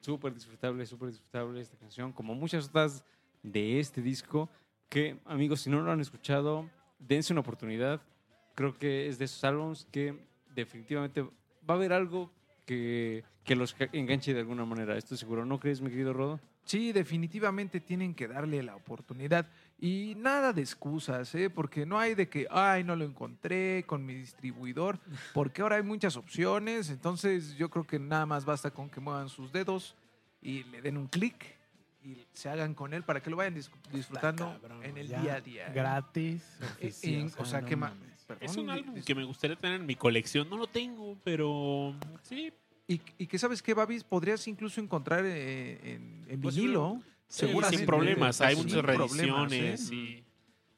Súper 0.00 0.34
disfrutable, 0.34 0.84
súper 0.86 1.08
disfrutable 1.08 1.60
esta 1.60 1.76
canción, 1.78 2.12
como 2.12 2.34
muchas 2.34 2.68
otras 2.68 3.04
de 3.42 3.80
este 3.80 4.02
disco, 4.02 4.48
que 4.88 5.16
amigos, 5.24 5.62
si 5.62 5.70
no 5.70 5.80
lo 5.80 5.90
han 5.90 6.00
escuchado, 6.00 6.68
dense 6.98 7.32
una 7.32 7.40
oportunidad. 7.40 8.00
Creo 8.54 8.78
que 8.78 9.08
es 9.08 9.18
de 9.18 9.24
esos 9.24 9.42
álbumes 9.44 9.86
que 9.90 10.14
definitivamente 10.54 11.22
va 11.22 11.30
a 11.68 11.72
haber 11.72 11.92
algo 11.92 12.30
que, 12.66 13.24
que 13.44 13.56
los 13.56 13.74
enganche 13.92 14.34
de 14.34 14.40
alguna 14.40 14.64
manera, 14.64 14.96
estoy 14.96 15.16
seguro. 15.16 15.44
¿No 15.44 15.58
crees, 15.58 15.80
mi 15.80 15.90
querido 15.90 16.12
Rodo? 16.12 16.40
Sí, 16.64 16.92
definitivamente 16.92 17.80
tienen 17.80 18.14
que 18.14 18.28
darle 18.28 18.62
la 18.62 18.76
oportunidad. 18.76 19.48
Y 19.78 20.14
nada 20.16 20.52
de 20.54 20.62
excusas, 20.62 21.34
¿eh? 21.34 21.50
porque 21.50 21.84
no 21.84 21.98
hay 21.98 22.14
de 22.14 22.28
que, 22.30 22.46
ay, 22.50 22.82
no 22.82 22.96
lo 22.96 23.04
encontré 23.04 23.84
con 23.86 24.06
mi 24.06 24.14
distribuidor, 24.14 24.98
porque 25.34 25.60
ahora 25.62 25.76
hay 25.76 25.82
muchas 25.82 26.16
opciones. 26.16 26.88
Entonces 26.90 27.56
yo 27.56 27.68
creo 27.68 27.86
que 27.86 27.98
nada 27.98 28.24
más 28.24 28.44
basta 28.46 28.70
con 28.70 28.88
que 28.88 29.00
muevan 29.00 29.28
sus 29.28 29.52
dedos 29.52 29.94
y 30.40 30.64
le 30.64 30.80
den 30.80 30.96
un 30.96 31.08
clic 31.08 31.54
y 32.02 32.24
se 32.32 32.48
hagan 32.48 32.72
con 32.72 32.94
él 32.94 33.02
para 33.02 33.20
que 33.20 33.28
lo 33.28 33.36
vayan 33.36 33.54
dis- 33.56 33.70
disfrutando 33.92 34.58
Cabrón, 34.62 34.82
en 34.84 34.96
el 34.96 35.08
día 35.08 35.34
a 35.34 35.40
día. 35.40 35.68
Gratis. 35.74 36.42
Eh, 36.80 36.86
oficial, 36.88 37.14
en- 37.14 37.32
o 37.36 37.44
sea, 37.44 37.60
no 37.60 37.66
que 37.66 37.76
perdón, 37.76 37.98
Es 38.40 38.56
un 38.56 38.70
álbum 38.70 39.02
que 39.02 39.14
me 39.14 39.24
gustaría 39.24 39.56
tener 39.56 39.80
en 39.80 39.86
mi 39.86 39.94
colección. 39.96 40.48
No 40.48 40.56
lo 40.56 40.66
tengo, 40.68 41.16
pero 41.22 41.94
sí. 42.22 42.52
Y, 42.88 43.00
y 43.18 43.26
que 43.26 43.38
sabes 43.38 43.60
qué, 43.62 43.74
Babis, 43.74 44.04
podrías 44.04 44.46
incluso 44.48 44.80
encontrar 44.80 45.24
eh, 45.26 45.94
en, 45.94 46.24
en 46.28 46.40
Pues, 46.40 46.54
vinilo. 46.56 47.02
Sí, 47.28 47.46
seguramente. 47.46 47.76
sin 47.78 47.86
problemas. 47.86 48.40
Hay 48.40 48.56
muchas 48.56 48.82
problemas, 48.82 49.50
reediciones. 49.50 49.90
¿eh? 49.90 49.94
y- 49.94 50.22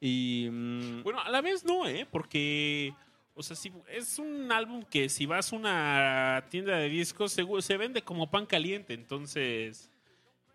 Y 0.00 0.48
mm, 0.50 1.02
Bueno, 1.02 1.20
a 1.20 1.28
la 1.28 1.40
vez 1.40 1.64
no, 1.64 1.86
¿eh? 1.88 2.06
Porque, 2.10 2.94
o 3.34 3.42
sea, 3.42 3.56
si 3.56 3.72
es 3.88 4.18
un 4.20 4.52
álbum 4.52 4.82
que 4.84 5.08
si 5.08 5.26
vas 5.26 5.52
a 5.52 5.56
una 5.56 6.44
tienda 6.50 6.76
de 6.76 6.88
discos 6.88 7.32
seguro, 7.32 7.60
se 7.62 7.76
vende 7.76 8.02
como 8.02 8.30
pan 8.30 8.46
caliente. 8.46 8.94
Entonces, 8.94 9.90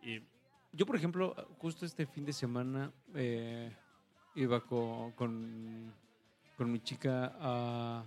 y- 0.02 0.22
yo, 0.72 0.86
por 0.86 0.96
ejemplo, 0.96 1.36
justo 1.60 1.86
este 1.86 2.06
fin 2.06 2.24
de 2.26 2.32
semana 2.34 2.92
eh, 3.16 3.70
iba 4.36 4.62
co- 4.62 5.12
con, 5.16 5.94
con 6.58 6.72
mi 6.72 6.80
chica 6.80 7.36
a, 7.40 8.06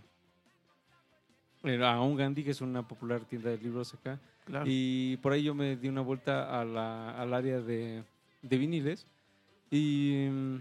a 1.82 2.00
un 2.00 2.16
Gandhi, 2.16 2.44
que 2.44 2.50
es 2.52 2.60
una 2.60 2.86
popular 2.86 3.24
tienda 3.24 3.50
de 3.50 3.58
libros 3.58 3.92
acá. 3.94 4.18
Claro. 4.46 4.64
Y 4.68 5.18
por 5.18 5.32
ahí 5.32 5.42
yo 5.42 5.54
me 5.54 5.76
di 5.76 5.88
una 5.88 6.00
vuelta 6.00 6.58
a 6.60 6.64
la- 6.64 7.10
al 7.20 7.34
área 7.34 7.60
de, 7.60 8.02
de 8.42 8.56
viniles 8.58 9.06
y 9.70 10.28
mm, 10.30 10.56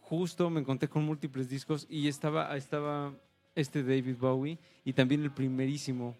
justo 0.00 0.50
me 0.50 0.60
encontré 0.60 0.88
con 0.88 1.04
múltiples 1.04 1.48
discos 1.48 1.86
y 1.88 2.08
estaba, 2.08 2.54
estaba 2.56 3.14
este 3.54 3.82
David 3.82 4.16
Bowie 4.18 4.58
y 4.84 4.92
también 4.92 5.22
el 5.22 5.30
primerísimo 5.30 6.16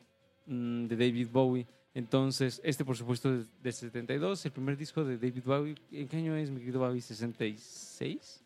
mm, 0.47 0.87
de 0.87 0.97
David 0.97 1.29
Bowie. 1.31 1.66
Entonces, 1.95 2.61
este 2.65 2.85
por 2.87 2.97
supuesto 2.97 3.35
es 3.35 3.51
de 3.62 3.70
72, 3.73 4.47
el 4.47 4.53
primer 4.53 4.77
disco 4.79 5.05
de 5.05 5.19
David 5.19 5.43
Bowie. 5.45 5.74
¿En 5.91 6.09
qué 6.09 6.16
año 6.19 6.35
es 6.37 6.51
mi 6.51 6.61
querido 6.61 6.79
Bowie? 6.81 7.01
¿66? 7.03 8.41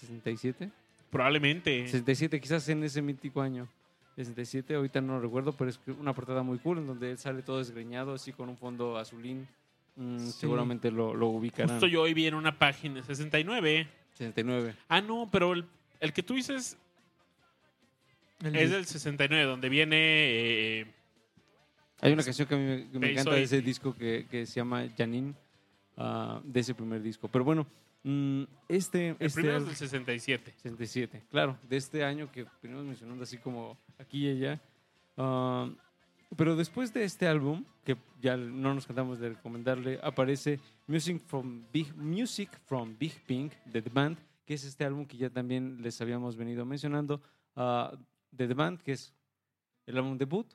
¿67? 0.00 0.70
probablemente. 1.10 1.84
67, 1.86 2.40
quizás 2.40 2.68
en 2.68 2.82
ese 2.84 3.02
mítico 3.02 3.40
año. 3.42 3.68
67, 4.24 4.74
ahorita 4.74 5.00
no 5.00 5.14
lo 5.14 5.20
recuerdo, 5.20 5.52
pero 5.52 5.70
es 5.70 5.80
una 5.98 6.12
portada 6.14 6.42
muy 6.42 6.58
cool 6.58 6.78
en 6.78 6.86
donde 6.86 7.10
él 7.12 7.18
sale 7.18 7.42
todo 7.42 7.58
desgreñado, 7.58 8.14
así 8.14 8.32
con 8.32 8.48
un 8.48 8.56
fondo 8.56 8.96
azulín. 8.98 9.46
Mm, 9.96 10.18
Sí. 10.18 10.32
Seguramente 10.32 10.90
lo, 10.90 11.14
lo 11.14 11.26
ubicarán. 11.28 11.70
Justo 11.70 11.86
yo 11.86 12.02
hoy 12.02 12.14
vi 12.14 12.26
en 12.26 12.34
una 12.34 12.58
página 12.58 13.02
69. 13.02 13.88
69. 14.14 14.74
Ah, 14.88 15.00
no, 15.00 15.28
pero 15.30 15.52
el, 15.52 15.64
el 16.00 16.12
que 16.12 16.22
tú 16.22 16.34
dices 16.34 16.76
El 18.42 18.56
es 18.56 18.70
del 18.70 18.86
69, 18.86 19.44
donde 19.44 19.68
viene. 19.68 19.96
eh, 19.98 20.86
Hay 22.00 22.12
una 22.12 22.22
canción 22.22 22.46
que 22.48 22.54
a 22.54 22.58
mí 22.58 22.64
me, 22.64 22.76
que 22.90 22.98
me 22.98 23.06
Space 23.08 23.12
encanta 23.12 23.34
de 23.34 23.42
ese 23.42 23.60
disco 23.62 23.94
que, 23.94 24.26
que 24.30 24.46
se 24.46 24.54
llama 24.60 24.84
Janine, 24.96 25.34
ah, 25.96 26.40
de 26.44 26.60
ese 26.60 26.74
primer 26.74 27.02
disco. 27.02 27.28
Pero 27.28 27.44
bueno, 27.44 27.66
este... 28.68 29.08
el 29.10 29.16
este 29.20 29.40
primero 29.40 29.58
es 29.58 29.66
del 29.66 29.76
67. 29.76 30.52
67, 30.56 31.22
claro, 31.30 31.58
de 31.68 31.76
este 31.76 32.04
año 32.04 32.30
que 32.32 32.46
venimos 32.62 32.84
mencionando 32.84 33.22
así 33.24 33.36
como 33.38 33.78
aquí 33.98 34.26
y 34.26 34.30
allá. 34.30 34.60
Ah, 35.16 35.68
pero 36.36 36.54
después 36.56 36.92
de 36.94 37.04
este 37.04 37.26
álbum, 37.26 37.64
que 37.84 37.96
ya 38.20 38.36
no 38.36 38.72
nos 38.74 38.86
cantamos 38.86 39.18
de 39.18 39.30
recomendarle, 39.30 39.98
aparece 40.02 40.60
Music 40.86 41.20
from 41.26 41.64
Big, 41.72 41.94
Music 41.96 42.48
from 42.66 42.96
Big 42.98 43.20
Pink 43.26 43.52
de 43.66 43.82
The 43.82 43.90
Band, 43.90 44.18
que 44.46 44.54
es 44.54 44.64
este 44.64 44.84
álbum 44.84 45.06
que 45.06 45.16
ya 45.16 45.28
también 45.30 45.82
les 45.82 46.00
habíamos 46.00 46.36
venido 46.36 46.64
mencionando, 46.64 47.20
ah, 47.56 47.92
de 48.30 48.46
The 48.46 48.54
Band, 48.54 48.80
que 48.82 48.92
es 48.92 49.12
el 49.86 49.96
álbum 49.98 50.16
debut, 50.16 50.46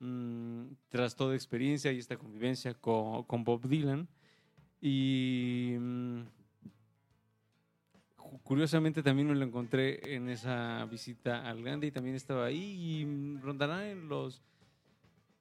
mm, 0.00 0.64
tras 0.90 1.16
toda 1.16 1.34
experiencia 1.34 1.90
y 1.90 1.98
esta 1.98 2.16
convivencia 2.18 2.74
con, 2.74 3.24
con 3.24 3.42
Bob 3.44 3.66
Dylan. 3.66 4.06
Y 4.80 5.74
mm, 5.78 6.20
Cu- 6.20 6.43
Curiosamente 8.42 9.02
también 9.02 9.28
me 9.28 9.34
lo 9.34 9.44
encontré 9.44 10.14
en 10.14 10.28
esa 10.28 10.84
visita 10.86 11.48
al 11.48 11.62
Gandhi 11.62 11.88
y 11.88 11.90
también 11.90 12.16
estaba 12.16 12.46
ahí 12.46 12.58
y 13.02 13.38
rondará 13.40 13.88
en 13.90 14.08
los... 14.08 14.42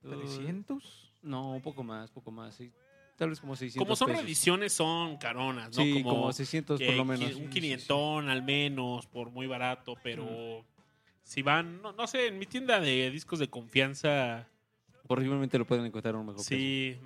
uh, 0.04 0.10
300. 0.10 1.12
no, 1.24 1.54
un 1.54 1.62
poco 1.62 1.84
más, 1.84 2.12
poco 2.12 2.32
más. 2.32 2.56
sí. 2.56 2.72
Tal 3.16 3.30
vez 3.30 3.40
como 3.40 3.56
600 3.56 3.86
Como 3.86 3.96
son 3.96 4.08
pesos. 4.08 4.24
reediciones, 4.24 4.74
son 4.74 5.18
caronas, 5.18 5.78
¿no? 5.78 5.84
Sí, 5.84 6.02
como, 6.02 6.34
600 6.34 6.82
por 6.82 6.94
lo 6.96 7.06
menos. 7.06 7.36
Un 7.36 7.48
quinientón 7.50 8.28
al 8.28 8.42
menos, 8.42 9.06
por 9.06 9.30
muy 9.30 9.46
barato, 9.46 9.96
pero 10.04 10.66
si 11.22 11.44
van, 11.44 11.80
no, 11.82 11.94
no 11.94 12.08
sé, 12.08 12.28
en 12.28 12.40
mi 12.40 12.48
tienda 12.48 12.80
de 12.80 13.12
discos 13.12 13.40
de 13.40 13.50
confianza, 13.50 14.48
Horriblemente 15.08 15.60
lo 15.60 15.66
pueden 15.68 15.86
encontrar 15.86 16.16
a 16.16 16.18
un 16.18 16.26
mejor 16.26 16.46
precio. 16.46 16.58
sí. 16.58 17.00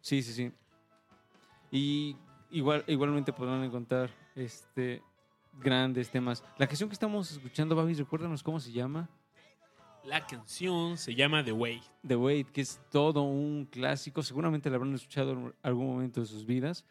Sí, 0.00 0.22
sí, 0.22 0.32
sí. 0.32 0.52
Y 1.70 2.16
igual, 2.50 2.84
igualmente 2.86 3.32
podrán 3.32 3.64
encontrar 3.64 4.10
este 4.36 5.02
grandes 5.60 6.10
temas. 6.10 6.42
La 6.58 6.66
canción 6.66 6.88
que 6.88 6.94
estamos 6.94 7.32
escuchando, 7.32 7.76
Babis, 7.76 7.98
recuérdanos 7.98 8.42
cómo 8.42 8.60
se 8.60 8.72
llama. 8.72 9.08
La 10.04 10.26
canción 10.26 10.98
se 10.98 11.14
llama 11.14 11.42
The 11.42 11.52
Way. 11.52 11.82
The 12.06 12.16
Wait, 12.16 12.50
que 12.50 12.60
es 12.60 12.78
todo 12.90 13.22
un 13.22 13.64
clásico. 13.64 14.22
Seguramente 14.22 14.68
la 14.68 14.76
habrán 14.76 14.94
escuchado 14.94 15.32
en 15.32 15.54
algún 15.62 15.86
momento 15.86 16.20
de 16.20 16.26
sus 16.26 16.44
vidas. 16.44 16.84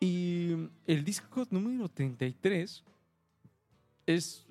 Y 0.00 0.68
el 0.86 1.04
disco 1.04 1.46
número 1.50 1.88
33 1.88 2.82
es 4.06 4.46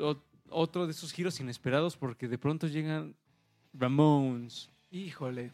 otro 0.49 0.86
de 0.86 0.91
esos 0.91 1.11
giros 1.11 1.40
inesperados 1.40 1.98
porque 1.98 2.28
de 2.28 2.38
pronto 2.38 2.68
llegan 2.68 3.15
Ramones. 3.74 4.70
Híjole. 4.91 5.52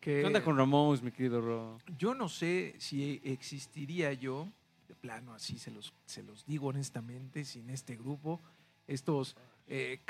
Que 0.00 0.20
¿Qué 0.20 0.24
onda 0.24 0.42
con 0.42 0.56
Ramones, 0.56 1.02
mi 1.02 1.12
querido 1.12 1.40
Ro? 1.40 1.78
Yo 1.96 2.14
no 2.14 2.28
sé 2.28 2.74
si 2.78 3.20
existiría 3.24 4.12
yo, 4.12 4.48
de 4.88 4.94
plano 4.96 5.34
así 5.34 5.58
se 5.58 5.70
los, 5.70 5.92
se 6.06 6.22
los 6.22 6.44
digo 6.46 6.68
honestamente, 6.68 7.44
sin 7.44 7.70
este 7.70 7.94
grupo, 7.96 8.40
estos, 8.86 9.36
eh, 9.66 10.00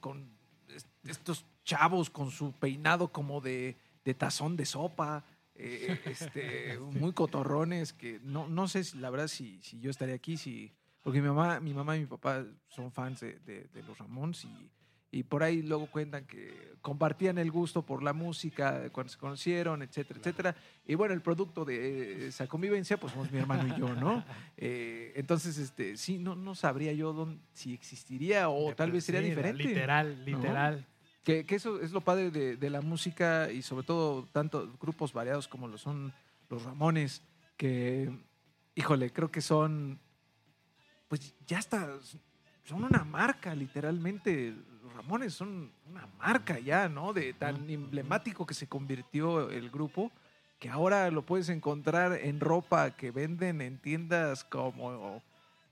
con, 0.00 0.28
es- 0.68 0.86
estos 1.04 1.46
chavos 1.64 2.10
con 2.10 2.30
su 2.30 2.52
peinado 2.52 3.12
como 3.12 3.40
de, 3.40 3.76
de 4.04 4.14
tazón 4.14 4.56
de 4.56 4.66
sopa, 4.66 5.24
eh, 5.54 6.00
este, 6.06 6.78
muy 6.80 7.12
cotorrones, 7.12 7.92
que 7.92 8.18
no, 8.22 8.48
no 8.48 8.66
sé 8.68 8.84
si, 8.84 8.98
la 8.98 9.10
verdad 9.10 9.28
si, 9.28 9.60
si 9.62 9.78
yo 9.80 9.90
estaría 9.90 10.16
aquí, 10.16 10.36
si, 10.36 10.72
porque 11.02 11.22
mi 11.22 11.28
mamá, 11.28 11.60
mi 11.60 11.72
mamá 11.72 11.96
y 11.96 12.00
mi 12.00 12.06
papá 12.06 12.44
son 12.68 12.90
fans 12.90 13.20
de, 13.20 13.38
de- 13.40 13.64
de 13.68 13.82
los 13.84 13.96
Ramones 13.96 14.44
y, 14.44 14.70
y 15.12 15.24
por 15.24 15.42
ahí 15.42 15.62
luego 15.62 15.86
cuentan 15.86 16.24
que 16.24 16.70
compartían 16.80 17.38
el 17.38 17.50
gusto 17.50 17.82
por 17.82 18.02
la 18.02 18.12
música 18.12 18.90
cuando 18.90 19.12
se 19.12 19.18
conocieron, 19.18 19.82
etcétera, 19.82 20.20
etcétera. 20.20 20.56
Y 20.86 20.94
bueno, 20.94 21.14
el 21.14 21.20
producto 21.20 21.64
de 21.64 22.28
esa 22.28 22.46
convivencia, 22.46 22.96
pues 22.98 23.12
somos 23.12 23.30
mi 23.30 23.38
hermano 23.38 23.74
y 23.74 23.78
yo, 23.78 23.94
¿no? 23.94 24.24
Eh, 24.62 25.12
entonces, 25.16 25.56
este, 25.56 25.96
sí, 25.96 26.18
no, 26.18 26.36
no 26.36 26.54
sabría 26.54 26.92
yo 26.92 27.14
dónde, 27.14 27.40
si 27.54 27.72
existiría 27.72 28.50
o 28.50 28.74
tal 28.74 28.92
vez 28.92 29.04
sería 29.04 29.22
Sí, 29.22 29.30
diferente. 29.30 29.64
Literal, 29.64 30.24
literal. 30.24 30.86
Que, 31.24 31.46
que 31.46 31.54
eso 31.54 31.80
es 31.80 31.92
lo 31.92 32.02
padre 32.02 32.30
de, 32.30 32.56
de 32.56 32.70
la 32.70 32.82
música 32.82 33.50
y 33.50 33.62
sobre 33.62 33.86
todo 33.86 34.28
tanto 34.32 34.70
grupos 34.78 35.14
variados 35.14 35.48
como 35.48 35.66
lo 35.66 35.78
son 35.78 36.12
los 36.50 36.62
Ramones, 36.64 37.22
que, 37.56 38.10
híjole, 38.74 39.12
creo 39.12 39.30
que 39.30 39.40
son, 39.40 39.98
pues 41.08 41.34
ya 41.46 41.58
está, 41.58 41.88
son 42.64 42.84
una 42.84 43.04
marca, 43.04 43.54
literalmente. 43.54 44.54
Los 44.90 45.04
Ramones 45.04 45.34
son 45.34 45.70
una 45.88 46.06
marca 46.18 46.58
ya, 46.58 46.88
¿no? 46.88 47.12
De 47.12 47.32
tan 47.32 47.68
emblemático 47.70 48.44
que 48.46 48.54
se 48.54 48.66
convirtió 48.66 49.50
el 49.50 49.70
grupo, 49.70 50.10
que 50.58 50.68
ahora 50.68 51.10
lo 51.10 51.22
puedes 51.22 51.48
encontrar 51.48 52.12
en 52.22 52.40
ropa 52.40 52.90
que 52.96 53.10
venden 53.10 53.60
en 53.60 53.78
tiendas 53.78 54.44
como 54.44 55.22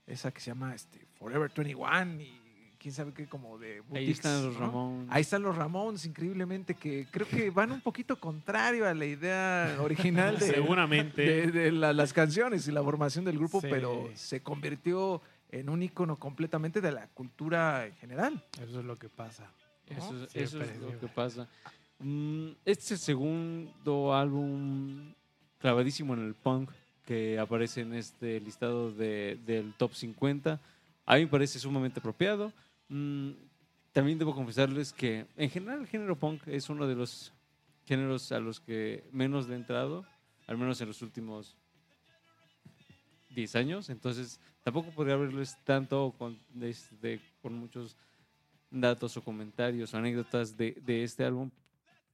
esa 0.07 0.31
que 0.31 0.39
se 0.39 0.47
llama 0.51 0.73
este, 0.73 0.99
Forever 1.19 1.51
21 1.55 2.21
y 2.21 2.39
quién 2.79 2.93
sabe 2.93 3.13
qué, 3.13 3.27
como 3.27 3.57
de 3.59 3.83
Ahí 3.93 4.09
están 4.11 4.43
los 4.45 4.53
¿no? 4.55 4.59
Ramones. 4.61 5.07
Ahí 5.11 5.21
están 5.21 5.41
los 5.43 5.55
Ramones, 5.55 6.05
increíblemente, 6.05 6.73
que 6.75 7.05
creo 7.11 7.27
que 7.27 7.49
van 7.49 7.71
un 7.73 7.81
poquito 7.81 8.17
contrario 8.19 8.87
a 8.87 8.93
la 8.93 9.05
idea 9.05 9.77
original 9.81 10.39
de, 10.39 10.47
Seguramente. 10.47 11.21
de, 11.21 11.47
de 11.51 11.71
la- 11.73 11.91
las 11.93 12.13
canciones 12.13 12.67
y 12.67 12.71
la 12.71 12.81
formación 12.81 13.25
del 13.25 13.37
grupo, 13.37 13.59
Sí. 13.61 13.67
pero 13.69 14.09
se 14.15 14.41
convirtió 14.41 15.21
en 15.49 15.69
un 15.69 15.81
icono 15.83 16.17
completamente 16.17 16.81
de 16.81 16.91
la 16.91 17.07
cultura 17.07 17.85
en 17.87 17.95
general. 17.95 18.43
Eso 18.61 18.79
es 18.79 18.85
lo 18.85 18.97
que 18.97 19.09
pasa. 19.09 19.49
Eso, 19.87 20.23
es- 20.23 20.35
eso 20.35 20.61
es 20.61 20.77
lo 20.79 20.99
que 20.99 21.07
pasa. 21.07 21.47
Mm, 21.99 22.49
este 22.65 22.83
es 22.85 22.91
el 22.91 22.97
segundo 22.99 24.13
álbum 24.15 25.13
clavadísimo 25.59 26.13
en 26.13 26.25
el 26.27 26.33
punk 26.35 26.69
que 27.05 27.39
aparece 27.39 27.81
en 27.81 27.93
este 27.95 28.39
listado 28.39 28.91
de- 28.91 29.39
del 29.45 29.73
top 29.73 29.93
50. 29.93 30.59
A 31.05 31.15
mí 31.15 31.21
me 31.21 31.27
parece 31.27 31.57
sumamente 31.59 31.99
apropiado. 31.99 32.53
Mm, 32.87 33.31
también 33.91 34.19
debo 34.19 34.35
confesarles 34.35 34.93
que 34.93 35.25
en 35.35 35.49
general 35.49 35.79
el 35.81 35.87
género 35.87 36.15
punk 36.15 36.47
es 36.47 36.69
uno 36.69 36.85
de 36.87 36.93
los 36.95 37.33
géneros 37.85 38.31
a 38.31 38.39
los 38.39 38.59
que 38.59 39.03
menos 39.11 39.47
le 39.47 39.55
he 39.55 39.57
entrado, 39.57 40.05
al 40.45 40.57
menos 40.59 40.79
en 40.81 40.87
los 40.87 41.01
últimos 41.01 41.55
10 43.29 43.55
años. 43.55 43.89
Entonces 43.89 44.39
tampoco 44.63 44.91
podría 44.91 45.15
hablarles 45.15 45.57
tanto 45.63 46.13
con, 46.17 46.37
este, 46.61 47.19
con 47.41 47.53
muchos 47.53 47.95
datos 48.71 49.15
o 49.17 49.23
comentarios 49.23 49.93
o 49.93 49.97
anécdotas 49.97 50.55
de, 50.57 50.73
de 50.81 51.03
este 51.03 51.23
álbum. 51.25 51.49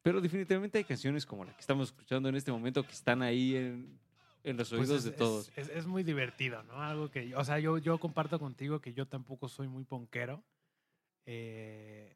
Pero 0.02 0.22
definitivamente 0.22 0.78
hay 0.78 0.84
canciones 0.84 1.26
como 1.26 1.44
la 1.46 1.54
que 1.54 1.62
estamos 1.62 1.90
escuchando 1.90 2.30
en 2.30 2.36
este 2.36 2.52
momento 2.52 2.84
que 2.84 2.92
están 2.92 3.22
ahí 3.24 3.56
en, 3.56 4.00
en 4.44 4.56
los 4.58 4.70
Pues 4.70 4.82
oídos 4.82 4.98
es, 5.00 5.04
de 5.06 5.10
es- 5.12 5.18
todos. 5.18 5.52
Es, 5.56 5.70
es 5.70 5.86
muy 5.88 6.04
divertido, 6.04 6.62
¿no? 6.64 6.82
Algo 6.82 7.10
que, 7.10 7.36
o 7.36 7.44
sea, 7.44 7.60
yo, 7.60 7.78
yo 7.80 7.98
comparto 8.00 8.38
contigo 8.40 8.80
que 8.80 8.94
yo 8.94 9.08
tampoco 9.08 9.50
soy 9.50 9.68
muy 9.68 9.84
ponquero. 9.84 10.44
Eh, 11.26 12.16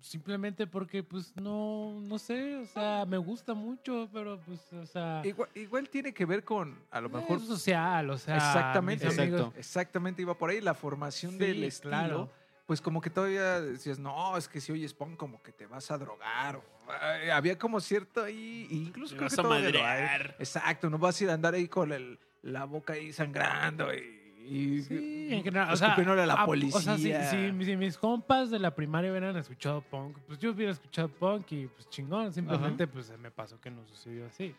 simplemente 0.00 0.66
porque, 0.66 1.02
pues, 1.02 1.34
no, 1.36 2.00
no 2.02 2.18
sé, 2.18 2.56
o 2.56 2.66
sea, 2.66 3.04
me 3.06 3.18
gusta 3.18 3.54
mucho, 3.54 4.08
pero, 4.12 4.40
pues, 4.46 4.60
o 4.72 4.86
sea, 4.86 5.22
Igual, 5.24 5.48
igual 5.54 5.88
tiene 5.88 6.12
que 6.12 6.24
ver 6.24 6.42
con, 6.44 6.78
a 6.90 7.00
lo 7.00 7.08
mejor, 7.08 7.38
es 7.38 7.46
social, 7.46 8.10
o 8.10 8.18
sea, 8.18 8.36
exactamente, 8.36 9.06
amigos- 9.06 9.40
Exacto. 9.40 9.58
exactamente 9.58 10.22
iba 10.22 10.34
por 10.36 10.50
ahí, 10.50 10.60
la 10.60 10.74
formación 10.74 11.32
Sí, 11.32 11.38
del 11.38 11.64
estilo. 11.64 11.90
claro. 11.90 12.30
Pues 12.66 12.80
como 12.80 13.00
que 13.00 13.10
todavía 13.10 13.60
decías, 13.60 13.98
no, 13.98 14.36
es 14.36 14.46
que 14.46 14.60
si 14.60 14.70
oyes 14.70 14.94
punk 14.94 15.16
como 15.16 15.42
que 15.42 15.50
te 15.50 15.66
vas 15.66 15.90
a 15.90 15.98
drogar. 15.98 16.56
o, 16.56 16.62
ay, 17.00 17.28
había 17.30 17.58
como 17.58 17.80
cierto 17.80 18.22
ahí, 18.22 18.68
e 18.70 18.74
incluso 18.74 19.14
Te 19.14 19.16
creo 19.18 19.28
vas 19.28 19.34
que 19.34 19.40
a 19.40 19.44
madrear. 19.44 20.36
Exacto, 20.38 20.88
no 20.88 20.96
vas 20.98 21.20
a 21.20 21.24
ir 21.24 21.30
a 21.30 21.34
andar 21.34 21.54
ahí 21.54 21.66
con 21.66 21.90
el, 21.92 22.18
la 22.42 22.64
boca 22.66 22.92
ahí 22.92 23.12
sangrando 23.12 23.92
y, 23.92 24.19
y 24.48 24.82
Sí, 24.82 25.28
en 25.30 25.42
general, 25.44 25.72
o 25.72 25.76
sea, 25.76 25.94
a 25.94 26.26
la 26.26 26.44
policía. 26.46 26.78
O 26.78 26.80
sea, 26.80 26.96
si, 26.96 27.12
si- 27.30 27.64
si 27.64 27.76
mis 27.76 27.96
compas 27.98 28.50
de 28.50 28.58
la 28.58 28.74
primaria 28.74 29.10
hubieran 29.10 29.36
escuchado 29.36 29.80
punk, 29.82 30.16
pues 30.26 30.38
yo 30.38 30.50
hubiera 30.50 30.72
escuchado 30.72 31.08
punk 31.08 31.52
y 31.52 31.66
pues 31.66 31.88
chingón, 31.90 32.32
simplemente 32.32 32.86
pues 32.86 33.06
se 33.06 33.16
me 33.16 33.30
pasó 33.30 33.60
que 33.60 33.70
no 33.70 33.84
sucedió 33.86 34.26
así. 34.26 34.54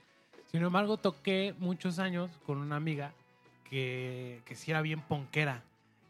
Sin 0.46 0.62
embargo, 0.64 0.98
toqué 0.98 1.54
muchos 1.60 1.98
años 2.00 2.30
con 2.46 2.58
una 2.58 2.76
amiga 2.76 3.14
que, 3.70 4.42
que 4.46 4.56
sí 4.56 4.72
era 4.72 4.82
bien 4.82 5.02
punkera. 5.02 5.64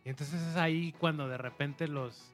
Y 0.04 0.10
entonces 0.10 0.42
es 0.42 0.56
ahí 0.56 0.94
cuando 1.00 1.28
de 1.28 1.38
repente 1.38 1.88
los 1.88 2.34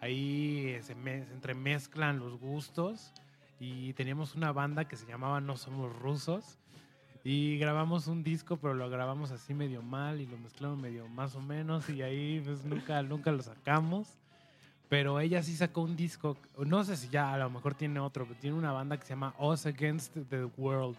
ahí 0.00 0.76
se, 0.82 0.94
me- 0.94 1.24
se 1.24 1.32
entremezclan 1.32 2.18
los 2.18 2.38
gustos 2.38 3.12
y 3.60 3.92
teníamos 3.94 4.34
una 4.34 4.52
banda 4.52 4.86
que 4.86 4.96
se 4.96 5.06
llamaba 5.06 5.40
No 5.40 5.56
Somos 5.56 5.94
Rusos 5.96 6.58
y 7.24 7.56
grabamos 7.58 8.06
un 8.06 8.22
disco, 8.22 8.58
pero 8.58 8.74
lo 8.74 8.88
grabamos 8.90 9.30
así 9.30 9.54
medio 9.54 9.80
mal 9.82 10.20
y 10.20 10.26
lo 10.26 10.36
mezclamos 10.36 10.78
medio 10.78 11.08
más 11.08 11.34
o 11.34 11.40
menos 11.40 11.88
y 11.88 12.02
ahí 12.02 12.40
pues 12.44 12.64
nunca, 12.64 13.02
nunca 13.02 13.32
lo 13.32 13.42
sacamos. 13.42 14.08
Pero 14.90 15.18
ella 15.18 15.42
sí 15.42 15.56
sacó 15.56 15.80
un 15.80 15.96
disco, 15.96 16.36
no 16.58 16.84
sé 16.84 16.96
si 16.96 17.08
ya 17.08 17.32
a 17.32 17.38
lo 17.38 17.48
mejor 17.48 17.74
tiene 17.74 17.98
otro, 17.98 18.26
pero 18.26 18.38
tiene 18.38 18.56
una 18.56 18.70
banda 18.70 18.98
que 18.98 19.04
se 19.04 19.10
llama 19.14 19.34
Us 19.38 19.64
Against 19.66 20.14
the 20.28 20.44
World. 20.58 20.98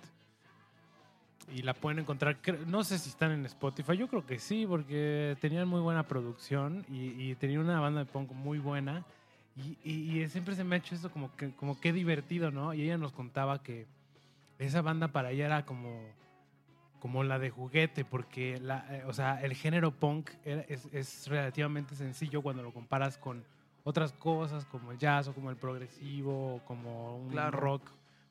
Y 1.53 1.61
la 1.61 1.76
pueden 1.76 1.99
encontrar, 1.99 2.38
no 2.65 2.84
sé 2.84 2.97
si 2.97 3.10
están 3.10 3.31
en 3.31 3.45
Spotify, 3.45 3.95
yo 3.95 4.07
creo 4.07 4.26
que 4.26 4.39
sí, 4.39 4.65
porque 4.68 5.38
tenían 5.39 5.68
muy 5.68 5.80
buena 5.80 6.02
producción 6.03 6.84
y, 6.89 7.10
y 7.22 7.35
tenían 7.35 7.61
una 7.61 7.80
banda 7.80 7.99
de 8.03 8.06
punk 8.11 8.31
muy 8.31 8.57
buena. 8.57 9.06
Y, 9.56 9.77
y- 9.89 10.19
y 10.23 10.27
siempre 10.30 10.56
se 10.56 10.64
me 10.64 10.76
ha 10.76 10.80
hecho 10.80 10.95
eso 10.95 11.11
como 11.11 11.34
que, 11.35 11.52
como 11.52 11.80
que 11.80 11.93
divertido, 11.93 12.49
¿no? 12.49 12.73
Y 12.73 12.81
ella 12.81 12.97
nos 12.97 13.11
contaba 13.11 13.61
que 13.61 13.85
esa 14.60 14.82
banda 14.82 15.10
para 15.10 15.32
ella 15.32 15.45
era 15.45 15.65
como, 15.65 16.02
como 16.99 17.23
la 17.23 17.40
de 17.40 17.49
juguete, 17.49 18.06
porque 18.06 18.60
la, 18.60 18.86
eh, 18.90 19.03
o 19.06 19.14
sea, 19.14 19.41
el 19.44 19.53
género 19.53 19.91
punk 19.91 20.32
era- 20.44 20.61
es, 20.68 20.88
es 20.94 21.27
relativamente 21.27 21.95
sencillo 21.95 22.41
cuando 22.41 22.64
lo 22.64 22.73
comparas 22.73 23.18
con 23.18 23.44
otras 23.84 24.14
cosas 24.14 24.65
como 24.65 24.91
el 24.91 24.98
jazz 24.98 25.27
o 25.27 25.34
como 25.34 25.49
el 25.52 25.57
progresivo 25.57 26.56
o 26.56 26.60
como 26.65 27.18
un 27.18 27.30
Claro. 27.30 27.60
rock 27.60 27.84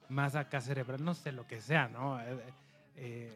más 0.09 0.34
acá 0.34 0.60
cerebral, 0.60 1.05
no 1.05 1.14
sé 1.14 1.32
lo 1.32 1.46
que 1.46 1.60
sea, 1.60 1.88
¿no? 1.88 2.20
Eh, 2.20 2.36
eh, 2.96 3.32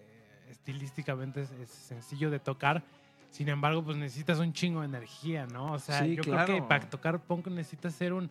estilísticamente 0.51 1.43
es, 1.43 1.51
es 1.53 1.71
sencillo 1.71 2.31
de 2.31 2.39
tocar. 2.41 2.83
Sin 3.31 3.49
embargo, 3.49 3.83
pues 3.85 3.97
necesitas 3.97 4.39
un 4.39 4.53
chingo 4.53 4.81
de 4.81 4.87
energía, 4.87 5.47
¿no? 5.47 5.73
O 5.73 5.79
sea, 5.79 6.05
Sí, 6.05 6.15
yo 6.17 6.23
creo 6.25 6.45
que 6.47 6.63
para 6.63 6.89
tocar 6.89 7.21
punk 7.21 7.49
necesitas 7.49 7.95
ser 7.95 8.13
un, 8.13 8.31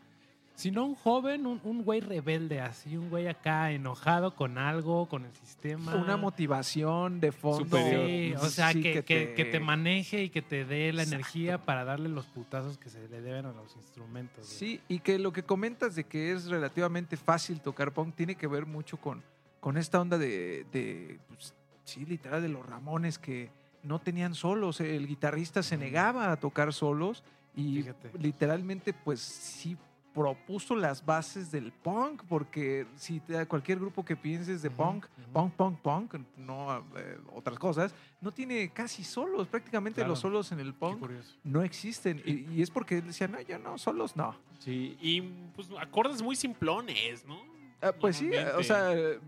si 0.58 0.72
no 0.72 0.86
un 0.86 0.96
joven, 0.96 1.46
un, 1.46 1.62
un 1.64 1.84
güey 1.84 2.00
rebelde, 2.02 2.60
así, 2.62 2.98
un 2.98 3.12
güey 3.12 3.28
acá 3.28 3.72
enojado 3.72 4.34
con 4.36 4.58
algo, 4.58 5.08
con 5.08 5.24
el 5.24 5.32
sistema. 5.34 5.94
Una 5.96 6.18
motivación 6.18 7.20
de 7.20 7.32
fondo. 7.32 7.60
Superior. 7.78 8.06
Sí, 8.08 8.34
o 8.48 8.50
sea, 8.50 8.72
Sí, 8.74 8.82
que, 8.82 9.04
que- 9.04 9.34
que 9.36 9.46
te 9.46 9.60
maneje 9.60 10.24
y 10.24 10.30
que 10.32 10.42
te 10.42 10.66
dé 10.66 10.92
la 10.94 11.04
energía 11.04 11.60
para 11.64 11.86
darle 11.86 12.10
los 12.10 12.26
putazos 12.26 12.80
que 12.80 12.90
se 12.90 13.08
le 13.08 13.22
deben 13.22 13.46
a 13.46 13.52
los 13.54 13.76
instrumentos. 13.76 14.48
güey. 14.48 14.58
Sí, 14.58 14.82
y 14.88 15.00
que 15.00 15.20
lo 15.20 15.32
que 15.32 15.44
comentas 15.44 15.94
de 15.96 16.06
que 16.06 16.32
es 16.32 16.48
relativamente 16.48 17.18
fácil 17.18 17.62
tocar 17.62 17.94
punk 17.94 18.16
tiene 18.16 18.34
que 18.34 18.48
ver 18.48 18.66
mucho 18.66 18.98
con, 18.98 19.22
con 19.60 19.78
esta 19.78 20.02
onda 20.02 20.18
de, 20.18 20.66
de, 20.72 21.20
pues, 21.28 21.54
sí, 21.84 22.04
literal, 22.04 22.42
de 22.42 22.50
los 22.50 22.66
Ramones 22.66 23.20
que 23.20 23.52
no 23.84 24.00
tenían 24.00 24.34
solos. 24.34 24.82
El 24.82 25.06
guitarrista 25.08 25.62
se 25.62 25.78
negaba 25.78 26.32
a 26.32 26.38
tocar 26.38 26.74
solos 26.74 27.24
y 27.56 27.84
Fíjate. 27.84 28.10
literalmente, 28.20 28.94
pues 28.94 29.20
sí 29.20 29.78
propuso 30.18 30.76
las 30.76 31.06
bases 31.06 31.52
del 31.52 31.72
punk, 31.72 32.24
porque 32.28 32.88
si 32.96 33.20
te 33.20 33.34
da 33.34 33.46
cualquier 33.46 33.78
grupo 33.78 34.04
que 34.04 34.16
pienses 34.16 34.64
de 34.64 34.72
punk, 34.72 35.06
punk, 35.32 35.54
punk, 35.54 35.80
punk, 35.80 36.14
no 36.38 36.84
eh, 36.96 37.20
otras 37.36 37.60
cosas, 37.60 37.94
no 38.20 38.32
tiene 38.32 38.70
casi 38.70 39.04
solos. 39.04 39.48
Prácticamente 39.48 39.98
Claro. 39.98 40.10
los 40.10 40.20
solos 40.20 40.52
en 40.52 40.60
el 40.60 40.74
punk 40.74 41.08
no 41.44 41.62
existen. 41.62 42.20
Y, 42.26 42.52
y 42.52 42.62
es 42.64 42.72
porque 42.72 42.98
él 42.98 43.06
decía, 43.06 43.28
no, 43.28 43.40
yo 43.42 43.60
no, 43.60 43.78
solos 43.78 44.16
no. 44.16 44.36
Sí, 44.58 44.98
Y 45.00 45.22
pues 45.56 45.70
acordes 45.80 46.24
muy 46.24 46.36
simplones, 46.36 47.24
¿no? 47.26 47.40
Ah, 47.80 47.92
pues 47.92 48.18
sí, 48.18 48.26
o 48.26 48.32
Normalmente. 48.32 48.64
sea, 48.64 48.94
eh, 48.94 49.20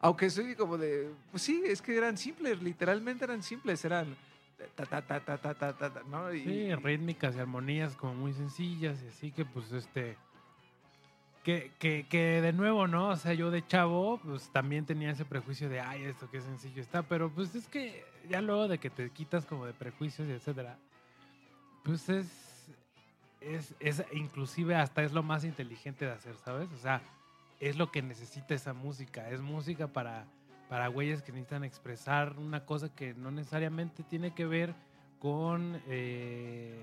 aunque 0.00 0.30
soy 0.30 0.54
como 0.54 0.78
de, 0.78 1.10
pues 1.30 1.42
sí, 1.42 1.62
es 1.66 1.82
que 1.82 1.94
eran 1.94 2.16
simples, 2.16 2.62
literalmente 2.62 3.24
eran 3.24 3.42
simples, 3.42 3.84
eran 3.84 4.16
ta 4.74 4.86
ta 4.86 5.02
ta 5.02 5.20
ta 5.20 5.36
ta 5.38 5.54
ta 5.54 5.72
ta, 5.76 5.90
ta, 5.92 6.02
¿no? 6.10 6.32
Y, 6.32 6.44
Sí, 6.44 6.74
rítmicas 6.76 7.36
y 7.36 7.38
armonías 7.40 7.94
como 7.96 8.14
muy 8.14 8.32
sencillas 8.32 9.02
y 9.04 9.08
así 9.08 9.30
que 9.32 9.44
pues 9.44 9.70
este... 9.72 10.16
Que, 11.44 11.72
que, 11.78 12.06
que 12.06 12.42
de 12.42 12.52
nuevo, 12.52 12.86
¿no? 12.86 13.08
O 13.08 13.16
sea, 13.16 13.32
yo 13.32 13.50
de 13.50 13.66
chavo, 13.66 14.20
pues 14.22 14.50
también 14.50 14.84
tenía 14.84 15.10
ese 15.10 15.24
prejuicio 15.24 15.70
de, 15.70 15.80
ay, 15.80 16.04
esto 16.04 16.28
qué 16.30 16.42
sencillo 16.42 16.82
está, 16.82 17.02
pero 17.02 17.30
pues 17.30 17.54
es 17.54 17.66
que 17.66 18.04
ya 18.28 18.42
luego 18.42 18.68
de 18.68 18.78
que 18.78 18.90
te 18.90 19.08
quitas 19.10 19.46
como 19.46 19.64
de 19.64 19.72
prejuicios 19.72 20.28
y 20.28 20.32
etcétera, 20.32 20.76
pues 21.82 22.08
es, 22.10 22.26
es, 23.40 23.74
es 23.80 24.04
inclusive 24.12 24.74
hasta 24.74 25.02
es 25.02 25.12
lo 25.12 25.22
más 25.22 25.44
inteligente 25.44 26.04
de 26.04 26.12
hacer, 26.12 26.36
¿sabes? 26.36 26.70
O 26.72 26.78
sea, 26.78 27.00
es 27.58 27.76
lo 27.76 27.90
que 27.90 28.02
necesita 28.02 28.54
esa 28.54 28.72
música, 28.72 29.30
es 29.30 29.40
música 29.40 29.86
para, 29.88 30.26
para 30.68 30.88
güeyes 30.88 31.22
que 31.22 31.32
necesitan 31.32 31.64
expresar 31.64 32.38
una 32.38 32.64
cosa 32.64 32.94
que 32.94 33.14
no 33.14 33.30
necesariamente 33.30 34.02
tiene 34.02 34.34
que 34.34 34.46
ver 34.46 34.74
con 35.18 35.80
eh, 35.86 36.82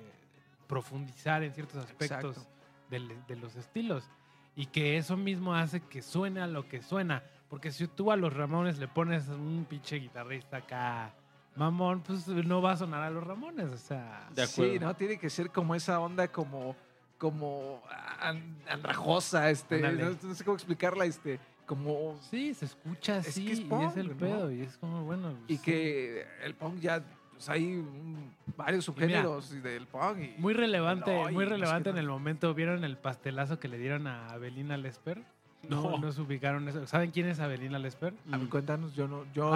profundizar 0.68 1.44
en 1.44 1.54
ciertos 1.54 1.84
aspectos 1.84 2.48
de 2.90 3.36
los 3.36 3.56
estilos. 3.56 4.10
Y 4.58 4.66
que 4.66 4.98
eso 4.98 5.16
mismo 5.16 5.54
hace 5.56 5.80
que 5.80 6.02
suene 6.02 6.42
a 6.42 6.48
lo 6.48 6.68
que 6.68 6.82
suena. 6.82 7.24
Porque 7.50 7.72
si 7.72 7.88
tú 7.88 8.12
a 8.12 8.18
los 8.18 8.34
Ramones 8.34 8.78
le 8.80 8.90
pones 8.90 9.28
un 9.30 9.66
pinche 9.70 9.98
guitarrista 9.98 10.58
acá, 10.58 11.14
mamón, 11.56 12.02
pues 12.02 12.28
no 12.28 12.62
va 12.62 12.72
a 12.74 12.78
sonar 12.78 13.04
a 13.04 13.10
los 13.10 13.24
Ramones. 13.26 13.72
O 13.72 13.78
sea, 13.78 14.28
De 14.36 14.46
Sí, 14.48 14.64
acuerdo. 14.64 14.86
¿no? 14.88 14.96
Tiene 14.96 15.18
que 15.18 15.30
ser 15.30 15.52
como 15.52 15.74
esa 15.76 16.00
onda 16.02 16.28
como, 16.28 16.76
como 17.18 17.82
an- 18.20 18.58
andrajosa, 18.68 19.50
este, 19.50 19.80
no, 19.80 19.92
no 20.22 20.36
sé 20.36 20.44
cómo 20.44 20.56
explicarla, 20.56 21.06
este, 21.06 21.40
como... 21.66 22.18
sí, 22.30 22.54
se 22.54 22.66
escucha 22.66 23.18
Es 23.20 23.30
así 23.30 23.46
que 23.46 23.52
es 23.54 23.60
y 23.60 23.64
punk, 23.66 23.92
es 23.92 23.98
el 23.98 24.10
¿no? 24.10 24.18
pedo. 24.18 24.52
Y 24.52 24.62
es 24.62 24.78
como, 24.78 25.04
bueno. 25.04 25.34
Y 25.48 25.58
sí. 25.58 25.62
que 25.64 26.26
el 26.44 26.56
punk 26.56 26.80
ya, 26.80 27.04
pues 27.38 27.50
hay 27.50 27.76
un- 27.76 28.32
varios 28.58 28.88
mira, 28.90 29.22
subgéneros 29.22 29.64
del 29.64 29.86
punk. 29.88 30.18
Y, 30.20 30.42
Muy 30.42 30.54
relevante, 30.54 31.14
No, 31.24 31.32
muy 31.32 31.46
relevante 31.46 31.90
en 31.92 31.98
el 31.98 32.08
momento. 32.08 32.54
¿Vieron 32.54 32.84
el 32.84 32.98
pastelazo 32.98 33.60
que 33.60 33.68
le 33.68 33.78
dieron 33.78 34.08
a 34.08 34.28
Abelina 34.28 34.76
Lesper? 34.78 35.22
No, 35.70 35.98
No. 35.98 36.12
se 36.12 36.22
ubicaron 36.22 36.68
eso. 36.68 36.86
¿Saben 36.88 37.12
quién 37.12 37.28
es 37.28 37.40
Abelina 37.40 37.78
Lesper? 37.80 38.14
A 38.32 38.38
ver, 38.38 38.48
cuéntanos, 38.50 38.96
yo 38.96 39.08
no... 39.08 39.26
Yo. 39.34 39.52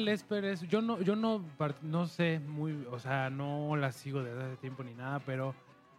Lesper 0.00 0.44
es, 0.44 0.62
yo 0.62 0.80
no, 0.82 1.00
yo 1.00 1.16
no, 1.16 1.42
no 1.82 2.06
sé 2.06 2.40
muy, 2.40 2.86
o 2.90 2.98
sea, 2.98 3.30
no 3.30 3.74
la 3.76 3.92
sigo 3.92 4.22
desde 4.22 4.42
hace 4.44 4.56
tiempo 4.56 4.84
ni 4.84 4.94
nada, 4.94 5.18
pero 5.20 5.54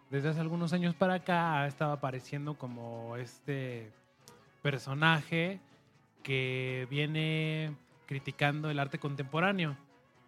desde 0.10 0.30
hace 0.30 0.40
algunos 0.40 0.74
años 0.74 0.96
para 0.96 1.16
acá 1.16 1.62
ha 1.62 1.68
estado 1.68 1.92
apareciendo 1.92 2.54
como 2.56 3.18
este 3.18 3.92
personaje 4.62 5.60
que 6.24 6.88
viene 6.90 7.76
criticando 8.06 8.70
el 8.70 8.80
arte 8.80 9.00
contemporáneo, 9.00 9.76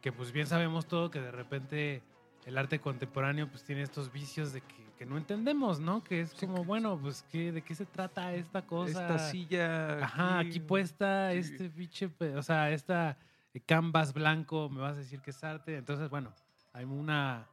que 0.01 0.11
pues 0.11 0.31
bien 0.31 0.47
sabemos 0.47 0.88
todo 0.88 1.11
que 1.11 1.19
de 1.19 1.31
repente 1.31 2.01
el 2.45 2.57
arte 2.57 2.80
contemporáneo 2.80 3.47
pues 3.49 3.63
tiene 3.63 3.81
estos 3.81 4.11
vicios 4.11 4.53
de 4.53 4.61
que, 4.61 4.85
que 4.97 5.05
no 5.05 5.17
entendemos, 5.17 5.80
¿no? 5.80 6.03
Que 6.03 6.21
es 6.21 6.34
como, 6.34 6.63
bueno, 6.63 6.97
pues, 6.99 7.23
¿qué, 7.31 7.51
¿de 7.51 7.61
qué 7.61 7.76
se 7.76 7.85
trata 7.85 8.34
esta 8.34 8.61
cosa? 8.65 9.01
Esta 9.01 9.19
silla. 9.19 10.03
Ajá, 10.03 10.39
aquí 10.39 10.59
puesta, 10.59 11.31
sí. 11.31 11.38
este 11.39 11.69
biche, 11.69 12.09
pe- 12.09 12.35
o 12.35 12.41
sea, 12.41 12.71
esta 12.71 13.17
eh, 13.53 13.59
canvas 13.59 14.13
blanco, 14.13 14.69
me 14.69 14.81
vas 14.81 14.93
a 14.93 14.99
decir 14.99 15.21
que 15.21 15.31
es 15.31 15.43
arte. 15.43 15.77
Entonces, 15.77 16.09
bueno, 16.09 16.34
hay 16.73 16.85
una... 16.85 17.47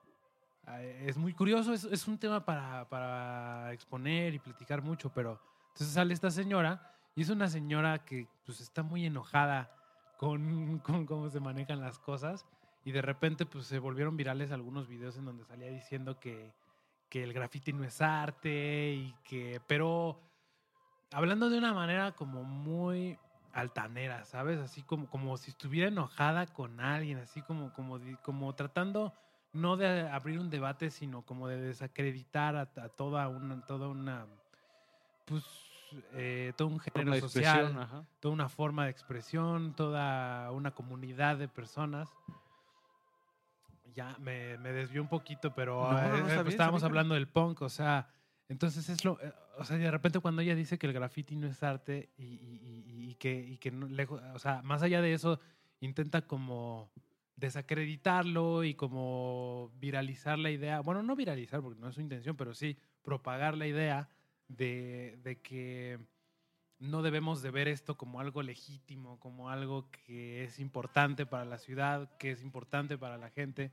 Es 1.02 1.16
muy 1.16 1.32
curioso, 1.32 1.72
es, 1.72 1.84
es 1.84 2.08
un 2.08 2.18
tema 2.18 2.44
para, 2.44 2.88
para 2.88 3.72
exponer 3.72 4.34
y 4.34 4.40
platicar 4.40 4.82
mucho, 4.82 5.12
pero 5.12 5.40
entonces 5.68 5.94
sale 5.94 6.12
esta 6.12 6.28
señora 6.28 6.92
y 7.14 7.22
es 7.22 7.28
una 7.28 7.46
señora 7.46 8.04
que 8.04 8.26
pues 8.44 8.60
está 8.60 8.82
muy 8.82 9.06
enojada 9.06 9.70
con, 10.16 10.78
con 10.80 11.06
cómo 11.06 11.28
se 11.30 11.40
manejan 11.40 11.80
las 11.80 11.98
cosas 11.98 12.46
y 12.84 12.92
de 12.92 13.02
repente 13.02 13.46
pues 13.46 13.66
se 13.66 13.78
volvieron 13.78 14.16
virales 14.16 14.52
algunos 14.52 14.88
videos 14.88 15.16
en 15.16 15.24
donde 15.24 15.44
salía 15.44 15.68
diciendo 15.70 16.20
que, 16.20 16.54
que 17.08 17.22
el 17.22 17.32
graffiti 17.32 17.72
no 17.72 17.84
es 17.84 18.00
arte 18.00 18.92
y 18.92 19.14
que, 19.24 19.60
pero 19.66 20.20
hablando 21.12 21.50
de 21.50 21.58
una 21.58 21.72
manera 21.72 22.12
como 22.12 22.44
muy 22.44 23.18
altanera, 23.52 24.24
¿sabes? 24.24 24.60
Así 24.60 24.82
como, 24.82 25.08
como 25.08 25.36
si 25.36 25.50
estuviera 25.50 25.88
enojada 25.88 26.46
con 26.46 26.78
alguien, 26.78 27.18
así 27.18 27.42
como, 27.42 27.72
como, 27.72 27.98
como 28.22 28.54
tratando 28.54 29.14
no 29.52 29.76
de 29.76 30.08
abrir 30.08 30.38
un 30.38 30.50
debate, 30.50 30.90
sino 30.90 31.22
como 31.22 31.48
de 31.48 31.56
desacreditar 31.56 32.56
a, 32.56 32.70
a 32.76 32.88
toda 32.90 33.28
una, 33.28 33.64
toda 33.64 33.88
una, 33.88 34.26
pues, 35.24 35.42
eh, 36.12 36.52
todo 36.56 36.68
un 36.68 36.78
género 36.80 37.14
social, 37.20 37.76
ajá. 37.78 38.04
toda 38.20 38.34
una 38.34 38.48
forma 38.48 38.84
de 38.84 38.90
expresión, 38.90 39.74
toda 39.74 40.50
una 40.52 40.72
comunidad 40.72 41.36
de 41.38 41.48
personas. 41.48 42.10
Ya 43.94 44.16
me, 44.18 44.58
me 44.58 44.72
desvió 44.72 45.00
un 45.00 45.08
poquito, 45.08 45.54
pero 45.54 45.80
No, 45.92 45.92
no, 45.92 46.00
no, 46.00 46.08
eh, 46.08 46.22
bien, 46.22 46.28
está 46.38 46.48
estábamos 46.48 46.82
hablando 46.82 47.14
del 47.14 47.28
punk, 47.28 47.62
o 47.62 47.68
sea, 47.68 48.08
entonces 48.48 48.88
es 48.88 49.04
lo, 49.04 49.18
eh, 49.22 49.32
o 49.58 49.64
sea, 49.64 49.76
de 49.78 49.90
repente 49.90 50.18
cuando 50.20 50.42
ella 50.42 50.54
dice 50.54 50.78
que 50.78 50.86
el 50.86 50.92
graffiti 50.92 51.36
no 51.36 51.46
es 51.46 51.62
arte 51.62 52.10
y, 52.16 52.24
y- 52.24 52.84
y- 52.86 53.10
y 53.10 53.14
que, 53.14 53.58
que 53.60 53.70
no, 53.70 53.86
lejos, 53.86 54.20
o 54.34 54.38
sea, 54.38 54.60
más 54.62 54.82
allá 54.82 55.00
de 55.00 55.14
eso, 55.14 55.40
intenta 55.80 56.22
como 56.26 56.90
desacreditarlo 57.36 58.64
y 58.64 58.74
como 58.74 59.70
viralizar 59.78 60.38
la 60.38 60.50
idea, 60.50 60.80
bueno, 60.80 61.02
no 61.02 61.16
viralizar 61.16 61.60
porque 61.60 61.80
no 61.80 61.88
es 61.88 61.94
su 61.94 62.00
intención, 62.00 62.36
pero 62.36 62.54
sí 62.54 62.78
propagar 63.02 63.56
la 63.56 63.66
idea 63.66 64.08
de, 64.48 65.18
de 65.22 65.40
que 65.40 65.98
no 66.78 67.02
debemos 67.02 67.42
de 67.42 67.50
ver 67.50 67.68
esto 67.68 67.96
como 67.96 68.20
algo 68.20 68.42
legítimo, 68.42 69.18
como 69.18 69.48
algo 69.48 69.90
que 69.90 70.44
es 70.44 70.58
importante 70.58 71.24
para 71.26 71.44
la 71.44 71.58
ciudad, 71.58 72.10
que 72.18 72.32
es 72.32 72.42
importante 72.42 72.98
para 72.98 73.16
la 73.16 73.30
gente. 73.30 73.72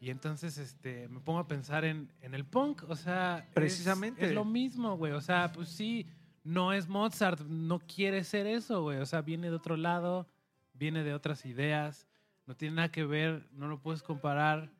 Y 0.00 0.10
entonces 0.10 0.58
este, 0.58 1.08
me 1.08 1.20
pongo 1.20 1.40
a 1.40 1.46
pensar 1.46 1.84
en, 1.84 2.10
en 2.22 2.34
el 2.34 2.44
punk, 2.44 2.82
o 2.88 2.96
sea, 2.96 3.38
es- 3.48 3.54
Precisamente. 3.54 4.26
Es, 4.26 4.32
lo 4.32 4.44
mismo, 4.44 4.96
güey, 4.96 5.12
o 5.12 5.20
sea, 5.20 5.52
pues 5.52 5.68
sí, 5.68 6.06
no 6.42 6.72
es 6.72 6.88
Mozart, 6.88 7.40
no 7.42 7.78
quiere 7.80 8.24
ser 8.24 8.46
eso, 8.46 8.82
güey, 8.82 8.98
o 8.98 9.06
sea, 9.06 9.20
viene 9.20 9.50
de 9.50 9.56
otro 9.56 9.76
lado, 9.76 10.26
viene 10.72 11.04
de 11.04 11.12
otras 11.12 11.44
ideas, 11.44 12.06
no 12.46 12.56
tiene 12.56 12.76
nada 12.76 12.90
que 12.90 13.04
ver, 13.04 13.46
no 13.52 13.68
lo 13.68 13.78
puedes 13.78 14.02
comparar, 14.02 14.72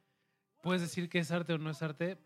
puedes 0.63 0.81
decir 0.81 1.09
que 1.11 1.19
es 1.19 1.31
arte 1.31 1.53
o 1.53 1.59
no 1.59 1.69
es 1.71 1.83
arte, 1.83 2.17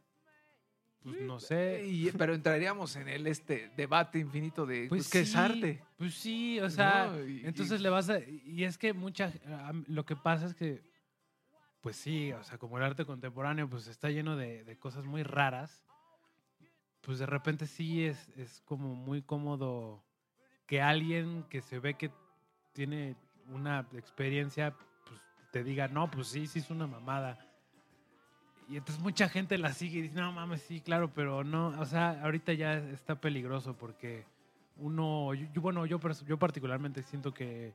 pues 1.05 1.21
no 1.21 1.39
sé. 1.39 1.85
Y- 1.87 2.11
pero 2.13 2.35
entraríamos 2.35 2.97
en 2.97 3.09
el 3.09 3.27
este 3.27 3.71
debate 3.77 4.19
infinito 4.19 4.65
de 4.67 4.87
Pues 4.89 5.03
pues, 5.03 5.11
qué 5.11 5.21
es 5.21 5.37
arte. 5.37 5.83
Pues 5.99 6.15
sí, 6.15 6.59
o 6.61 6.71
sea, 6.71 7.09
No, 7.13 7.25
y- 7.27 7.45
entonces 7.45 7.79
y- 7.81 7.83
le 7.83 7.91
vas 7.91 8.09
a... 8.11 8.19
Y 8.21 8.65
es 8.65 8.79
que 8.79 8.93
mucha... 8.95 9.33
Lo 9.87 10.05
que 10.07 10.17
pasa 10.17 10.47
es 10.47 10.55
que, 10.55 10.83
pues 11.83 11.97
sí, 11.97 12.33
o 12.33 12.43
sea, 12.43 12.57
como 12.59 12.79
el 12.79 12.85
arte 12.85 13.05
contemporáneo, 13.05 13.69
pues 13.69 13.87
está 13.87 14.09
lleno 14.11 14.37
de, 14.37 14.65
de 14.65 14.79
cosas 14.79 15.05
muy 15.05 15.23
raras, 15.23 15.85
pues 17.03 17.19
de 17.19 17.27
repente 17.27 17.67
sí 17.67 18.05
es, 18.07 18.31
es 18.37 18.63
como 18.63 18.95
muy 18.95 19.21
cómodo 19.21 20.03
que 20.67 20.81
alguien 20.81 21.45
que 21.51 21.61
se 21.61 21.79
ve 21.79 21.95
que 21.95 22.11
tiene 22.73 23.15
una 23.51 23.87
experiencia, 23.93 24.75
pues 25.07 25.21
te 25.53 25.63
diga, 25.63 25.87
no, 25.89 26.11
pues 26.11 26.29
sí, 26.29 26.47
sí 26.47 26.61
es 26.61 26.71
una 26.71 26.87
mamada. 26.87 27.39
Y 28.69 28.77
entonces 28.77 29.03
mucha 29.03 29.29
gente 29.29 29.59
la 29.59 29.73
sigue 29.73 29.99
y 29.99 30.03
dice, 30.03 30.21
no 30.21 30.33
mames, 30.33 30.63
sí, 30.63 30.81
claro, 30.81 31.13
pero 31.13 31.45
no, 31.45 31.69
o 31.79 31.85
sea, 31.85 32.23
ahorita 32.23 32.53
ya 32.55 32.79
está 32.79 33.21
peligroso 33.21 33.77
porque 33.77 34.25
uno, 34.77 35.31
bueno, 35.57 35.87
yo, 35.87 36.01
yo 36.27 36.39
particularmente 36.39 37.03
siento 37.03 37.33
que 37.33 37.75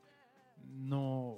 no... 0.68 1.38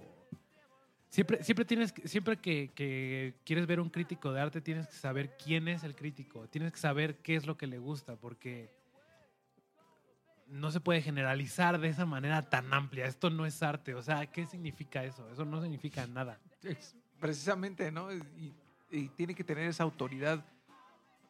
Siempre, 1.10 1.44
siempre 1.44 1.66
tienes, 1.66 1.94
siempre 2.06 2.38
que, 2.38 2.72
que 2.74 3.36
quieres 3.44 3.68
ver 3.68 3.82
un 3.82 3.90
crítico 3.90 4.32
de 4.32 4.40
arte, 4.40 4.62
tienes 4.62 4.88
que 4.88 4.94
saber 4.94 5.36
quién 5.36 5.68
es 5.68 5.84
el 5.84 5.94
crítico, 5.94 6.48
tienes 6.48 6.72
que 6.72 6.80
saber 6.80 7.18
qué 7.18 7.36
es 7.36 7.46
lo 7.46 7.58
que 7.58 7.68
le 7.68 7.80
gusta, 7.80 8.16
porque 8.16 8.72
no 10.48 10.72
se 10.72 10.80
puede 10.80 11.02
generalizar 11.02 11.80
de 11.80 11.90
esa 11.90 12.06
manera 12.06 12.42
tan 12.50 12.74
amplia. 12.74 13.06
Esto 13.06 13.30
no 13.30 13.46
es 13.46 13.62
arte, 13.64 13.96
o 13.96 14.02
sea, 14.02 14.26
¿qué 14.28 14.46
significa 14.46 15.04
eso? 15.04 15.30
Eso 15.30 15.46
no 15.46 15.62
significa 15.62 16.06
nada. 16.08 16.40
Precisamente, 17.20 17.92
¿no? 17.92 18.08
Y 18.92 19.08
tiene 19.10 19.34
que 19.34 19.44
tener 19.44 19.66
esa 19.68 19.84
autoridad, 19.84 20.44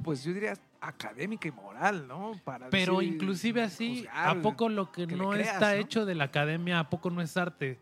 pues 0.03 0.23
yo 0.23 0.33
diría 0.33 0.53
académica 0.79 1.47
y 1.47 1.51
moral, 1.51 2.07
¿no? 2.07 2.33
Para 2.43 2.69
Pero 2.69 2.97
decir, 2.99 3.13
inclusive 3.13 3.61
así, 3.61 3.97
juzgar, 3.99 4.37
¿a 4.37 4.41
poco 4.41 4.67
lo 4.69 4.91
que, 4.91 5.05
no 5.07 5.29
creas, 5.29 5.53
está 5.53 5.73
¿no? 5.75 5.79
hecho 5.79 6.05
de 6.05 6.15
la 6.15 6.25
academia, 6.25 6.79
a 6.79 6.89
poco 6.89 7.09
no 7.09 7.21
es 7.21 7.37
arte? 7.37 7.79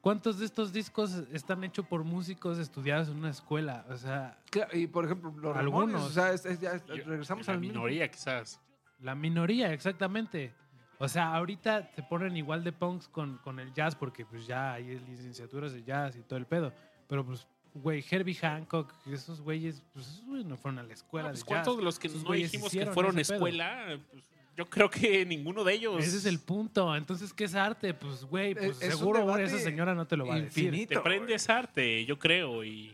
¿Cuántos 0.00 0.38
de 0.38 0.46
estos 0.46 0.72
discos 0.72 1.12
están 1.32 1.64
hechos 1.64 1.86
por 1.86 2.04
músicos 2.04 2.58
estudiados 2.58 3.08
en 3.08 3.16
una 3.18 3.30
escuela? 3.30 3.84
O 3.90 3.96
sea, 3.96 4.38
Claro, 4.50 4.76
y 4.76 4.86
por 4.86 5.04
ejemplo, 5.04 5.32
los 5.36 5.56
Algunos. 5.56 5.90
Ramones, 5.92 6.02
o 6.02 6.10
sea, 6.10 6.32
es- 6.32 6.46
es- 6.46 6.60
ya 6.60 6.76
Yo- 6.86 7.04
regresamos 7.04 7.46
la 7.46 7.54
al 7.54 7.60
mismo. 7.60 7.74
minoría, 7.74 8.08
quizás. 8.10 8.60
la 9.00 9.14
minoría, 9.14 9.72
exactamente. 9.72 10.52
O 10.98 11.06
sea, 11.08 11.32
ahorita 11.34 11.90
se 11.94 12.02
ponen 12.02 12.36
igual 12.36 12.64
de 12.64 12.72
punks 12.72 13.06
con, 13.08 13.38
con 13.38 13.60
el 13.60 13.72
jazz 13.72 13.94
porque 13.94 14.24
pues 14.26 14.46
ya 14.46 14.72
hay 14.72 14.98
licenciaturas 15.00 15.72
de 15.72 15.84
jazz 15.84 16.16
y 16.16 16.22
todo 16.22 16.38
el 16.38 16.46
pedo. 16.46 16.72
Pero 17.06 17.24
pues, 17.24 17.46
güey, 17.74 18.04
Herbie 18.10 18.34
Hancock, 18.34 18.92
esos 19.12 19.40
güeyes, 19.40 19.82
pues 19.92 20.06
esos 20.06 20.24
güeyes 20.24 20.46
no 20.46 20.56
fueron 20.56 20.78
a 20.78 20.82
la 20.82 20.92
escuela 20.94 21.28
Ah, 21.28 21.30
pues, 21.32 21.40
de 21.40 21.44
jazz. 21.44 21.46
¿Cuántos 21.48 21.76
de 21.76 21.82
los 21.82 21.98
que 21.98 22.06
Esos 22.08 22.24
no 22.24 22.32
dijimos 22.32 22.70
que 22.72 22.86
fueron 22.86 23.18
ese 23.18 23.32
pedo. 23.32 23.46
escuela? 23.46 23.98
Pues, 24.10 24.24
yo 24.56 24.68
creo 24.68 24.90
que 24.90 25.24
ninguno 25.24 25.62
de 25.62 25.74
ellos. 25.74 26.02
Ese 26.04 26.16
es 26.16 26.26
el 26.26 26.40
punto. 26.40 26.94
Entonces, 26.96 27.32
¿qué 27.32 27.44
es 27.44 27.54
arte? 27.54 27.94
Pues, 27.94 28.24
güey, 28.24 28.54
pues 28.54 28.70
Es- 28.70 28.82
es 28.82 28.94
un 28.94 28.98
seguro 28.98 29.36
esa 29.38 29.58
señora 29.58 29.94
no 29.94 30.06
te 30.06 30.16
lo 30.16 30.26
va 30.26 30.34
a 30.34 30.40
decir. 30.40 30.64
infinito. 30.64 30.94
Te 30.94 31.00
prende 31.00 31.34
ese 31.34 31.52
arte, 31.52 32.04
yo 32.04 32.18
creo, 32.18 32.64
y 32.64 32.92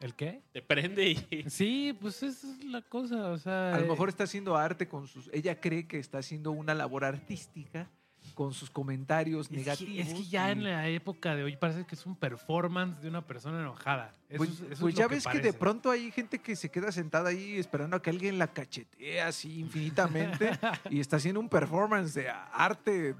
¿El 0.00 0.14
qué? 0.14 0.40
te 0.52 0.62
prende 0.62 1.10
y... 1.10 1.44
Sí, 1.50 1.96
pues 2.00 2.22
esa 2.22 2.46
es 2.50 2.64
la 2.64 2.80
cosa. 2.80 3.28
O 3.32 3.38
sea, 3.38 3.74
A 3.74 3.78
lo 3.80 3.84
eh, 3.84 3.88
mejor 3.90 4.08
está 4.08 4.24
haciendo 4.24 4.56
arte 4.56 4.88
con 4.88 5.06
sus. 5.06 5.28
Ella 5.32 5.60
cree 5.60 5.86
que 5.86 5.98
está 5.98 6.18
haciendo 6.18 6.50
una 6.52 6.74
labor 6.74 7.04
artística 7.04 7.88
con 8.32 8.52
sus 8.54 8.70
comentarios 8.70 9.46
es 9.46 9.48
que, 9.50 9.56
negativos. 9.56 10.06
es 10.08 10.14
que 10.14 10.24
ya 10.24 10.48
y- 10.48 10.52
en 10.52 10.64
la 10.64 10.88
época 10.88 11.34
de 11.36 11.44
hoy 11.44 11.56
parece 11.56 11.84
que 11.84 11.94
es 11.94 12.04
un 12.06 12.16
performance 12.16 13.00
de 13.02 13.08
una 13.08 13.22
persona 13.26 13.60
enojada. 13.60 14.14
Eso 14.28 14.38
Pues, 14.38 14.50
es- 14.50 14.60
eso 14.60 14.72
es 14.72 14.80
pues 14.80 14.94
ya 14.94 15.06
ves 15.06 15.26
que 15.26 15.40
de 15.40 15.52
pronto 15.52 15.90
hay 15.90 16.10
gente 16.10 16.38
que 16.38 16.56
se 16.56 16.70
queda 16.70 16.90
sentada 16.92 17.28
ahí 17.30 17.58
esperando 17.58 17.96
a 17.96 18.02
que 18.02 18.10
alguien 18.10 18.38
la 18.38 18.46
cachetee 18.48 19.20
así 19.20 19.60
infinitamente 19.60 20.50
y 20.90 21.00
está 21.00 21.16
haciendo 21.16 21.40
un 21.40 21.48
performance 21.48 22.14
de 22.14 22.28
arte 22.30 23.14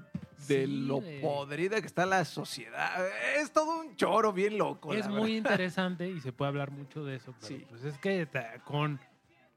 de 0.47 0.65
Sí, 0.65 0.67
lo 0.67 0.99
de- 0.99 1.19
podrida 1.21 1.79
que 1.79 1.87
está 1.87 2.05
la 2.05 2.25
sociedad. 2.25 3.05
Es 3.37 3.51
todo 3.51 3.79
un 3.79 3.95
choro 3.95 4.33
bien 4.33 4.57
loco. 4.57 4.93
Es 4.93 5.05
la 5.05 5.11
muy 5.11 5.33
verdad. 5.35 5.51
interesante 5.51 6.09
y 6.09 6.19
se 6.19 6.33
puede 6.33 6.49
hablar 6.49 6.71
mucho 6.71 7.05
de 7.05 7.15
eso, 7.15 7.33
pero 7.39 7.47
Sí. 7.47 7.65
pues 7.69 7.83
es 7.85 7.97
que 7.99 8.27
con, 8.65 8.99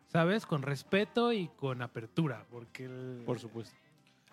¿sabes? 0.06 0.46
Con 0.46 0.62
respeto 0.62 1.32
y 1.32 1.48
con 1.56 1.82
apertura, 1.82 2.44
porque 2.50 2.84
el- 2.84 3.22
Por 3.26 3.40
supuesto. 3.40 3.74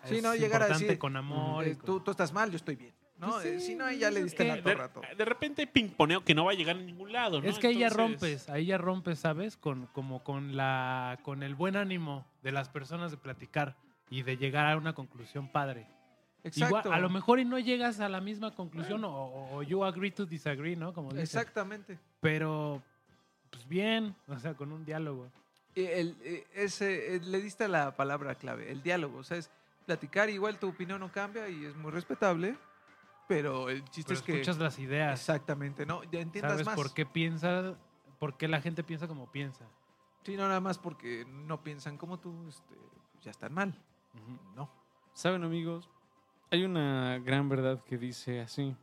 Sí, 0.06 0.18
es 0.18 0.24
no, 0.24 0.36
llegar 0.36 0.64
a 0.64 0.68
decir, 0.68 0.98
con 0.98 1.16
amor. 1.16 1.66
Eh, 1.66 1.76
tú, 1.76 2.00
tú 2.02 2.12
estás 2.12 2.32
mal, 2.34 2.50
yo 2.50 2.58
estoy 2.58 2.76
bien. 2.76 2.94
¿no? 3.18 3.32
Pues 3.32 3.46
Eh, 3.46 3.60
sí, 3.60 3.68
si 3.68 3.76
no, 3.76 3.86
ahí 3.86 4.00
ya 4.00 4.12
le 4.12 4.22
diste 4.24 4.44
la 4.44 4.56
De, 4.56 4.62
torre 4.64 4.84
a 4.84 4.88
todo. 4.92 5.04
de 5.18 5.24
repente 5.26 5.66
pingponeo 5.66 6.26
que 6.26 6.36
no 6.36 6.44
va 6.46 6.52
a 6.52 6.56
llegar 6.56 6.76
a 6.76 6.80
ningún 6.80 7.14
lado, 7.14 7.42
¿no? 7.42 7.48
Es 7.48 7.58
que 7.58 7.68
ahí 7.68 7.78
ya 7.80 7.88
Entonces, 7.88 8.20
rompes, 8.20 8.50
ahí 8.50 8.66
ya 8.66 8.78
rompes, 8.78 9.20
¿sabes? 9.20 9.56
Con, 9.56 9.86
como 9.88 10.24
con 10.24 10.58
la, 10.58 11.20
con 11.24 11.42
el 11.44 11.56
buen 11.56 11.78
ánimo 11.78 12.26
de 12.42 12.52
las 12.52 12.68
personas 12.70 13.12
de 13.12 13.18
platicar 13.18 13.78
y 14.10 14.24
de 14.24 14.36
llegar 14.36 14.66
a 14.68 14.76
una 14.78 14.94
conclusión 14.94 15.48
padre. 15.48 15.88
Exacto. 16.44 16.80
Igual, 16.80 16.94
a 16.94 17.00
lo 17.00 17.10
mejor 17.10 17.40
y 17.40 17.46
no 17.46 17.58
llegas 17.60 18.02
a 18.02 18.10
la 18.10 18.20
misma 18.20 18.54
conclusión 18.54 19.06
o, 19.06 19.10
o- 19.10 19.56
o 19.58 19.64
you 19.64 19.86
agree 19.86 20.12
to 20.12 20.26
disagree, 20.26 20.76
¿no? 20.76 20.92
Como 20.94 21.08
dicen. 21.12 21.22
Exactamente. 21.24 21.98
Pero, 22.20 22.84
pues 23.52 23.66
bien, 23.70 24.14
o 24.28 24.38
sea, 24.38 24.54
con 24.54 24.74
un 24.74 24.84
diálogo. 24.84 25.30
Eh, 25.76 25.94
el- 26.02 26.18
eh, 26.24 26.46
ese, 26.56 27.16
eh, 27.16 27.22
le 27.22 27.40
diste 27.42 27.70
la 27.70 27.96
palabra 27.96 28.36
clave, 28.36 28.70
el 28.70 28.84
diálogo. 28.84 29.20
O 29.20 29.24
sea, 29.24 29.38
es 29.38 29.50
platicar, 29.84 30.30
igual 30.30 30.60
tu 30.60 30.70
opinión 30.70 31.00
no 31.00 31.12
cambia 31.12 31.48
y 31.50 31.66
es 31.66 31.76
muy 31.76 31.92
respetable, 31.92 32.58
pero 33.28 33.70
el 33.70 33.84
chiste 33.86 34.10
Pero 34.10 34.20
es 34.20 34.26
que... 34.26 34.32
escuchas 34.34 34.58
las 34.58 34.80
ideas, 34.80 35.20
Exactamente, 35.20 35.86
¿no? 35.86 36.04
Ya 36.06 36.20
entiendas 36.20 36.54
sabes 36.54 36.66
más. 36.66 36.76
por 36.76 36.94
qué 36.94 37.06
piensa, 37.06 37.78
por 38.20 38.38
qué 38.38 38.48
la 38.48 38.62
gente 38.62 38.84
piensa 38.84 39.08
como 39.08 39.32
piensa. 39.32 39.66
Sí, 40.24 40.36
no 40.38 40.48
nada 40.48 40.62
más 40.62 40.78
porque 40.78 41.26
no 41.28 41.62
piensan 41.64 41.98
como 41.98 42.20
tú, 42.20 42.48
este, 42.48 42.76
pues 43.12 43.24
ya 43.24 43.32
están 43.32 43.54
mal. 43.54 43.78
No. 44.56 44.70
Saben, 45.14 45.44
amigos, 45.44 45.90
hay 46.52 46.64
una 46.64 47.20
gran 47.20 47.50
verdad 47.50 47.84
que 47.84 47.98
dice 47.98 48.42
así: 48.42 48.76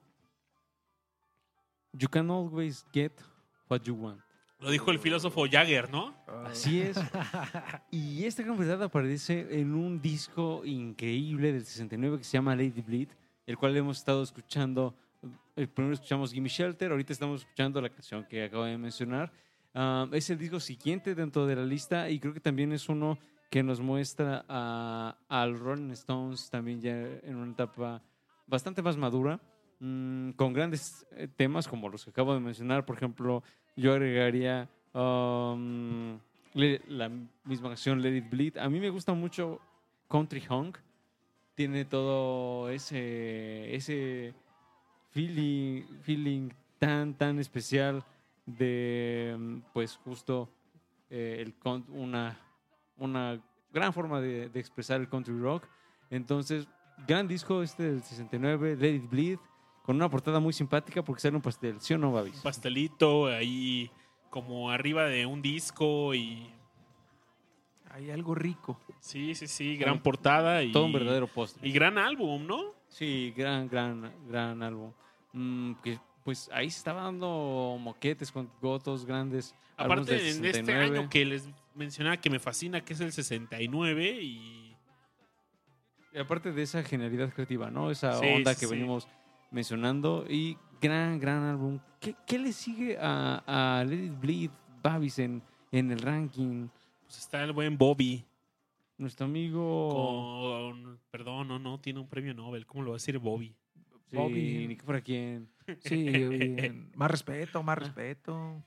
You 1.93 2.09
can 2.09 2.31
always 2.31 2.87
get 2.93 3.13
what 3.69 3.83
you 3.83 3.95
want. 3.95 4.21
Lo 4.61 4.70
dijo 4.70 4.91
el 4.91 4.99
filósofo 4.99 5.47
Jagger, 5.51 5.91
¿no? 5.91 6.15
Así 6.45 6.81
es. 6.82 6.99
Y 7.91 8.24
esta 8.24 8.43
gran 8.43 8.82
aparece 8.82 9.47
en 9.59 9.74
un 9.74 10.01
disco 10.01 10.62
increíble 10.65 11.53
del 11.53 11.65
69 11.65 12.19
que 12.19 12.24
se 12.24 12.32
llama 12.32 12.55
Lady 12.55 12.82
Bleed, 12.82 13.09
el 13.47 13.57
cual 13.57 13.77
hemos 13.77 13.99
estado 13.99 14.23
escuchando. 14.23 14.95
El 15.57 15.69
primero 15.69 15.95
escuchamos 15.95 16.32
Gimme 16.32 16.49
Shelter, 16.49 16.91
ahorita 16.91 17.12
estamos 17.12 17.41
escuchando 17.41 17.81
la 17.81 17.89
canción 17.89 18.24
que 18.24 18.45
acabo 18.45 18.65
de 18.65 18.77
mencionar. 18.77 19.32
Ah, 19.74 20.07
es 20.12 20.28
el 20.28 20.39
disco 20.39 20.61
siguiente 20.61 21.15
dentro 21.15 21.47
de 21.47 21.57
la 21.57 21.65
lista 21.65 22.11
y 22.11 22.19
creo 22.19 22.35
que 22.35 22.41
también 22.41 22.73
es 22.73 22.89
uno 22.89 23.19
que 23.51 23.62
nos 23.62 23.81
muestra 23.81 24.45
a, 24.49 25.16
al 25.28 25.59
Rolling 25.59 25.91
Stones 25.93 26.51
también 26.51 26.81
ya 26.81 26.93
en 26.93 27.37
una 27.37 27.53
etapa 27.53 28.03
bastante 28.47 28.82
más 28.82 28.97
madura, 28.97 29.41
mm, 29.81 30.31
con 30.32 30.53
grandes 30.53 31.07
eh, 31.12 31.28
temas 31.28 31.66
como 31.66 31.89
los 31.89 32.05
que 32.05 32.11
acabo 32.11 32.35
de 32.35 32.41
mencionar. 32.41 32.85
Por 32.85 32.97
ejemplo, 32.97 33.43
yo 33.81 33.94
agregaría 33.94 34.69
um, 34.93 36.19
la 36.55 37.09
misma 37.44 37.69
canción 37.69 38.02
Let 38.02 38.16
It 38.16 38.31
Bleed. 38.31 38.59
A 38.59 38.69
mí 38.69 38.78
me 38.78 38.90
gusta 38.90 39.15
mucho 39.15 39.61
Country 40.09 40.43
Honk. 40.48 40.78
Tiene 41.55 41.85
todo 41.85 42.69
ese, 42.69 43.74
ese 43.74 44.35
feeling, 45.11 45.82
feeling 46.02 46.51
tan, 46.78 47.15
tan 47.15 47.39
especial 47.39 48.05
de, 48.47 49.35
mm, 49.39 49.59
pues 49.73 49.97
justo, 49.97 50.48
eh, 51.09 51.39
el, 51.40 51.55
una, 51.90 52.39
una 52.98 53.40
gran 53.73 53.93
forma 53.93 54.20
de, 54.20 54.48
de 54.48 54.61
expresar 54.61 55.01
el 55.01 55.09
country 55.09 55.39
rock. 55.39 55.66
Entonces, 56.11 56.69
gran 57.07 57.27
disco 57.27 57.62
este 57.62 57.85
del 57.85 58.02
69, 58.02 58.77
Let 58.77 58.94
It 58.94 59.11
Bleed, 59.11 59.39
con 59.91 59.97
una 59.97 60.09
portada 60.09 60.39
muy 60.39 60.53
simpática 60.53 61.03
porque 61.03 61.21
sale 61.21 61.35
un 61.35 61.43
pastel, 61.43 61.81
¿sí 61.81 61.95
o 61.95 61.99
no, 61.99 62.12
Babis? 62.12 62.37
Un 62.37 62.43
pastelito 62.43 63.27
ahí 63.27 63.91
como 64.29 64.71
arriba 64.71 65.07
de 65.07 65.27
un 65.27 65.43
disco 65.43 66.15
y... 66.15 66.49
Hay 67.91 68.09
algo 68.12 68.37
rico. 68.37 68.79
Sí, 69.01 69.35
sí, 69.35 69.49
sí, 69.49 69.77
gran 69.77 70.01
portada 70.01 70.62
y... 70.62 70.71
Todo 70.71 70.85
un 70.85 70.93
verdadero 70.93 71.27
postre. 71.27 71.67
Y 71.69 71.73
gran 71.73 71.99
álbum, 71.99 72.47
¿no? 72.47 72.67
Sí, 72.87 73.35
gran, 73.37 73.69
gran, 73.69 74.12
gran 74.29 74.62
álbum. 74.62 74.93
Mm, 75.33 75.73
que, 75.83 75.99
pues 76.23 76.49
ahí 76.53 76.71
se 76.71 76.79
estaba 76.79 77.03
dando 77.03 77.77
moquetes 77.81 78.31
con 78.31 78.49
gotos 78.62 79.05
grandes. 79.05 79.57
Aparte, 79.77 80.12
en 80.21 80.45
este 80.45 80.53
69. 80.62 80.99
año 81.01 81.09
que 81.09 81.25
les 81.25 81.49
mencionaba 81.75 82.17
que 82.19 82.31
me 82.31 82.39
fascina, 82.39 82.81
que 82.85 82.93
es 82.93 83.01
el 83.01 83.11
69 83.11 84.21
y... 84.23 84.77
Y 86.12 86.19
aparte 86.19 86.53
de 86.53 86.62
esa 86.62 86.85
genialidad 86.85 87.33
creativa, 87.33 87.73
¿no? 87.73 87.91
Esa 87.91 88.21
Sí, 88.21 88.27
onda 88.37 88.55
que 88.55 88.67
sí. 88.67 88.71
venimos 88.71 89.09
mencionando. 89.51 90.25
Y 90.29 90.57
gran, 90.81 91.19
gran 91.19 91.43
álbum. 91.45 91.79
¿Qué, 91.99 92.15
qué 92.27 92.39
le 92.39 92.53
sigue 92.53 92.97
a, 93.01 93.79
a 93.79 93.85
Let 93.85 94.05
It 94.05 94.21
Bleed, 94.21 94.51
Babis, 94.83 95.19
en, 95.19 95.43
en 95.71 95.91
el 95.91 95.99
ranking? 96.01 96.69
Pues 97.03 97.19
está 97.19 97.43
el 97.45 97.53
buen 97.53 97.77
Bobby. 97.77 98.25
Nuestro 98.97 99.27
amigo... 99.27 99.89
Con... 100.73 101.01
Perdón, 101.11 101.49
no, 101.49 101.59
no, 101.59 101.81
tiene 101.81 102.01
un 102.01 102.09
premio 102.09 102.35
Nobel. 102.35 102.67
¿Cómo 102.67 102.85
lo 102.85 102.91
va 102.91 102.97
a 102.97 102.99
decir 102.99 103.19
Bobby? 103.19 103.55
Sí, 104.07 104.17
Bobby. 104.17 104.67
ni 104.69 104.77
que 104.77 104.83
fuera 104.83 105.01
quién. 105.01 105.49
Sí, 105.85 106.05
bien. 106.05 106.91
más 106.95 107.11
respeto, 107.11 107.63
más 107.63 107.79
respeto. 107.79 108.63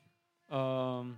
Um, 0.49 1.15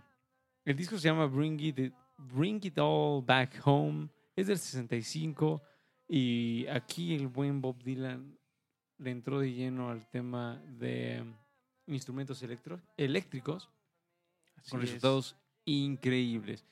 el 0.66 0.76
disco 0.76 0.98
se 0.98 1.08
llama 1.08 1.28
Bring 1.28 1.60
It, 1.60 1.94
Bring 2.18 2.60
It 2.64 2.78
All 2.78 3.24
Back 3.24 3.62
Home. 3.66 4.10
Es 4.36 4.48
del 4.48 4.58
65. 4.58 5.62
Y 6.08 6.66
aquí 6.68 7.16
el 7.16 7.28
buen 7.28 7.62
Bob 7.62 7.82
Dylan 7.84 8.38
le 8.98 9.12
entró 9.12 9.40
de 9.40 9.52
lleno 9.54 9.90
al 9.90 10.08
tema 10.10 10.62
de 10.68 11.22
um, 11.22 11.34
instrumentos 11.94 12.42
electro- 12.44 12.82
eléctricos 12.98 13.70
Así 14.58 14.72
con 14.72 14.80
es. 14.82 14.88
resultados 14.88 15.36
increíbles. 15.66 16.66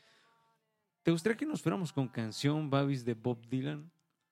¿Te 1.04 1.12
gustaría 1.12 1.38
que 1.38 1.46
nos 1.46 1.62
fuéramos 1.62 1.92
con 1.92 2.08
canción 2.08 2.70
Babis 2.70 3.04
de 3.04 3.14
Bob 3.14 3.46
Dylan? 3.50 3.92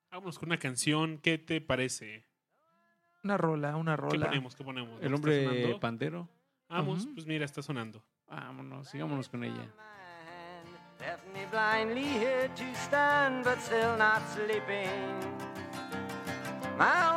Vámonos 0.09 0.39
con 0.39 0.49
una 0.49 0.57
canción. 0.57 1.17
¿Qué 1.17 1.37
te 1.37 1.59
parece? 1.61 2.25
Una 3.23 3.37
rola, 3.37 3.75
una 3.75 3.95
¿Qué 3.95 4.01
rola. 4.01 4.25
ponemos? 4.27 4.55
¿Qué 4.55 4.63
ponemos? 4.63 4.99
El 4.99 5.05
¿Está 5.05 5.15
hombre 5.15 5.43
sonando? 5.45 5.79
pandero. 5.79 6.29
Vamos, 6.69 7.03
Ujú. 7.05 7.13
pues 7.15 7.25
mira, 7.27 7.43
está 7.45 7.61
sonando. 7.61 8.01
Vámonos, 8.27 8.87
sigámonos 8.87 9.27
con 9.27 9.43
ella. 9.43 9.69
Left 10.99 11.25
me 11.33 11.45
blindly 11.47 12.03
here 12.05 12.47
to 12.49 12.63
stand, 12.75 13.43
but 13.43 13.57
still 13.59 13.97
not 13.97 14.21
sleeping. 14.33 15.19
My 16.77 17.11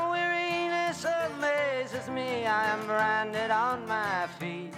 amazes 1.84 2.08
me. 2.08 2.46
I 2.46 2.70
am 2.70 2.86
branded 2.86 3.50
on 3.50 3.86
my 3.86 4.26
feet. 4.38 4.72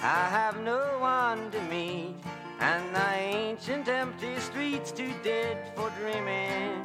I 0.00 0.28
have 0.28 0.60
no 0.60 0.98
one 1.00 1.50
to 1.50 1.60
meet, 1.62 2.14
and 2.60 2.94
the 2.94 3.14
ancient 3.14 3.88
empty 3.88 4.38
streets 4.38 4.92
too 4.92 5.12
dead 5.22 5.72
for 5.74 5.90
dreaming. 5.98 6.84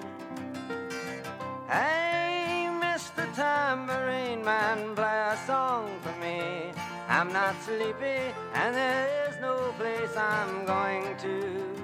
Hey, 1.67 2.67
Mr. 2.81 3.31
Tambourine 3.35 4.43
Man, 4.43 4.95
play 4.95 5.29
a 5.33 5.37
song 5.45 5.89
for 6.01 6.15
me. 6.19 6.71
I'm 7.07 7.31
not 7.31 7.55
sleepy, 7.63 8.33
and 8.53 8.75
there 8.75 9.29
is 9.29 9.35
no 9.41 9.73
place 9.77 10.15
I'm 10.15 10.65
going 10.65 11.15
to. 11.17 11.78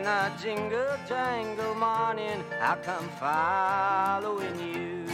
In 0.00 0.06
the 0.06 0.32
jingle 0.42 0.96
jangle 1.06 1.74
morning, 1.74 2.42
I'll 2.58 2.76
come 2.76 3.06
following 3.20 4.58
you. 4.58 5.04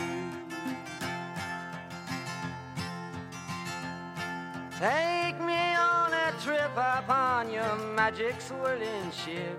Take 4.79 5.41
me 5.41 5.75
on 5.75 6.13
a 6.15 6.33
trip 6.41 6.71
upon 6.77 7.51
your 7.51 7.75
magic 7.97 8.41
swirling 8.41 9.11
ship. 9.11 9.59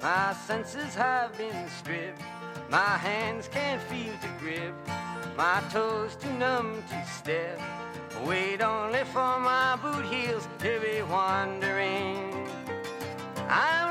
My 0.00 0.32
senses 0.46 0.94
have 0.94 1.36
been 1.36 1.68
stripped. 1.68 2.22
My 2.70 2.96
hands 2.96 3.48
can't 3.48 3.82
feel 3.82 4.14
to 4.22 4.28
grip. 4.38 4.74
My 5.36 5.62
toes 5.70 6.16
too 6.16 6.32
numb 6.38 6.82
to 6.88 7.06
step. 7.06 7.60
Wait 8.24 8.62
only 8.62 9.04
for 9.12 9.38
my 9.40 9.76
boot 9.82 10.06
heels 10.06 10.48
to 10.60 10.80
be 10.80 11.02
wandering. 11.02 12.48
I'm 13.46 13.83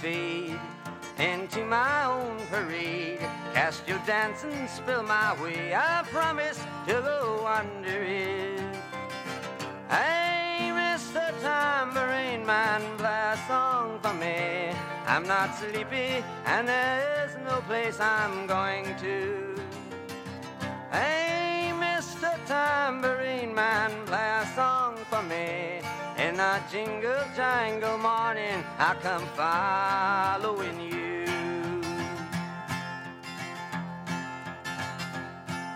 fade 0.00 0.58
into 1.18 1.64
my 1.64 2.04
own 2.04 2.38
parade. 2.50 3.20
Cast 3.54 3.88
your 3.88 4.00
dancing 4.06 4.68
spell 4.68 5.02
my 5.02 5.40
way. 5.42 5.74
I 5.74 6.04
promise 6.10 6.58
to 6.86 6.92
go 6.92 7.46
under 7.46 8.02
it. 8.02 8.60
Hey, 9.88 10.70
Mr. 10.72 11.32
Tambourine 11.40 12.44
Man, 12.44 12.82
play 12.98 13.32
a 13.32 13.38
song 13.48 13.98
for 14.02 14.12
me. 14.14 14.76
I'm 15.06 15.26
not 15.26 15.56
sleepy, 15.56 16.22
and 16.44 16.68
there 16.68 17.26
is 17.26 17.36
no 17.44 17.60
place 17.62 17.98
I'm 17.98 18.46
going 18.46 18.94
to. 18.96 19.54
Hey, 20.92 21.72
Mr. 21.74 22.34
Tambourine 22.46 23.54
Man, 23.54 23.90
play 24.04 24.40
a 24.42 24.46
song 24.54 24.96
for 25.08 25.22
me. 25.22 25.80
In 26.36 26.40
a 26.40 26.62
jingle 26.70 27.24
jangle 27.34 27.96
morning, 27.96 28.62
I 28.78 28.94
come 29.00 29.24
following 29.40 30.78
you. 30.82 31.24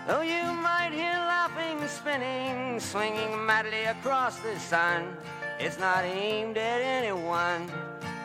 Though 0.05 0.21
you 0.21 0.53
might 0.53 0.91
hear 0.93 1.17
laughing, 1.33 1.79
spinning, 1.87 2.79
swinging 2.79 3.43
madly 3.43 3.85
across 3.85 4.37
the 4.37 4.59
sun, 4.59 5.17
it's 5.59 5.79
not 5.79 6.03
aimed 6.03 6.57
at 6.57 6.81
anyone. 6.81 7.67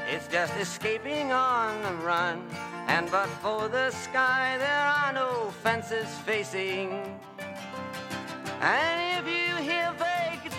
It's 0.06 0.28
just 0.28 0.54
escaping 0.56 1.32
on 1.32 1.82
the 1.84 1.94
run. 2.04 2.46
And 2.86 3.10
but 3.10 3.30
for 3.40 3.68
the 3.68 3.90
sky, 3.92 4.58
there 4.58 4.86
are 4.98 5.10
no 5.14 5.54
fences 5.62 6.10
facing. 6.26 7.18
And 8.60 9.26
if 9.26 9.26
you 9.26 9.56
hear 9.72 9.94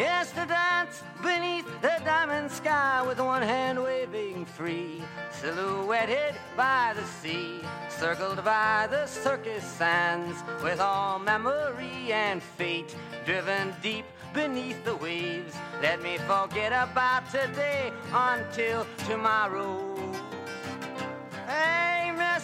Yes, 0.00 0.32
to 0.32 0.46
dance 0.46 1.02
beneath 1.22 1.66
the 1.82 1.92
diamond 2.06 2.50
sky 2.50 3.04
with 3.06 3.20
one 3.20 3.42
hand 3.42 3.82
waving 3.82 4.46
free, 4.46 5.02
silhouetted 5.30 6.34
by 6.56 6.94
the 6.96 7.04
sea, 7.04 7.60
circled 7.90 8.42
by 8.42 8.88
the 8.90 9.04
circus 9.04 9.62
sands, 9.62 10.38
with 10.62 10.80
all 10.80 11.18
memory 11.18 12.14
and 12.14 12.42
fate 12.42 12.96
driven 13.26 13.74
deep 13.82 14.06
beneath 14.32 14.82
the 14.86 14.96
waves. 14.96 15.54
Let 15.82 16.00
me 16.00 16.16
forget 16.16 16.72
about 16.72 17.30
today 17.30 17.92
until 18.10 18.86
tomorrow. 19.06 19.84
Hey, 21.46 21.99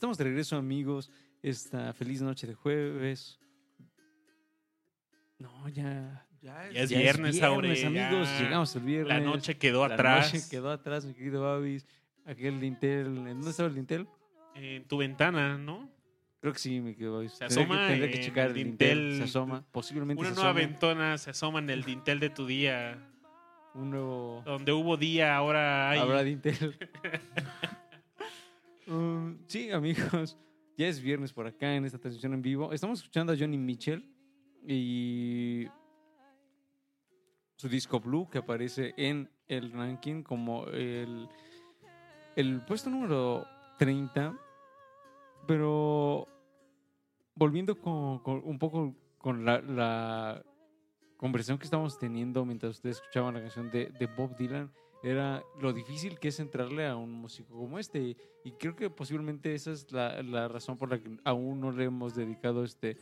Estamos 0.00 0.16
de 0.16 0.24
regreso, 0.24 0.56
amigos. 0.56 1.10
Esta 1.42 1.92
feliz 1.92 2.22
noche 2.22 2.46
de 2.46 2.54
jueves. 2.54 3.38
No, 5.38 5.68
ya. 5.68 6.26
Ya 6.40 6.70
Ya 6.70 6.80
es 6.84 6.88
viernes, 6.88 7.42
Aure, 7.42 7.72
amigos. 7.84 8.26
ya. 8.30 8.40
Llegamos 8.40 8.74
el 8.76 8.82
viernes. 8.82 9.08
La 9.08 9.20
noche 9.20 9.58
quedó 9.58 9.86
La 9.86 9.96
atrás. 9.96 10.32
noche 10.32 10.46
quedó 10.50 10.70
atrás, 10.70 11.04
mi 11.04 11.12
querido 11.12 11.42
Babis. 11.42 11.86
Aquel 12.24 12.60
Dintel. 12.60 13.08
¿en 13.08 13.24
¿Dónde 13.26 13.50
estaba 13.50 13.68
el 13.68 13.74
Dintel? 13.74 14.08
En 14.54 14.88
tu 14.88 14.96
ventana, 14.96 15.58
¿no? 15.58 15.90
Creo 16.40 16.54
que 16.54 16.60
sí, 16.60 16.80
mi 16.80 16.94
querido 16.94 17.16
Babis. 17.16 17.32
Se 17.32 17.44
asoma 17.44 17.80
que, 17.82 17.86
tendría 17.92 18.10
que 18.10 18.20
checar 18.20 18.44
el 18.46 18.56
el 18.56 18.64
Dintel. 18.64 18.98
dintel. 19.00 19.18
Se 19.18 19.24
asoma. 19.24 19.66
Posiblemente 19.70 20.18
Una 20.18 20.30
se 20.30 20.36
nueva 20.36 20.54
ventana 20.54 21.18
se 21.18 21.28
asoma 21.28 21.58
en 21.58 21.68
el 21.68 21.84
dintel 21.84 22.20
de 22.20 22.30
tu 22.30 22.46
día. 22.46 23.06
Un 23.74 23.90
nuevo. 23.90 24.40
Donde 24.46 24.72
hubo 24.72 24.96
día, 24.96 25.36
ahora 25.36 25.90
hay. 25.90 25.98
Habrá 25.98 26.22
Dintel. 26.22 26.78
Um, 28.90 29.38
sí, 29.46 29.70
amigos. 29.70 30.36
Ya 30.76 30.88
es 30.88 31.02
viernes 31.02 31.30
por 31.30 31.46
acá 31.46 31.74
en 31.74 31.84
esta 31.84 31.98
transmisión 31.98 32.32
en 32.32 32.40
vivo. 32.40 32.72
Estamos 32.72 33.00
escuchando 33.00 33.34
a 33.34 33.36
Johnny 33.38 33.58
Mitchell 33.58 34.02
y 34.66 35.66
su 37.56 37.68
disco 37.68 38.00
Blue 38.00 38.30
que 38.30 38.38
aparece 38.38 38.94
en 38.96 39.28
el 39.46 39.72
ranking 39.72 40.22
como 40.22 40.64
el, 40.68 41.28
el 42.34 42.64
puesto 42.64 42.88
número 42.88 43.44
30. 43.78 44.38
Pero 45.46 46.26
volviendo 47.34 47.78
con, 47.78 48.22
un 48.42 48.58
poco 48.58 48.94
con 49.18 49.44
la, 49.44 50.42
conversación 51.18 51.58
que 51.58 51.64
estábamos 51.64 51.98
teniendo 51.98 52.46
mientras 52.46 52.76
ustedes 52.76 52.96
escuchaban 52.96 53.34
la 53.34 53.40
canción 53.40 53.70
de 53.70 54.08
Bob 54.16 54.34
Dylan, 54.38 54.72
era 55.02 55.42
lo 55.60 55.72
difícil 55.72 56.18
que 56.18 56.28
es 56.28 56.40
entrarle 56.40 56.86
a 56.86 56.96
un 56.96 57.12
músico 57.12 57.54
como 57.54 57.78
este. 57.78 58.16
Y 58.44 58.52
creo 58.52 58.76
que 58.76 58.90
posiblemente 58.90 59.54
esa 59.54 59.72
es 59.72 59.90
la, 59.92 60.22
la 60.22 60.48
razón 60.48 60.76
por 60.76 60.90
la 60.90 60.98
que 60.98 61.18
aún 61.24 61.60
no 61.60 61.72
le 61.72 61.84
hemos 61.84 62.14
dedicado 62.14 62.64
este 62.64 62.96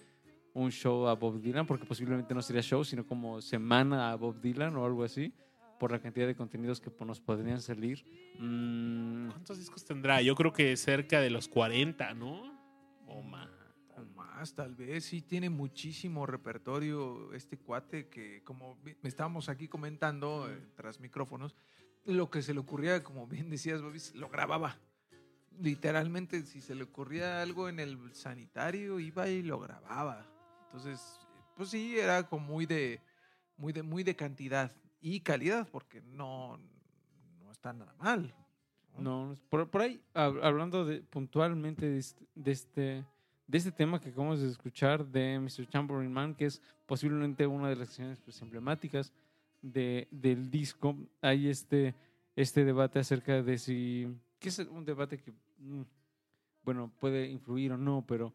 un 0.55 0.71
show 0.71 1.07
a 1.07 1.15
Bob 1.15 1.41
Dylan, 1.41 1.67
porque 1.67 1.87
posiblemente 1.87 2.35
no 2.35 2.43
sería 2.43 2.63
show, 2.63 2.85
sino 2.85 3.07
como 3.07 3.41
semana 3.41 4.11
a 4.11 4.17
Bob 4.17 4.41
Dylan 4.41 4.75
o 4.77 4.85
algo 4.85 5.05
así, 5.05 5.33
por 5.79 5.93
la 5.93 6.01
cantidad 6.01 6.27
de 6.27 6.35
contenidos 6.35 6.81
que 6.81 6.91
nos 7.05 7.21
podrían 7.21 7.61
salir. 7.61 8.05
Mm, 8.39 9.29
¿Cuántos 9.29 9.59
discos 9.59 9.85
tendrá? 9.85 10.21
Yo 10.21 10.35
creo 10.35 10.53
que 10.53 10.77
cerca 10.77 11.21
de 11.21 11.31
los 11.31 11.49
40, 11.49 12.15
¿no? 12.15 12.59
O 13.07 13.23
más. 13.23 13.49
O 13.97 14.05
más, 14.17 14.55
tal 14.55 14.75
vez. 14.75 15.05
Sí, 15.05 15.23
tiene 15.23 15.51
muchísimo 15.51 16.27
repertorio 16.27 17.33
este 17.33 17.59
cuate 17.59 18.09
que, 18.09 18.43
como 18.43 18.79
estábamos 19.03 19.49
aquí 19.49 19.69
comentando 19.69 20.51
eh, 20.51 20.59
tras 20.75 21.01
micrófonos, 21.01 21.55
lo 22.09 22.31
que 22.31 22.43
se 22.43 22.55
le 22.55 22.61
ocurría, 22.61 23.03
como 23.05 23.27
bien 23.27 23.51
decías, 23.51 23.83
Bobby, 23.83 24.01
lo 24.15 24.29
grababa. 24.29 24.77
Literalmente, 25.61 26.43
si 26.43 26.61
se 26.61 26.75
le 26.75 26.85
ocurría 26.85 27.43
algo 27.43 27.69
en 27.69 27.81
el 27.81 27.99
sanitario, 28.15 29.01
iba 29.01 29.29
y 29.29 29.43
lo 29.43 29.59
grababa. 29.59 30.25
Entonces, 30.67 31.19
pues 31.57 31.71
sí, 31.71 31.99
era 31.99 32.23
como 32.29 32.47
muy 32.47 32.67
de, 32.67 33.01
muy 33.57 33.73
de, 33.73 33.83
muy 33.83 34.05
de 34.05 34.15
cantidad 34.15 34.71
y 35.01 35.21
calidad, 35.21 35.67
porque 35.71 36.01
no, 36.01 36.59
no 37.41 37.51
está 37.51 37.73
nada 37.73 37.93
mal. 37.99 38.33
No, 38.97 39.35
por, 39.49 39.69
por 39.69 39.83
ahí, 39.83 40.01
hab- 40.15 40.43
hablando 40.45 40.85
de, 40.85 41.01
puntualmente 41.03 41.89
de 41.89 41.99
este, 41.99 42.27
de 42.35 42.51
este 42.53 43.05
de 43.47 43.57
este 43.57 43.73
tema 43.73 43.99
que 43.99 44.11
acabamos 44.11 44.43
de 44.43 44.49
escuchar 44.51 45.07
de 45.07 45.39
Mr. 45.41 45.67
Chamberlain 45.69 46.13
Man, 46.13 46.35
que 46.35 46.45
es 46.45 46.61
posiblemente 46.85 47.47
una 47.47 47.71
de 47.71 47.77
las 47.77 47.89
canciones 47.89 48.21
pues, 48.21 48.43
emblemáticas 48.43 49.11
de, 49.63 50.09
del 50.11 50.51
disco, 50.51 50.97
hay 51.21 51.49
este, 51.49 51.95
este 52.37 52.65
debate 52.65 52.99
acerca 52.99 53.43
de 53.43 53.59
si, 53.59 54.07
que 54.39 54.49
es 54.49 54.59
un 54.59 54.85
debate 54.85 55.19
que, 55.19 55.33
mm, 55.59 55.83
bueno, 56.63 56.93
puede 56.99 57.27
influir 57.29 57.73
o 57.73 57.77
no, 57.77 58.05
pero 58.07 58.35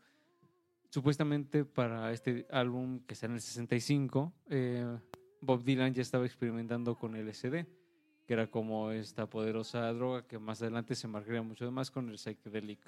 supuestamente 0.89 1.65
para 1.65 2.11
este 2.11 2.45
álbum 2.51 2.99
que 3.01 3.13
está 3.13 3.27
en 3.27 3.33
el 3.33 3.41
65, 3.41 4.33
eh, 4.49 4.97
Bob 5.41 5.63
Dylan 5.63 5.93
ya 5.93 6.01
estaba 6.01 6.25
experimentando 6.25 6.95
con 6.95 7.15
LSD 7.15 7.65
que 8.25 8.33
era 8.33 8.47
como 8.47 8.91
esta 8.91 9.29
poderosa 9.29 9.91
droga 9.91 10.25
que 10.25 10.39
más 10.39 10.61
adelante 10.61 10.95
se 10.95 11.09
marcaría 11.09 11.41
mucho 11.41 11.69
más 11.73 11.91
con 11.91 12.09
el 12.09 12.17
psychedelic 12.17 12.79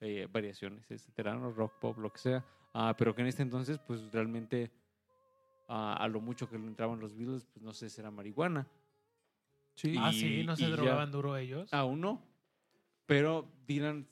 eh, 0.00 0.26
variaciones, 0.32 0.90
etcétera, 0.90 1.34
rock 1.34 1.78
pop, 1.78 1.98
lo 1.98 2.10
que 2.10 2.18
sea, 2.18 2.44
Ah, 2.74 2.94
pero 2.96 3.14
que 3.14 3.20
en 3.20 3.28
este 3.28 3.42
entonces, 3.42 3.78
pues 3.78 4.10
realmente 4.12 4.70
a 5.68 6.06
lo 6.08 6.20
mucho 6.20 6.48
que 6.48 6.58
le 6.58 6.66
entraban 6.66 7.00
los 7.00 7.16
Beatles, 7.16 7.44
pues 7.52 7.62
no 7.64 7.72
sé, 7.72 7.88
será 7.90 8.10
marihuana. 8.10 8.66
Sí. 9.74 9.94
Ah, 9.98 10.10
Y- 10.12 10.20
sí, 10.20 10.44
no 10.44 10.54
se 10.56 10.62
ya- 10.62 10.70
drogaban 10.70 11.10
duro 11.10 11.36
ellos. 11.36 11.72
Aún 11.72 12.00
no, 12.00 12.22
pero 13.06 13.48
Dylan 13.66 14.06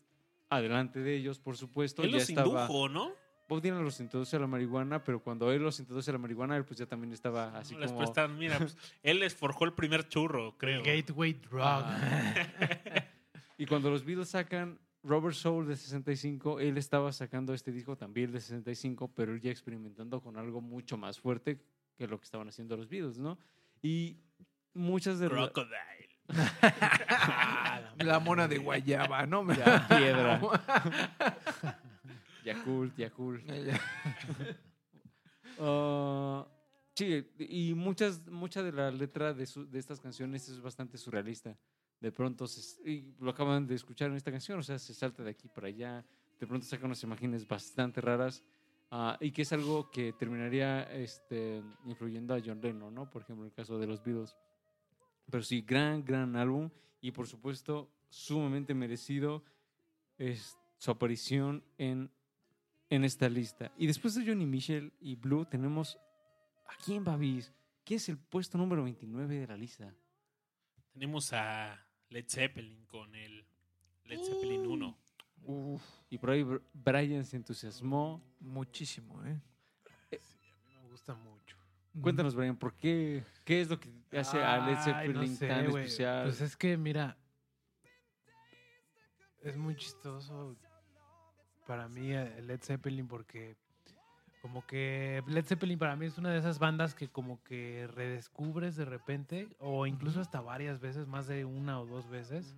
adelante 0.48 1.01
de 1.01 1.16
ellos, 1.16 1.39
por 1.39 1.56
supuesto, 1.56 2.02
Él 2.02 2.10
ya 2.10 2.18
los 2.18 2.28
estaba. 2.28 2.48
indujo, 2.62 2.89
¿no? 2.89 3.12
Bob 3.48 3.60
Dylan 3.60 3.82
los 3.85 3.98
introduce 4.01 4.36
a 4.36 4.39
la 4.39 4.47
marihuana, 4.47 5.02
pero 5.02 5.20
cuando 5.20 5.51
él 5.52 5.60
los 5.62 5.78
introduce 5.81 6.09
a 6.10 6.12
la 6.12 6.18
marihuana, 6.18 6.56
él 6.56 6.64
pues 6.64 6.78
ya 6.78 6.86
también 6.86 7.12
estaba 7.12 7.56
así 7.59 7.74
No 7.74 7.81
les 7.81 7.90
como... 7.93 8.02
prestan- 8.05 8.36
mira, 8.39 8.59
pues, 8.59 8.77
él 9.02 9.18
les 9.18 9.35
forjó 9.35 9.64
el 9.64 9.72
primer 9.72 10.09
churro, 10.09 10.56
creo. 10.56 10.82
Gateway 10.85 11.32
Drug. 11.35 11.60
Y 13.59 13.66
cuando 13.66 13.90
los 13.90 14.05
Beatles 14.05 14.31
sacan 14.31 14.78
Robert 15.02 15.35
Soul 15.35 15.66
de 15.66 15.77
65, 15.77 16.60
él 16.60 16.77
estaba 16.77 17.12
sacando 17.12 17.55
este 17.55 17.72
disco 17.72 17.97
también 17.97 18.32
de 18.32 18.40
65, 18.40 19.12
pero 19.14 19.32
él 19.32 19.40
ya 19.40 19.51
experimentando 19.51 20.20
con 20.20 20.36
algo 20.36 20.60
mucho 20.60 20.97
más 20.97 21.18
fuerte 21.18 21.59
que 21.97 22.06
lo 22.06 22.18
que 22.18 22.24
estaban 22.24 22.48
haciendo 22.48 22.77
los 22.77 22.89
Beatles, 22.89 23.18
¿no? 23.18 23.39
Y 23.82 24.18
muchas 24.74 25.18
de 25.18 25.28
las... 25.28 25.51
Crocodile. 25.51 26.10
La 28.05 28.20
mona 28.20 28.47
de 28.47 28.59
guayaba, 28.59 29.27
¿no? 29.27 29.43
Me 29.43 29.56
Ya, 29.56 29.86
piedra. 29.89 30.40
Yakult, 32.44 32.97
Yakult. 32.97 33.44
Ah, 35.59 36.47
sí, 36.95 37.27
y 37.39 37.75
muchas, 37.75 38.27
mucha 38.29 38.62
de 38.62 38.73
la 38.73 38.91
letra 38.91 39.33
de, 39.33 39.47
su- 39.47 39.69
de 39.69 39.79
estas 39.79 40.01
canciones 40.01 40.49
es 40.49 40.61
bastante 40.61 40.99
surrealista. 40.99 41.57
De 42.01 42.12
pronto, 42.12 42.47
se- 42.47 42.89
y 42.91 43.15
lo 43.21 43.31
acaban 43.31 43.67
de 43.67 43.75
escuchar 43.75 44.11
en 44.11 44.17
esta 44.17 44.31
canción, 44.31 44.59
o 44.59 44.62
sea, 44.62 44.79
se 44.79 44.95
salta 44.95 45.23
de 45.23 45.31
aquí 45.31 45.49
para 45.49 45.69
allá, 45.69 46.05
de 46.39 46.47
pronto 46.47 46.67
saca 46.67 46.87
unas 46.87 47.03
imágenes 47.03 47.47
bastante 47.47 48.01
raras, 48.01 48.43
ah, 48.91 49.17
y 49.21 49.31
que 49.33 49.43
es 49.43 49.53
algo 49.53 49.91
que 49.91 50.12
terminaría 50.15 50.83
este, 50.95 51.62
influyendo 51.85 52.35
a 52.35 52.41
John 52.45 52.61
Lennon, 52.61 52.95
¿no? 52.95 53.11
Por 53.11 53.23
ejemplo, 53.23 53.45
en 53.45 53.51
el 53.51 53.55
caso 53.55 53.79
de 53.79 53.87
los 53.87 54.03
Beatles. 54.03 54.37
Pero 55.31 55.43
sí, 55.43 55.61
gran, 55.62 56.05
gran 56.05 56.37
álbum, 56.37 56.71
y 57.01 57.11
por 57.12 57.27
supuesto, 57.27 57.91
sumamente 58.09 58.75
merecido 58.75 59.45
es 60.19 60.59
su 60.79 60.91
aparición 60.91 61.62
en 61.79 62.11
en 62.93 63.05
esta 63.05 63.29
lista. 63.29 63.71
Y 63.79 63.87
después 63.87 64.17
de 64.17 64.27
Johnny 64.27 64.47
Mitchell 64.47 64.93
y 65.01 65.15
Blue, 65.15 65.45
tenemos 65.45 65.97
a 66.72 66.76
quién, 66.84 67.05
Babis, 67.05 67.52
que 67.84 67.97
es 67.97 68.09
el 68.09 68.18
puesto 68.18 68.56
número 68.59 68.84
29 68.84 69.40
de 69.40 69.47
la 69.47 69.56
lista. 69.56 69.94
Tenemos 70.92 71.32
a 71.32 71.78
Led 72.09 72.24
Zeppelin 72.28 72.84
con 72.86 73.14
el 73.14 73.44
Led 74.05 74.22
Zeppelin 74.22 74.66
1. 74.66 74.98
Uf, 75.42 75.82
Y 76.10 76.18
por 76.18 76.30
ahí 76.30 76.42
Br- 76.42 76.62
Brian 76.72 77.24
se 77.24 77.36
entusiasmó. 77.36 78.22
muchísimo, 78.40 79.24
¿eh? 79.24 79.40
Me 80.10 80.88
gusta 80.88 81.14
mucho. 81.14 81.56
Cuéntanos, 82.01 82.34
Brian, 82.34 82.56
¿por 82.56 82.74
qué? 82.74 83.24
¿Qué 83.44 83.60
es 83.62 83.68
lo 83.68 83.78
que 83.80 83.90
hace 84.12 84.38
a 84.38 84.64
Led 84.66 84.76
Zeppelin 84.78 85.30
no 85.32 85.36
sé, 85.36 85.48
tan 85.48 85.64
especial? 85.66 86.24
Pues 86.24 86.40
es 86.40 86.56
que, 86.56 86.76
mira, 86.76 87.16
es 89.42 89.56
muy 89.56 89.74
chistoso 89.76 90.56
para 91.66 91.88
mí 91.88 92.12
eh, 92.12 92.42
Led 92.42 92.60
Zeppelin 92.62 93.06
porque 93.09 93.56
como 94.41 94.67
que 94.67 95.23
Led 95.27 95.45
Zeppelin 95.45 95.79
para 95.79 95.97
mí 95.97 96.07
es 96.07 96.17
una 96.19 96.31
de 96.31 96.39
esas 96.39 96.59
bandas 96.59 96.95
que 96.95 97.09
como 97.09 97.43
que 97.45 97.89
redescubres 97.95 98.75
de 98.77 98.85
repente 98.87 99.49
o 99.59 99.87
incluso 99.87 100.21
hasta 100.21 100.41
varias 100.41 100.81
veces, 100.81 101.07
más 101.07 101.27
de 101.27 101.45
una 101.45 101.81
o 101.81 101.87
dos 101.87 102.09
veces. 102.09 102.57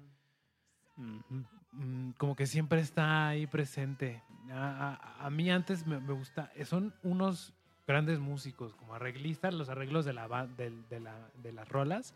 Ujú. 0.97 1.45
mm, 1.73 2.11
como 2.19 2.37
que 2.37 2.47
siempre 2.47 2.81
está 2.81 3.29
ahí 3.29 3.47
presente. 3.47 4.23
A, 4.51 4.99
a- 5.21 5.27
a 5.27 5.31
mí 5.31 5.51
antes 5.51 5.87
me, 5.87 5.99
me 6.01 6.13
gusta, 6.13 6.53
eh, 6.55 6.65
son 6.65 6.93
unos 7.03 7.53
grandes 7.87 8.21
músicos, 8.21 8.75
como 8.75 8.95
arreglistas, 8.95 9.55
los 9.55 9.69
arreglos 9.69 10.05
de, 10.05 10.13
la, 10.13 10.29
de, 10.47 11.01
la- 11.01 11.31
de 11.43 11.53
las 11.53 11.69
rolas 11.69 12.15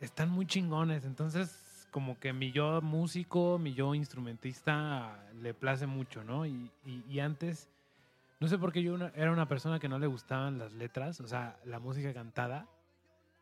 están 0.00 0.28
muy 0.30 0.46
chingones. 0.46 1.04
Entonces, 1.04 1.86
como 1.90 2.18
que 2.18 2.32
mi 2.32 2.52
yo 2.52 2.82
músico, 2.82 3.58
mi 3.58 3.72
yo 3.74 3.94
instrumentista 3.94 5.24
le 5.40 5.54
place 5.54 5.86
mucho, 5.86 6.22
¿no? 6.24 6.44
Y, 6.44 6.70
y- 6.84 7.04
y 7.08 7.20
antes, 7.20 7.68
no 8.40 8.48
sé 8.48 8.58
por 8.58 8.72
qué 8.72 8.82
yo 8.82 8.94
una- 8.94 9.12
era 9.14 9.32
una 9.32 9.48
persona 9.48 9.78
que 9.78 9.88
no 9.88 9.98
le 9.98 10.06
gustaban 10.06 10.58
las 10.58 10.72
letras, 10.72 11.20
o 11.20 11.26
sea, 11.26 11.58
la 11.64 11.78
música 11.78 12.12
cantada. 12.14 12.66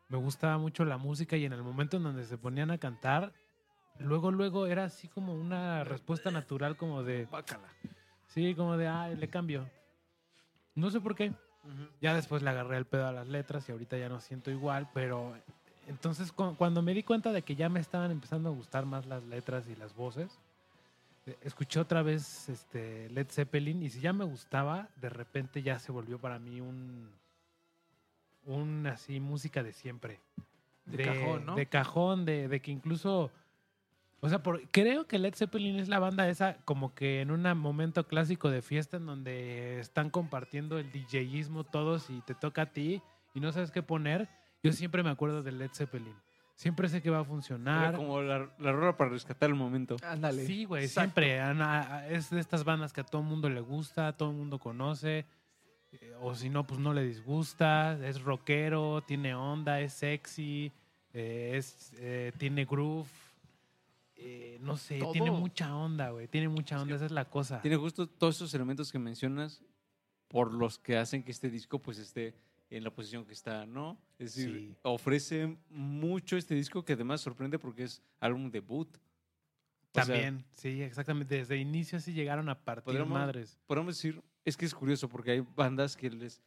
Me 0.09 0.17
gustaba 0.17 0.57
mucho 0.57 0.85
la 0.85 0.97
música 0.97 1.35
y 1.37 1.45
en 1.45 1.53
el 1.53 1.63
momento 1.63 1.97
en 1.97 2.03
donde 2.03 2.23
se 2.25 2.37
ponían 2.37 2.71
a 2.71 2.77
cantar, 2.77 3.33
luego, 3.99 4.31
luego 4.31 4.65
era 4.67 4.85
así 4.85 5.07
como 5.07 5.33
una 5.33 5.83
respuesta 5.83 6.31
natural 6.31 6.77
como 6.77 7.03
de, 7.03 7.25
Bácala. 7.25 7.67
sí, 8.27 8.55
como 8.55 8.77
de, 8.77 8.87
ay, 8.87 9.15
le 9.15 9.27
cambio. 9.29 9.69
No 10.75 10.89
sé 10.89 11.01
por 11.01 11.15
qué. 11.15 11.33
Ya 12.01 12.13
después 12.13 12.41
le 12.41 12.49
agarré 12.49 12.77
el 12.77 12.85
pedo 12.85 13.07
a 13.07 13.11
las 13.11 13.27
letras 13.27 13.67
y 13.67 13.71
ahorita 13.73 13.97
ya 13.97 14.07
no 14.07 14.21
siento 14.21 14.51
igual, 14.51 14.89
pero 14.93 15.35
entonces 15.87 16.31
cu- 16.31 16.55
cuando 16.55 16.81
me 16.81 16.93
di 16.93 17.03
cuenta 17.03 17.33
de 17.33 17.41
que 17.41 17.55
ya 17.57 17.67
me 17.67 17.81
estaban 17.81 18.09
empezando 18.11 18.49
a 18.49 18.53
gustar 18.53 18.85
más 18.85 19.05
las 19.05 19.23
letras 19.23 19.67
y 19.67 19.75
las 19.75 19.93
voces, 19.93 20.39
escuché 21.41 21.79
otra 21.79 22.01
vez 22.03 22.49
este 22.49 23.09
Led 23.09 23.27
Zeppelin 23.29 23.83
y 23.83 23.89
si 23.89 23.99
ya 23.99 24.13
me 24.13 24.25
gustaba, 24.25 24.89
de 24.95 25.09
repente 25.09 25.61
ya 25.61 25.79
se 25.79 25.91
volvió 25.91 26.19
para 26.19 26.39
mí 26.39 26.61
un 26.61 27.09
un 28.45 28.87
así 28.87 29.19
música 29.19 29.61
de 29.63 29.73
siempre. 29.73 30.19
De 30.85 31.03
cajón, 31.03 31.45
¿no? 31.45 31.55
De 31.55 31.65
cajón, 31.65 32.25
de, 32.25 32.47
de 32.47 32.61
que 32.61 32.71
incluso 32.71 33.29
o 34.19 34.29
sea, 34.29 34.41
por- 34.41 34.67
creo 34.69 35.05
que 35.05 35.19
Led 35.19 35.35
Zeppelin 35.35 35.77
es 35.79 35.89
la 35.89 35.99
banda 35.99 36.27
esa 36.27 36.57
como 36.65 36.95
que 36.95 37.21
en 37.21 37.29
un 37.29 37.43
momento 37.57 38.07
clásico 38.07 38.49
de 38.49 38.61
fiesta 38.61 38.97
en 38.97 39.05
donde 39.05 39.79
están 39.79 40.09
compartiendo 40.09 40.79
el 40.79 40.91
DJismo 40.91 41.63
todos 41.65 42.09
y 42.09 42.21
te 42.21 42.33
toca 42.33 42.63
a 42.63 42.73
ti 42.73 43.01
y 43.35 43.39
no 43.41 43.51
sabes 43.51 43.69
qué 43.71 43.83
poner. 43.83 44.27
Yo 44.63 44.71
siempre 44.71 45.03
me 45.03 45.09
acuerdo 45.11 45.43
de 45.43 45.51
Led 45.51 45.69
Zeppelin. 45.73 46.15
Siempre 46.57 46.89
sé 46.89 47.03
que 47.03 47.11
va 47.11 47.17
a 47.17 47.21
Era 47.21 47.29
funcionar. 47.29 47.95
como 47.95 48.19
la, 48.21 48.49
la 48.57 48.71
rola 48.71 48.97
para 48.97 49.11
rescatar 49.11 49.47
el 49.49 49.55
momento. 49.55 49.95
Ándale. 50.03 50.43
Sí, 50.45 50.65
güey, 50.65 50.85
Exacto. 50.85 51.21
siempre. 51.21 51.39
Ana- 51.39 52.07
Es 52.07 52.31
de 52.31 52.39
estas 52.39 52.63
bandas 52.63 52.91
que 52.93 53.01
a 53.01 53.03
todo 53.03 53.21
el 53.21 53.27
mundo 53.27 53.47
le 53.47 53.61
gusta, 53.61 54.11
todo 54.17 54.31
el 54.31 54.35
mundo 54.37 54.57
conoce. 54.57 55.25
eh, 55.91 56.13
O 56.19 56.33
si 56.35 56.49
no, 56.49 56.65
pues 56.65 56.79
no 56.79 56.93
le 56.95 57.03
disgusta. 57.03 57.97
Es 58.05 58.21
rockero, 58.23 59.03
tiene 59.05 59.35
onda, 59.35 59.79
es 59.81 59.93
sexy, 59.93 60.71
eh, 61.13 61.53
es, 61.55 61.93
eh, 61.99 62.31
tiene 62.39 62.65
groove. 62.65 63.07
eh, 64.19 64.57
no 64.61 64.77
sé, 64.77 64.97
Todo. 64.97 65.11
tiene 65.11 65.29
mucha 65.29 65.75
onda, 65.75 66.09
güey. 66.09 66.27
Tiene 66.27 66.49
mucha 66.49 66.81
onda, 66.81 66.95
esa 66.95 67.05
es 67.05 67.11
la 67.11 67.25
cosa. 67.25 67.61
Tiene 67.61 67.77
justo 67.77 68.07
todos 68.07 68.35
esos 68.37 68.51
elementos 68.55 68.91
que 68.91 68.97
mencionas 68.97 69.61
por 70.27 70.51
los 70.55 70.79
que 70.79 70.97
hacen 70.97 71.21
que 71.21 71.29
este 71.31 71.51
disco 71.51 71.77
pues 71.77 71.99
esté 71.99 72.33
en 72.69 72.83
la 72.83 72.91
posición 72.91 73.25
que 73.25 73.33
está, 73.33 73.65
¿no? 73.65 73.97
Es 74.19 74.35
decir, 74.35 74.51
Sí. 74.51 74.75
ofrece 74.83 75.57
mucho 75.69 76.35
este 76.37 76.53
disco 76.55 76.83
que 76.83 76.93
además 76.93 77.21
sorprende 77.21 77.57
porque 77.59 77.83
es 77.83 78.01
álbum 78.19 78.49
debut. 78.51 78.89
O 78.97 78.99
sea, 79.93 80.05
También, 80.05 80.45
sí, 80.53 80.81
exactamente. 80.81 81.35
Desde 81.35 81.57
inicio 81.57 81.99
sí 81.99 82.13
llegaron 82.13 82.49
a 82.49 82.59
partir 82.63 83.03
madres. 83.05 83.57
podemos 83.65 83.95
decir, 83.95 84.21
es 84.45 84.55
que 84.57 84.65
es 84.65 84.73
curioso 84.75 85.07
porque 85.09 85.31
hay 85.31 85.39
bandas 85.55 85.95
que 85.95 86.09
les 86.09 86.41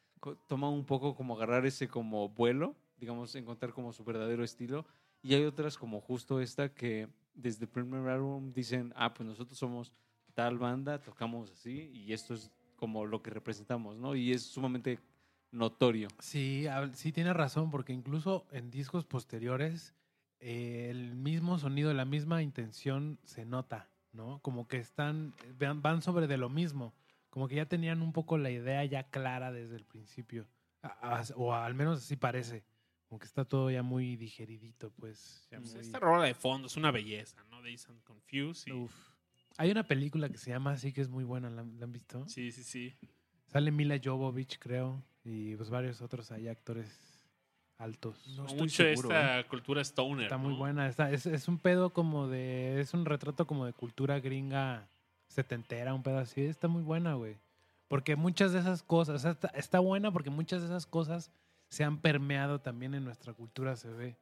toma 0.47 0.69
un 0.69 0.85
poco 0.85 1.15
como 1.15 1.35
agarrar 1.35 1.65
ese 1.67 1.89
como 1.89 2.29
vuelo, 2.29 2.77
digamos, 2.99 3.35
encontrar 3.35 3.73
como 3.73 3.93
su 3.93 4.05
verdadero 4.05 4.45
estilo. 4.45 4.87
Y 5.23 5.35
hay 5.35 5.45
otras 5.45 5.77
como 5.79 6.01
justo 6.01 6.41
esta 6.41 6.73
que 6.73 7.09
desde 7.35 7.65
el 7.65 7.71
primer 7.71 8.07
álbum 8.09 8.53
dicen, 8.53 8.93
ah, 8.95 9.13
pues 9.15 9.27
nosotros 9.27 9.57
somos 9.59 9.93
tal 10.35 10.59
banda, 10.59 11.01
tocamos 11.01 11.51
así 11.51 11.91
y 11.95 12.13
esto 12.13 12.35
es 12.35 12.51
como 12.77 13.05
lo 13.05 13.23
que 13.23 13.31
representamos, 13.31 13.97
¿no? 13.99 14.15
Y 14.15 14.33
es 14.33 14.43
sumamente 14.43 14.99
notorio. 15.53 16.09
Sí, 16.19 16.67
sí 16.95 17.13
tiene 17.13 17.33
razón, 17.33 17.71
porque 17.71 17.93
incluso 17.93 18.47
en 18.53 18.71
discos 18.71 19.05
posteriores 19.05 19.95
eh, 20.41 20.89
el 20.91 21.15
mismo 21.15 21.59
sonido, 21.59 21.93
la 21.93 22.05
misma 22.05 22.43
intención 22.43 23.19
se 23.25 23.45
nota, 23.45 23.89
¿no? 24.13 24.39
Como 24.41 24.67
que 24.69 24.79
están, 24.79 25.35
van 25.59 26.03
sobre 26.03 26.27
de 26.27 26.37
lo 26.39 26.49
mismo, 26.49 26.95
como 27.29 27.47
que 27.49 27.57
ya 27.57 27.67
tenían 27.67 28.01
un 28.03 28.13
poco 28.13 28.39
la 28.39 28.51
idea 28.51 28.85
ya 28.85 29.05
clara 29.11 29.53
desde 29.53 29.77
el 29.77 29.85
principio, 29.85 30.49
o 31.37 31.53
al 31.55 31.75
menos 31.75 31.99
así 31.99 32.17
parece, 32.17 32.65
como 33.09 33.19
que 33.19 33.27
está 33.27 33.45
todo 33.45 33.71
ya 33.71 33.83
muy 33.83 34.17
digeridito, 34.17 34.91
pues. 34.93 35.47
ya 35.51 35.59
Pues 35.59 35.73
muy- 35.75 35.81
esta 35.83 35.99
rola 35.99 36.25
de 36.25 36.35
fondo 36.35 36.69
es 36.69 36.77
una 36.77 36.91
belleza, 36.91 37.45
¿no? 37.51 37.61
Dazed 37.63 37.91
and 37.91 38.03
Confused. 38.05 38.69
y- 38.69 38.73
Uf. 38.73 38.93
Hay 39.59 39.71
una 39.71 39.83
película 39.83 40.31
que 40.31 40.39
se 40.39 40.51
llama 40.51 40.71
así 40.73 40.93
que 40.93 41.03
es 41.03 41.09
muy 41.11 41.25
buena, 41.25 41.51
¿la, 41.51 41.63
la 41.65 41.85
han 41.85 41.93
visto? 41.93 42.27
Sí, 42.29 42.51
sí, 42.51 42.63
sí. 42.65 42.95
Sale 43.49 43.71
Mila 43.73 44.01
Jovovich, 44.03 44.59
creo, 44.59 45.03
y 45.31 45.57
pues 45.57 45.71
varios 45.71 46.01
otros 46.03 46.31
ahí 46.33 46.49
actores 46.49 46.89
altos. 47.79 48.27
No 48.37 48.45
estoy 48.47 48.59
mucho 48.61 48.83
seguro, 48.83 49.09
esta 49.11 49.49
cultura 49.49 49.81
stoner. 49.83 50.25
Está 50.25 50.37
muy 50.37 50.53
¿no? 50.53 50.59
buena. 50.59 50.87
Está, 50.89 51.11
es, 51.11 51.27
es 51.27 51.49
un 51.49 51.59
pedo 51.59 51.91
como 51.93 52.29
de. 52.29 52.81
Es 52.81 52.93
un 52.95 53.05
retrato 53.05 53.47
como 53.47 53.65
de 53.67 53.73
cultura 53.73 54.21
gringa 54.21 54.89
setentera, 55.29 55.95
un 55.95 56.03
pedo 56.03 56.19
así. 56.19 56.43
Está 56.43 56.69
muy 56.69 56.83
buena, 56.83 57.15
güey. 57.15 57.37
Porque 57.89 58.17
muchas 58.17 58.53
de 58.53 58.61
esas 58.61 58.83
cosas. 58.83 59.17
o 59.17 59.19
sea, 59.19 59.31
está, 59.33 59.49
está 59.49 59.79
buena 59.81 60.13
porque 60.13 60.31
muchas 60.31 60.61
de 60.61 60.67
esas 60.67 60.87
cosas 60.87 61.31
se 61.69 61.85
han 61.85 61.99
permeado 61.99 62.61
también 62.61 62.95
en 62.95 63.05
nuestra 63.05 63.33
cultura, 63.33 63.77
se 63.77 63.89
ve. 63.89 64.17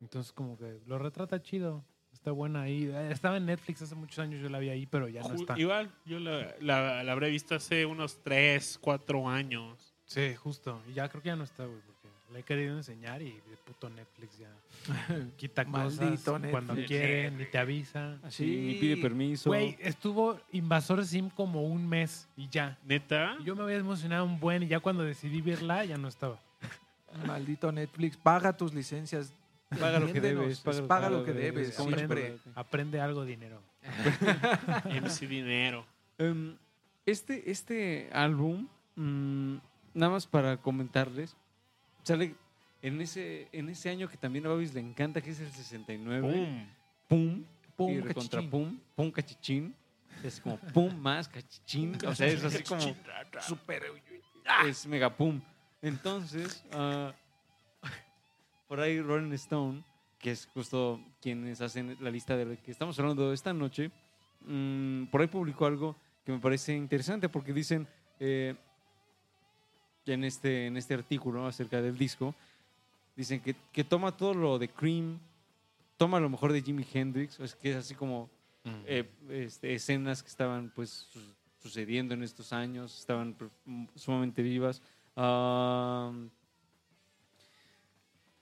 Entonces, 0.00 0.32
como 0.32 0.56
que 0.58 0.80
lo 0.86 0.98
retrata 0.98 1.42
chido. 1.42 1.84
Está 2.12 2.30
buena 2.30 2.62
ahí. 2.62 2.84
Eh, 2.84 3.10
Estaba 3.10 3.38
en 3.38 3.46
Netflix 3.46 3.80
hace 3.82 3.94
muchos 3.94 4.18
años, 4.18 4.40
yo 4.42 4.48
la 4.50 4.58
vi 4.58 4.68
ahí, 4.68 4.86
pero 4.86 5.08
ya 5.08 5.22
no 5.22 5.34
está. 5.34 5.58
Igual, 5.58 5.90
yo 6.04 6.20
la, 6.20 6.54
la- 6.60 7.02
la 7.02 7.12
habré 7.12 7.30
visto 7.30 7.54
hace 7.54 7.86
unos 7.86 8.22
3, 8.22 8.78
4 8.82 9.28
años. 9.28 9.91
Sí, 10.12 10.34
justo. 10.36 10.80
Y 10.88 10.94
ya 10.94 11.08
creo 11.08 11.22
que 11.22 11.28
ya 11.28 11.36
no 11.36 11.44
está, 11.44 11.64
güey. 11.64 11.78
Porque 11.80 12.08
Le 12.32 12.40
he 12.40 12.42
querido 12.42 12.76
enseñar 12.76 13.20
y 13.22 13.32
de 13.32 13.56
puto 13.66 13.90
Netflix 13.90 14.38
ya 14.38 14.48
quita 15.36 15.64
Maldito 15.64 16.32
cosas 16.32 16.50
cuando 16.50 16.74
quiere, 16.86 17.30
ni 17.30 17.44
te 17.44 17.58
avisa. 17.58 18.18
Así, 18.22 18.44
Sí. 18.44 18.56
ni 18.66 18.74
pide 18.74 18.96
permiso. 18.96 19.50
Güey, 19.50 19.76
estuvo 19.80 20.40
Invasor 20.52 21.04
Sim 21.04 21.28
como 21.30 21.62
un 21.62 21.86
mes 21.88 22.28
y 22.36 22.48
ya. 22.48 22.78
Neta. 22.84 23.36
Y 23.40 23.44
Yo 23.44 23.54
me 23.54 23.62
había 23.64 23.76
emocionado 23.76 24.24
un 24.24 24.40
buen 24.40 24.62
y 24.62 24.68
ya 24.68 24.80
cuando 24.80 25.02
decidí 25.04 25.40
verla 25.42 25.84
ya 25.84 25.98
no 25.98 26.08
estaba. 26.08 26.40
Maldito 27.26 27.70
Netflix, 27.70 28.16
paga 28.16 28.56
tus 28.56 28.72
licencias. 28.72 29.34
paga 29.78 30.00
lo 30.00 30.10
que 30.12 30.20
debes. 30.20 30.60
paga, 30.88 31.10
lo 31.10 31.24
que 31.24 31.32
debes, 31.32 31.74
siempre. 31.74 32.36
Aprende 32.54 33.00
algo 33.00 33.24
dinero. 33.24 33.60
MC 34.84 35.26
Dinero. 35.26 35.84
Em, 36.18 36.56
este, 37.04 37.50
este 37.50 38.08
álbum, 38.12 38.68
mm, 38.96 39.56
nada 39.94 40.12
más 40.12 40.26
para 40.26 40.56
comentarles, 40.56 41.36
sale 42.02 42.34
en 42.82 43.00
ese, 43.00 43.48
en 43.52 43.68
ese 43.68 43.90
año 43.90 44.08
que 44.08 44.16
también 44.16 44.46
a 44.46 44.48
Babis 44.48 44.74
le 44.74 44.80
encanta, 44.80 45.20
que 45.20 45.30
es 45.30 45.40
el 45.40 45.50
69. 45.50 46.20
¡Pum! 46.20 46.66
Pum. 47.08 47.44
Pum, 47.76 48.10
y 48.10 48.12
contra 48.12 48.42
pum, 48.42 48.78
pum, 48.94 49.10
cachichín. 49.10 49.74
Es 50.22 50.40
como 50.40 50.58
pum 50.58 50.94
más 50.94 51.28
cachichín. 51.28 51.96
O 52.06 52.14
sea, 52.14 52.26
es 52.26 52.44
así 52.44 52.62
como 52.62 52.80
Super. 53.40 53.84
es 54.66 54.86
mega 54.86 55.16
pum. 55.16 55.40
Entonces, 55.80 56.64
ah, 56.72 57.12
por 58.68 58.80
ahí 58.80 59.00
Rolling 59.00 59.32
Stone, 59.32 59.82
que 60.18 60.32
es 60.32 60.46
justo 60.52 61.00
quienes 61.20 61.60
hacen 61.60 61.96
la 62.00 62.10
lista 62.10 62.36
de 62.36 62.44
lo 62.44 62.62
que 62.62 62.70
estamos 62.70 62.98
hablando 62.98 63.32
esta 63.32 63.52
noche, 63.52 63.90
mm, 64.46 65.06
por 65.06 65.20
ahí 65.20 65.26
publicó 65.28 65.66
algo 65.66 65.96
que 66.24 66.32
me 66.32 66.38
parece 66.38 66.74
interesante 66.74 67.28
porque 67.28 67.52
dicen 67.52 67.88
eh, 68.20 68.54
en 70.06 70.24
este, 70.24 70.66
en 70.66 70.76
este 70.76 70.94
artículo 70.94 71.46
acerca 71.46 71.80
del 71.80 71.96
disco, 71.96 72.34
dicen 73.16 73.40
que, 73.40 73.54
que 73.72 73.84
toma 73.84 74.16
todo 74.16 74.34
lo 74.34 74.58
de 74.58 74.68
Cream, 74.68 75.18
toma 75.96 76.18
lo 76.20 76.28
mejor 76.28 76.52
de 76.52 76.62
Jimi 76.62 76.86
Hendrix, 76.92 77.38
es 77.40 77.54
que 77.54 77.70
es 77.70 77.76
así 77.76 77.94
como 77.94 78.28
eh, 78.86 79.08
este, 79.30 79.74
escenas 79.74 80.22
que 80.22 80.28
estaban 80.28 80.70
pues 80.74 81.08
su- 81.10 81.34
sucediendo 81.60 82.14
en 82.14 82.22
estos 82.22 82.52
años, 82.52 82.98
estaban 82.98 83.36
sumamente 83.94 84.42
vivas. 84.42 84.80
Am, 85.14 86.30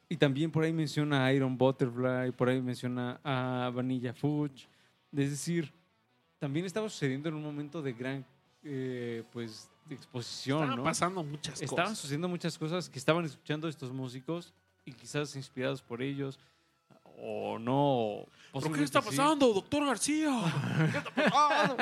y 0.08 0.16
también 0.16 0.50
por 0.50 0.64
ahí 0.64 0.72
menciona 0.72 1.24
a 1.24 1.32
Iron 1.32 1.56
Butterfly, 1.56 2.32
por 2.32 2.48
ahí 2.48 2.60
menciona 2.60 3.20
a 3.22 3.70
Vanilla 3.72 4.12
Fudge. 4.12 4.66
Es 5.12 5.30
decir, 5.30 5.72
también 6.38 6.66
estaba 6.66 6.88
sucediendo 6.88 7.28
en 7.28 7.36
un 7.36 7.42
momento 7.42 7.80
de 7.80 7.92
gran 7.92 8.26
eh, 8.62 9.22
pues 9.32 9.69
exposición, 9.88 10.58
Estaban 10.58 10.76
¿no? 10.76 10.84
pasando 10.84 11.24
muchas 11.24 11.60
Estaban 11.60 11.84
cosas. 11.86 11.98
sucediendo 11.98 12.28
muchas 12.28 12.58
cosas 12.58 12.88
que 12.88 12.98
estaban 12.98 13.24
escuchando 13.24 13.68
estos 13.68 13.92
músicos 13.92 14.52
y 14.84 14.92
quizás 14.92 15.34
inspirados 15.36 15.82
por 15.82 16.02
ellos 16.02 16.38
o 17.18 17.58
no. 17.58 18.24
¿Pero 18.52 18.72
qué 18.72 18.82
está 18.84 19.00
sí. 19.00 19.08
pasando, 19.08 19.52
doctor 19.52 19.86
García? 19.86 20.30
¿Qué 20.92 20.98
está 20.98 21.30
pasando? 21.30 21.76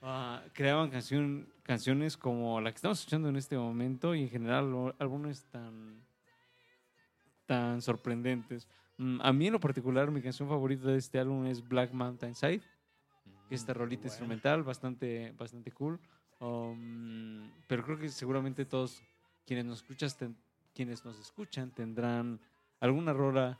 Ah, 0.00 0.42
creaban 0.52 0.90
canción, 0.90 1.48
canciones 1.62 2.16
como 2.16 2.60
la 2.60 2.70
que 2.70 2.76
estamos 2.76 2.98
escuchando 3.00 3.28
en 3.28 3.36
este 3.36 3.56
momento 3.56 4.14
y 4.14 4.22
en 4.22 4.30
general 4.30 4.94
álbumes 4.98 5.44
tan, 5.46 6.00
tan 7.46 7.82
sorprendentes. 7.82 8.68
Mm, 8.96 9.20
a 9.20 9.32
mí 9.32 9.46
en 9.48 9.54
lo 9.54 9.60
particular 9.60 10.10
mi 10.10 10.22
canción 10.22 10.48
favorita 10.48 10.88
de 10.88 10.98
este 10.98 11.18
álbum 11.18 11.46
es 11.46 11.66
Black 11.66 11.92
Mountain 11.92 12.34
Side, 12.34 12.62
que 13.48 13.54
es 13.54 13.60
esta 13.62 13.74
rolita 13.74 14.06
instrumental 14.06 14.62
bastante, 14.62 15.34
bastante 15.36 15.72
cool. 15.72 15.98
Um, 16.40 17.50
pero 17.66 17.84
creo 17.84 17.98
que 17.98 18.08
seguramente 18.08 18.64
todos 18.64 19.02
quienes 19.46 19.64
nos, 19.64 19.78
escuchas 19.78 20.16
ten- 20.16 20.36
quienes 20.74 21.04
nos 21.04 21.18
escuchan 21.18 21.70
tendrán 21.70 22.40
alguna 22.80 23.12
rola 23.12 23.58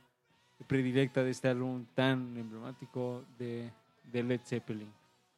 predilecta 0.66 1.22
de 1.24 1.30
este 1.30 1.48
álbum 1.48 1.86
tan 1.94 2.36
emblemático 2.36 3.24
de, 3.38 3.72
de 4.04 4.22
Led 4.22 4.40
Zeppelin. 4.44 4.92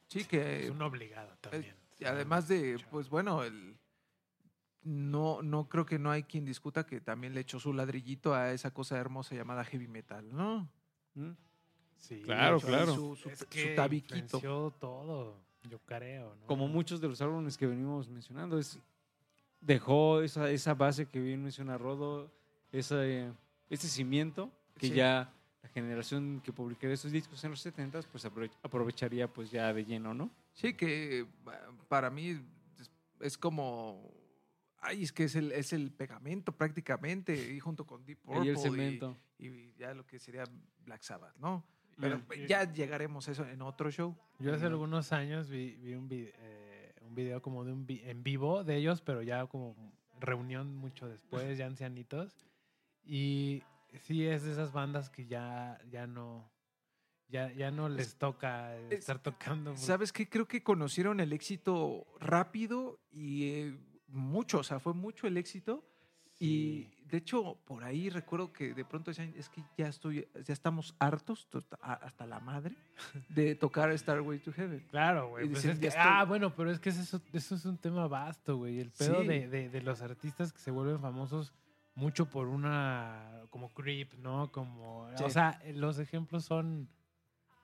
Sí, 0.07 0.25
que 0.25 0.65
Es 0.65 0.69
un 0.69 0.81
obligado 0.81 1.35
también. 1.41 1.75
Y 1.99 2.05
además 2.05 2.47
de, 2.47 2.83
pues 2.91 3.09
bueno, 3.09 3.43
el, 3.43 3.77
no, 4.83 5.41
no 5.41 5.69
creo 5.69 5.85
que 5.85 5.99
no 5.99 6.09
hay 6.11 6.23
quien 6.23 6.43
discuta 6.45 6.85
que 6.85 6.99
también 7.01 7.33
le 7.33 7.41
echó 7.41 7.59
su 7.59 7.73
ladrillito 7.73 8.33
a 8.33 8.51
esa 8.51 8.71
cosa 8.73 8.97
hermosa 8.97 9.35
llamada 9.35 9.63
heavy 9.63 9.87
metal, 9.87 10.27
¿no? 10.33 10.67
¿Mm? 11.13 11.31
Sí, 11.97 12.21
Claro, 12.23 12.59
claro. 12.59 12.95
Su, 12.95 13.15
su- 13.15 13.29
Es 13.29 13.39
su 13.39 13.45
que 13.47 13.75
tabiquito. 13.75 14.15
influenció 14.17 14.71
todo, 14.79 15.39
yo 15.69 15.79
creo. 15.79 16.35
¿no? 16.35 16.45
como 16.47 16.67
muchos 16.67 16.99
de 17.01 17.07
los 17.07 17.21
álbumes 17.21 17.57
que 17.57 17.67
venimos 17.67 18.09
mencionando, 18.09 18.57
es, 18.57 18.79
dejó 19.59 20.21
esa, 20.21 20.49
esa 20.49 20.73
base 20.73 21.05
que 21.07 21.19
bien 21.19 21.43
menciona 21.43 21.77
Rodo, 21.77 22.31
esa, 22.71 23.05
eh, 23.05 23.31
ese 23.69 23.87
cimiento 23.87 24.51
que 24.77 24.87
Sí. 24.87 24.93
ya 24.95 25.31
la 25.61 25.69
generación 25.69 26.41
que 26.43 26.51
publicaría 26.51 26.95
esos 26.95 27.11
discos 27.11 27.43
en 27.43 27.51
los 27.51 27.61
70 27.61 28.01
pues 28.11 28.25
aprove- 28.25 28.51
aprovecharía 28.63 29.27
pues 29.31 29.51
ya 29.51 29.71
de 29.73 29.85
lleno, 29.85 30.13
¿no? 30.13 30.31
Sí, 30.53 30.73
que 30.73 31.25
pa- 31.43 31.61
para 31.87 32.09
mí 32.09 32.29
es, 32.29 32.91
es 33.19 33.37
como. 33.37 34.11
Ay, 34.83 35.03
es 35.03 35.11
que 35.13 35.25
es 35.25 35.35
el, 35.35 35.51
es 35.51 35.73
el 35.73 35.91
pegamento 35.91 36.51
prácticamente, 36.51 37.53
y 37.53 37.59
junto 37.59 37.85
con 37.85 38.03
Deep 38.03 38.17
Purple. 38.23 38.49
El 38.49 38.57
y- 38.57 38.59
cemento. 38.59 39.15
Y, 39.37 39.71
ya 39.73 39.93
lo 39.93 40.05
que 40.07 40.17
sería 40.17 40.43
Black 40.83 41.03
Sabbath, 41.03 41.35
¿no? 41.37 41.63
Pero 41.99 42.15
ya 42.47 42.71
llegaremos 42.71 43.27
a 43.27 43.31
eso 43.31 43.45
en 43.47 43.61
otro 43.61 43.91
show. 43.91 44.15
Yo 44.39 44.53
hace 44.53 44.65
algunos 44.65 45.11
años 45.11 45.49
vi, 45.49 45.75
vi 45.75 45.93
un, 45.93 46.07
vi- 46.07 46.29
eh, 46.33 46.93
un 47.01 47.13
video 47.15 47.41
como 47.41 47.63
de 47.65 47.71
un 47.73 47.85
vi- 47.85 48.01
en 48.05 48.23
vivo 48.23 48.63
de 48.63 48.75
ellos, 48.77 49.01
pero 49.01 49.21
ya 49.21 49.45
como 49.47 49.75
reunión 50.19 50.75
mucho 50.75 51.07
después, 51.07 51.57
ya 51.57 51.65
ancianitos. 51.67 52.45
Y 53.03 53.63
sí 54.01 54.25
es 54.25 54.43
de 54.43 54.51
esas 54.51 54.71
bandas 54.71 55.09
que 55.09 55.25
ya, 55.25 55.79
ya 55.89 56.07
no 56.07 56.49
ya, 57.27 57.51
ya 57.53 57.71
no 57.71 57.87
les 57.87 58.15
toca 58.17 58.75
estar 58.89 59.19
tocando. 59.19 59.75
¿Sabes 59.77 60.11
qué? 60.11 60.27
Creo 60.27 60.47
que 60.47 60.63
conocieron 60.63 61.19
el 61.21 61.31
éxito 61.33 62.05
rápido 62.19 62.99
y 63.09 63.45
eh, 63.51 63.77
mucho, 64.07 64.59
o 64.59 64.63
sea, 64.63 64.79
fue 64.79 64.93
mucho 64.93 65.27
el 65.27 65.37
éxito. 65.37 65.85
Y 66.43 66.87
de 67.07 67.17
hecho, 67.17 67.57
por 67.65 67.83
ahí 67.83 68.09
recuerdo 68.09 68.51
que 68.51 68.73
de 68.73 68.83
pronto 68.83 69.11
decían, 69.11 69.31
es 69.37 69.47
que 69.49 69.61
ya 69.77 69.87
estoy, 69.87 70.27
ya 70.45 70.53
estamos 70.53 70.95
hartos, 70.97 71.47
hasta 71.81 72.25
la 72.25 72.39
madre, 72.39 72.75
de 73.29 73.53
tocar 73.55 73.95
Starway 73.97 74.39
to 74.39 74.51
Heaven. 74.51 74.85
Claro, 74.89 75.29
güey. 75.29 75.47
Pues 75.49 75.65
es 75.65 75.77
que- 75.79 75.89
ah, 75.97 76.25
bueno, 76.25 76.55
pero 76.55 76.71
es 76.71 76.79
que 76.79 76.89
eso, 76.89 77.21
eso 77.31 77.55
es 77.55 77.65
un 77.65 77.77
tema 77.77 78.07
vasto, 78.07 78.57
güey. 78.57 78.79
El 78.79 78.91
pedo 78.91 79.21
Sí. 79.21 79.27
de, 79.27 79.47
de- 79.47 79.69
de 79.69 79.81
los 79.81 80.01
artistas 80.01 80.51
que 80.51 80.59
se 80.59 80.71
vuelven 80.71 80.99
famosos 80.99 81.53
mucho 81.93 82.29
por 82.29 82.47
una. 82.47 83.41
como 83.49 83.69
creep, 83.73 84.13
¿no? 84.15 84.49
Como. 84.51 85.07
Sí. 85.17 85.23
O 85.25 85.29
sea, 85.29 85.61
los 85.73 85.99
ejemplos 85.99 86.45
son 86.45 86.89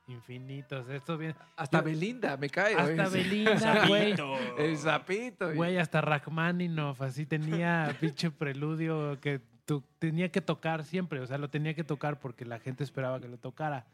infinitos. 0.07 0.87
Esto 0.89 1.17
bien. 1.17 1.35
Hasta 1.55 1.79
Yo- 1.79 1.83
Belinda 1.85 2.37
me 2.37 2.49
cae. 2.49 2.75
Hasta 2.75 3.07
güey. 3.09 3.23
Belinda, 3.23 3.87
güey. 3.87 4.15
El 4.57 4.77
zapito. 4.77 5.53
Güey, 5.53 5.77
hasta 5.77 6.01
Rachmaninoff, 6.01 7.01
así 7.01 7.25
tenía 7.25 7.95
pinche 7.99 8.31
preludio 8.31 9.19
que 9.19 9.41
tu- 9.65 9.83
tenía 9.99 10.29
que 10.31 10.41
tocar 10.41 10.83
siempre, 10.85 11.19
o 11.19 11.27
sea, 11.27 11.37
lo 11.37 11.49
tenía 11.49 11.73
que 11.73 11.83
tocar 11.83 12.19
porque 12.19 12.45
la 12.45 12.59
gente 12.59 12.83
esperaba 12.83 13.19
que 13.19 13.27
lo 13.27 13.37
tocara. 13.37 13.85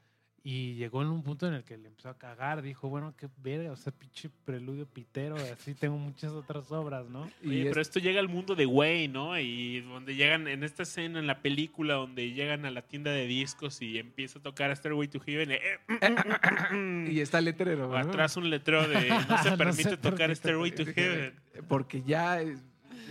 Y 0.45 0.73
llegó 0.75 1.01
en 1.01 1.07
un 1.07 1.23
punto 1.23 1.47
en 1.47 1.53
el 1.53 1.63
que 1.63 1.77
le 1.77 1.87
empezó 1.87 2.09
a 2.09 2.17
cagar, 2.17 2.61
dijo, 2.61 2.89
bueno, 2.89 3.15
qué 3.17 3.29
verga, 3.37 3.71
o 3.71 3.77
sea, 3.77 3.93
pinche 3.93 4.29
preludio 4.43 4.85
pitero, 4.85 5.37
así 5.37 5.73
tengo 5.73 5.97
muchas 5.97 6.33
otras 6.33 6.69
obras, 6.69 7.07
¿no? 7.09 7.21
Oye, 7.45 7.55
Y 7.55 7.61
es- 7.61 7.69
pero 7.69 7.81
esto 7.81 7.99
llega 7.99 8.19
al 8.19 8.27
mundo 8.27 8.53
de 8.53 8.65
Way, 8.65 9.07
¿no? 9.07 9.39
Y 9.39 9.79
donde 9.79 10.15
llegan, 10.15 10.49
en 10.49 10.65
esta 10.65 10.83
escena, 10.83 11.19
en 11.19 11.27
la 11.27 11.41
película, 11.41 11.93
donde 11.93 12.33
llegan 12.33 12.65
a 12.65 12.71
la 12.71 12.81
tienda 12.81 13.11
de 13.11 13.25
discos 13.25 13.81
y 13.81 13.97
empieza 13.99 14.39
a 14.39 14.41
tocar 14.41 14.75
Stairway 14.75 15.07
to 15.07 15.21
Heaven. 15.21 15.51
eh, 15.51 17.07
y 17.09 17.19
está 17.21 17.39
el 17.39 17.45
letrero. 17.45 17.87
¿no? 17.87 17.95
Atrás 17.97 18.35
un 18.35 18.49
letrero 18.49 18.85
de 18.87 19.09
no 19.09 19.37
se 19.43 19.49
No 19.51 19.57
permite 19.57 19.83
se 19.91 19.97
tocar 19.97 20.17
permite 20.17 20.35
Stairway 20.35 20.71
to 20.71 20.85
Heaven. 20.85 21.33
Porque 21.69 22.01
ya 22.03 22.41
es- 22.41 22.61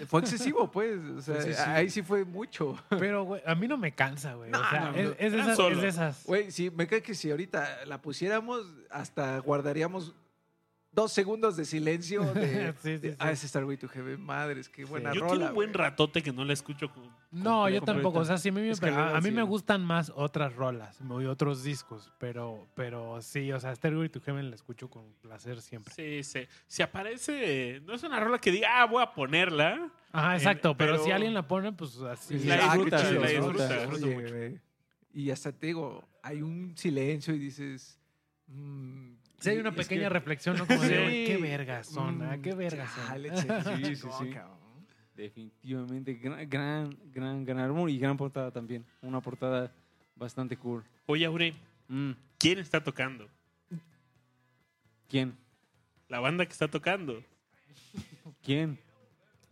fue 0.06 0.20
excesivo, 0.20 0.70
pues. 0.70 0.98
O 1.18 1.20
sea, 1.22 1.40
Sí, 1.42 1.48
sí, 1.48 1.54
sí. 1.54 1.62
ahí 1.66 1.90
sí 1.90 2.02
fue 2.02 2.24
mucho. 2.24 2.76
Pero, 2.90 3.24
güey, 3.24 3.42
a 3.46 3.54
mí 3.54 3.68
no 3.68 3.76
me 3.76 3.92
cansa, 3.94 4.34
güey. 4.34 4.52
o 4.52 4.68
sea, 4.70 4.90
no, 4.90 4.96
es, 4.96 5.04
no. 5.08 5.14
es 5.18 5.32
de 5.32 5.40
esas, 5.40 5.58
es 5.58 5.80
de 5.82 5.88
esas. 5.88 6.24
Güey, 6.24 6.50
sí, 6.50 6.70
me 6.70 6.86
cae 6.86 7.02
que 7.02 7.14
si 7.14 7.30
ahorita 7.30 7.84
la 7.86 8.00
pusiéramos, 8.02 8.66
hasta 8.90 9.38
guardaríamos 9.38 10.14
dos 10.90 11.10
segundos 11.12 11.56
de 11.56 11.64
silencio 11.64 12.22
de, 12.34 12.74
Sí, 12.82 12.96
sí, 12.96 12.96
de, 12.98 13.10
sí. 13.12 13.16
ah, 13.18 13.30
ese 13.32 13.48
Starway 13.48 13.76
to 13.78 13.88
Heaven, 13.88 14.20
madres, 14.20 14.68
qué 14.68 14.84
buena 14.84 15.12
Yo 15.14 15.20
rola. 15.22 15.32
tengo 15.32 15.46
un 15.48 15.54
buen 15.54 15.72
ratote 15.74 16.22
que 16.22 16.32
no 16.32 16.44
la 16.44 16.52
escucho. 16.52 16.90
No, 17.32 17.68
yo 17.68 17.80
tampoco. 17.80 18.18
O 18.20 18.24
sea, 18.24 18.36
sí, 18.38 18.50
a 18.50 18.52
mí, 18.52 18.60
me, 18.60 18.70
Escalera 18.70 19.04
a, 19.04 19.08
a 19.08 19.10
mí 19.12 19.16
al 19.16 19.22
me 19.22 19.28
cielo. 19.30 19.46
gustan 19.46 19.84
más 19.84 20.12
otras 20.14 20.54
rolas 20.54 20.98
y 21.00 21.24
otros 21.24 21.64
discos, 21.64 22.12
pero, 22.18 22.68
pero 22.74 23.20
sí, 23.22 23.50
o 23.52 23.58
sea, 23.58 23.74
Stairway 23.74 24.08
to 24.10 24.20
Heaven 24.20 24.50
la 24.50 24.54
escucho 24.54 24.90
con 24.90 25.14
placer 25.22 25.60
siempre. 25.62 25.94
Sí, 25.94 26.22
sí. 26.22 26.46
Si 26.66 26.82
aparece, 26.82 27.80
no 27.86 27.94
es 27.94 28.02
una 28.02 28.20
rola 28.20 28.38
que 28.38 28.50
diga, 28.52 28.82
ah, 28.82 28.84
voy 28.86 29.02
a 29.02 29.12
ponerla. 29.14 29.90
Ajá, 30.12 30.36
exacto, 30.36 30.72
En- 30.72 30.76
pero, 30.76 30.92
pero- 30.92 31.04
si 31.04 31.10
alguien 31.10 31.32
la 31.32 31.48
pone, 31.48 31.72
pues 31.72 31.98
así. 32.02 32.38
Sí, 32.38 32.46
La 32.46 32.56
ah, 32.70 32.76
chido, 32.76 33.20
la 33.22 34.28
güey. 34.30 34.60
Y 35.14 35.30
hasta 35.30 35.52
te 35.52 35.68
digo, 35.68 36.06
hay 36.22 36.42
un 36.42 36.76
silencio 36.76 37.34
y 37.34 37.38
dices. 37.38 37.98
mm, 38.48 39.12
Sí, 39.38 39.50
hay 39.50 39.58
una 39.58 39.72
pequeña 39.72 40.02
que- 40.02 40.08
reflexión, 40.10 40.56
¿no? 40.56 40.66
Como 40.66 40.82
de, 40.82 40.88
Sí. 40.88 40.94
"Güey, 41.02 41.24
qué 41.26 41.36
vergas 41.38 41.86
son, 41.88 42.22
ah, 42.22 42.36
Mm, 42.36 42.42
qué 42.42 42.54
vergas 42.54 42.92
son. 42.92 43.06
chale, 43.06 43.30
chale, 43.34 43.86
Sí, 43.86 43.96
sí, 43.96 44.06
no, 44.06 44.18
sí. 44.18 44.30
Definitivamente, 45.22 46.14
gran, 46.14 46.48
gran, 46.50 46.96
gran, 47.12 47.44
gran 47.44 47.58
álbum 47.60 47.88
y 47.88 47.96
gran 47.98 48.16
portada 48.16 48.50
también. 48.50 48.84
Una 49.02 49.20
portada 49.20 49.70
bastante 50.16 50.56
cool. 50.56 50.82
Oye, 51.06 51.24
Aure, 51.26 51.54
Mm, 51.88 52.12
¿quién 52.38 52.58
está 52.58 52.82
tocando? 52.82 53.28
¿Quién? 55.08 55.36
La 56.08 56.20
banda 56.20 56.44
que 56.46 56.52
está 56.52 56.66
tocando. 56.68 57.22
¿Quién? 58.42 58.78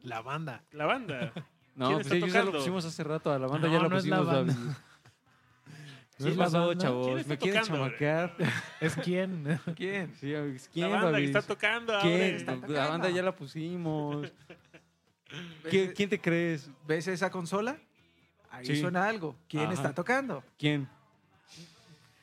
La 0.03 0.23
banda. 0.23 0.63
La 0.73 0.87
banda. 0.87 1.33
No, 1.77 1.87
¿Quién 1.87 1.99
pues 1.99 2.07
está 2.09 2.17
ellos 2.17 2.33
ya 2.33 2.41
lo 2.41 2.45
tocando? 2.47 2.59
pusimos 2.59 2.85
hace 2.85 3.05
rato. 3.05 3.33
A 3.33 3.39
la 3.39 3.47
banda 3.47 3.69
No, 3.69 3.73
ya 3.75 3.83
la 3.83 3.89
no 3.89 3.97
es 3.97 4.05
la 4.07 4.19
pusimos, 4.19 4.35
banda. 4.35 4.53
David. 4.53 4.67
¿No 6.19 6.25
¿Qué 6.27 6.31
es 6.33 6.37
la 6.37 6.49
banda? 6.49 6.77
chavos? 6.77 7.07
¿Quién 7.07 7.19
está 7.19 7.29
¿Me 7.33 7.39
quieren 7.39 7.63
tocando, 7.63 7.85
chamaquear? 7.85 8.37
¿Es 8.81 8.97
quién? 8.97 9.61
¿Quién? 9.77 10.15
Sí, 10.17 10.33
es- 10.35 10.67
La 10.67 10.73
¿Quién, 10.73 10.91
banda 10.91 11.19
que 11.19 11.25
está 11.25 11.43
tocando. 11.43 11.95
¿Quién? 12.03 12.49
Aure. 12.51 12.69
La 12.69 12.89
banda 12.89 13.09
ya 13.09 13.23
la 13.23 13.35
pusimos. 13.35 14.31
¿Ves, 15.31 15.71
¿Quién, 15.71 15.93
quién 15.93 16.09
te 16.11 16.21
crees? 16.21 16.71
ves 16.87 17.07
esa 17.09 17.31
consola? 17.31 17.79
Ahí 18.51 18.67
Sí. 18.67 18.81
suena 18.81 19.07
algo. 19.09 19.37
¿Quién 19.49 19.65
Ajá. 19.65 19.73
está 19.75 19.95
tocando? 19.95 20.43
¿Quién? 20.59 20.89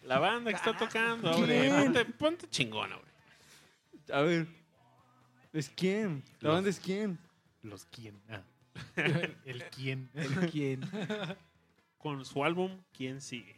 La 0.03 0.19
banda 0.19 0.51
que 0.51 0.57
está 0.57 0.75
tocando, 0.75 1.29
Aure. 1.29 1.59
¿Quién? 1.61 1.83
Ponte, 1.83 2.05
ponte 2.05 2.49
chingón, 2.49 2.91
Aure. 2.93 3.07
A 4.13 4.21
ver. 4.21 4.47
¿Es 5.53 5.69
quién? 5.69 6.23
¿La 6.39 6.49
Los- 6.49 6.53
banda 6.55 6.69
es 6.69 6.79
quién? 6.79 7.17
Los 7.63 7.85
quién. 7.85 8.19
Ah. 8.29 8.41
El 9.45 9.63
quién. 9.75 10.09
¿El 10.13 10.49
quién? 10.49 10.81
Con 11.97 12.23
su 12.25 12.43
álbum, 12.43 12.79
¿quién 12.93 13.21
sigue? 13.21 13.55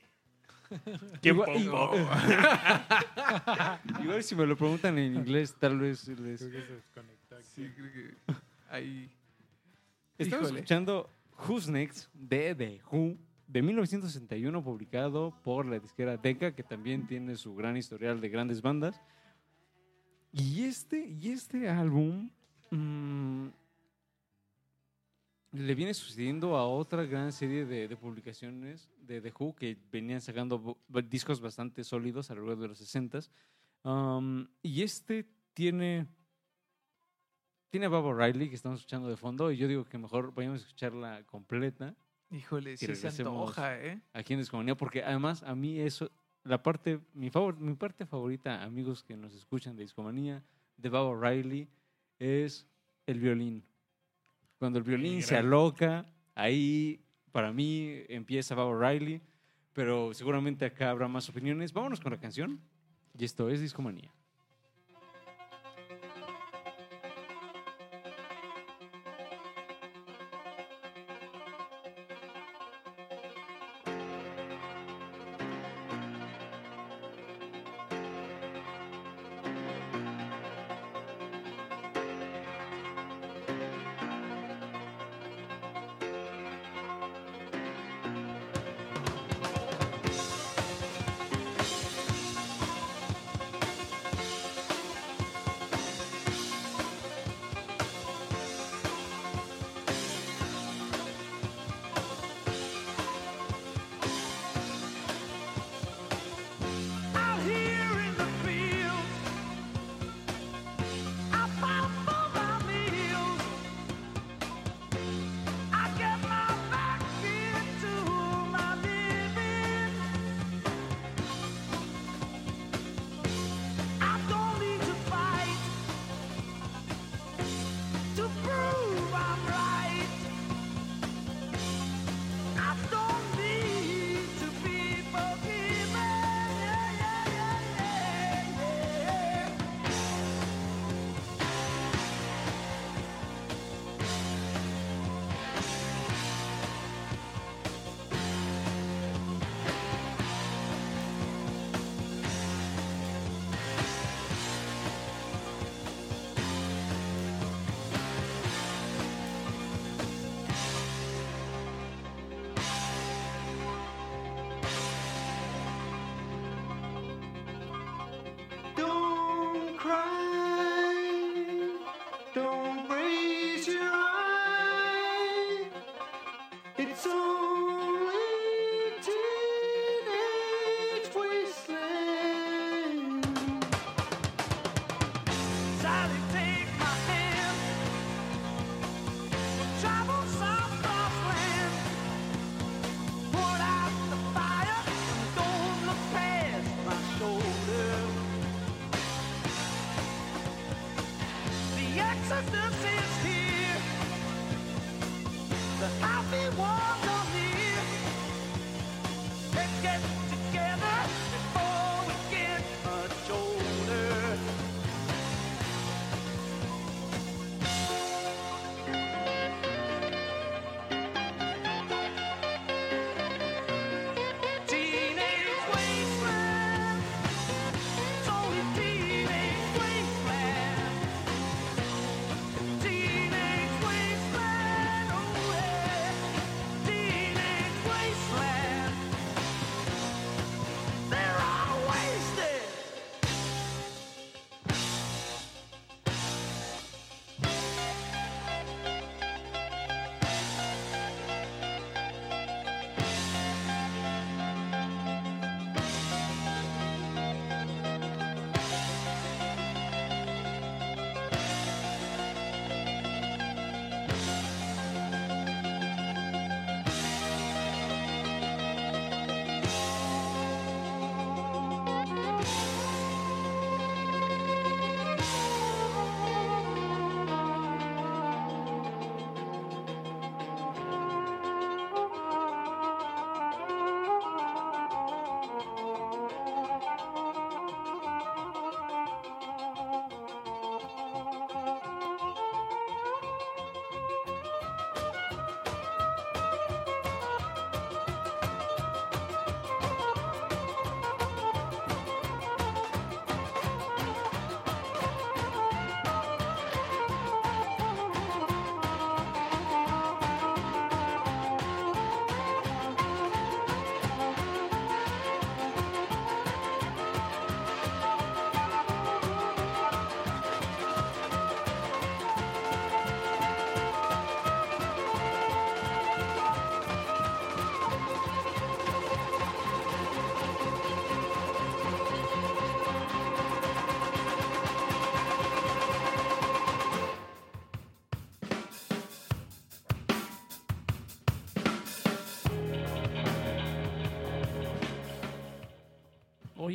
¿Quién 1.22 1.36
Igual- 1.36 1.54
pongo? 1.54 1.92
Igual 4.04 4.24
si 4.24 4.36
me 4.36 4.46
lo 4.46 4.56
preguntan 4.56 4.98
en 4.98 5.16
inglés, 5.18 5.56
tal 5.60 5.78
vez 5.80 6.08
les... 6.08 6.40
Creo 6.40 6.52
que 6.52 6.62
se 6.68 6.74
desconectó 6.74 7.36
aquí. 7.36 7.46
Sí, 7.56 7.72
creo 7.76 7.92
que 7.92 8.16
ahí. 8.70 9.12
Estamos 10.20 10.48
Híjole. 10.48 10.60
escuchando 10.60 11.10
Who's 11.48 11.70
Next 11.70 12.14
de 12.14 12.54
The 12.54 12.82
Who 12.92 13.16
de 13.48 13.62
1961, 13.62 14.62
publicado 14.62 15.34
por 15.44 15.66
la 15.66 15.80
disquera 15.80 16.18
Decca, 16.18 16.54
que 16.54 16.62
también 16.62 17.08
tiene 17.08 17.38
su 17.38 17.56
gran 17.56 17.78
historial 17.78 18.20
de 18.20 18.28
grandes 18.28 18.62
bandas. 18.62 19.02
Y 20.34 20.66
este, 20.66 21.08
y 21.08 21.30
este 21.30 21.70
álbum 21.70 22.30
mm, 22.70 23.48
le 25.54 25.76
viene 25.76 25.94
sucediendo 25.94 26.58
a 26.58 26.68
otra 26.68 27.06
gran 27.06 27.32
serie 27.32 27.66
de, 27.66 27.88
de 27.88 27.96
publicaciones 27.96 28.90
de 29.00 29.22
The 29.22 29.34
Who 29.40 29.56
que 29.56 29.78
venían 29.90 30.20
sacando 30.20 30.78
discos 31.10 31.40
bastante 31.40 31.86
sólidos 31.86 32.30
a 32.30 32.36
lo 32.36 32.46
largo 32.46 32.64
de 32.64 32.68
los 32.68 32.78
60 32.78 33.22
y 34.62 34.82
este 34.82 35.26
tiene 35.54 36.08
tiene 37.70 37.86
a 37.86 37.90
Bob 37.90 38.06
O'Reilly 38.06 38.50
que 38.50 38.56
estamos 38.56 38.80
escuchando 38.80 39.10
de 39.10 39.18
fondo 39.18 39.52
y 39.52 39.58
yo 39.58 39.68
digo 39.68 39.86
que 39.86 39.98
mejor 39.98 40.34
vayamos 40.34 40.62
a 40.62 40.64
escucharla 40.64 41.24
completa 41.26 41.96
Híjole, 42.32 42.78
sí 42.78 42.94
se 42.96 43.08
antoja, 43.08 43.80
¿eh? 43.80 44.02
aquí 44.14 44.34
en 44.34 44.40
Descomunidad 44.40 44.78
porque 44.78 45.04
además 45.04 45.42
a 45.44 45.56
mí 45.56 45.80
eso 45.80 46.12
la 46.44 46.62
parte 46.62 47.00
mi 47.14 47.30
favor 47.30 47.58
mi 47.60 47.74
parte 47.76 48.06
favorita 48.06 48.64
amigos 48.64 49.04
que 49.04 49.18
nos 49.18 49.34
escuchan 49.34 49.76
de 49.76 49.84
Discomanía 49.84 50.44
de 50.78 50.90
Bob 50.90 51.08
O'Reilly 51.08 51.68
es 52.20 52.68
el 53.06 53.20
violín. 53.20 53.64
Cuando 54.58 54.78
el 54.78 54.84
violín 54.84 55.24
se 55.24 55.38
aloca 55.38 56.06
ahí 56.36 57.04
para 57.32 57.52
mí 57.52 58.04
empieza 58.10 58.56
Bob 58.56 58.70
O'Reilly 58.70 59.22
pero 59.74 60.14
seguramente 60.14 60.66
acá 60.66 60.90
habrá 60.90 61.08
más 61.08 61.30
opiniones. 61.30 61.72
Vámonos 61.72 62.02
con 62.02 62.12
la 62.12 62.20
canción. 62.20 62.60
Y 63.18 63.24
esto 63.24 63.50
es 63.50 63.62
Discomanía 63.62 64.12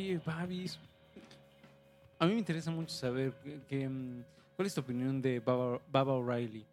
Oye, 0.05 0.21
Babis, 0.23 0.77
a 2.19 2.27
mí 2.27 2.33
me 2.33 2.39
interesa 2.39 2.69
mucho 2.69 2.93
saber 2.93 3.33
que, 3.43 3.59
que, 3.67 3.89
mm, 3.89 4.23
cuál 4.55 4.67
es 4.67 4.75
tu 4.75 4.81
opinión 4.81 5.19
de 5.19 5.39
Baba, 5.39 5.81
Baba 5.91 6.13
O'Reilly. 6.13 6.63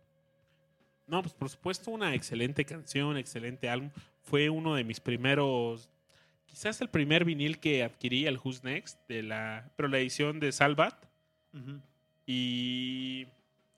No, 1.07 1.23
pues 1.23 1.33
por 1.33 1.49
supuesto, 1.49 1.91
una 1.91 2.15
excelente 2.15 2.63
canción, 2.67 3.17
excelente 3.17 3.71
álbum. 3.71 3.89
Fue 4.21 4.51
uno 4.51 4.75
de 4.75 4.85
mis 4.85 5.01
primeros, 5.01 5.89
quizás 6.45 6.79
el 6.83 6.89
primer 6.91 7.25
vinil 7.25 7.59
que 7.59 7.83
adquirí, 7.83 8.27
el 8.27 8.37
Who's 8.39 8.63
Next, 8.63 8.99
de 9.09 9.23
la, 9.23 9.71
pero 9.77 9.89
la 9.89 9.99
edición 9.99 10.39
de 10.39 10.53
Salvat. 10.53 10.95
Y 12.27 13.27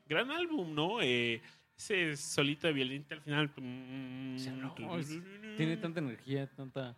gran 0.08 0.32
álbum, 0.32 0.74
¿no? 0.74 1.00
Eh, 1.00 1.40
ese 1.78 2.16
solito 2.16 2.66
de 2.66 2.72
violín 2.72 3.06
al 3.08 3.20
final. 3.20 3.50
mm, 3.56 4.38
sea, 4.38 4.52
no, 4.52 4.98
es- 4.98 5.16
Tiene 5.56 5.76
tanta 5.76 6.00
energía, 6.00 6.48
tanta. 6.48 6.96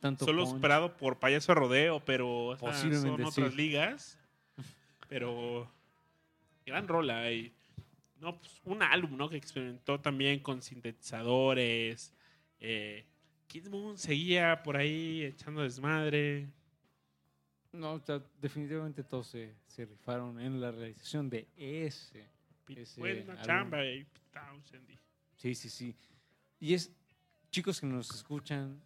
Tanto 0.00 0.24
Solo 0.24 0.44
punch. 0.44 0.54
superado 0.54 0.96
por 0.96 1.18
Payaso 1.18 1.54
Rodeo, 1.54 2.00
pero 2.04 2.46
o 2.48 2.56
sea, 2.56 2.72
son 2.74 3.16
sí. 3.16 3.22
otras 3.22 3.54
ligas. 3.54 4.18
Pero 5.08 5.70
gran 6.64 6.86
rola. 6.86 7.32
Y, 7.32 7.52
no, 8.20 8.38
pues, 8.38 8.60
un 8.64 8.82
álbum, 8.82 9.16
¿no? 9.16 9.28
Que 9.28 9.36
experimentó 9.36 9.98
también 10.00 10.40
con 10.40 10.62
sintetizadores. 10.62 12.12
Eh, 12.60 13.04
Kid 13.46 13.68
Moon 13.68 13.96
seguía 13.98 14.62
por 14.62 14.76
ahí 14.76 15.24
echando 15.24 15.62
desmadre. 15.62 16.48
No, 17.72 17.92
o 17.94 18.00
sea, 18.00 18.22
definitivamente 18.40 19.02
todos 19.04 19.26
se, 19.28 19.54
se 19.66 19.84
rifaron 19.84 20.38
en 20.40 20.60
la 20.60 20.70
realización 20.70 21.28
de 21.28 21.48
ese. 21.56 22.26
ese 22.68 23.00
Buena 23.00 23.40
chamba. 23.42 23.84
y- 23.84 24.06
Sí, 25.36 25.54
sí, 25.54 25.68
sí. 25.68 25.94
Y 26.60 26.74
es, 26.74 26.90
chicos 27.50 27.80
que 27.80 27.86
nos 27.86 28.10
escuchan, 28.14 28.80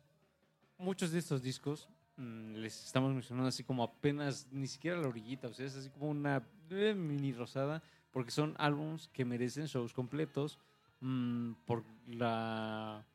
muchos 0.82 1.12
de 1.12 1.18
estos 1.18 1.42
discos 1.42 1.88
mm, 2.16 2.56
les 2.56 2.84
estamos 2.84 3.12
mencionando 3.14 3.48
así 3.48 3.64
como 3.64 3.82
apenas, 3.82 4.46
ni 4.50 4.66
siquiera 4.66 4.98
la 4.98 5.08
orillita, 5.08 5.48
o 5.48 5.54
sea, 5.54 5.66
es 5.66 5.76
así 5.76 5.88
como 5.90 6.10
una 6.10 6.42
eh, 6.70 6.94
mini 6.94 7.32
rosada, 7.32 7.82
porque 8.10 8.30
son 8.30 8.54
álbums 8.58 9.08
que 9.08 9.24
merecen 9.24 9.66
shows 9.66 9.92
completos 9.92 10.58
mm, 11.00 11.52
por 11.64 11.84
la 12.06 13.06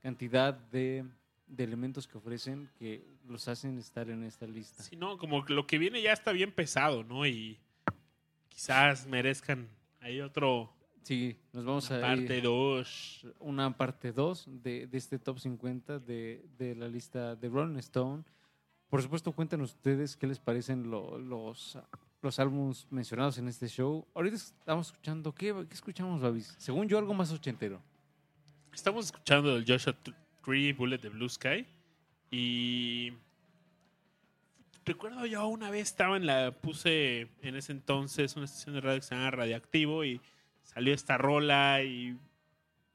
cantidad 0.00 0.54
de, 0.54 1.04
de 1.46 1.64
elementos 1.64 2.06
que 2.06 2.16
ofrecen 2.16 2.70
que 2.78 3.04
los 3.26 3.48
hacen 3.48 3.76
estar 3.78 4.08
en 4.08 4.24
esta 4.24 4.46
lista. 4.46 4.82
Sí, 4.82 4.96
no, 4.96 5.18
como 5.18 5.44
lo 5.48 5.66
que 5.66 5.78
viene 5.78 6.00
ya 6.00 6.12
está 6.12 6.32
bien 6.32 6.52
pesado, 6.52 7.04
¿no? 7.04 7.26
Y 7.26 7.58
quizás 8.48 9.06
merezcan 9.06 9.68
ahí 10.00 10.20
otro 10.20 10.72
Sí, 11.08 11.38
nos 11.54 11.64
vamos 11.64 11.88
una 11.88 11.98
a 11.98 12.02
parte 12.02 12.36
ir 12.36 12.42
2. 12.42 13.26
una 13.40 13.74
parte 13.74 14.12
2 14.12 14.44
de, 14.62 14.86
de 14.86 14.98
este 14.98 15.18
top 15.18 15.38
50 15.38 15.98
de, 16.00 16.44
de 16.58 16.74
la 16.74 16.86
lista 16.86 17.34
de 17.34 17.48
Rolling 17.48 17.78
Stone. 17.78 18.24
Por 18.90 19.00
supuesto, 19.00 19.32
cuéntanos 19.32 19.70
ustedes 19.72 20.16
qué 20.18 20.26
les 20.26 20.38
parecen 20.38 20.90
lo- 20.90 21.18
los, 21.18 21.78
los 22.20 22.38
álbumes 22.38 22.86
mencionados 22.90 23.38
en 23.38 23.48
este 23.48 23.68
show. 23.68 24.06
Ahorita 24.14 24.36
estamos 24.36 24.88
escuchando, 24.88 25.34
¿qué, 25.34 25.54
qué 25.66 25.74
escuchamos, 25.74 26.20
Babis? 26.20 26.54
Según 26.58 26.86
yo, 26.88 26.98
algo 26.98 27.14
más 27.14 27.32
ochentero. 27.32 27.80
Estamos 28.74 29.06
escuchando 29.06 29.56
el 29.56 29.64
Joshua 29.66 29.96
Tree 30.44 30.74
Bullet 30.74 30.98
de 30.98 31.08
Blue 31.08 31.28
Sky. 31.30 31.66
Y 32.30 33.14
recuerdo 34.84 35.24
yo 35.24 35.46
una 35.46 35.70
vez 35.70 35.88
estaba 35.88 36.18
en 36.18 36.26
la. 36.26 36.50
Puse 36.52 37.28
en 37.40 37.56
ese 37.56 37.72
entonces 37.72 38.36
una 38.36 38.44
estación 38.44 38.74
de 38.74 38.82
radio 38.82 39.00
que 39.00 39.06
se 39.06 39.14
llama 39.14 39.30
Radioactivo 39.30 40.04
y 40.04 40.20
salió 40.72 40.94
esta 40.94 41.18
rola 41.18 41.82
y. 41.82 42.16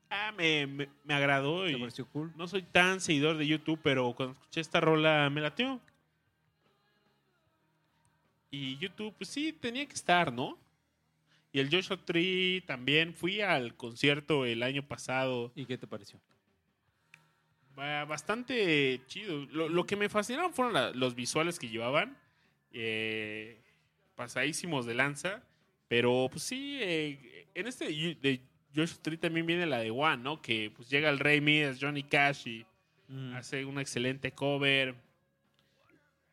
Ah, 0.09 0.31
me, 0.37 0.67
me, 0.67 0.89
me 1.03 1.13
agradó. 1.13 1.65
¿Te 1.65 1.71
Y 1.71 1.75
pareció 1.79 2.07
cool? 2.07 2.31
no 2.37 2.47
soy 2.47 2.61
tan 2.63 3.01
seguidor 3.01 3.37
de 3.37 3.47
YouTube, 3.47 3.79
pero 3.83 4.13
cuando 4.13 4.33
escuché 4.33 4.61
esta 4.61 4.79
rola 4.79 5.29
me 5.31 5.41
latió. 5.41 5.81
Y 8.51 8.77
YouTube, 8.77 9.13
pues 9.17 9.29
sí, 9.29 9.51
tenía 9.51 9.85
que 9.87 9.93
estar, 9.95 10.31
¿no? 10.31 10.57
Y 11.51 11.59
el 11.59 11.69
Joshua 11.71 11.97
Tree 11.97 12.61
también. 12.61 13.13
Fui 13.15 13.41
al 13.41 13.75
concierto 13.75 14.45
el 14.45 14.61
año 14.63 14.87
pasado. 14.87 15.51
¿Y 15.55 15.65
qué 15.65 15.77
te 15.77 15.87
pareció? 15.87 16.19
Ba- 17.75 18.05
Bastante 18.05 19.01
chido. 19.07 19.45
Lo, 19.51 19.69
lo 19.69 19.85
que 19.85 19.95
me 19.95 20.09
fascinaron 20.09 20.53
fueron 20.53 20.73
la- 20.73 20.91
los 20.91 21.15
visuales 21.15 21.57
que 21.59 21.69
llevaban. 21.69 22.17
eh, 22.75 23.61
pasadísimos 24.15 24.85
de 24.87 24.93
lanza. 24.95 25.43
Pero 25.87 26.27
pues 26.31 26.43
sí, 26.43 26.77
eh, 26.81 27.32
en 27.55 27.67
este 27.67 27.85
de 27.85 28.41
Joshua 28.75 28.99
Tree 29.01 29.17
también 29.17 29.45
viene 29.45 29.65
la 29.65 29.79
de 29.79 29.91
One, 29.91 30.17
¿no? 30.17 30.41
Que 30.41 30.71
pues 30.75 30.89
llega 30.89 31.09
el 31.09 31.19
Rey 31.19 31.41
Midas, 31.41 31.77
Johnny 31.79 32.03
Cash 32.03 32.47
y 32.47 32.65
hace 33.35 33.65
un 33.65 33.79
excelente 33.79 34.31
cover. 34.31 34.95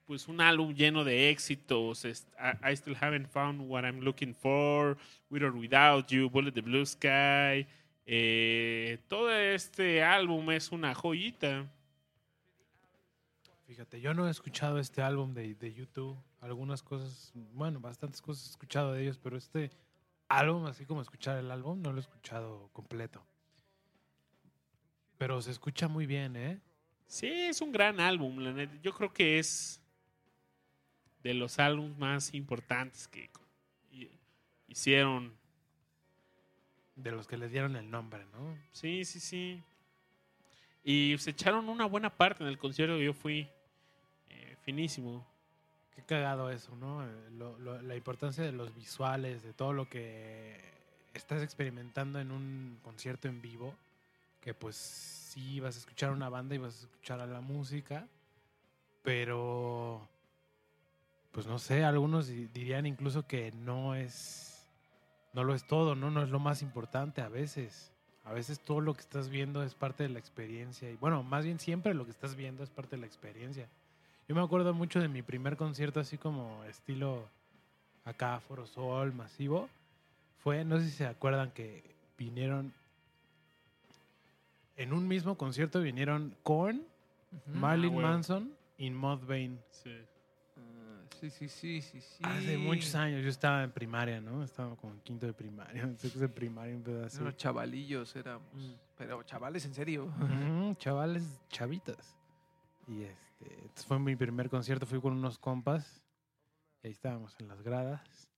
Pues 0.07 0.27
un 0.27 0.41
álbum 0.41 0.75
lleno 0.75 1.05
de 1.05 1.31
éxitos. 1.31 2.05
I 2.05 2.77
Still 2.77 2.97
Haven't 3.01 3.29
Found 3.29 3.71
What 3.71 3.85
I'm 3.85 4.01
Looking 4.01 4.35
For, 4.35 4.97
With 5.29 5.45
or 5.45 5.55
Without 5.55 6.09
You, 6.09 6.29
Bullet 6.29 6.53
the 6.53 6.63
Blue 6.63 6.85
Sky. 6.85 7.67
Eh, 8.07 8.99
todo 9.07 9.31
este 9.33 10.03
álbum 10.03 10.51
es 10.51 10.73
una 10.73 10.95
joyita. 10.95 11.71
Fíjate, 13.69 14.01
yo 14.01 14.15
no 14.15 14.27
he 14.27 14.31
escuchado 14.33 14.81
este 14.81 15.01
álbum 15.01 15.33
de, 15.33 15.55
de 15.55 15.73
YouTube. 15.73 16.17
Algunas 16.41 16.83
cosas, 16.83 17.31
bueno, 17.53 17.79
bastantes 17.79 18.21
cosas 18.21 18.49
he 18.49 18.51
escuchado 18.51 18.95
de 18.95 19.03
ellos, 19.03 19.19
pero 19.23 19.37
este 19.37 19.71
álbum, 20.31 20.67
así 20.67 20.87
como 20.87 21.03
escuchar 21.03 21.37
el 21.39 21.51
álbum, 21.51 21.83
no 21.83 21.93
lo 21.93 21.99
he 21.99 22.01
escuchado 22.01 22.71
completo. 22.73 23.23
Pero 25.19 25.43
se 25.43 25.51
escucha 25.51 25.89
muy 25.89 26.07
bien, 26.07 26.35
¿eh? 26.37 26.61
Sí, 27.07 27.27
es 27.29 27.61
un 27.61 27.73
gran 27.73 28.01
álbum. 28.01 28.39
la 28.39 28.53
neta. 28.53 28.75
Yo 28.83 28.93
creo 28.95 29.13
que 29.13 29.39
es 29.39 29.81
de 31.23 31.35
los 31.35 31.59
álbumes 31.59 31.99
más 31.99 32.33
importantes 32.35 33.07
que 33.09 33.29
hi- 33.91 34.11
hicieron. 34.69 35.37
De 36.97 37.11
los 37.11 37.27
que 37.27 37.37
le 37.37 37.49
dieron 37.49 37.77
el 37.77 37.91
nombre, 37.91 38.25
¿no? 38.33 38.57
Sí, 38.73 39.05
sí, 39.05 39.21
sí. 39.21 39.63
Y 40.85 41.17
se 41.19 41.31
echaron 41.31 41.69
una 41.69 41.87
buena 41.87 42.09
parte 42.17 42.43
en 42.43 42.49
el 42.49 42.59
concierto 42.59 42.97
que 42.97 43.05
yo 43.05 43.13
fui. 43.13 43.49
eh, 44.31 44.57
finísimo. 44.63 45.27
Qué 46.01 46.15
cagado 46.17 46.51
eso, 46.51 46.75
¿no? 46.77 47.05
Eh, 47.05 47.09
lo- 47.39 47.59
lo- 47.59 47.81
la 47.83 47.97
importancia 47.97 48.43
de 48.45 48.53
los 48.53 48.75
visuales, 48.75 49.43
de 49.43 49.53
todo 49.53 49.73
lo 49.73 49.89
que 49.89 50.59
estás 51.15 51.43
experimentando 51.43 52.19
en 52.21 52.31
un 52.31 52.79
concierto 52.83 53.29
en 53.29 53.41
vivo, 53.43 53.75
que 54.41 54.55
pues 54.55 54.77
sí 54.77 55.61
vas 55.61 55.77
a 55.77 55.79
escuchar 55.79 56.11
una 56.13 56.29
banda 56.29 56.55
y 56.55 56.59
vas 56.59 56.75
a 56.75 56.81
escuchar 56.87 57.21
a 57.21 57.27
la 57.27 57.41
música, 57.41 58.07
pero 59.03 60.07
pues 61.33 61.47
no 61.47 61.59
sé, 61.59 61.85
algunos 61.85 62.27
di- 62.27 62.47
dirían 62.47 62.87
incluso 62.87 63.27
que 63.27 63.53
no 63.53 63.95
es, 63.95 64.67
no 65.33 65.45
lo 65.45 65.55
es 65.55 65.67
todo, 65.67 65.95
¿no? 65.95 66.11
No 66.11 66.23
es 66.23 66.31
lo 66.31 66.39
más 66.41 66.63
importante 66.63 67.21
a 67.21 67.29
veces. 67.29 67.93
A 68.25 68.33
veces 68.33 68.61
todo 68.61 68.81
lo 68.81 68.95
que 68.95 69.01
estás 69.01 69.29
viendo 69.29 69.63
es 69.63 69.75
parte 69.75 70.03
de 70.03 70.09
la 70.11 70.19
experiencia. 70.19 70.91
Y 70.91 70.97
bueno, 70.97 71.23
más 71.23 71.45
bien 71.45 71.59
siempre 71.59 71.95
lo 71.95 72.05
que 72.05 72.11
estás 72.11 72.35
viendo 72.37 72.63
es 72.63 72.71
parte 72.71 72.97
de 72.97 73.01
la 73.01 73.07
experiencia. 73.07 73.69
Yo 74.31 74.37
me 74.37 74.43
acuerdo 74.43 74.73
mucho 74.73 75.01
de 75.01 75.09
mi 75.09 75.23
primer 75.23 75.57
concierto 75.57 75.99
así 75.99 76.17
como 76.17 76.63
estilo 76.63 77.29
acá, 78.05 78.39
Foro 78.39 78.65
Sol, 78.65 79.13
masivo. 79.13 79.69
Fue, 80.39 80.65
no 80.65 80.79
sé 80.79 80.85
si 80.85 80.93
se 80.93 81.07
acuerdan 81.07 81.51
que 81.51 81.83
vinieron 82.17 82.73
en 84.77 84.93
un 84.93 85.09
mismo 85.09 85.37
concierto 85.37 85.81
vinieron 85.81 86.37
Korn, 86.45 86.81
Marilyn 87.53 87.99
Ah. 87.99 88.03
Manson 88.03 88.53
y 88.79 88.91
Mudvayne. 88.91 89.59
Sí. 89.73 89.97
Ah, 90.57 91.03
sí, 91.21 91.29
sí, 91.31 91.49
sí, 91.49 91.83
sí, 91.83 92.01
sí. 92.01 92.23
Hace 92.23 92.57
muchos 92.57 92.95
años, 92.95 93.25
yo 93.25 93.31
estaba 93.31 93.65
en 93.65 93.73
primaria, 93.73 94.21
¿no? 94.21 94.45
Estaba 94.45 94.77
como 94.77 94.93
en 94.93 95.01
quinto 95.01 95.27
de 95.27 95.33
primaria, 95.33 95.83
en 95.83 95.99
sexto 95.99 96.21
de 96.21 96.29
primaria, 96.29 96.77
un 96.77 96.85
pedazo. 96.85 97.21
Unos 97.21 97.37
chavalillos 97.37 98.15
éramos. 98.15 98.47
Mm. 98.55 98.75
Pero 98.97 99.25
chavales, 99.25 99.65
en 99.65 99.75
serio. 99.75 100.09
Chavales, 100.79 101.41
chavitas. 101.49 102.17
Y 102.87 103.03
este, 103.03 103.30
entonces 103.41 103.87
fue 103.87 103.99
mi 103.99 104.17
primer 104.17 104.51
concierto, 104.51 104.87
fui 104.87 105.01
con 105.01 105.13
unos 105.13 105.39
compas. 105.39 106.03
Y 106.83 106.89
ahí 106.89 106.93
estábamos 106.93 107.39
en 107.41 107.49
las 107.49 107.63
gradas. 107.63 108.29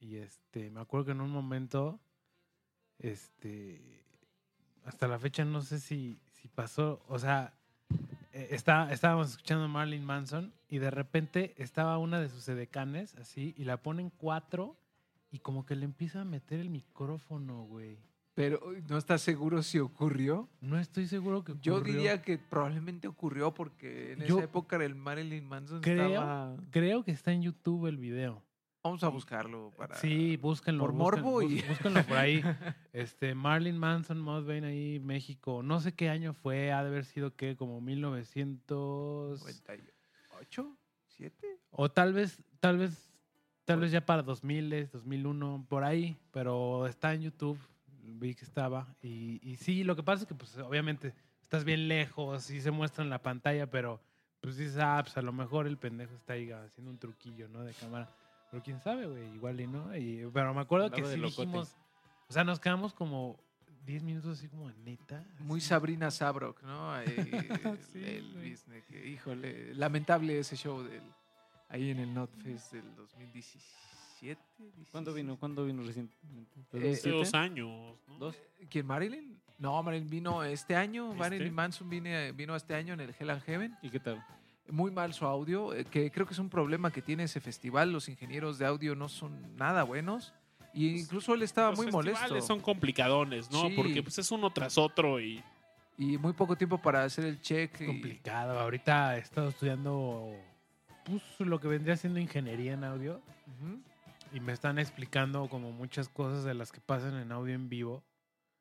Y 0.00 0.16
este, 0.16 0.70
me 0.70 0.80
acuerdo 0.80 1.06
que 1.06 1.12
en 1.12 1.20
un 1.20 1.30
momento, 1.30 2.00
este, 2.98 4.04
hasta 4.84 5.08
la 5.08 5.18
fecha 5.18 5.44
no 5.44 5.62
sé 5.62 5.80
si, 5.80 6.20
si 6.32 6.48
pasó, 6.48 7.02
o 7.08 7.18
sea, 7.18 7.54
eh, 8.32 8.48
está, 8.50 8.92
estábamos 8.92 9.30
escuchando 9.30 9.64
a 9.64 9.68
Marilyn 9.68 10.04
Manson 10.04 10.52
y 10.68 10.78
de 10.78 10.90
repente 10.90 11.54
estaba 11.56 11.98
una 11.98 12.20
de 12.20 12.28
sus 12.28 12.48
edecanes 12.48 13.14
así 13.14 13.54
y 13.56 13.64
la 13.64 13.78
ponen 13.78 14.10
cuatro 14.10 14.76
y 15.30 15.38
como 15.38 15.64
que 15.64 15.76
le 15.76 15.84
empieza 15.84 16.20
a 16.20 16.24
meter 16.24 16.60
el 16.60 16.70
micrófono, 16.70 17.64
güey. 17.64 17.98
Pero 18.34 18.60
no 18.88 18.98
estás 18.98 19.22
seguro 19.22 19.62
si 19.62 19.78
ocurrió. 19.78 20.48
No 20.60 20.78
estoy 20.78 21.06
seguro 21.06 21.44
que 21.44 21.54
Yo 21.60 21.76
ocurrió. 21.76 21.94
diría 21.94 22.20
que 22.22 22.36
probablemente 22.38 23.06
ocurrió 23.06 23.54
porque 23.54 24.12
en 24.14 24.20
Yo- 24.24 24.36
esa 24.36 24.44
época 24.46 24.76
el 24.84 24.94
Marilyn 24.96 25.44
Manson 25.46 25.80
Creo- 25.80 26.08
estaba... 26.08 26.56
Creo 26.70 27.04
que 27.04 27.12
está 27.12 27.32
en 27.32 27.42
YouTube 27.42 27.86
el 27.86 27.96
video. 27.96 28.42
Vamos 28.82 29.02
a 29.04 29.08
buscarlo 29.08 29.72
para... 29.78 29.94
Sí, 29.94 30.36
búsquenlo. 30.36 30.82
por 30.84 30.92
busquen- 30.92 30.98
morbo 31.22 31.42
y- 31.42 31.62
Búsquenlo 31.62 32.02
por 32.04 32.16
ahí. 32.18 32.42
Este, 32.92 33.34
Marlin 33.34 33.78
Manson, 33.78 34.20
Mudvayne 34.20 34.66
ahí, 34.66 35.00
México. 35.00 35.62
No 35.62 35.80
sé 35.80 35.94
qué 35.94 36.08
año 36.10 36.34
fue, 36.34 36.70
ha 36.72 36.82
de 36.82 36.88
haber 36.88 37.04
sido 37.04 37.34
que 37.36 37.56
como 37.56 37.80
1900... 37.80 39.40
90 39.40 39.74
y- 39.76 39.80
¿Ocho? 40.40 40.76
¿Siete? 41.08 41.58
O 41.70 41.88
tal 41.90 42.12
vez, 42.12 42.42
tal 42.60 42.78
vez, 42.78 43.12
tal 43.64 43.80
vez 43.80 43.92
ya 43.92 44.04
para 44.04 44.22
2000, 44.22 44.90
2001, 44.90 45.66
por 45.68 45.84
ahí, 45.84 46.16
pero 46.32 46.86
está 46.86 47.14
en 47.14 47.22
YouTube, 47.22 47.58
vi 48.18 48.34
que 48.34 48.44
estaba. 48.44 48.94
Y, 49.02 49.40
y 49.42 49.56
sí, 49.56 49.84
lo 49.84 49.96
que 49.96 50.02
pasa 50.02 50.22
es 50.22 50.28
que 50.28 50.34
pues 50.34 50.56
obviamente 50.58 51.14
estás 51.42 51.64
bien 51.64 51.88
lejos, 51.88 52.42
sí 52.44 52.60
se 52.60 52.70
muestra 52.70 53.04
en 53.04 53.10
la 53.10 53.22
pantalla, 53.22 53.68
pero 53.70 54.00
pues 54.40 54.56
dices, 54.56 54.78
ah, 54.78 55.00
pues 55.02 55.16
a 55.16 55.22
lo 55.22 55.32
mejor 55.32 55.66
el 55.66 55.78
pendejo 55.78 56.14
está 56.14 56.34
ahí 56.34 56.50
haciendo 56.50 56.90
un 56.90 56.98
truquillo, 56.98 57.48
¿no? 57.48 57.62
De 57.62 57.72
cámara. 57.72 58.10
Pero 58.50 58.62
quién 58.62 58.80
sabe, 58.80 59.06
güey, 59.06 59.34
igual 59.34 59.60
y 59.60 59.66
no. 59.66 59.96
Y, 59.96 60.28
pero 60.32 60.52
me 60.52 60.60
acuerdo 60.60 60.90
que 60.90 61.04
sí 61.04 61.16
locote. 61.16 61.46
dijimos, 61.46 61.76
o 62.28 62.32
sea, 62.32 62.44
nos 62.44 62.60
quedamos 62.60 62.92
como 62.92 63.38
10 63.86 64.02
minutos 64.02 64.38
así 64.38 64.48
como 64.48 64.70
neta. 64.70 65.24
Muy 65.40 65.58
así. 65.58 65.68
Sabrina 65.68 66.10
Sabrok, 66.10 66.62
¿no? 66.62 66.92
Ahí, 66.92 67.06
Sí, 67.92 68.04
el 68.04 68.34
business, 68.34 68.84
que, 68.86 69.06
híjole, 69.06 69.74
lamentable 69.74 70.38
ese 70.38 70.56
show 70.56 70.82
del, 70.82 71.02
ahí 71.68 71.90
en 71.90 72.00
el 72.00 72.12
Notfest 72.12 72.72
del 72.72 72.94
2017. 72.96 73.64
¿Cuándo 74.90 75.12
16. 75.12 75.14
vino? 75.14 75.36
¿Cuándo 75.38 75.64
vino 75.64 75.82
recientemente? 75.82 76.52
Eh, 76.72 76.92
Hace 76.92 77.10
¿2007? 77.10 77.18
dos 77.18 77.34
años. 77.34 77.96
¿no? 78.08 78.18
¿Dos? 78.18 78.36
¿Quién, 78.70 78.86
Marilyn? 78.86 79.38
No, 79.58 79.82
Marilyn 79.82 80.08
vino 80.10 80.42
este 80.42 80.74
año. 80.76 81.08
¿Este? 81.08 81.18
Marilyn 81.18 81.54
Manson 81.54 81.88
vine- 81.90 82.32
vino 82.32 82.56
este 82.56 82.74
año 82.74 82.94
en 82.94 83.00
el 83.00 83.14
Hell 83.18 83.30
and 83.30 83.42
Heaven. 83.42 83.76
¿Y 83.82 83.90
qué 83.90 84.00
tal? 84.00 84.24
Muy 84.70 84.90
mal 84.90 85.12
su 85.12 85.26
audio, 85.26 85.74
eh, 85.74 85.84
que 85.84 86.10
creo 86.10 86.26
que 86.26 86.32
es 86.32 86.38
un 86.38 86.48
problema 86.48 86.90
que 86.90 87.02
tiene 87.02 87.24
ese 87.24 87.40
festival. 87.40 87.92
Los 87.92 88.08
ingenieros 88.08 88.58
de 88.58 88.66
audio 88.66 88.94
no 88.94 89.08
son 89.08 89.56
nada 89.56 89.82
buenos. 89.82 90.32
Y 90.72 90.98
incluso 90.98 91.34
él 91.34 91.42
estaba 91.42 91.70
Los 91.70 91.78
muy 91.78 91.92
molesto. 91.92 92.18
festivales 92.18 92.46
son 92.46 92.60
complicados, 92.60 93.28
¿no? 93.52 93.68
Sí. 93.68 93.74
Porque 93.76 94.02
pues 94.02 94.18
es 94.18 94.30
uno 94.30 94.50
tras 94.50 94.76
otro 94.78 95.20
y 95.20 95.42
Y 95.96 96.18
muy 96.18 96.32
poco 96.32 96.56
tiempo 96.56 96.78
para 96.78 97.04
hacer 97.04 97.24
el 97.26 97.40
check. 97.40 97.80
y- 97.80 97.86
complicado. 97.86 98.58
Ahorita 98.58 99.16
he 99.16 99.20
estado 99.20 99.50
estudiando 99.50 100.32
pues, 101.04 101.22
lo 101.38 101.60
que 101.60 101.68
vendría 101.68 101.96
siendo 101.96 102.18
ingeniería 102.18 102.72
en 102.72 102.82
audio 102.82 103.20
Ujú. 103.46 103.78
Y 104.34 104.40
me 104.40 104.52
están 104.52 104.78
explicando 104.78 105.48
como 105.48 105.70
muchas 105.72 106.08
cosas 106.08 106.44
de 106.44 106.54
las 106.54 106.72
que 106.72 106.80
pasan 106.80 107.14
en 107.14 107.32
audio 107.32 107.54
en 107.54 107.68
vivo. 107.68 108.02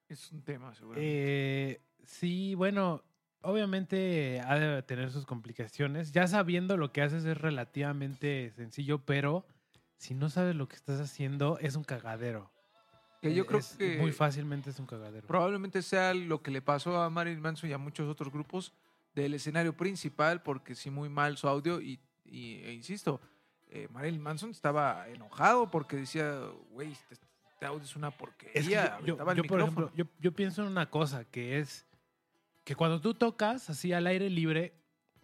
Es 0.08 0.32
un 0.32 0.42
tema, 0.44 0.74
seguro. 0.76 1.00
Eh, 1.02 1.82
sí, 2.04 2.54
bueno, 2.56 3.04
obviamente 3.42 4.40
ha 4.46 4.60
de 4.60 4.84
tener 4.84 5.12
sus 5.12 5.26
complicaciones. 5.26 6.12
Ya 6.12 6.28
sabiendo 6.28 6.78
lo 6.78 6.92
que 6.92 7.02
haces 7.02 7.26
es 7.26 7.38
relativamente 7.38 8.52
sencillo, 8.52 9.00
pero 9.00 9.46
si 9.98 10.14
no 10.14 10.30
sabes 10.30 10.56
lo 10.56 10.68
que 10.68 10.76
estás 10.76 11.00
haciendo 11.02 11.58
es 11.60 11.76
un 11.76 11.84
cagadero. 11.84 12.52
que 13.22 13.34
yo 13.34 13.44
Eh, 13.44 13.46
creo 13.48 13.60
es- 13.62 13.76
que 13.78 13.98
muy 14.00 14.12
fácilmente 14.12 14.70
es 14.70 14.80
un 14.80 14.86
cagadero. 14.86 15.26
probablemente 15.28 15.82
sea 15.82 16.14
lo 16.14 16.42
que 16.44 16.52
le 16.52 16.62
pasó 16.62 17.02
a 17.02 17.10
Marilyn 17.10 17.40
Manson 17.42 17.70
y 17.70 17.74
a 17.74 17.78
muchos 17.78 18.10
otros 18.10 18.34
grupos 18.34 18.74
del 19.16 19.34
escenario 19.34 19.78
principal, 19.78 20.44
porque 20.44 20.76
sí 20.76 20.90
muy 20.90 21.08
mal 21.08 21.38
su 21.38 21.48
audio 21.48 21.80
y, 21.80 22.02
y- 22.26 22.56
e 22.64 22.74
insisto, 22.74 23.22
eh, 23.76 23.88
Marilyn 23.92 24.22
Manson 24.22 24.52
estaba 24.52 25.08
enojado 25.10 25.70
porque 25.72 25.96
decía, 25.98 26.40
güey, 26.72 26.92
este, 26.92 27.16
este 27.52 27.66
audio 27.66 27.84
es 27.84 27.96
una 27.96 28.12
porquería. 28.12 28.54
Es 28.54 28.68
que 28.68 28.74
yo- 29.06 29.18
yo, 29.18 29.18
por 29.18 29.36
micrófono". 29.36 29.64
ejemplo, 29.64 29.92
yo, 29.96 30.06
yo 30.20 30.32
pienso 30.32 30.62
en 30.62 30.68
una 30.70 30.90
cosa, 30.90 31.26
que 31.26 31.60
es 31.60 31.86
que 32.64 32.76
cuando 32.76 33.02
tú 33.02 33.14
tocas 33.14 33.70
así 33.70 33.92
al 33.94 34.08
aire 34.08 34.30
libre, 34.30 34.74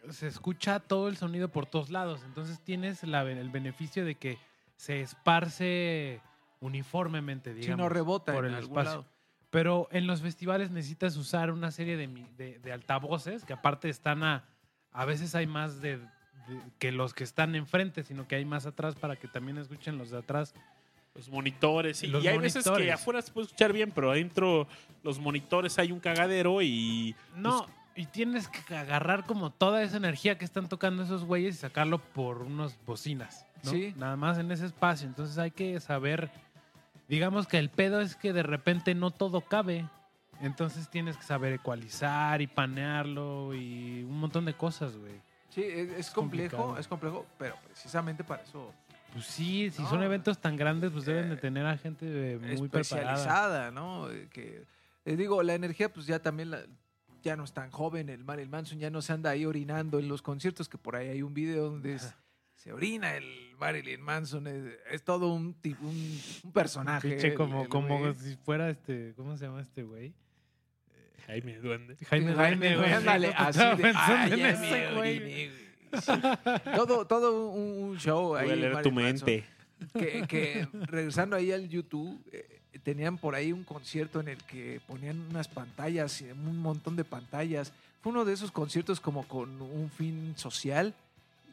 se 0.10 0.28
escucha 0.28 0.80
todo 0.80 1.08
el 1.10 1.18
sonido 1.18 1.50
por 1.50 1.66
todos 1.66 1.90
lados. 1.90 2.24
Entonces 2.26 2.60
tienes 2.62 3.04
la- 3.04 3.22
el 3.24 3.50
beneficio 3.50 4.04
de 4.06 4.16
que 4.16 4.38
se 4.76 5.02
esparce 5.02 6.22
uniformemente, 6.62 7.54
si 7.54 7.60
digamos. 7.62 7.84
no 7.86 7.90
rebota 7.90 8.34
por 8.34 8.46
en 8.46 8.52
el 8.52 8.58
algún 8.58 8.78
espacio. 8.80 9.02
lado. 9.02 9.06
Pero 9.50 9.88
en 9.92 10.06
los 10.08 10.22
festivales 10.22 10.70
necesitas 10.72 11.18
usar 11.18 11.52
una 11.52 11.72
serie 11.72 11.98
de, 11.98 12.08
mi- 12.08 12.30
de- 12.38 12.60
de 12.60 12.72
altavoces 12.72 13.44
que 13.46 13.54
aparte 13.54 13.90
están 13.90 14.24
a... 14.24 14.46
A 14.92 15.06
veces 15.06 15.36
hay 15.36 15.46
más 15.48 15.82
de, 15.82 16.00
de- 16.48 16.60
que 16.80 16.92
los 16.92 17.14
que 17.14 17.24
están 17.24 17.56
enfrente, 17.56 18.04
sino 18.04 18.28
que 18.28 18.36
hay 18.36 18.46
más 18.46 18.66
atrás 18.66 18.96
para 18.96 19.16
que 19.16 19.28
también 19.28 19.58
escuchen 19.58 19.98
los 19.98 20.10
de 20.12 20.18
atrás. 20.20 20.54
los 21.16 21.28
monitores. 21.30 22.02
Y, 22.04 22.08
Los 22.08 22.24
y 22.24 22.28
hay 22.28 22.38
veces 22.38 22.64
que 22.64 22.70
monitores. 22.70 22.94
afuera 22.94 23.22
se 23.22 23.32
puede 23.34 23.46
escuchar 23.48 23.74
bien, 23.74 23.92
pero 23.94 24.12
adentro 24.12 24.68
los 25.04 25.20
monitores 25.20 25.78
hay 25.80 25.92
un 25.92 26.00
cagadero 26.00 26.62
y 26.62 27.14
No, 27.36 27.66
y 27.96 28.06
tienes 28.06 28.48
que 28.48 28.76
agarrar 28.76 29.26
como 29.26 29.50
toda 29.50 29.82
esa 29.84 29.98
energía 29.98 30.38
que 30.38 30.46
están 30.46 30.70
tocando 30.70 31.04
esos 31.04 31.26
güeyes 31.26 31.56
y 31.56 31.58
sacarlo 31.58 31.98
por 32.00 32.44
unas 32.44 32.78
bocinas. 32.86 33.46
¿no? 33.64 33.72
Sí. 33.72 33.94
Nada 33.98 34.16
más 34.16 34.38
en 34.38 34.50
ese 34.52 34.66
espacio. 34.68 35.08
Entonces 35.08 35.38
hay 35.40 35.52
que 35.52 35.80
saber. 35.82 36.30
Digamos 37.10 37.48
que 37.48 37.58
el 37.58 37.70
pedo 37.70 38.00
es 38.00 38.16
que 38.16 38.32
de 38.32 38.44
repente 38.44 38.94
no 38.96 39.12
todo 39.12 39.42
cabe. 39.42 39.86
Entonces 40.42 40.90
tienes 40.90 41.18
que 41.18 41.24
saber 41.24 41.52
ecualizar 41.54 42.42
y 42.42 42.48
panearlo 42.48 43.54
y 43.56 44.04
un 44.04 44.20
montón 44.20 44.46
de 44.46 44.54
cosas, 44.54 44.96
güey. 44.96 45.20
Sí, 45.50 45.62
es, 45.64 45.90
es 45.92 46.10
complejo, 46.12 46.56
complicado. 46.58 46.80
es 46.80 46.88
complejo, 46.88 47.26
pero 47.38 47.56
precisamente 47.66 48.24
para 48.24 48.44
eso 48.44 48.74
Pues 49.12 49.26
sí, 49.26 49.72
si 49.72 49.82
No. 49.82 49.90
son 49.90 50.04
eventos 50.04 50.38
tan 50.40 50.56
grandes, 50.56 50.92
pues 50.92 51.06
deben 51.06 51.30
de 51.30 51.36
Eh, 51.36 51.38
tener 51.40 51.66
a 51.66 51.76
gente 51.78 52.06
eh, 52.34 52.38
muy 52.38 52.70
preparada. 52.70 52.82
especializada, 52.82 53.72
¿no? 53.72 54.10
Eh, 54.12 54.30
Que 54.32 54.66
les 55.06 55.18
digo, 55.18 55.42
la 55.42 55.56
energía, 55.56 55.92
pues 55.92 56.06
ya 56.06 56.20
también 56.20 56.52
la- 56.52 56.66
ya 57.24 57.36
no 57.36 57.44
es 57.44 57.52
tan 57.52 57.72
joven, 57.72 58.10
el 58.10 58.24
Marilyn 58.24 58.52
Manson 58.52 58.78
ya 58.78 58.92
no 58.92 59.02
se 59.02 59.12
anda 59.12 59.32
ahí 59.32 59.46
orinando 59.46 59.98
en 59.98 60.08
los 60.08 60.22
conciertos, 60.22 60.70
que 60.70 60.78
por 60.78 60.96
ahí 60.96 61.08
hay 61.10 61.22
un 61.24 61.34
video 61.34 61.72
donde 61.72 61.96
es- 61.96 62.14
se 62.54 62.72
orina 62.72 63.16
el 63.16 63.56
Marilyn 63.58 64.00
Manson, 64.02 64.46
es, 64.46 64.78
es 64.92 65.04
todo 65.04 65.34
un, 65.34 65.56
un, 65.82 66.20
un 66.44 66.52
personaje. 66.54 67.10
Pinche 67.10 67.28
el- 67.30 67.34
como, 67.34 67.64
el 67.64 67.70
como 67.70 68.14
si 68.14 68.36
fuera 68.36 68.70
este, 68.70 69.14
¿cómo 69.16 69.36
se 69.38 69.46
llama 69.48 69.62
este 69.62 69.82
güey? 69.84 70.14
Jaime 71.30 71.58
Duende. 71.60 71.96
Jaime 72.10 72.34
Jaime, 72.34 72.74
Duende, 72.76 72.94
ándale, 72.96 73.28
Estaba 73.30 73.50
así 73.50 73.60
de, 73.60 73.76
pensando 73.84 74.14
"Ay, 74.18 74.34
en 74.34 74.46
ese 74.46 74.94
güey. 74.94 75.18
oriné, 75.18 75.50
güey". 75.50 76.02
Sí. 76.02 76.12
Todo, 76.76 77.06
todo 77.06 77.50
un, 77.50 77.84
un 77.84 77.98
show 77.98 78.36
ahí. 78.36 78.44
Voy 78.46 78.52
a 78.52 78.54
el 78.54 78.62
leer 78.62 78.82
tu 78.82 78.92
Manson. 78.92 79.26
mente. 79.28 79.46
que, 79.98 80.28
que 80.28 80.68
regresando 80.88 81.36
ahí 81.36 81.52
al 81.52 81.68
YouTube, 81.70 82.20
eh, 82.32 82.60
tenían 82.84 83.18
por 83.18 83.34
ahí 83.36 83.52
un 83.52 83.64
concierto 83.64 84.20
en 84.20 84.28
el 84.30 84.38
que 84.44 84.82
ponían 84.88 85.20
unas 85.30 85.48
pantallas, 85.48 86.22
y 86.22 86.32
un 86.32 86.60
montón 86.60 86.96
de 86.96 87.04
pantallas. 87.04 87.72
Fue 88.02 88.12
uno 88.12 88.24
de 88.26 88.34
esos 88.34 88.52
conciertos 88.52 89.00
como 89.00 89.28
con 89.28 89.62
un 89.62 89.90
fin 89.90 90.34
social 90.36 90.94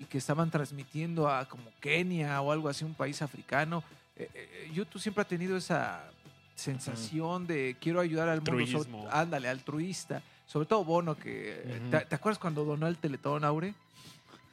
y 0.00 0.04
que 0.04 0.18
estaban 0.18 0.50
transmitiendo 0.50 1.28
a 1.28 1.46
como 1.48 1.70
Kenia 1.80 2.40
o 2.42 2.52
algo 2.52 2.68
así, 2.68 2.84
un 2.84 2.94
país 2.94 3.22
africano. 3.22 3.82
Eh, 4.16 4.28
eh, 4.34 4.70
YouTube 4.74 5.00
siempre 5.00 5.22
ha 5.22 5.26
tenido 5.26 5.56
esa 5.56 6.10
sensación 6.56 7.46
de 7.46 7.76
quiero 7.80 8.00
ayudar 8.00 8.28
al 8.28 8.40
mundo. 8.42 8.66
sobre- 8.66 9.08
ándale, 9.10 9.48
altruista. 9.48 10.22
Sobre 10.46 10.66
todo 10.66 10.84
Bono, 10.84 11.16
que... 11.16 11.80
¿te, 11.90 12.00
te 12.06 12.14
acuerdas 12.14 12.38
cuando 12.38 12.64
donó 12.64 12.86
el 12.86 12.96
Teletón, 12.98 13.44
Aure? 13.44 13.74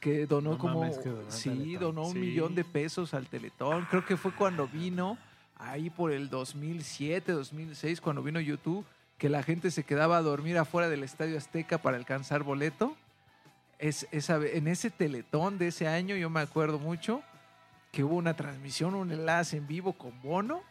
Que 0.00 0.26
donó 0.26 0.52
No 0.52 0.58
como... 0.58 0.80
mames, 0.80 0.98
que 0.98 1.08
donó 1.08 1.30
sí, 1.30 1.76
donó 1.76 2.02
un 2.06 2.12
Sí. 2.12 2.18
millón 2.18 2.54
de 2.54 2.64
pesos 2.64 3.14
al 3.14 3.26
Teletón. 3.26 3.86
Creo 3.90 4.04
que 4.04 4.16
fue 4.16 4.32
cuando 4.34 4.66
vino, 4.68 5.16
ahí 5.56 5.90
por 5.90 6.12
el 6.12 6.28
2007, 6.30 7.32
2006, 7.32 8.00
cuando 8.00 8.22
vino 8.22 8.38
YouTube, 8.40 8.84
que 9.18 9.28
la 9.28 9.42
gente 9.42 9.70
se 9.70 9.84
quedaba 9.84 10.16
a 10.18 10.22
dormir 10.22 10.58
afuera 10.58 10.88
del 10.88 11.04
Estadio 11.04 11.38
Azteca 11.38 11.78
para 11.78 11.96
alcanzar 11.96 12.42
boleto. 12.42 12.96
Es, 13.78 14.06
esa, 14.10 14.36
en 14.44 14.66
ese 14.68 14.90
Teletón 14.90 15.58
de 15.58 15.68
ese 15.68 15.86
año, 15.88 16.16
yo 16.16 16.28
me 16.28 16.40
acuerdo 16.40 16.78
mucho 16.78 17.22
que 17.92 18.02
hubo 18.02 18.16
una 18.16 18.34
transmisión, 18.34 18.94
un 18.94 19.12
enlace 19.12 19.56
en 19.58 19.66
vivo 19.68 19.92
con 19.92 20.20
Bono. 20.22 20.62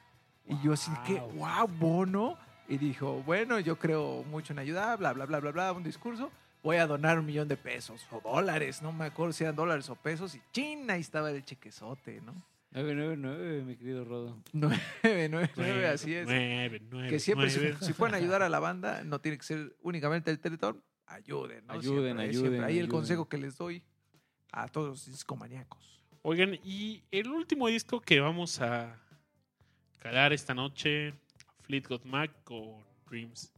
Y 0.47 0.55
yo 0.63 0.73
así 0.73 0.91
que, 1.05 1.19
Wow. 1.19 1.67
Bono. 1.79 2.37
Y 2.67 2.77
dijo, 2.77 3.21
bueno, 3.23 3.59
yo 3.59 3.77
creo 3.77 4.23
mucho 4.23 4.53
en 4.53 4.59
ayudar, 4.59 4.97
bla, 4.97 5.11
bla, 5.13 5.25
bla, 5.25 5.39
bla, 5.39 5.51
bla, 5.51 5.73
un 5.73 5.83
discurso. 5.83 6.31
Voy 6.63 6.77
a 6.77 6.87
donar 6.87 7.19
un 7.19 7.25
millón 7.25 7.47
de 7.49 7.57
pesos 7.57 8.05
o 8.09 8.21
dólares, 8.21 8.81
no 8.81 8.93
me 8.93 9.05
acuerdo 9.05 9.33
si 9.33 9.43
eran 9.43 9.55
dólares 9.55 9.89
o 9.89 9.95
pesos. 9.95 10.33
Y 10.33 10.41
chin, 10.53 10.89
ahí 10.89 11.01
estaba 11.01 11.29
el 11.29 11.43
chequezote, 11.43 12.21
¿no? 12.21 12.33
999, 12.71 13.63
mi 13.63 13.75
querido 13.75 14.05
Rodo. 14.05 14.37
Nueve, 14.53 14.79
nueve, 15.29 15.49
nueve, 15.55 15.87
así 15.87 16.15
es. 16.15 16.25
Nueve, 16.25 16.81
nueve, 16.89 17.09
que 17.09 17.19
siempre, 17.19 17.49
si, 17.49 17.59
nueve. 17.59 17.77
si 17.81 17.93
pueden 17.93 18.15
ayudar 18.15 18.41
a 18.41 18.49
la 18.49 18.59
banda, 18.61 19.03
no 19.03 19.19
tiene 19.19 19.37
que 19.37 19.43
ser 19.43 19.75
únicamente 19.81 20.31
el 20.31 20.39
Teletón, 20.39 20.81
ayuden, 21.05 21.65
¿no? 21.67 21.73
Ayuden, 21.73 22.17
Siempre, 22.17 22.23
ayuden, 22.23 22.33
siempre. 22.33 22.59
Ahí 22.65 22.73
el 22.77 22.85
ayuden. 22.85 22.89
consejo 22.89 23.27
que 23.27 23.37
les 23.37 23.57
doy 23.57 23.83
a 24.53 24.67
todos 24.69 24.87
los 24.87 25.05
discomaníacos. 25.05 26.01
Oigan, 26.23 26.57
y 26.63 27.03
el 27.11 27.27
último 27.29 27.67
disco 27.67 27.99
que 27.99 28.21
vamos 28.21 28.61
a 28.61 28.97
calar 30.03 30.33
esta 30.33 30.53
noche, 30.53 31.13
Fleetwood 31.61 32.03
Mac 32.03 32.29
con 32.43 32.83
Dreams. 33.09 33.53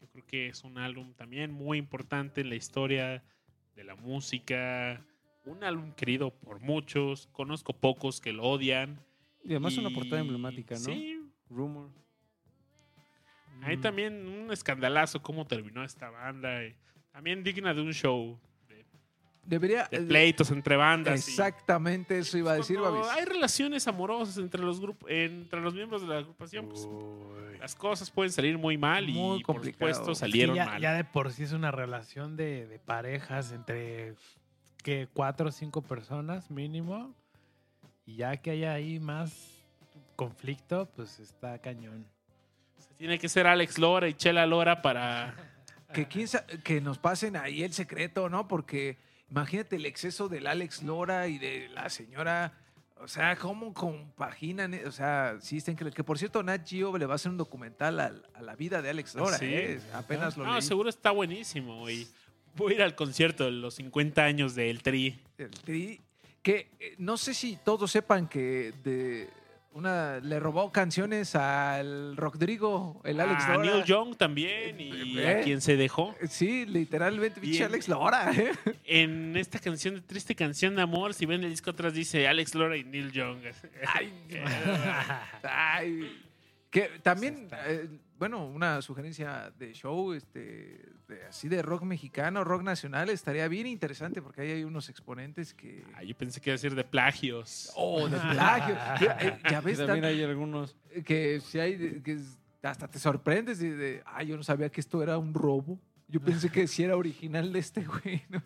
Yo 0.00 0.06
creo 0.08 0.24
que 0.26 0.46
es 0.48 0.62
un 0.62 0.78
álbum 0.78 1.12
también 1.14 1.50
muy 1.52 1.76
importante 1.76 2.40
en 2.40 2.50
la 2.50 2.54
historia 2.54 3.24
de 3.74 3.82
la 3.84 3.96
música. 3.96 5.04
Un 5.44 5.64
álbum 5.64 5.92
querido 5.92 6.30
por 6.30 6.60
muchos. 6.60 7.26
Conozco 7.32 7.72
pocos 7.72 8.20
que 8.20 8.32
lo 8.32 8.44
odian. 8.44 9.04
Y 9.42 9.50
además 9.50 9.76
una 9.76 9.90
Y- 9.90 9.94
portada 9.94 10.20
emblemática, 10.20 10.74
¿no? 10.76 10.80
Sí. 10.80 11.20
Rumor. 11.50 11.90
Ahí 13.62 13.76
Mm. 13.76 13.80
también 13.80 14.26
un 14.28 14.52
escandalazo 14.52 15.20
cómo 15.20 15.46
terminó 15.48 15.82
esta 15.82 16.10
banda. 16.10 16.64
y 16.64 16.76
También 17.10 17.42
digna 17.42 17.74
de 17.74 17.80
un 17.80 17.92
show. 17.92 18.38
De, 19.48 19.56
Debería... 19.58 19.88
de 19.90 19.96
eh, 19.96 20.00
pleitos 20.02 20.50
entre 20.50 20.76
bandas. 20.76 21.26
y- 21.26 21.30
Exactamente 21.30 22.18
eso 22.18 22.36
iba 22.36 22.52
a 22.52 22.56
decir, 22.56 22.78
Babis. 22.78 23.06
hay 23.08 23.24
relaciones 23.24 23.88
amorosas 23.88 24.36
entre 24.38 24.62
los 24.62 24.78
grupos, 24.80 25.08
entre 25.10 25.60
los 25.60 25.72
miembros 25.74 26.02
de 26.02 26.08
la 26.08 26.18
agrupación, 26.18 26.68
pues, 26.68 26.86
las 27.58 27.74
cosas 27.74 28.10
pueden 28.10 28.30
salir 28.30 28.58
muy 28.58 28.76
mal 28.76 29.08
Muy 29.08 29.40
y 29.40 29.42
por 29.44 29.64
supuesto 29.64 30.14
salieron 30.14 30.54
ya, 30.54 30.66
mal. 30.66 30.80
ya 30.82 30.92
de 30.92 31.04
por 31.04 31.32
sí 31.32 31.44
es 31.44 31.52
una 31.52 31.70
relación 31.70 32.36
de, 32.36 32.66
de 32.66 32.78
parejas 32.78 33.52
entre 33.52 34.14
que 34.84 35.08
cuatro 35.12 35.48
o 35.48 35.52
cinco 35.52 35.82
personas 35.82 36.50
mínimo. 36.50 37.14
Y 38.06 38.16
ya 38.16 38.36
que 38.38 38.52
haya 38.52 38.72
ahí 38.74 39.00
más 39.00 39.50
conflicto, 40.16 40.88
pues 40.96 41.18
está 41.20 41.58
cañón. 41.58 42.06
Tiene 42.96 43.18
que 43.18 43.28
ser 43.28 43.46
Alex 43.46 43.78
Lora 43.78 44.08
y 44.08 44.14
Chela 44.14 44.46
Lora 44.46 44.82
para. 44.82 45.34
Que, 45.92 46.06
quién 46.06 46.26
sa- 46.28 46.46
que 46.46 46.80
nos 46.80 46.98
pasen 46.98 47.36
ahí 47.36 47.62
el 47.62 47.72
secreto, 47.72 48.28
¿no? 48.28 48.46
Porque 48.48 48.96
imagínate 49.30 49.76
el 49.76 49.86
exceso 49.86 50.28
del 50.28 50.46
Alex 50.46 50.82
Lora 50.82 51.28
y 51.28 51.38
de 51.38 51.68
la 51.70 51.88
señora. 51.90 52.52
O 53.00 53.06
sea, 53.06 53.36
¿cómo 53.36 53.72
compaginan? 53.72 54.74
O 54.86 54.90
sea, 54.90 55.36
sí, 55.40 55.58
está 55.58 55.70
increíble. 55.70 55.94
Que 55.94 56.02
por 56.02 56.18
cierto, 56.18 56.42
Nat 56.42 56.66
Geo 56.68 56.96
le 56.98 57.06
va 57.06 57.14
a 57.14 57.16
hacer 57.16 57.30
un 57.30 57.36
documental 57.38 58.00
al- 58.00 58.26
a, 58.34 58.42
la 58.42 58.56
vida 58.56 58.82
de 58.82 58.90
Alex 58.90 59.14
Lora. 59.14 59.38
Sí. 59.38 59.46
¿eh? 59.48 59.80
Apenas 59.94 60.36
lo 60.36 60.44
No, 60.44 60.54
leí. 60.54 60.62
seguro 60.62 60.88
está 60.88 61.12
buenísimo. 61.12 61.88
Y 61.88 62.08
voy 62.56 62.72
a 62.72 62.76
ir 62.76 62.82
al 62.82 62.94
concierto 62.96 63.44
de 63.44 63.52
los 63.52 63.74
50 63.74 64.24
años 64.24 64.54
de 64.56 64.68
El 64.70 64.82
Tri. 64.82 65.20
El 65.38 65.50
Tri, 65.50 66.00
que 66.42 66.70
eh, 66.80 66.94
no 66.98 67.16
sé 67.16 67.34
si 67.34 67.56
todos 67.56 67.90
sepan 67.92 68.26
que 68.28 68.72
de 68.82 69.30
una 69.78 70.18
le 70.18 70.40
robó 70.40 70.72
canciones 70.72 71.34
al 71.34 72.16
Rodrigo, 72.16 73.00
el 73.04 73.20
Alex 73.20 73.44
a 73.44 73.54
Lora. 73.54 73.72
Neil 73.72 73.84
Young 73.84 74.16
también 74.16 74.80
y 74.80 75.18
¿Eh? 75.18 75.28
a 75.28 75.40
quien 75.42 75.60
se 75.60 75.76
dejó. 75.76 76.14
Sí, 76.28 76.66
literalmente, 76.66 77.40
pinche. 77.40 77.64
Alex 77.64 77.88
Lora. 77.88 78.30
¿eh? 78.32 78.52
En 78.84 79.36
esta 79.36 79.58
canción 79.58 79.94
de 79.94 80.00
Triste 80.00 80.34
Canción 80.34 80.74
de 80.74 80.82
Amor, 80.82 81.14
si 81.14 81.26
ven 81.26 81.44
el 81.44 81.50
disco 81.50 81.70
atrás 81.70 81.94
dice 81.94 82.26
Alex 82.26 82.54
Lora 82.54 82.76
y 82.76 82.84
Neil 82.84 83.12
Young. 83.12 83.38
Ay, 83.86 84.12
Ay, 85.42 86.22
que 86.70 86.90
también, 87.02 87.48
eh, 87.66 87.88
bueno, 88.18 88.46
una 88.46 88.82
sugerencia 88.82 89.50
de 89.58 89.72
show, 89.72 90.12
este, 90.12 90.82
de- 91.08 91.24
así 91.28 91.48
de 91.48 91.62
rock 91.62 91.82
mexicano, 91.84 92.44
rock 92.44 92.62
nacional, 92.62 93.08
estaría 93.08 93.48
bien 93.48 93.66
interesante 93.66 94.20
porque 94.20 94.42
ahí 94.42 94.50
hay 94.50 94.64
unos 94.64 94.88
exponentes 94.90 95.54
que... 95.54 95.82
Ah, 95.94 96.02
yo 96.02 96.14
pensé 96.16 96.40
que 96.40 96.50
iba 96.50 96.54
a 96.54 96.58
decir 96.58 96.74
de 96.74 96.84
plagios. 96.84 97.72
Oh, 97.76 98.08
de 98.08 98.18
plagio. 98.32 98.74
Ya, 99.00 99.18
eh, 99.20 99.38
ya 99.50 99.60
Y 99.60 99.64
ves, 99.64 99.78
también 99.78 100.04
hay 100.04 100.22
algunos. 100.22 100.76
que 101.06 101.40
si 101.40 101.58
hay, 101.58 102.00
que 102.02 102.18
hasta 102.62 102.88
te 102.88 102.98
sorprendes 102.98 103.58
de, 103.60 103.74
de, 103.76 104.02
ay, 104.04 104.26
yo 104.26 104.36
no 104.36 104.42
sabía 104.42 104.68
que 104.70 104.80
esto 104.80 105.02
era 105.02 105.16
un 105.16 105.32
robo. 105.32 105.78
Yo 106.08 106.20
pensé 106.20 106.50
que 106.50 106.66
sí 106.66 106.82
era 106.82 106.96
original 106.96 107.52
de 107.52 107.58
este 107.60 107.84
güey, 107.84 108.22
¿no? 108.28 108.42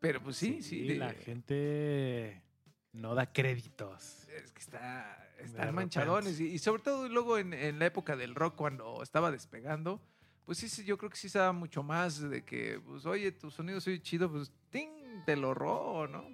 Pero 0.00 0.22
pues 0.22 0.36
sí, 0.36 0.62
sí. 0.62 0.88
de- 0.88 0.94
la 0.96 1.12
gente 1.12 2.42
no 2.92 3.14
da 3.14 3.32
créditos. 3.32 4.26
Es 4.28 4.50
que 4.52 4.60
está, 4.60 5.27
están 5.38 5.74
manchadones. 5.74 6.40
Y, 6.40 6.46
y 6.46 6.58
sobre 6.58 6.82
todo 6.82 7.08
luego 7.08 7.38
en, 7.38 7.52
en 7.54 7.78
la 7.78 7.86
época 7.86 8.16
del 8.16 8.34
rock, 8.34 8.56
cuando 8.56 9.02
estaba 9.02 9.30
despegando, 9.30 10.00
pues 10.44 10.58
sí, 10.58 10.68
sí, 10.68 10.84
yo 10.84 10.96
creo 10.96 11.10
que 11.10 11.16
sí 11.16 11.28
se 11.28 11.38
daba 11.38 11.52
mucho 11.52 11.82
más 11.82 12.20
de 12.20 12.44
que, 12.44 12.80
pues, 12.84 13.04
oye, 13.06 13.32
tu 13.32 13.50
sonido 13.50 13.80
soy 13.80 14.00
chido, 14.00 14.30
pues, 14.30 14.50
¡ting! 14.70 14.88
Te 15.26 15.36
lo 15.36 15.52
robo, 15.52 16.06
¿no? 16.06 16.24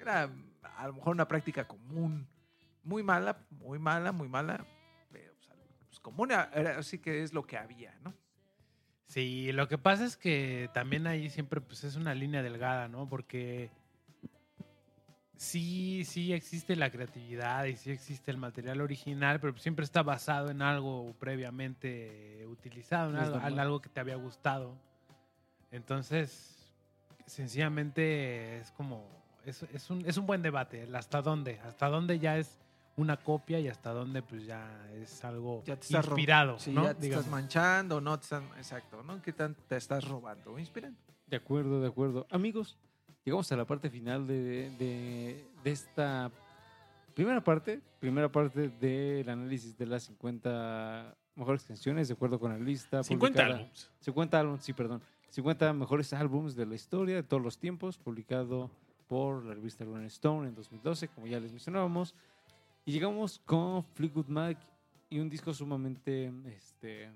Era 0.00 0.30
a 0.62 0.86
lo 0.86 0.94
mejor 0.94 1.14
una 1.14 1.28
práctica 1.28 1.66
común. 1.66 2.26
Muy 2.84 3.02
mala, 3.02 3.44
muy 3.50 3.78
mala, 3.78 4.12
muy 4.12 4.28
mala. 4.28 4.64
Pero 5.12 5.34
pues, 5.34 5.48
pues, 5.88 6.00
común, 6.00 6.30
era, 6.30 6.78
así 6.78 6.98
que 6.98 7.22
es 7.22 7.32
lo 7.32 7.46
que 7.46 7.58
había, 7.58 7.94
¿no? 8.02 8.14
Sí, 9.06 9.52
lo 9.52 9.68
que 9.68 9.78
pasa 9.78 10.04
es 10.04 10.16
que 10.16 10.70
también 10.72 11.06
ahí 11.06 11.30
siempre 11.30 11.60
pues 11.60 11.82
es 11.84 11.96
una 11.96 12.14
línea 12.14 12.42
delgada, 12.42 12.88
¿no? 12.88 13.08
Porque 13.08 13.70
sí, 15.38 16.04
sí 16.04 16.32
existe 16.32 16.76
la 16.76 16.90
creatividad 16.90 17.64
y 17.64 17.76
sí 17.76 17.90
existe 17.90 18.30
el 18.30 18.36
material 18.36 18.80
original, 18.82 19.40
pero 19.40 19.56
siempre 19.56 19.84
está 19.84 20.02
basado 20.02 20.50
en 20.50 20.60
algo 20.60 21.14
previamente 21.18 22.44
utilizado, 22.50 23.10
en 23.10 23.16
algo, 23.16 23.30
normal. 23.36 23.52
en 23.54 23.58
algo 23.60 23.80
que 23.80 23.88
te 23.88 24.00
había 24.00 24.16
gustado. 24.16 24.76
Entonces, 25.70 26.56
sencillamente 27.26 28.58
es 28.58 28.70
como, 28.72 29.06
es, 29.44 29.62
es 29.72 29.88
un, 29.90 30.04
es 30.06 30.16
un 30.16 30.26
buen 30.26 30.42
debate, 30.42 30.82
el 30.82 30.94
hasta 30.96 31.22
dónde, 31.22 31.60
hasta 31.60 31.88
dónde 31.88 32.18
ya 32.18 32.36
es 32.38 32.58
una 32.96 33.16
copia 33.16 33.60
y 33.60 33.68
hasta 33.68 33.92
dónde 33.92 34.22
pues 34.22 34.44
ya 34.44 34.68
es 34.94 35.24
algo 35.24 35.62
Ya 35.64 35.76
te 35.76 35.82
estás 35.86 36.04
inspirado, 36.04 36.58
Sí, 36.58 36.72
¿no? 36.72 36.82
ya 36.82 36.94
te 36.94 37.02
Digamos. 37.02 37.26
estás 37.26 37.30
manchando, 37.30 38.00
no 38.00 38.18
te 38.18 38.24
están, 38.24 38.44
exacto, 38.56 39.02
¿no? 39.04 39.22
¿Qué 39.22 39.32
tan 39.32 39.54
te 39.54 39.76
estás 39.76 40.02
robando 40.04 40.52
o 40.52 40.58
inspirando? 40.58 40.98
De 41.28 41.36
acuerdo, 41.36 41.80
de 41.80 41.86
acuerdo. 41.88 42.26
Amigos, 42.30 42.76
llegamos 43.28 43.52
a 43.52 43.56
la 43.56 43.66
parte 43.66 43.90
final 43.90 44.26
de, 44.26 44.70
de- 44.78 45.44
de 45.62 45.70
esta 45.70 46.30
primera 47.14 47.42
parte. 47.44 47.80
Primera 48.00 48.30
parte 48.32 48.68
del 48.70 49.28
análisis 49.28 49.76
de 49.76 49.84
las 49.86 50.04
50 50.04 51.14
mejores 51.36 51.62
canciones, 51.64 52.08
de 52.08 52.14
acuerdo 52.14 52.40
con 52.40 52.50
la 52.52 52.58
lista. 52.58 53.02
50 53.02 53.34
publicada- 53.42 53.56
álbumes. 53.58 53.90
50 54.00 54.40
álbumes, 54.40 54.64
sí, 54.64 54.72
perdón. 54.72 55.02
50 55.30 55.72
mejores 55.74 56.12
álbumes 56.14 56.56
de 56.56 56.64
la 56.64 56.74
historia 56.74 57.16
de 57.16 57.22
todos 57.22 57.42
los 57.42 57.58
tiempos, 57.58 57.98
publicado 57.98 58.70
por 59.08 59.44
la 59.44 59.52
revista 59.54 59.84
Rolling 59.84 60.06
Stone 60.06 60.48
en 60.48 60.54
2012, 60.54 61.08
como 61.08 61.26
ya 61.26 61.38
les 61.38 61.50
mencionábamos. 61.50 62.14
Y 62.86 62.92
llegamos 62.92 63.40
con 63.44 63.84
Fleetwood 63.94 64.28
Mac 64.28 64.56
y 65.10 65.18
un 65.18 65.28
disco 65.28 65.52
sumamente, 65.52 66.32
este, 66.46 67.10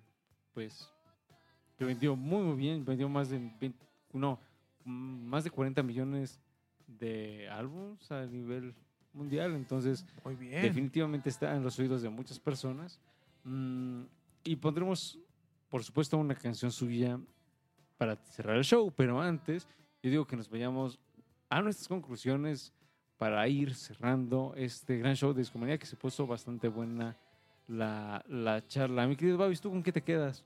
pues, 0.53 0.91
que 1.79 1.87
vendió 1.87 2.15
muy, 2.17 2.43
muy 2.43 2.57
bien. 2.57 2.85
Vendió 2.85 3.09
más 3.09 3.31
de 3.31 3.39
20 3.39 3.79
no, 4.13 4.39
más 4.85 5.45
de 5.45 5.51
40 5.51 5.83
millones 5.83 6.41
de 6.87 7.49
álbumes 7.49 8.11
a 8.11 8.27
nivel 8.27 8.75
mundial. 9.13 9.55
Entonces, 9.55 10.05
Muy 10.25 10.35
bien. 10.37 10.63
definitivamente 10.63 11.29
está 11.29 11.55
en 11.57 11.63
los 11.63 11.79
oídos 11.79 12.03
de 12.03 12.09
muchas 12.09 12.39
personas. 12.39 13.01
Mm, 13.45 14.03
y 14.45 14.57
pondremos, 14.57 15.19
por 15.69 15.85
supuesto, 15.85 16.17
una 16.19 16.35
canción 16.35 16.71
suya 16.71 17.19
para 17.99 18.17
cerrar 18.17 18.57
el 18.57 18.65
show. 18.65 18.93
Pero 18.97 19.21
antes, 19.21 19.67
yo 20.03 20.11
digo 20.11 20.27
que 20.27 20.37
nos 20.37 20.49
vayamos 20.49 20.99
a 21.49 21.61
nuestras 21.63 21.89
conclusiones 21.89 22.73
para 23.19 23.47
ir 23.47 23.75
cerrando 23.75 24.53
este 24.57 24.99
gran 24.99 25.15
show 25.15 25.33
de 25.33 25.41
Discomanía 25.43 25.79
que 25.79 25.87
se 25.87 25.97
puso 25.97 26.27
bastante 26.27 26.69
buena 26.69 27.17
la, 27.69 28.25
la 28.27 28.67
charla. 28.67 29.07
Mi 29.07 29.15
querido 29.17 29.39
Babis, 29.39 29.61
¿tú 29.61 29.71
con 29.71 29.83
qué 29.83 29.93
te 29.93 30.03
quedas? 30.03 30.45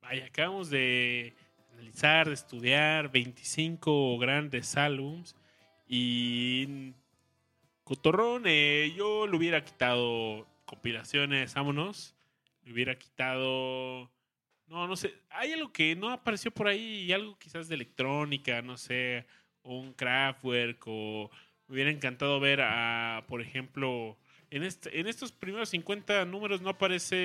Vaya, 0.00 0.26
acabamos 0.26 0.70
de 0.70 1.34
analizar, 1.78 2.26
de 2.26 2.34
estudiar 2.34 3.10
25 3.10 4.18
grandes 4.18 4.76
álbums 4.76 5.36
y 5.86 6.92
Cotorrón, 7.84 8.42
eh, 8.46 8.92
yo 8.96 9.26
le 9.26 9.36
hubiera 9.36 9.64
quitado 9.64 10.46
compilaciones, 10.64 11.54
vámonos. 11.54 12.14
Le 12.64 12.72
hubiera 12.72 12.98
quitado... 12.98 14.10
No, 14.66 14.86
no 14.86 14.96
sé. 14.96 15.14
Hay 15.30 15.52
algo 15.52 15.72
que 15.72 15.96
no 15.96 16.10
apareció 16.10 16.50
por 16.50 16.68
ahí 16.68 17.04
y 17.04 17.12
algo 17.12 17.38
quizás 17.38 17.68
de 17.68 17.76
electrónica, 17.76 18.60
no 18.60 18.76
sé, 18.76 19.24
un 19.62 19.94
Kraftwerk 19.94 20.82
o 20.86 21.30
me 21.66 21.74
hubiera 21.74 21.90
encantado 21.90 22.38
ver 22.40 22.60
a, 22.60 23.24
por 23.28 23.40
ejemplo, 23.40 24.18
en, 24.50 24.62
este, 24.62 24.98
en 25.00 25.06
estos 25.06 25.30
primeros 25.32 25.68
50 25.70 26.24
números 26.24 26.62
no 26.62 26.70
aparece 26.70 27.16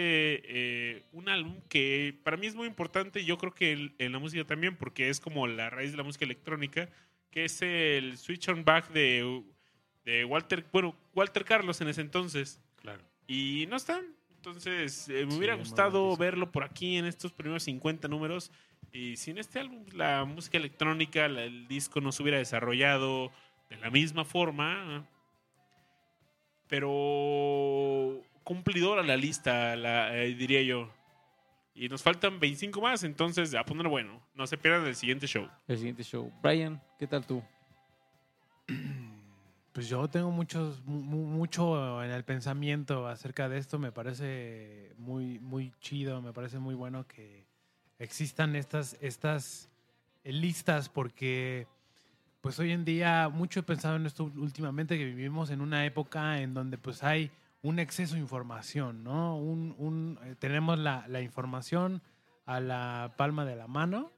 eh, 0.43 1.03
un 1.13 1.29
álbum 1.29 1.55
que 1.69 2.19
para 2.23 2.35
mí 2.37 2.47
es 2.47 2.55
muy 2.55 2.67
importante 2.67 3.21
y 3.21 3.25
yo 3.25 3.37
creo 3.37 3.53
que 3.53 3.71
el- 3.71 3.93
en 3.99 4.11
la 4.11 4.19
música 4.19 4.43
también 4.43 4.75
porque 4.75 5.09
es 5.09 5.19
como 5.19 5.47
la 5.47 5.69
raíz 5.69 5.91
de 5.91 5.97
la 5.97 6.03
música 6.03 6.25
electrónica, 6.25 6.89
que 7.31 7.45
es 7.45 7.61
el 7.61 8.17
Switch 8.17 8.47
on 8.49 8.63
Back 8.65 8.89
de, 8.91 9.41
de 10.05 10.25
Walter, 10.25 10.65
bueno, 10.71 10.95
Walter 11.15 11.45
Carlos 11.45 11.79
en 11.81 11.87
ese 11.87 12.01
entonces. 12.01 12.59
Claro. 12.81 13.01
Y 13.27 13.65
no 13.69 13.77
están. 13.77 14.05
Entonces, 14.35 15.07
eh, 15.07 15.25
me 15.25 15.31
Sí, 15.31 15.37
hubiera 15.37 15.53
buen 15.55 15.63
gustado 15.65 16.17
verlo 16.17 16.51
por 16.51 16.65
aquí 16.65 16.97
en 16.97 17.05
estos 17.05 17.31
primeros 17.31 17.63
50 17.63 18.09
números. 18.09 18.51
Y 18.91 19.15
sin 19.15 19.37
este 19.37 19.59
álbum, 19.59 19.85
la 19.93 20.25
música 20.25 20.57
electrónica, 20.57 21.27
la- 21.29 21.45
el 21.45 21.67
disco 21.69 22.01
no 22.01 22.11
se 22.11 22.21
hubiera 22.21 22.37
desarrollado 22.37 23.31
de 23.69 23.77
la 23.77 23.89
misma 23.89 24.25
forma. 24.25 25.07
Pero 26.73 28.19
cumplidora 28.43 29.03
la 29.03 29.15
lista, 29.15 29.75
la, 29.75 30.17
eh, 30.17 30.33
diría 30.33 30.63
yo. 30.63 30.89
Y 31.75 31.87
nos 31.87 32.01
faltan 32.01 32.39
25 32.39 32.81
más, 32.81 33.03
entonces 33.03 33.53
a 33.53 33.63
poner 33.63 33.87
bueno. 33.87 34.19
No 34.33 34.47
se 34.47 34.57
pierdan 34.57 34.87
el 34.87 34.95
siguiente 34.95 35.27
show. 35.27 35.47
El 35.67 35.77
siguiente 35.77 36.03
show. 36.03 36.31
Brian, 36.41 36.81
¿qué 36.97 37.05
tal 37.05 37.25
tú? 37.25 37.43
Pues 39.73 39.89
yo 39.89 40.07
tengo 40.07 40.29
muchos, 40.29 40.83
mu- 40.85 41.01
mu- 41.01 41.25
mucho 41.25 42.03
en 42.03 42.11
el 42.11 42.23
pensamiento 42.23 43.07
acerca 43.07 43.49
de 43.49 43.57
esto. 43.57 43.79
Me 43.79 43.91
parece 43.91 44.93
muy, 44.99 45.39
muy 45.39 45.71
chido, 45.79 46.21
me 46.21 46.31
parece 46.31 46.59
muy 46.59 46.75
bueno 46.75 47.07
que 47.07 47.43
existan 47.97 48.55
estas, 48.55 48.97
estas 49.01 49.71
listas 50.23 50.89
porque 50.89 51.65
pues 52.43 52.59
hoy 52.59 52.73
en 52.73 52.83
día 52.83 53.30
mucho 53.30 53.61
he 53.61 53.63
pensado 53.63 53.95
en 53.95 54.05
esto 54.05 54.25
últimamente 54.35 54.97
que 54.97 55.05
vivimos 55.05 55.49
en 55.49 55.61
una 55.61 55.85
época 55.85 56.41
en 56.41 56.53
donde 56.53 56.77
pues 56.77 57.01
hay 57.01 57.31
un 57.61 57.80
exceso 57.80 58.15
de 58.15 58.19
información, 58.19 59.01
¿no? 59.01 59.38
Un, 59.38 59.73
un- 59.77 60.19
eh, 60.25 60.35
tenemos 60.38 60.77
la, 60.77 61.05
información 61.22 62.01
a 62.45 62.59
la 62.59 63.13
palma 63.15 63.45
de 63.45 63.55
la 63.55 63.67
mano 63.67 64.11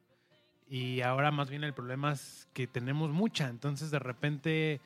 y 0.68 1.02
ahora 1.02 1.30
más 1.30 1.52
bien 1.52 1.64
el 1.64 1.76
problema 1.76 2.14
es 2.14 2.48
que 2.54 2.66
tenemos 2.66 3.12
mucha, 3.12 3.48
entonces 3.48 3.92
de 3.92 4.00
repente 4.00 4.82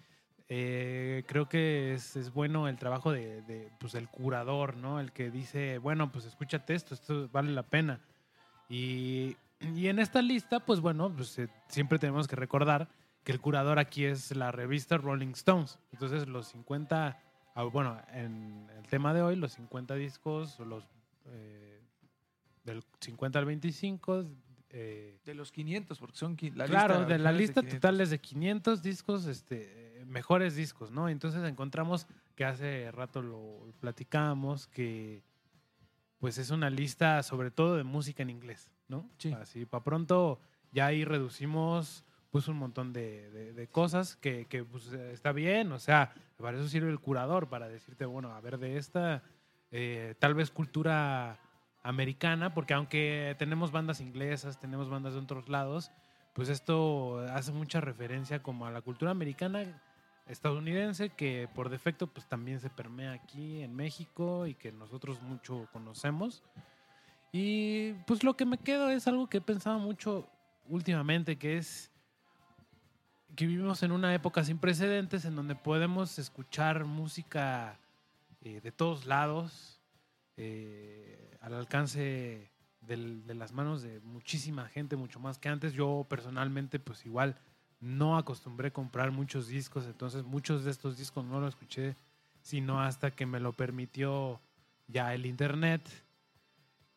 eh, 0.50 1.24
creo 1.26 1.48
que 1.48 1.94
es, 1.94 2.18
es 2.18 2.34
bueno 2.34 2.68
el 2.68 2.78
trabajo 2.78 3.14
de, 3.14 3.72
pues, 3.80 3.96
el 3.96 4.10
curador, 4.10 4.76
¿no? 4.76 5.00
El 5.00 5.14
que 5.14 5.32
dice, 5.32 5.78
bueno, 5.78 6.12
pues 6.12 6.26
escúchate 6.26 6.74
esto, 6.76 6.94
esto 6.94 7.30
vale 7.32 7.54
la 7.54 7.64
pena. 7.64 8.02
Y, 8.68 9.38
y 9.62 9.88
en 9.88 10.00
esta 10.00 10.22
lista, 10.22 10.60
pues 10.60 10.82
bueno, 10.82 11.10
pues 11.10 11.40
eh, 11.40 11.48
siempre 11.70 12.00
tenemos 12.00 12.28
que 12.28 12.36
recordar 12.36 12.90
que 13.24 13.32
el 13.32 13.40
curador 13.40 13.80
aquí 13.80 14.06
es 14.06 14.36
la 14.36 14.52
revista 14.52 14.98
Rolling 14.98 15.32
Stones. 15.32 15.80
Entonces 15.92 16.28
los 16.28 16.48
50, 16.48 17.20
ah, 17.56 17.64
bueno, 17.64 18.02
en 18.14 18.70
el 18.78 18.88
tema 18.88 19.14
de 19.14 19.22
hoy, 19.22 19.36
los 19.36 19.54
50 19.54 19.96
discos, 19.96 20.60
los 20.60 20.84
eh, 21.26 21.82
del 22.64 22.84
50 23.00 23.40
al 23.40 23.46
25, 23.46 24.26
eh, 24.72 25.20
De 25.26 25.34
los 25.34 25.52
500, 25.52 25.98
porque 26.00 26.18
son 26.18 26.38
la 26.54 26.66
claro, 26.66 27.00
lista 27.00 27.14
de 27.14 27.20
la 27.20 27.32
lista 27.32 27.62
500. 27.62 27.80
total 27.80 28.02
es 28.02 28.10
de 28.12 28.20
500 28.20 28.84
discos, 28.84 29.26
este, 29.26 30.02
eh, 30.02 30.06
mejores 30.06 30.56
discos, 30.56 30.92
¿no? 30.92 31.10
Entonces 31.10 31.44
encontramos 31.44 32.08
que 32.36 32.46
hace 32.46 32.92
rato 32.92 33.22
lo 33.22 33.74
platicábamos, 33.80 34.68
que 34.68 35.24
pues 36.20 36.38
es 36.38 36.52
una 36.52 36.70
lista 36.70 37.24
sobre 37.24 37.50
todo 37.50 37.78
de 37.78 37.84
música 37.84 38.22
en 38.22 38.30
inglés, 38.30 38.70
¿no? 38.88 39.10
Sí. 39.18 39.34
Así, 39.34 39.66
para 39.66 39.84
pronto 39.84 40.40
ya 40.72 40.86
ahí 40.88 41.04
reducimos 41.04 42.06
pues 42.32 42.48
un 42.48 42.58
montón 42.58 42.94
de, 42.94 43.30
de- 43.32 43.54
de 43.54 43.68
cosas 43.68 44.16
que, 44.16 44.46
que, 44.46 44.64
pues, 44.64 44.88
está 44.94 45.32
bien, 45.32 45.72
o 45.72 45.80
sea, 45.80 46.14
para 46.38 46.58
eso 46.58 46.68
sirve 46.68 46.90
el 46.92 47.00
curador, 47.00 47.50
para 47.50 47.68
decirte, 47.68 48.06
bueno, 48.06 48.32
a 48.34 48.42
ver, 48.42 48.58
de 48.60 48.78
esta, 48.78 49.24
eh, 49.72 50.16
tal 50.20 50.34
vez 50.36 50.52
cultura 50.52 51.40
americana, 51.82 52.54
porque 52.54 52.74
aunque 52.74 53.36
tenemos 53.40 53.72
bandas 53.72 54.00
inglesas, 54.02 54.60
tenemos 54.60 54.90
bandas 54.90 55.14
de 55.14 55.20
otros 55.20 55.50
lados, 55.50 55.92
pues 56.34 56.50
esto 56.50 57.20
hace 57.32 57.52
mucha 57.52 57.82
referencia 57.82 58.44
como 58.44 58.66
a 58.66 58.72
la 58.72 58.82
cultura 58.82 59.12
americana 59.12 59.82
estadounidense 60.28 61.10
que 61.10 61.50
por 61.56 61.70
defecto 61.70 62.06
pues 62.08 62.28
también 62.28 62.60
se 62.60 62.70
permea 62.70 63.14
aquí 63.14 63.64
en 63.64 63.76
México 63.76 64.46
y 64.46 64.54
que 64.54 64.72
nosotros 64.72 65.22
mucho 65.24 65.68
conocemos. 65.74 66.44
Y 67.32 67.94
pues 68.06 68.24
lo 68.24 68.36
que 68.36 68.46
me 68.46 68.58
quedo 68.58 68.90
es 68.90 69.08
algo 69.08 69.28
que 69.28 69.38
he 69.38 69.42
pensado 69.42 69.80
mucho 69.80 70.28
últimamente, 70.68 71.38
que 71.38 71.58
es 71.58 71.92
que 73.36 73.48
vivimos 73.48 73.84
en 73.84 73.92
una 73.92 74.14
época 74.14 74.44
sin 74.44 74.58
precedentes 74.58 75.26
en 75.26 75.36
donde 75.36 75.56
podemos 75.56 76.18
escuchar 76.20 76.86
música 76.86 77.78
eh, 78.42 78.62
de 78.62 78.72
todos 78.72 79.06
lados, 79.06 79.80
eh, 80.38 81.38
al 81.42 81.54
alcance 81.54 82.50
del- 82.82 83.26
de 83.28 83.34
las 83.36 83.52
manos 83.52 83.82
de 83.82 84.00
muchísima 84.02 84.68
gente, 84.68 84.96
mucho 84.96 85.20
más 85.20 85.38
que 85.38 85.50
antes. 85.50 85.74
Yo 85.74 86.06
personalmente, 86.10 86.80
pues 86.80 87.06
igual 87.06 87.36
no 87.82 88.18
acostumbré 88.18 88.70
a 88.70 88.74
comprar 88.74 89.12
muchos 89.12 89.48
discos, 89.48 89.86
entonces 89.86 90.24
muchos 90.24 90.64
de 90.64 90.72
estos 90.72 90.98
discos 90.98 91.26
no 91.26 91.40
los 91.40 91.50
escuché, 91.50 91.96
sino 92.42 92.82
hasta 92.82 93.12
que 93.12 93.26
me 93.26 93.40
lo 93.40 93.54
permitió 93.54 94.40
ya 94.88 95.14
el 95.14 95.26
internet. 95.26 95.82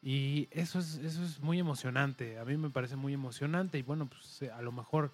Y 0.01 0.49
eso 0.51 0.79
es, 0.81 0.97
eso 0.97 1.23
es 1.25 1.41
muy 1.41 1.59
emocionante, 1.61 2.39
a 2.39 2.45
mí 2.45 2.57
me 2.57 2.71
parece 2.71 2.97
muy 2.97 3.13
emocionante 3.13 3.79
y 3.79 3.83
bueno, 3.83 4.07
pues 4.07 4.43
a 4.51 4.61
lo 4.63 4.73
mejor 4.73 5.13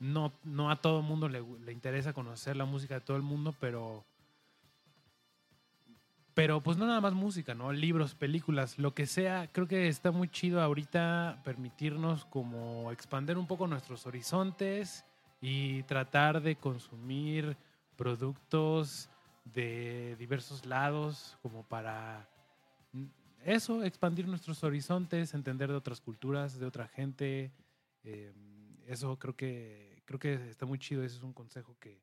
no, 0.00 0.32
no 0.42 0.70
a 0.70 0.80
todo 0.80 1.00
el 1.00 1.06
mundo 1.06 1.28
le, 1.28 1.42
le 1.64 1.72
interesa 1.72 2.12
conocer 2.12 2.56
la 2.56 2.64
música 2.64 2.94
de 2.94 3.00
todo 3.02 3.16
el 3.16 3.22
mundo, 3.22 3.54
pero 3.60 4.04
pero 6.34 6.62
pues 6.62 6.78
no 6.78 6.86
nada 6.86 7.02
más 7.02 7.12
música, 7.12 7.54
¿no? 7.54 7.70
Libros, 7.70 8.14
películas, 8.14 8.78
lo 8.78 8.94
que 8.94 9.06
sea. 9.06 9.48
Creo 9.52 9.66
que 9.66 9.88
está 9.88 10.10
muy 10.10 10.28
chido 10.28 10.62
ahorita 10.62 11.42
permitirnos 11.44 12.24
como 12.24 12.90
expander 12.92 13.36
un 13.36 13.46
poco 13.46 13.66
nuestros 13.66 14.06
horizontes 14.06 15.04
y 15.42 15.82
tratar 15.82 16.40
de 16.40 16.56
consumir 16.56 17.58
productos 17.96 19.10
de 19.44 20.16
diversos 20.18 20.64
lados 20.64 21.36
como 21.42 21.62
para 21.64 22.26
eso, 23.44 23.82
expandir 23.82 24.26
nuestros 24.26 24.64
horizontes, 24.64 25.34
entender 25.34 25.68
de 25.68 25.76
otras 25.76 26.00
culturas, 26.00 26.58
de 26.58 26.64
otra 26.64 26.88
gente. 26.88 27.50
eh, 28.04 28.32
eso 28.86 29.16
creo 29.18 29.36
que 29.36 29.89
creo 30.10 30.18
que 30.18 30.50
está 30.50 30.66
muy 30.66 30.78
chido. 30.80 31.04
Ese 31.04 31.16
es 31.16 31.22
un 31.22 31.32
consejo 31.32 31.76
que, 31.78 32.02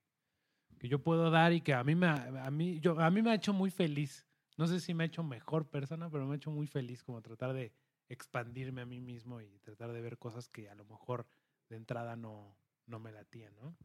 que 0.80 0.88
yo 0.88 1.04
puedo 1.04 1.30
dar 1.30 1.52
y 1.52 1.60
que 1.60 1.74
a 1.74 1.84
mí 1.84 1.94
me 1.94 2.08
ha- 2.08 2.46
a 2.46 2.52
mí 2.52 2.80
yo 2.80 2.98
a 3.02 3.10
mí 3.12 3.22
me 3.22 3.32
ha 3.32 3.36
hecho 3.36 3.52
muy 3.52 3.70
feliz. 3.70 4.26
No 4.58 4.66
sé 4.66 4.80
si 4.80 4.94
me 4.94 5.04
ha 5.04 5.08
hecho 5.08 5.24
mejor 5.24 5.68
persona, 5.70 6.10
pero 6.10 6.26
me 6.26 6.34
ha 6.34 6.38
hecho 6.38 6.50
muy 6.50 6.68
feliz 6.68 7.04
como 7.04 7.22
tratar 7.22 7.52
de 7.54 7.74
expandirme 8.08 8.82
a 8.82 8.86
mí 8.86 9.02
mismo 9.02 9.42
y 9.42 9.60
tratar 9.60 9.92
de 9.92 10.02
ver 10.02 10.18
cosas 10.18 10.48
que 10.48 10.70
a 10.70 10.76
lo 10.76 10.86
mejor 10.86 11.28
de 11.70 11.76
entrada 11.76 12.16
no, 12.16 12.56
no 12.86 12.98
me 13.00 13.12
latían, 13.12 13.54
¿no? 13.58 13.76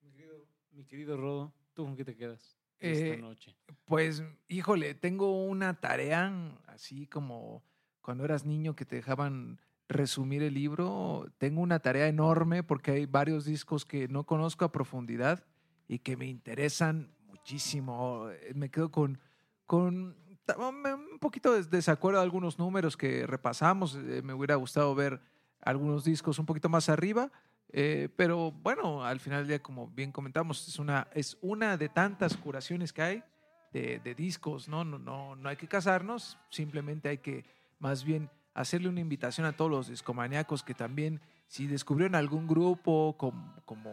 Mi 0.00 0.12
querido, 0.12 0.46
mi 0.70 0.84
querido 0.84 1.16
Rodo, 1.16 1.52
¿tú 1.74 1.84
con 1.84 1.96
qué 1.96 2.04
te 2.04 2.16
quedas 2.16 2.56
Eh, 2.78 2.92
esta 3.10 3.20
noche? 3.20 3.56
Pues, 3.84 4.22
híjole, 4.46 4.94
tengo 4.94 5.44
una 5.44 5.80
tarea 5.80 6.32
así 6.68 7.08
como 7.08 7.64
cuando 8.00 8.24
eras 8.24 8.44
niño 8.44 8.76
que 8.76 8.84
te 8.84 8.94
dejaban 8.94 9.58
resumir 9.88 10.42
el 10.42 10.54
libro. 10.54 11.26
Tengo 11.38 11.60
una 11.60 11.80
tarea 11.80 12.08
enorme 12.08 12.62
porque 12.62 12.92
hay 12.92 13.06
varios 13.06 13.44
discos 13.44 13.84
que 13.84 14.08
no 14.08 14.24
conozco 14.24 14.64
a 14.64 14.72
profundidad 14.72 15.44
y 15.88 15.98
que 16.00 16.16
me 16.16 16.26
interesan 16.26 17.10
muchísimo. 17.26 18.28
Eh, 18.30 18.52
Me 18.54 18.70
quedo 18.70 18.90
con, 18.90 19.18
con 19.66 20.16
un 20.56 21.18
poquito 21.20 21.52
de 21.54 21.62
desacuerdo 21.64 22.20
de 22.20 22.24
algunos 22.24 22.58
números 22.58 22.96
que 22.96 23.26
repasamos. 23.26 23.96
Eh, 23.96 24.22
Me 24.22 24.34
hubiera 24.34 24.56
gustado 24.56 24.94
ver 24.94 25.20
algunos 25.62 26.04
discos 26.04 26.38
un 26.38 26.46
poquito 26.46 26.68
más 26.68 26.88
arriba. 26.88 27.30
Eh, 27.70 28.08
pero 28.16 28.50
bueno, 28.50 29.04
al 29.04 29.20
final 29.20 29.40
del 29.40 29.48
día, 29.48 29.62
como 29.62 29.88
bien 29.88 30.10
comentamos, 30.10 30.66
es 30.68 30.78
una, 30.78 31.08
es 31.12 31.36
una 31.42 31.76
de 31.76 31.88
tantas 31.90 32.36
curaciones 32.36 32.92
que 32.92 33.02
hay 33.02 33.24
de, 33.72 33.98
de 33.98 34.14
discos, 34.14 34.68
¿no? 34.68 34.84
No, 34.84 34.98
no, 34.98 35.36
no 35.36 35.48
hay 35.50 35.56
que 35.56 35.68
casarnos, 35.68 36.38
simplemente 36.48 37.10
hay 37.10 37.18
que 37.18 37.44
más 37.78 38.04
bien 38.04 38.30
hacerle 38.60 38.88
una 38.88 39.00
invitación 39.00 39.46
a 39.46 39.52
todos 39.56 39.70
los 39.70 39.88
discomaníacos 39.88 40.62
que 40.62 40.74
también, 40.74 41.20
si 41.46 41.66
descubrieron 41.66 42.14
algún 42.14 42.46
grupo 42.46 43.16
como, 43.16 43.54
como 43.64 43.90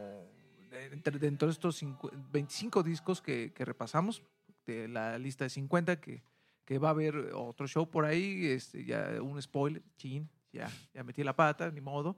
dentro 0.92 1.48
de 1.48 1.52
estos 1.52 1.82
cincu- 1.82 2.12
25 2.32 2.84
discos 2.84 3.22
que, 3.22 3.52
que 3.54 3.66
repasamos, 3.66 4.24
de 4.66 4.88
la 4.88 5.18
lista 5.20 5.44
de 5.44 5.50
50, 5.52 6.00
que, 6.02 6.24
que 6.66 6.80
va 6.80 6.88
a 6.90 6.92
haber 6.92 7.16
otro 7.34 7.68
show 7.68 7.90
por 7.90 8.06
ahí, 8.06 8.48
este, 8.48 8.84
ya 8.84 9.22
un 9.22 9.40
spoiler, 9.42 9.84
chin, 9.98 10.28
ya, 10.52 10.70
ya 10.94 11.04
metí 11.04 11.24
la 11.24 11.36
pata, 11.36 11.70
ni 11.70 11.82
modo, 11.82 12.16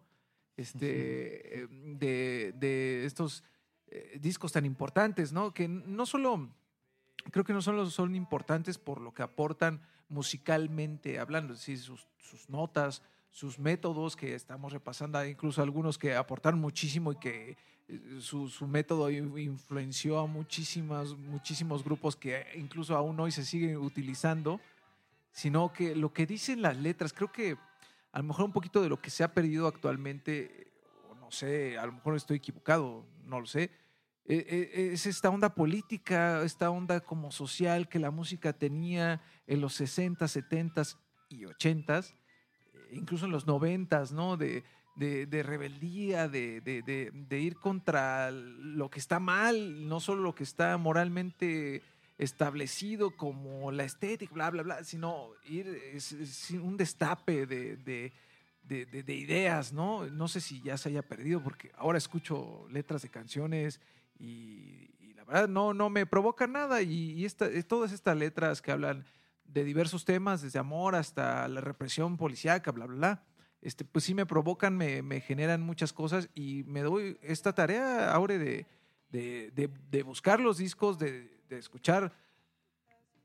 este, 0.55 1.63
eh, 1.63 1.67
de, 1.69 2.53
de 2.57 3.05
estos 3.05 3.43
eh, 3.87 4.17
discos 4.21 4.51
tan 4.53 4.65
importantes, 4.65 5.33
¿no? 5.33 5.53
Que 5.53 5.67
no 5.67 6.05
solo, 6.05 6.49
creo 7.31 7.43
que 7.43 7.53
no 7.53 7.61
solo 7.61 7.89
son 7.89 8.15
importantes 8.15 8.77
por 8.77 9.01
lo 9.01 9.13
que 9.13 9.23
aportan 9.23 9.81
musicalmente 10.09 11.19
hablando, 11.19 11.53
es 11.53 11.59
decir, 11.59 11.79
sus, 11.79 12.07
notas, 12.49 13.01
sus 13.31 13.59
métodos 13.59 14.15
que 14.15 14.35
estamos 14.35 14.73
repasando, 14.73 15.23
incluso 15.25 15.61
algunos 15.61 15.97
que 15.97 16.15
aportaron 16.15 16.59
muchísimo 16.59 17.11
y 17.11 17.17
que 17.17 17.57
eh, 17.87 18.17
su, 18.19 18.49
método 18.67 19.09
in- 19.09 19.37
influenció 19.37 20.19
a 20.19 20.27
muchísimas, 20.27 21.13
muchísimos 21.15 21.83
grupos 21.83 22.15
que 22.15 22.45
incluso 22.55 22.95
aún 22.95 23.19
hoy 23.19 23.31
se 23.31 23.45
siguen 23.45 23.77
utilizando, 23.77 24.59
sino 25.31 25.71
que 25.71 25.95
lo 25.95 26.13
que 26.13 26.25
dicen 26.25 26.61
las 26.61 26.77
letras, 26.77 27.13
creo 27.13 27.31
que 27.31 27.57
a 28.11 28.17
lo 28.19 28.23
mejor 28.23 28.45
un 28.45 28.53
poquito 28.53 28.81
de 28.81 28.89
lo 28.89 28.99
que 28.99 29.09
se 29.09 29.23
ha 29.23 29.33
perdido 29.33 29.67
actualmente, 29.67 30.71
no 31.19 31.31
sé, 31.31 31.77
a 31.77 31.85
lo 31.85 31.91
mejor 31.91 32.15
estoy 32.15 32.37
equivocado, 32.37 33.05
no 33.25 33.39
lo 33.39 33.45
sé, 33.45 33.69
es 34.35 35.05
esta 35.05 35.29
onda 35.29 35.55
política, 35.55 36.43
esta 36.43 36.69
onda 36.69 36.99
como 36.99 37.31
social 37.31 37.87
que 37.87 37.99
la 37.99 38.11
música 38.11 38.53
tenía 38.53 39.21
en 39.47 39.61
los 39.61 39.73
60, 39.75 40.27
70 40.27 40.83
y 41.29 41.45
80, 41.45 42.01
incluso 42.91 43.25
en 43.25 43.31
los 43.31 43.47
90, 43.47 44.03
¿no? 44.11 44.35
De, 44.37 44.63
de, 44.97 45.27
de 45.27 45.43
rebeldía, 45.43 46.27
de, 46.27 46.59
de- 46.61 46.81
de- 47.13 47.39
ir 47.39 47.55
contra 47.55 48.31
lo 48.31 48.89
que 48.89 48.99
está 48.99 49.19
mal, 49.19 49.87
no 49.87 49.99
solo 49.99 50.23
lo 50.23 50.33
que 50.35 50.43
está 50.43 50.75
moralmente 50.77 51.81
establecido 52.17 53.11
como 53.15 53.71
la 53.71 53.83
estética, 53.83 54.33
bla, 54.33 54.49
bla, 54.49 54.63
bla, 54.63 54.83
sino 54.83 55.29
ir, 55.45 55.67
es, 55.93 56.11
es 56.13 56.49
un 56.51 56.75
destape 56.75 57.45
de, 57.45 57.77
de- 57.77 58.11
de- 58.63 58.85
de- 58.87 59.03
de 59.03 59.15
ideas, 59.15 59.71
¿no? 59.71 60.05
No 60.07 60.27
sé 60.27 60.41
si 60.41 60.61
ya 60.61 60.77
se 60.77 60.89
haya 60.89 61.03
perdido, 61.03 61.41
porque 61.43 61.71
ahora 61.77 61.97
escucho 61.97 62.67
letras 62.71 63.03
de 63.03 63.09
canciones 63.09 63.79
y, 64.19 64.89
y 64.99 65.13
la 65.13 65.23
verdad 65.25 65.47
no, 65.47 65.73
no 65.73 65.89
me 65.89 66.05
provoca 66.05 66.47
nada. 66.47 66.81
Y, 66.81 67.11
y 67.13 67.25
esta- 67.25 67.49
todas 67.67 67.91
estas 67.91 68.17
letras 68.17 68.61
que 68.61 68.71
hablan 68.71 69.05
de 69.45 69.63
diversos 69.63 70.03
temas, 70.05 70.41
desde 70.41 70.59
amor 70.59 70.95
hasta 70.95 71.47
la 71.47 71.61
represión 71.61 72.17
policíaca, 72.17 72.71
bla, 72.71 72.85
bla, 72.85 72.95
bla, 72.97 73.23
este, 73.61 73.85
pues 73.85 74.05
sí 74.05 74.13
me 74.13 74.25
provocan, 74.25 74.75
me, 74.77 75.01
me 75.01 75.21
generan 75.21 75.61
muchas 75.61 75.93
cosas 75.93 76.29
y 76.35 76.63
me 76.65 76.81
doy 76.81 77.17
esta 77.21 77.53
tarea, 77.53 78.11
Aure, 78.13 78.37
de, 78.37 78.65
de, 79.09 79.51
de- 79.51 79.69
de 79.89 80.03
buscar 80.03 80.39
los 80.39 80.57
discos, 80.57 80.99
de, 80.99 81.31
de 81.49 81.57
escuchar, 81.57 82.11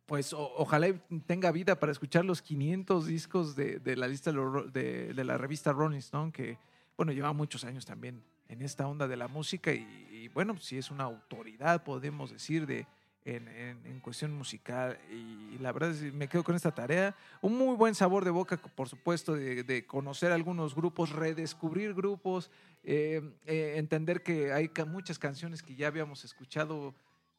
pues 0.07 0.33
o- 0.33 0.53
ojalá 0.57 0.89
tenga 1.27 1.51
vida 1.53 1.79
para 1.79 1.93
escuchar 1.93 2.25
los 2.25 2.43
500 2.43 3.07
discos 3.07 3.57
de, 3.57 3.79
de 3.79 3.97
la 3.97 4.09
lista 4.09 4.33
de- 4.33 5.13
de 5.15 5.25
la 5.25 5.39
revista 5.39 5.73
Rolling 5.73 5.99
Stone, 5.99 6.33
que, 6.33 6.59
bueno, 6.97 7.13
lleva 7.13 7.33
muchos 7.33 7.65
años 7.65 7.85
también 7.87 8.23
en 8.49 8.63
esta 8.63 8.87
onda 8.87 9.09
de 9.09 9.17
la 9.17 9.29
música 9.29 9.73
y, 9.73 9.81
y, 10.23 10.29
bueno, 10.29 10.57
si 10.59 10.79
es 10.79 10.91
una 10.91 11.05
autoridad, 11.05 11.83
podemos 11.83 12.31
decir, 12.31 12.67
de 12.67 12.87
en, 13.25 14.01
cuestión 14.01 14.33
musical. 14.33 14.99
Y 15.11 15.59
la 15.59 15.73
verdad 15.73 15.91
es 15.91 16.01
que 16.01 16.13
me 16.13 16.29
quedo 16.29 16.45
con 16.45 16.55
esta 16.55 16.73
tarea. 16.73 17.15
Un 17.41 17.57
muy 17.57 17.77
buen 17.77 17.95
sabor 17.95 18.25
de 18.25 18.31
boca, 18.31 18.57
por 18.57 18.89
supuesto, 18.89 19.35
de, 19.35 19.87
conocer 19.87 20.33
algunos 20.33 20.75
grupos, 20.75 21.11
redescubrir 21.11 21.95
grupos, 21.95 22.51
eh, 22.83 23.21
eh, 23.47 23.75
entender 23.77 24.23
que 24.23 24.53
hay 24.53 24.71
muchas 24.87 25.19
canciones 25.19 25.63
que 25.63 25.75
ya 25.75 25.89
habíamos 25.89 26.25
escuchado 26.25 26.95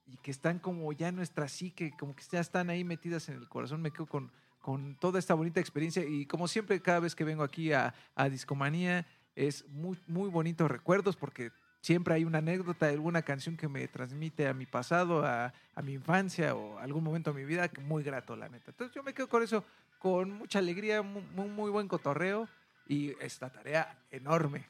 y 0.06 0.18
que 0.18 0.32
están 0.32 0.60
como 0.60 0.92
ya 0.92 1.10
en 1.10 1.16
nuestra 1.16 1.48
psique, 1.48 1.94
como 1.98 2.16
que 2.16 2.24
ya 2.30 2.40
están 2.40 2.70
ahí 2.70 2.84
metidas 2.84 3.30
en 3.30 3.36
el 3.36 3.48
corazón. 3.48 3.82
Me 3.82 3.92
quedo 3.92 4.06
con, 4.06 4.32
con 4.60 4.96
toda 4.96 5.20
esta 5.20 5.34
bonita 5.34 5.60
experiencia 5.60 6.04
y 6.06 6.26
como 6.26 6.48
siempre 6.48 6.82
cada 6.82 7.00
vez 7.00 7.16
que 7.16 7.24
vengo 7.24 7.44
aquí 7.44 7.72
a, 7.72 7.94
a 8.16 8.30
Discomanía 8.30 9.06
es 9.36 9.68
muy, 9.70 9.98
muy 10.08 10.30
bonitos 10.30 10.70
recuerdos 10.70 11.16
porque 11.16 11.52
siempre 11.84 12.14
hay 12.14 12.24
una 12.24 12.38
anécdota, 12.38 12.88
alguna 12.88 13.24
canción 13.24 13.58
que 13.58 13.68
me 13.68 13.86
transmite 13.90 14.48
a 14.48 14.54
mi 14.54 14.66
pasado, 14.66 15.26
a, 15.26 15.54
a 15.76 15.82
mi 15.82 15.94
infancia 15.94 16.56
o 16.56 16.80
algún 16.80 17.04
momento 17.04 17.34
de 17.34 17.42
mi 17.42 17.46
vida 17.46 17.70
muy 17.82 18.04
grato, 18.04 18.38
la 18.38 18.48
neta. 18.48 18.72
Entonces 18.72 18.96
yo 18.96 19.04
me 19.04 19.14
quedo 19.14 19.28
con 19.28 19.44
eso, 19.44 19.66
con 20.00 20.32
mucha 20.32 20.60
alegría, 20.60 21.02
muy, 21.02 21.50
muy 21.50 21.70
buen 21.70 21.90
cotorreo 21.90 22.48
y 22.88 23.12
esta 23.20 23.50
tarea 23.50 23.98
enorme. 24.12 24.66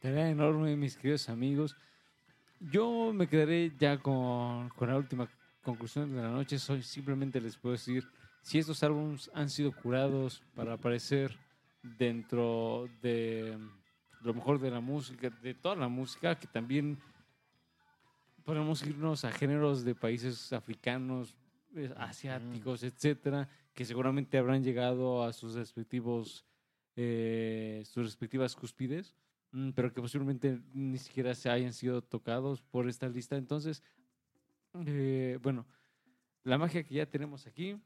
Tarea 0.00 0.28
enorme, 0.28 0.76
mis 0.76 0.96
queridos 0.96 1.28
amigos. 1.28 1.76
Yo 2.58 3.12
me 3.14 3.28
quedaré 3.28 3.72
ya 3.78 3.98
con, 3.98 4.70
con 4.70 4.88
la 4.88 4.96
última 4.96 5.28
conclusión 5.62 6.12
de 6.16 6.20
la 6.20 6.30
noche. 6.30 6.58
Soy, 6.58 6.82
simplemente 6.82 7.40
les 7.40 7.56
puedo 7.56 7.74
decir, 7.74 8.08
si 8.42 8.58
estos 8.58 8.82
álbumes 8.82 9.30
han 9.34 9.50
sido 9.50 9.70
curados 9.70 10.42
para 10.56 10.72
aparecer 10.72 11.38
dentro 11.80 12.88
de 13.02 13.56
lo 14.22 14.34
mejor 14.34 14.58
de 14.60 14.70
la 14.70 14.80
música, 14.80 15.30
de 15.30 15.54
toda 15.54 15.76
la 15.76 15.88
música, 15.88 16.38
que 16.38 16.46
también 16.46 16.98
podemos 18.44 18.82
irnos 18.86 19.24
a 19.24 19.32
géneros 19.32 19.84
de 19.84 19.94
países 19.94 20.52
africanos, 20.52 21.36
eh, 21.74 21.92
asiáticos, 21.96 22.82
etcétera, 22.82 23.48
que 23.74 23.84
seguramente 23.84 24.38
habrán 24.38 24.62
llegado 24.62 25.22
a 25.22 25.32
sus 25.32 25.54
respectivos 25.54 26.44
eh, 26.96 27.82
sus 27.86 28.04
respectivas 28.04 28.54
cúspides, 28.54 29.14
mm, 29.52 29.70
pero 29.70 29.92
que 29.92 30.00
posiblemente 30.00 30.60
ni 30.74 30.98
siquiera 30.98 31.34
se 31.34 31.48
hayan 31.48 31.72
sido 31.72 32.02
tocados 32.02 32.60
por 32.62 32.88
esta 32.88 33.08
lista. 33.08 33.36
Entonces, 33.36 33.82
eh, 34.86 35.38
bueno, 35.40 35.66
la 36.42 36.58
magia 36.58 36.82
que 36.82 36.94
ya 36.94 37.06
tenemos 37.06 37.46
aquí 37.46 37.80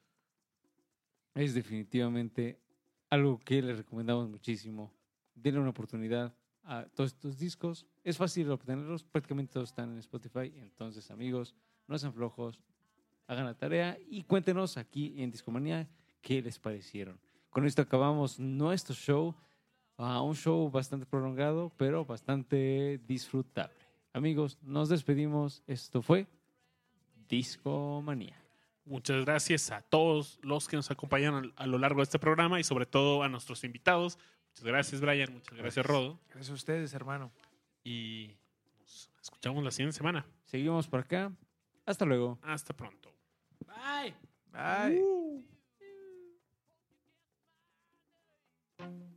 es 1.35 1.55
definitivamente 1.55 2.59
algo 3.11 3.39
que 3.39 3.63
les 3.63 3.77
recomendamos 3.77 4.29
muchísimo. 4.29 4.93
Denle 5.35 5.61
una 5.61 5.71
oportunidad 5.71 6.35
a 6.63 6.85
todos 6.87 7.13
estos 7.13 7.39
discos. 7.39 7.87
Es 8.03 8.17
fácil 8.17 8.51
obtenerlos, 8.51 9.05
prácticamente 9.05 9.53
todos 9.53 9.71
están 9.71 9.93
en 9.93 9.99
Spotify. 9.99 10.53
Entonces, 10.57 11.11
amigos, 11.11 11.55
no 11.87 11.99
sean 11.99 12.13
flojos, 12.13 12.59
hagan 13.27 13.47
la 13.47 13.55
tarea 13.55 13.99
y 14.09 14.23
cuéntenos 14.23 14.77
aquí 14.77 15.15
en 15.19 15.31
Discomanía 15.31 15.89
qué 16.21 16.43
les 16.43 16.59
parecieron. 16.59 17.19
Con 17.51 17.67
esto 17.67 17.83
acabamos 17.83 18.41
nuestro 18.41 18.95
show, 18.95 19.35
ah, 19.97 20.21
un 20.23 20.35
show 20.35 20.71
bastante 20.71 21.07
prolongado, 21.07 21.73
pero 21.77 22.05
bastante 22.05 23.01
disfrutable. 23.07 23.77
Amigos, 24.13 24.59
nos 24.63 24.89
despedimos. 24.89 25.63
Esto 25.67 26.03
fue 26.03 26.27
Discomanía. 27.29 28.41
Muchas 28.85 29.25
gracias 29.25 29.71
a 29.71 29.81
todos 29.81 30.39
los 30.43 30.69
que 30.69 30.77
nos 30.77 30.91
acompañaron 30.91 31.55
a 31.57 31.67
lo 31.67 31.79
largo 31.79 32.01
de 32.01 32.05
este 32.05 32.19
programa 32.19 32.61
y 32.61 32.65
sobre 32.65 32.87
todo 32.87 33.23
a 33.23 33.29
nuestros 33.29 33.65
invitados. 33.65 34.19
Muchas 34.55 34.65
gracias, 34.67 35.01
Brian. 35.01 35.33
Muchas 35.33 35.59
gracias, 35.59 35.85
Rodo. 35.85 36.21
Gracias 36.29 36.51
a 36.51 36.55
ustedes, 36.55 36.95
hermano. 36.95 37.33
Y 37.83 38.37
nos 38.79 39.11
escuchamos 39.21 39.65
la 39.65 39.73
siguiente 39.73 39.97
semana. 39.97 40.25
Seguimos 40.45 40.87
por 40.87 41.01
acá. 41.01 41.33
Hasta 41.85 42.05
luego. 42.05 42.39
Hasta 42.43 42.73
pronto. 42.73 43.13
Bye. 43.67 44.15
Bye. 44.53 45.03
Loving 48.79 49.14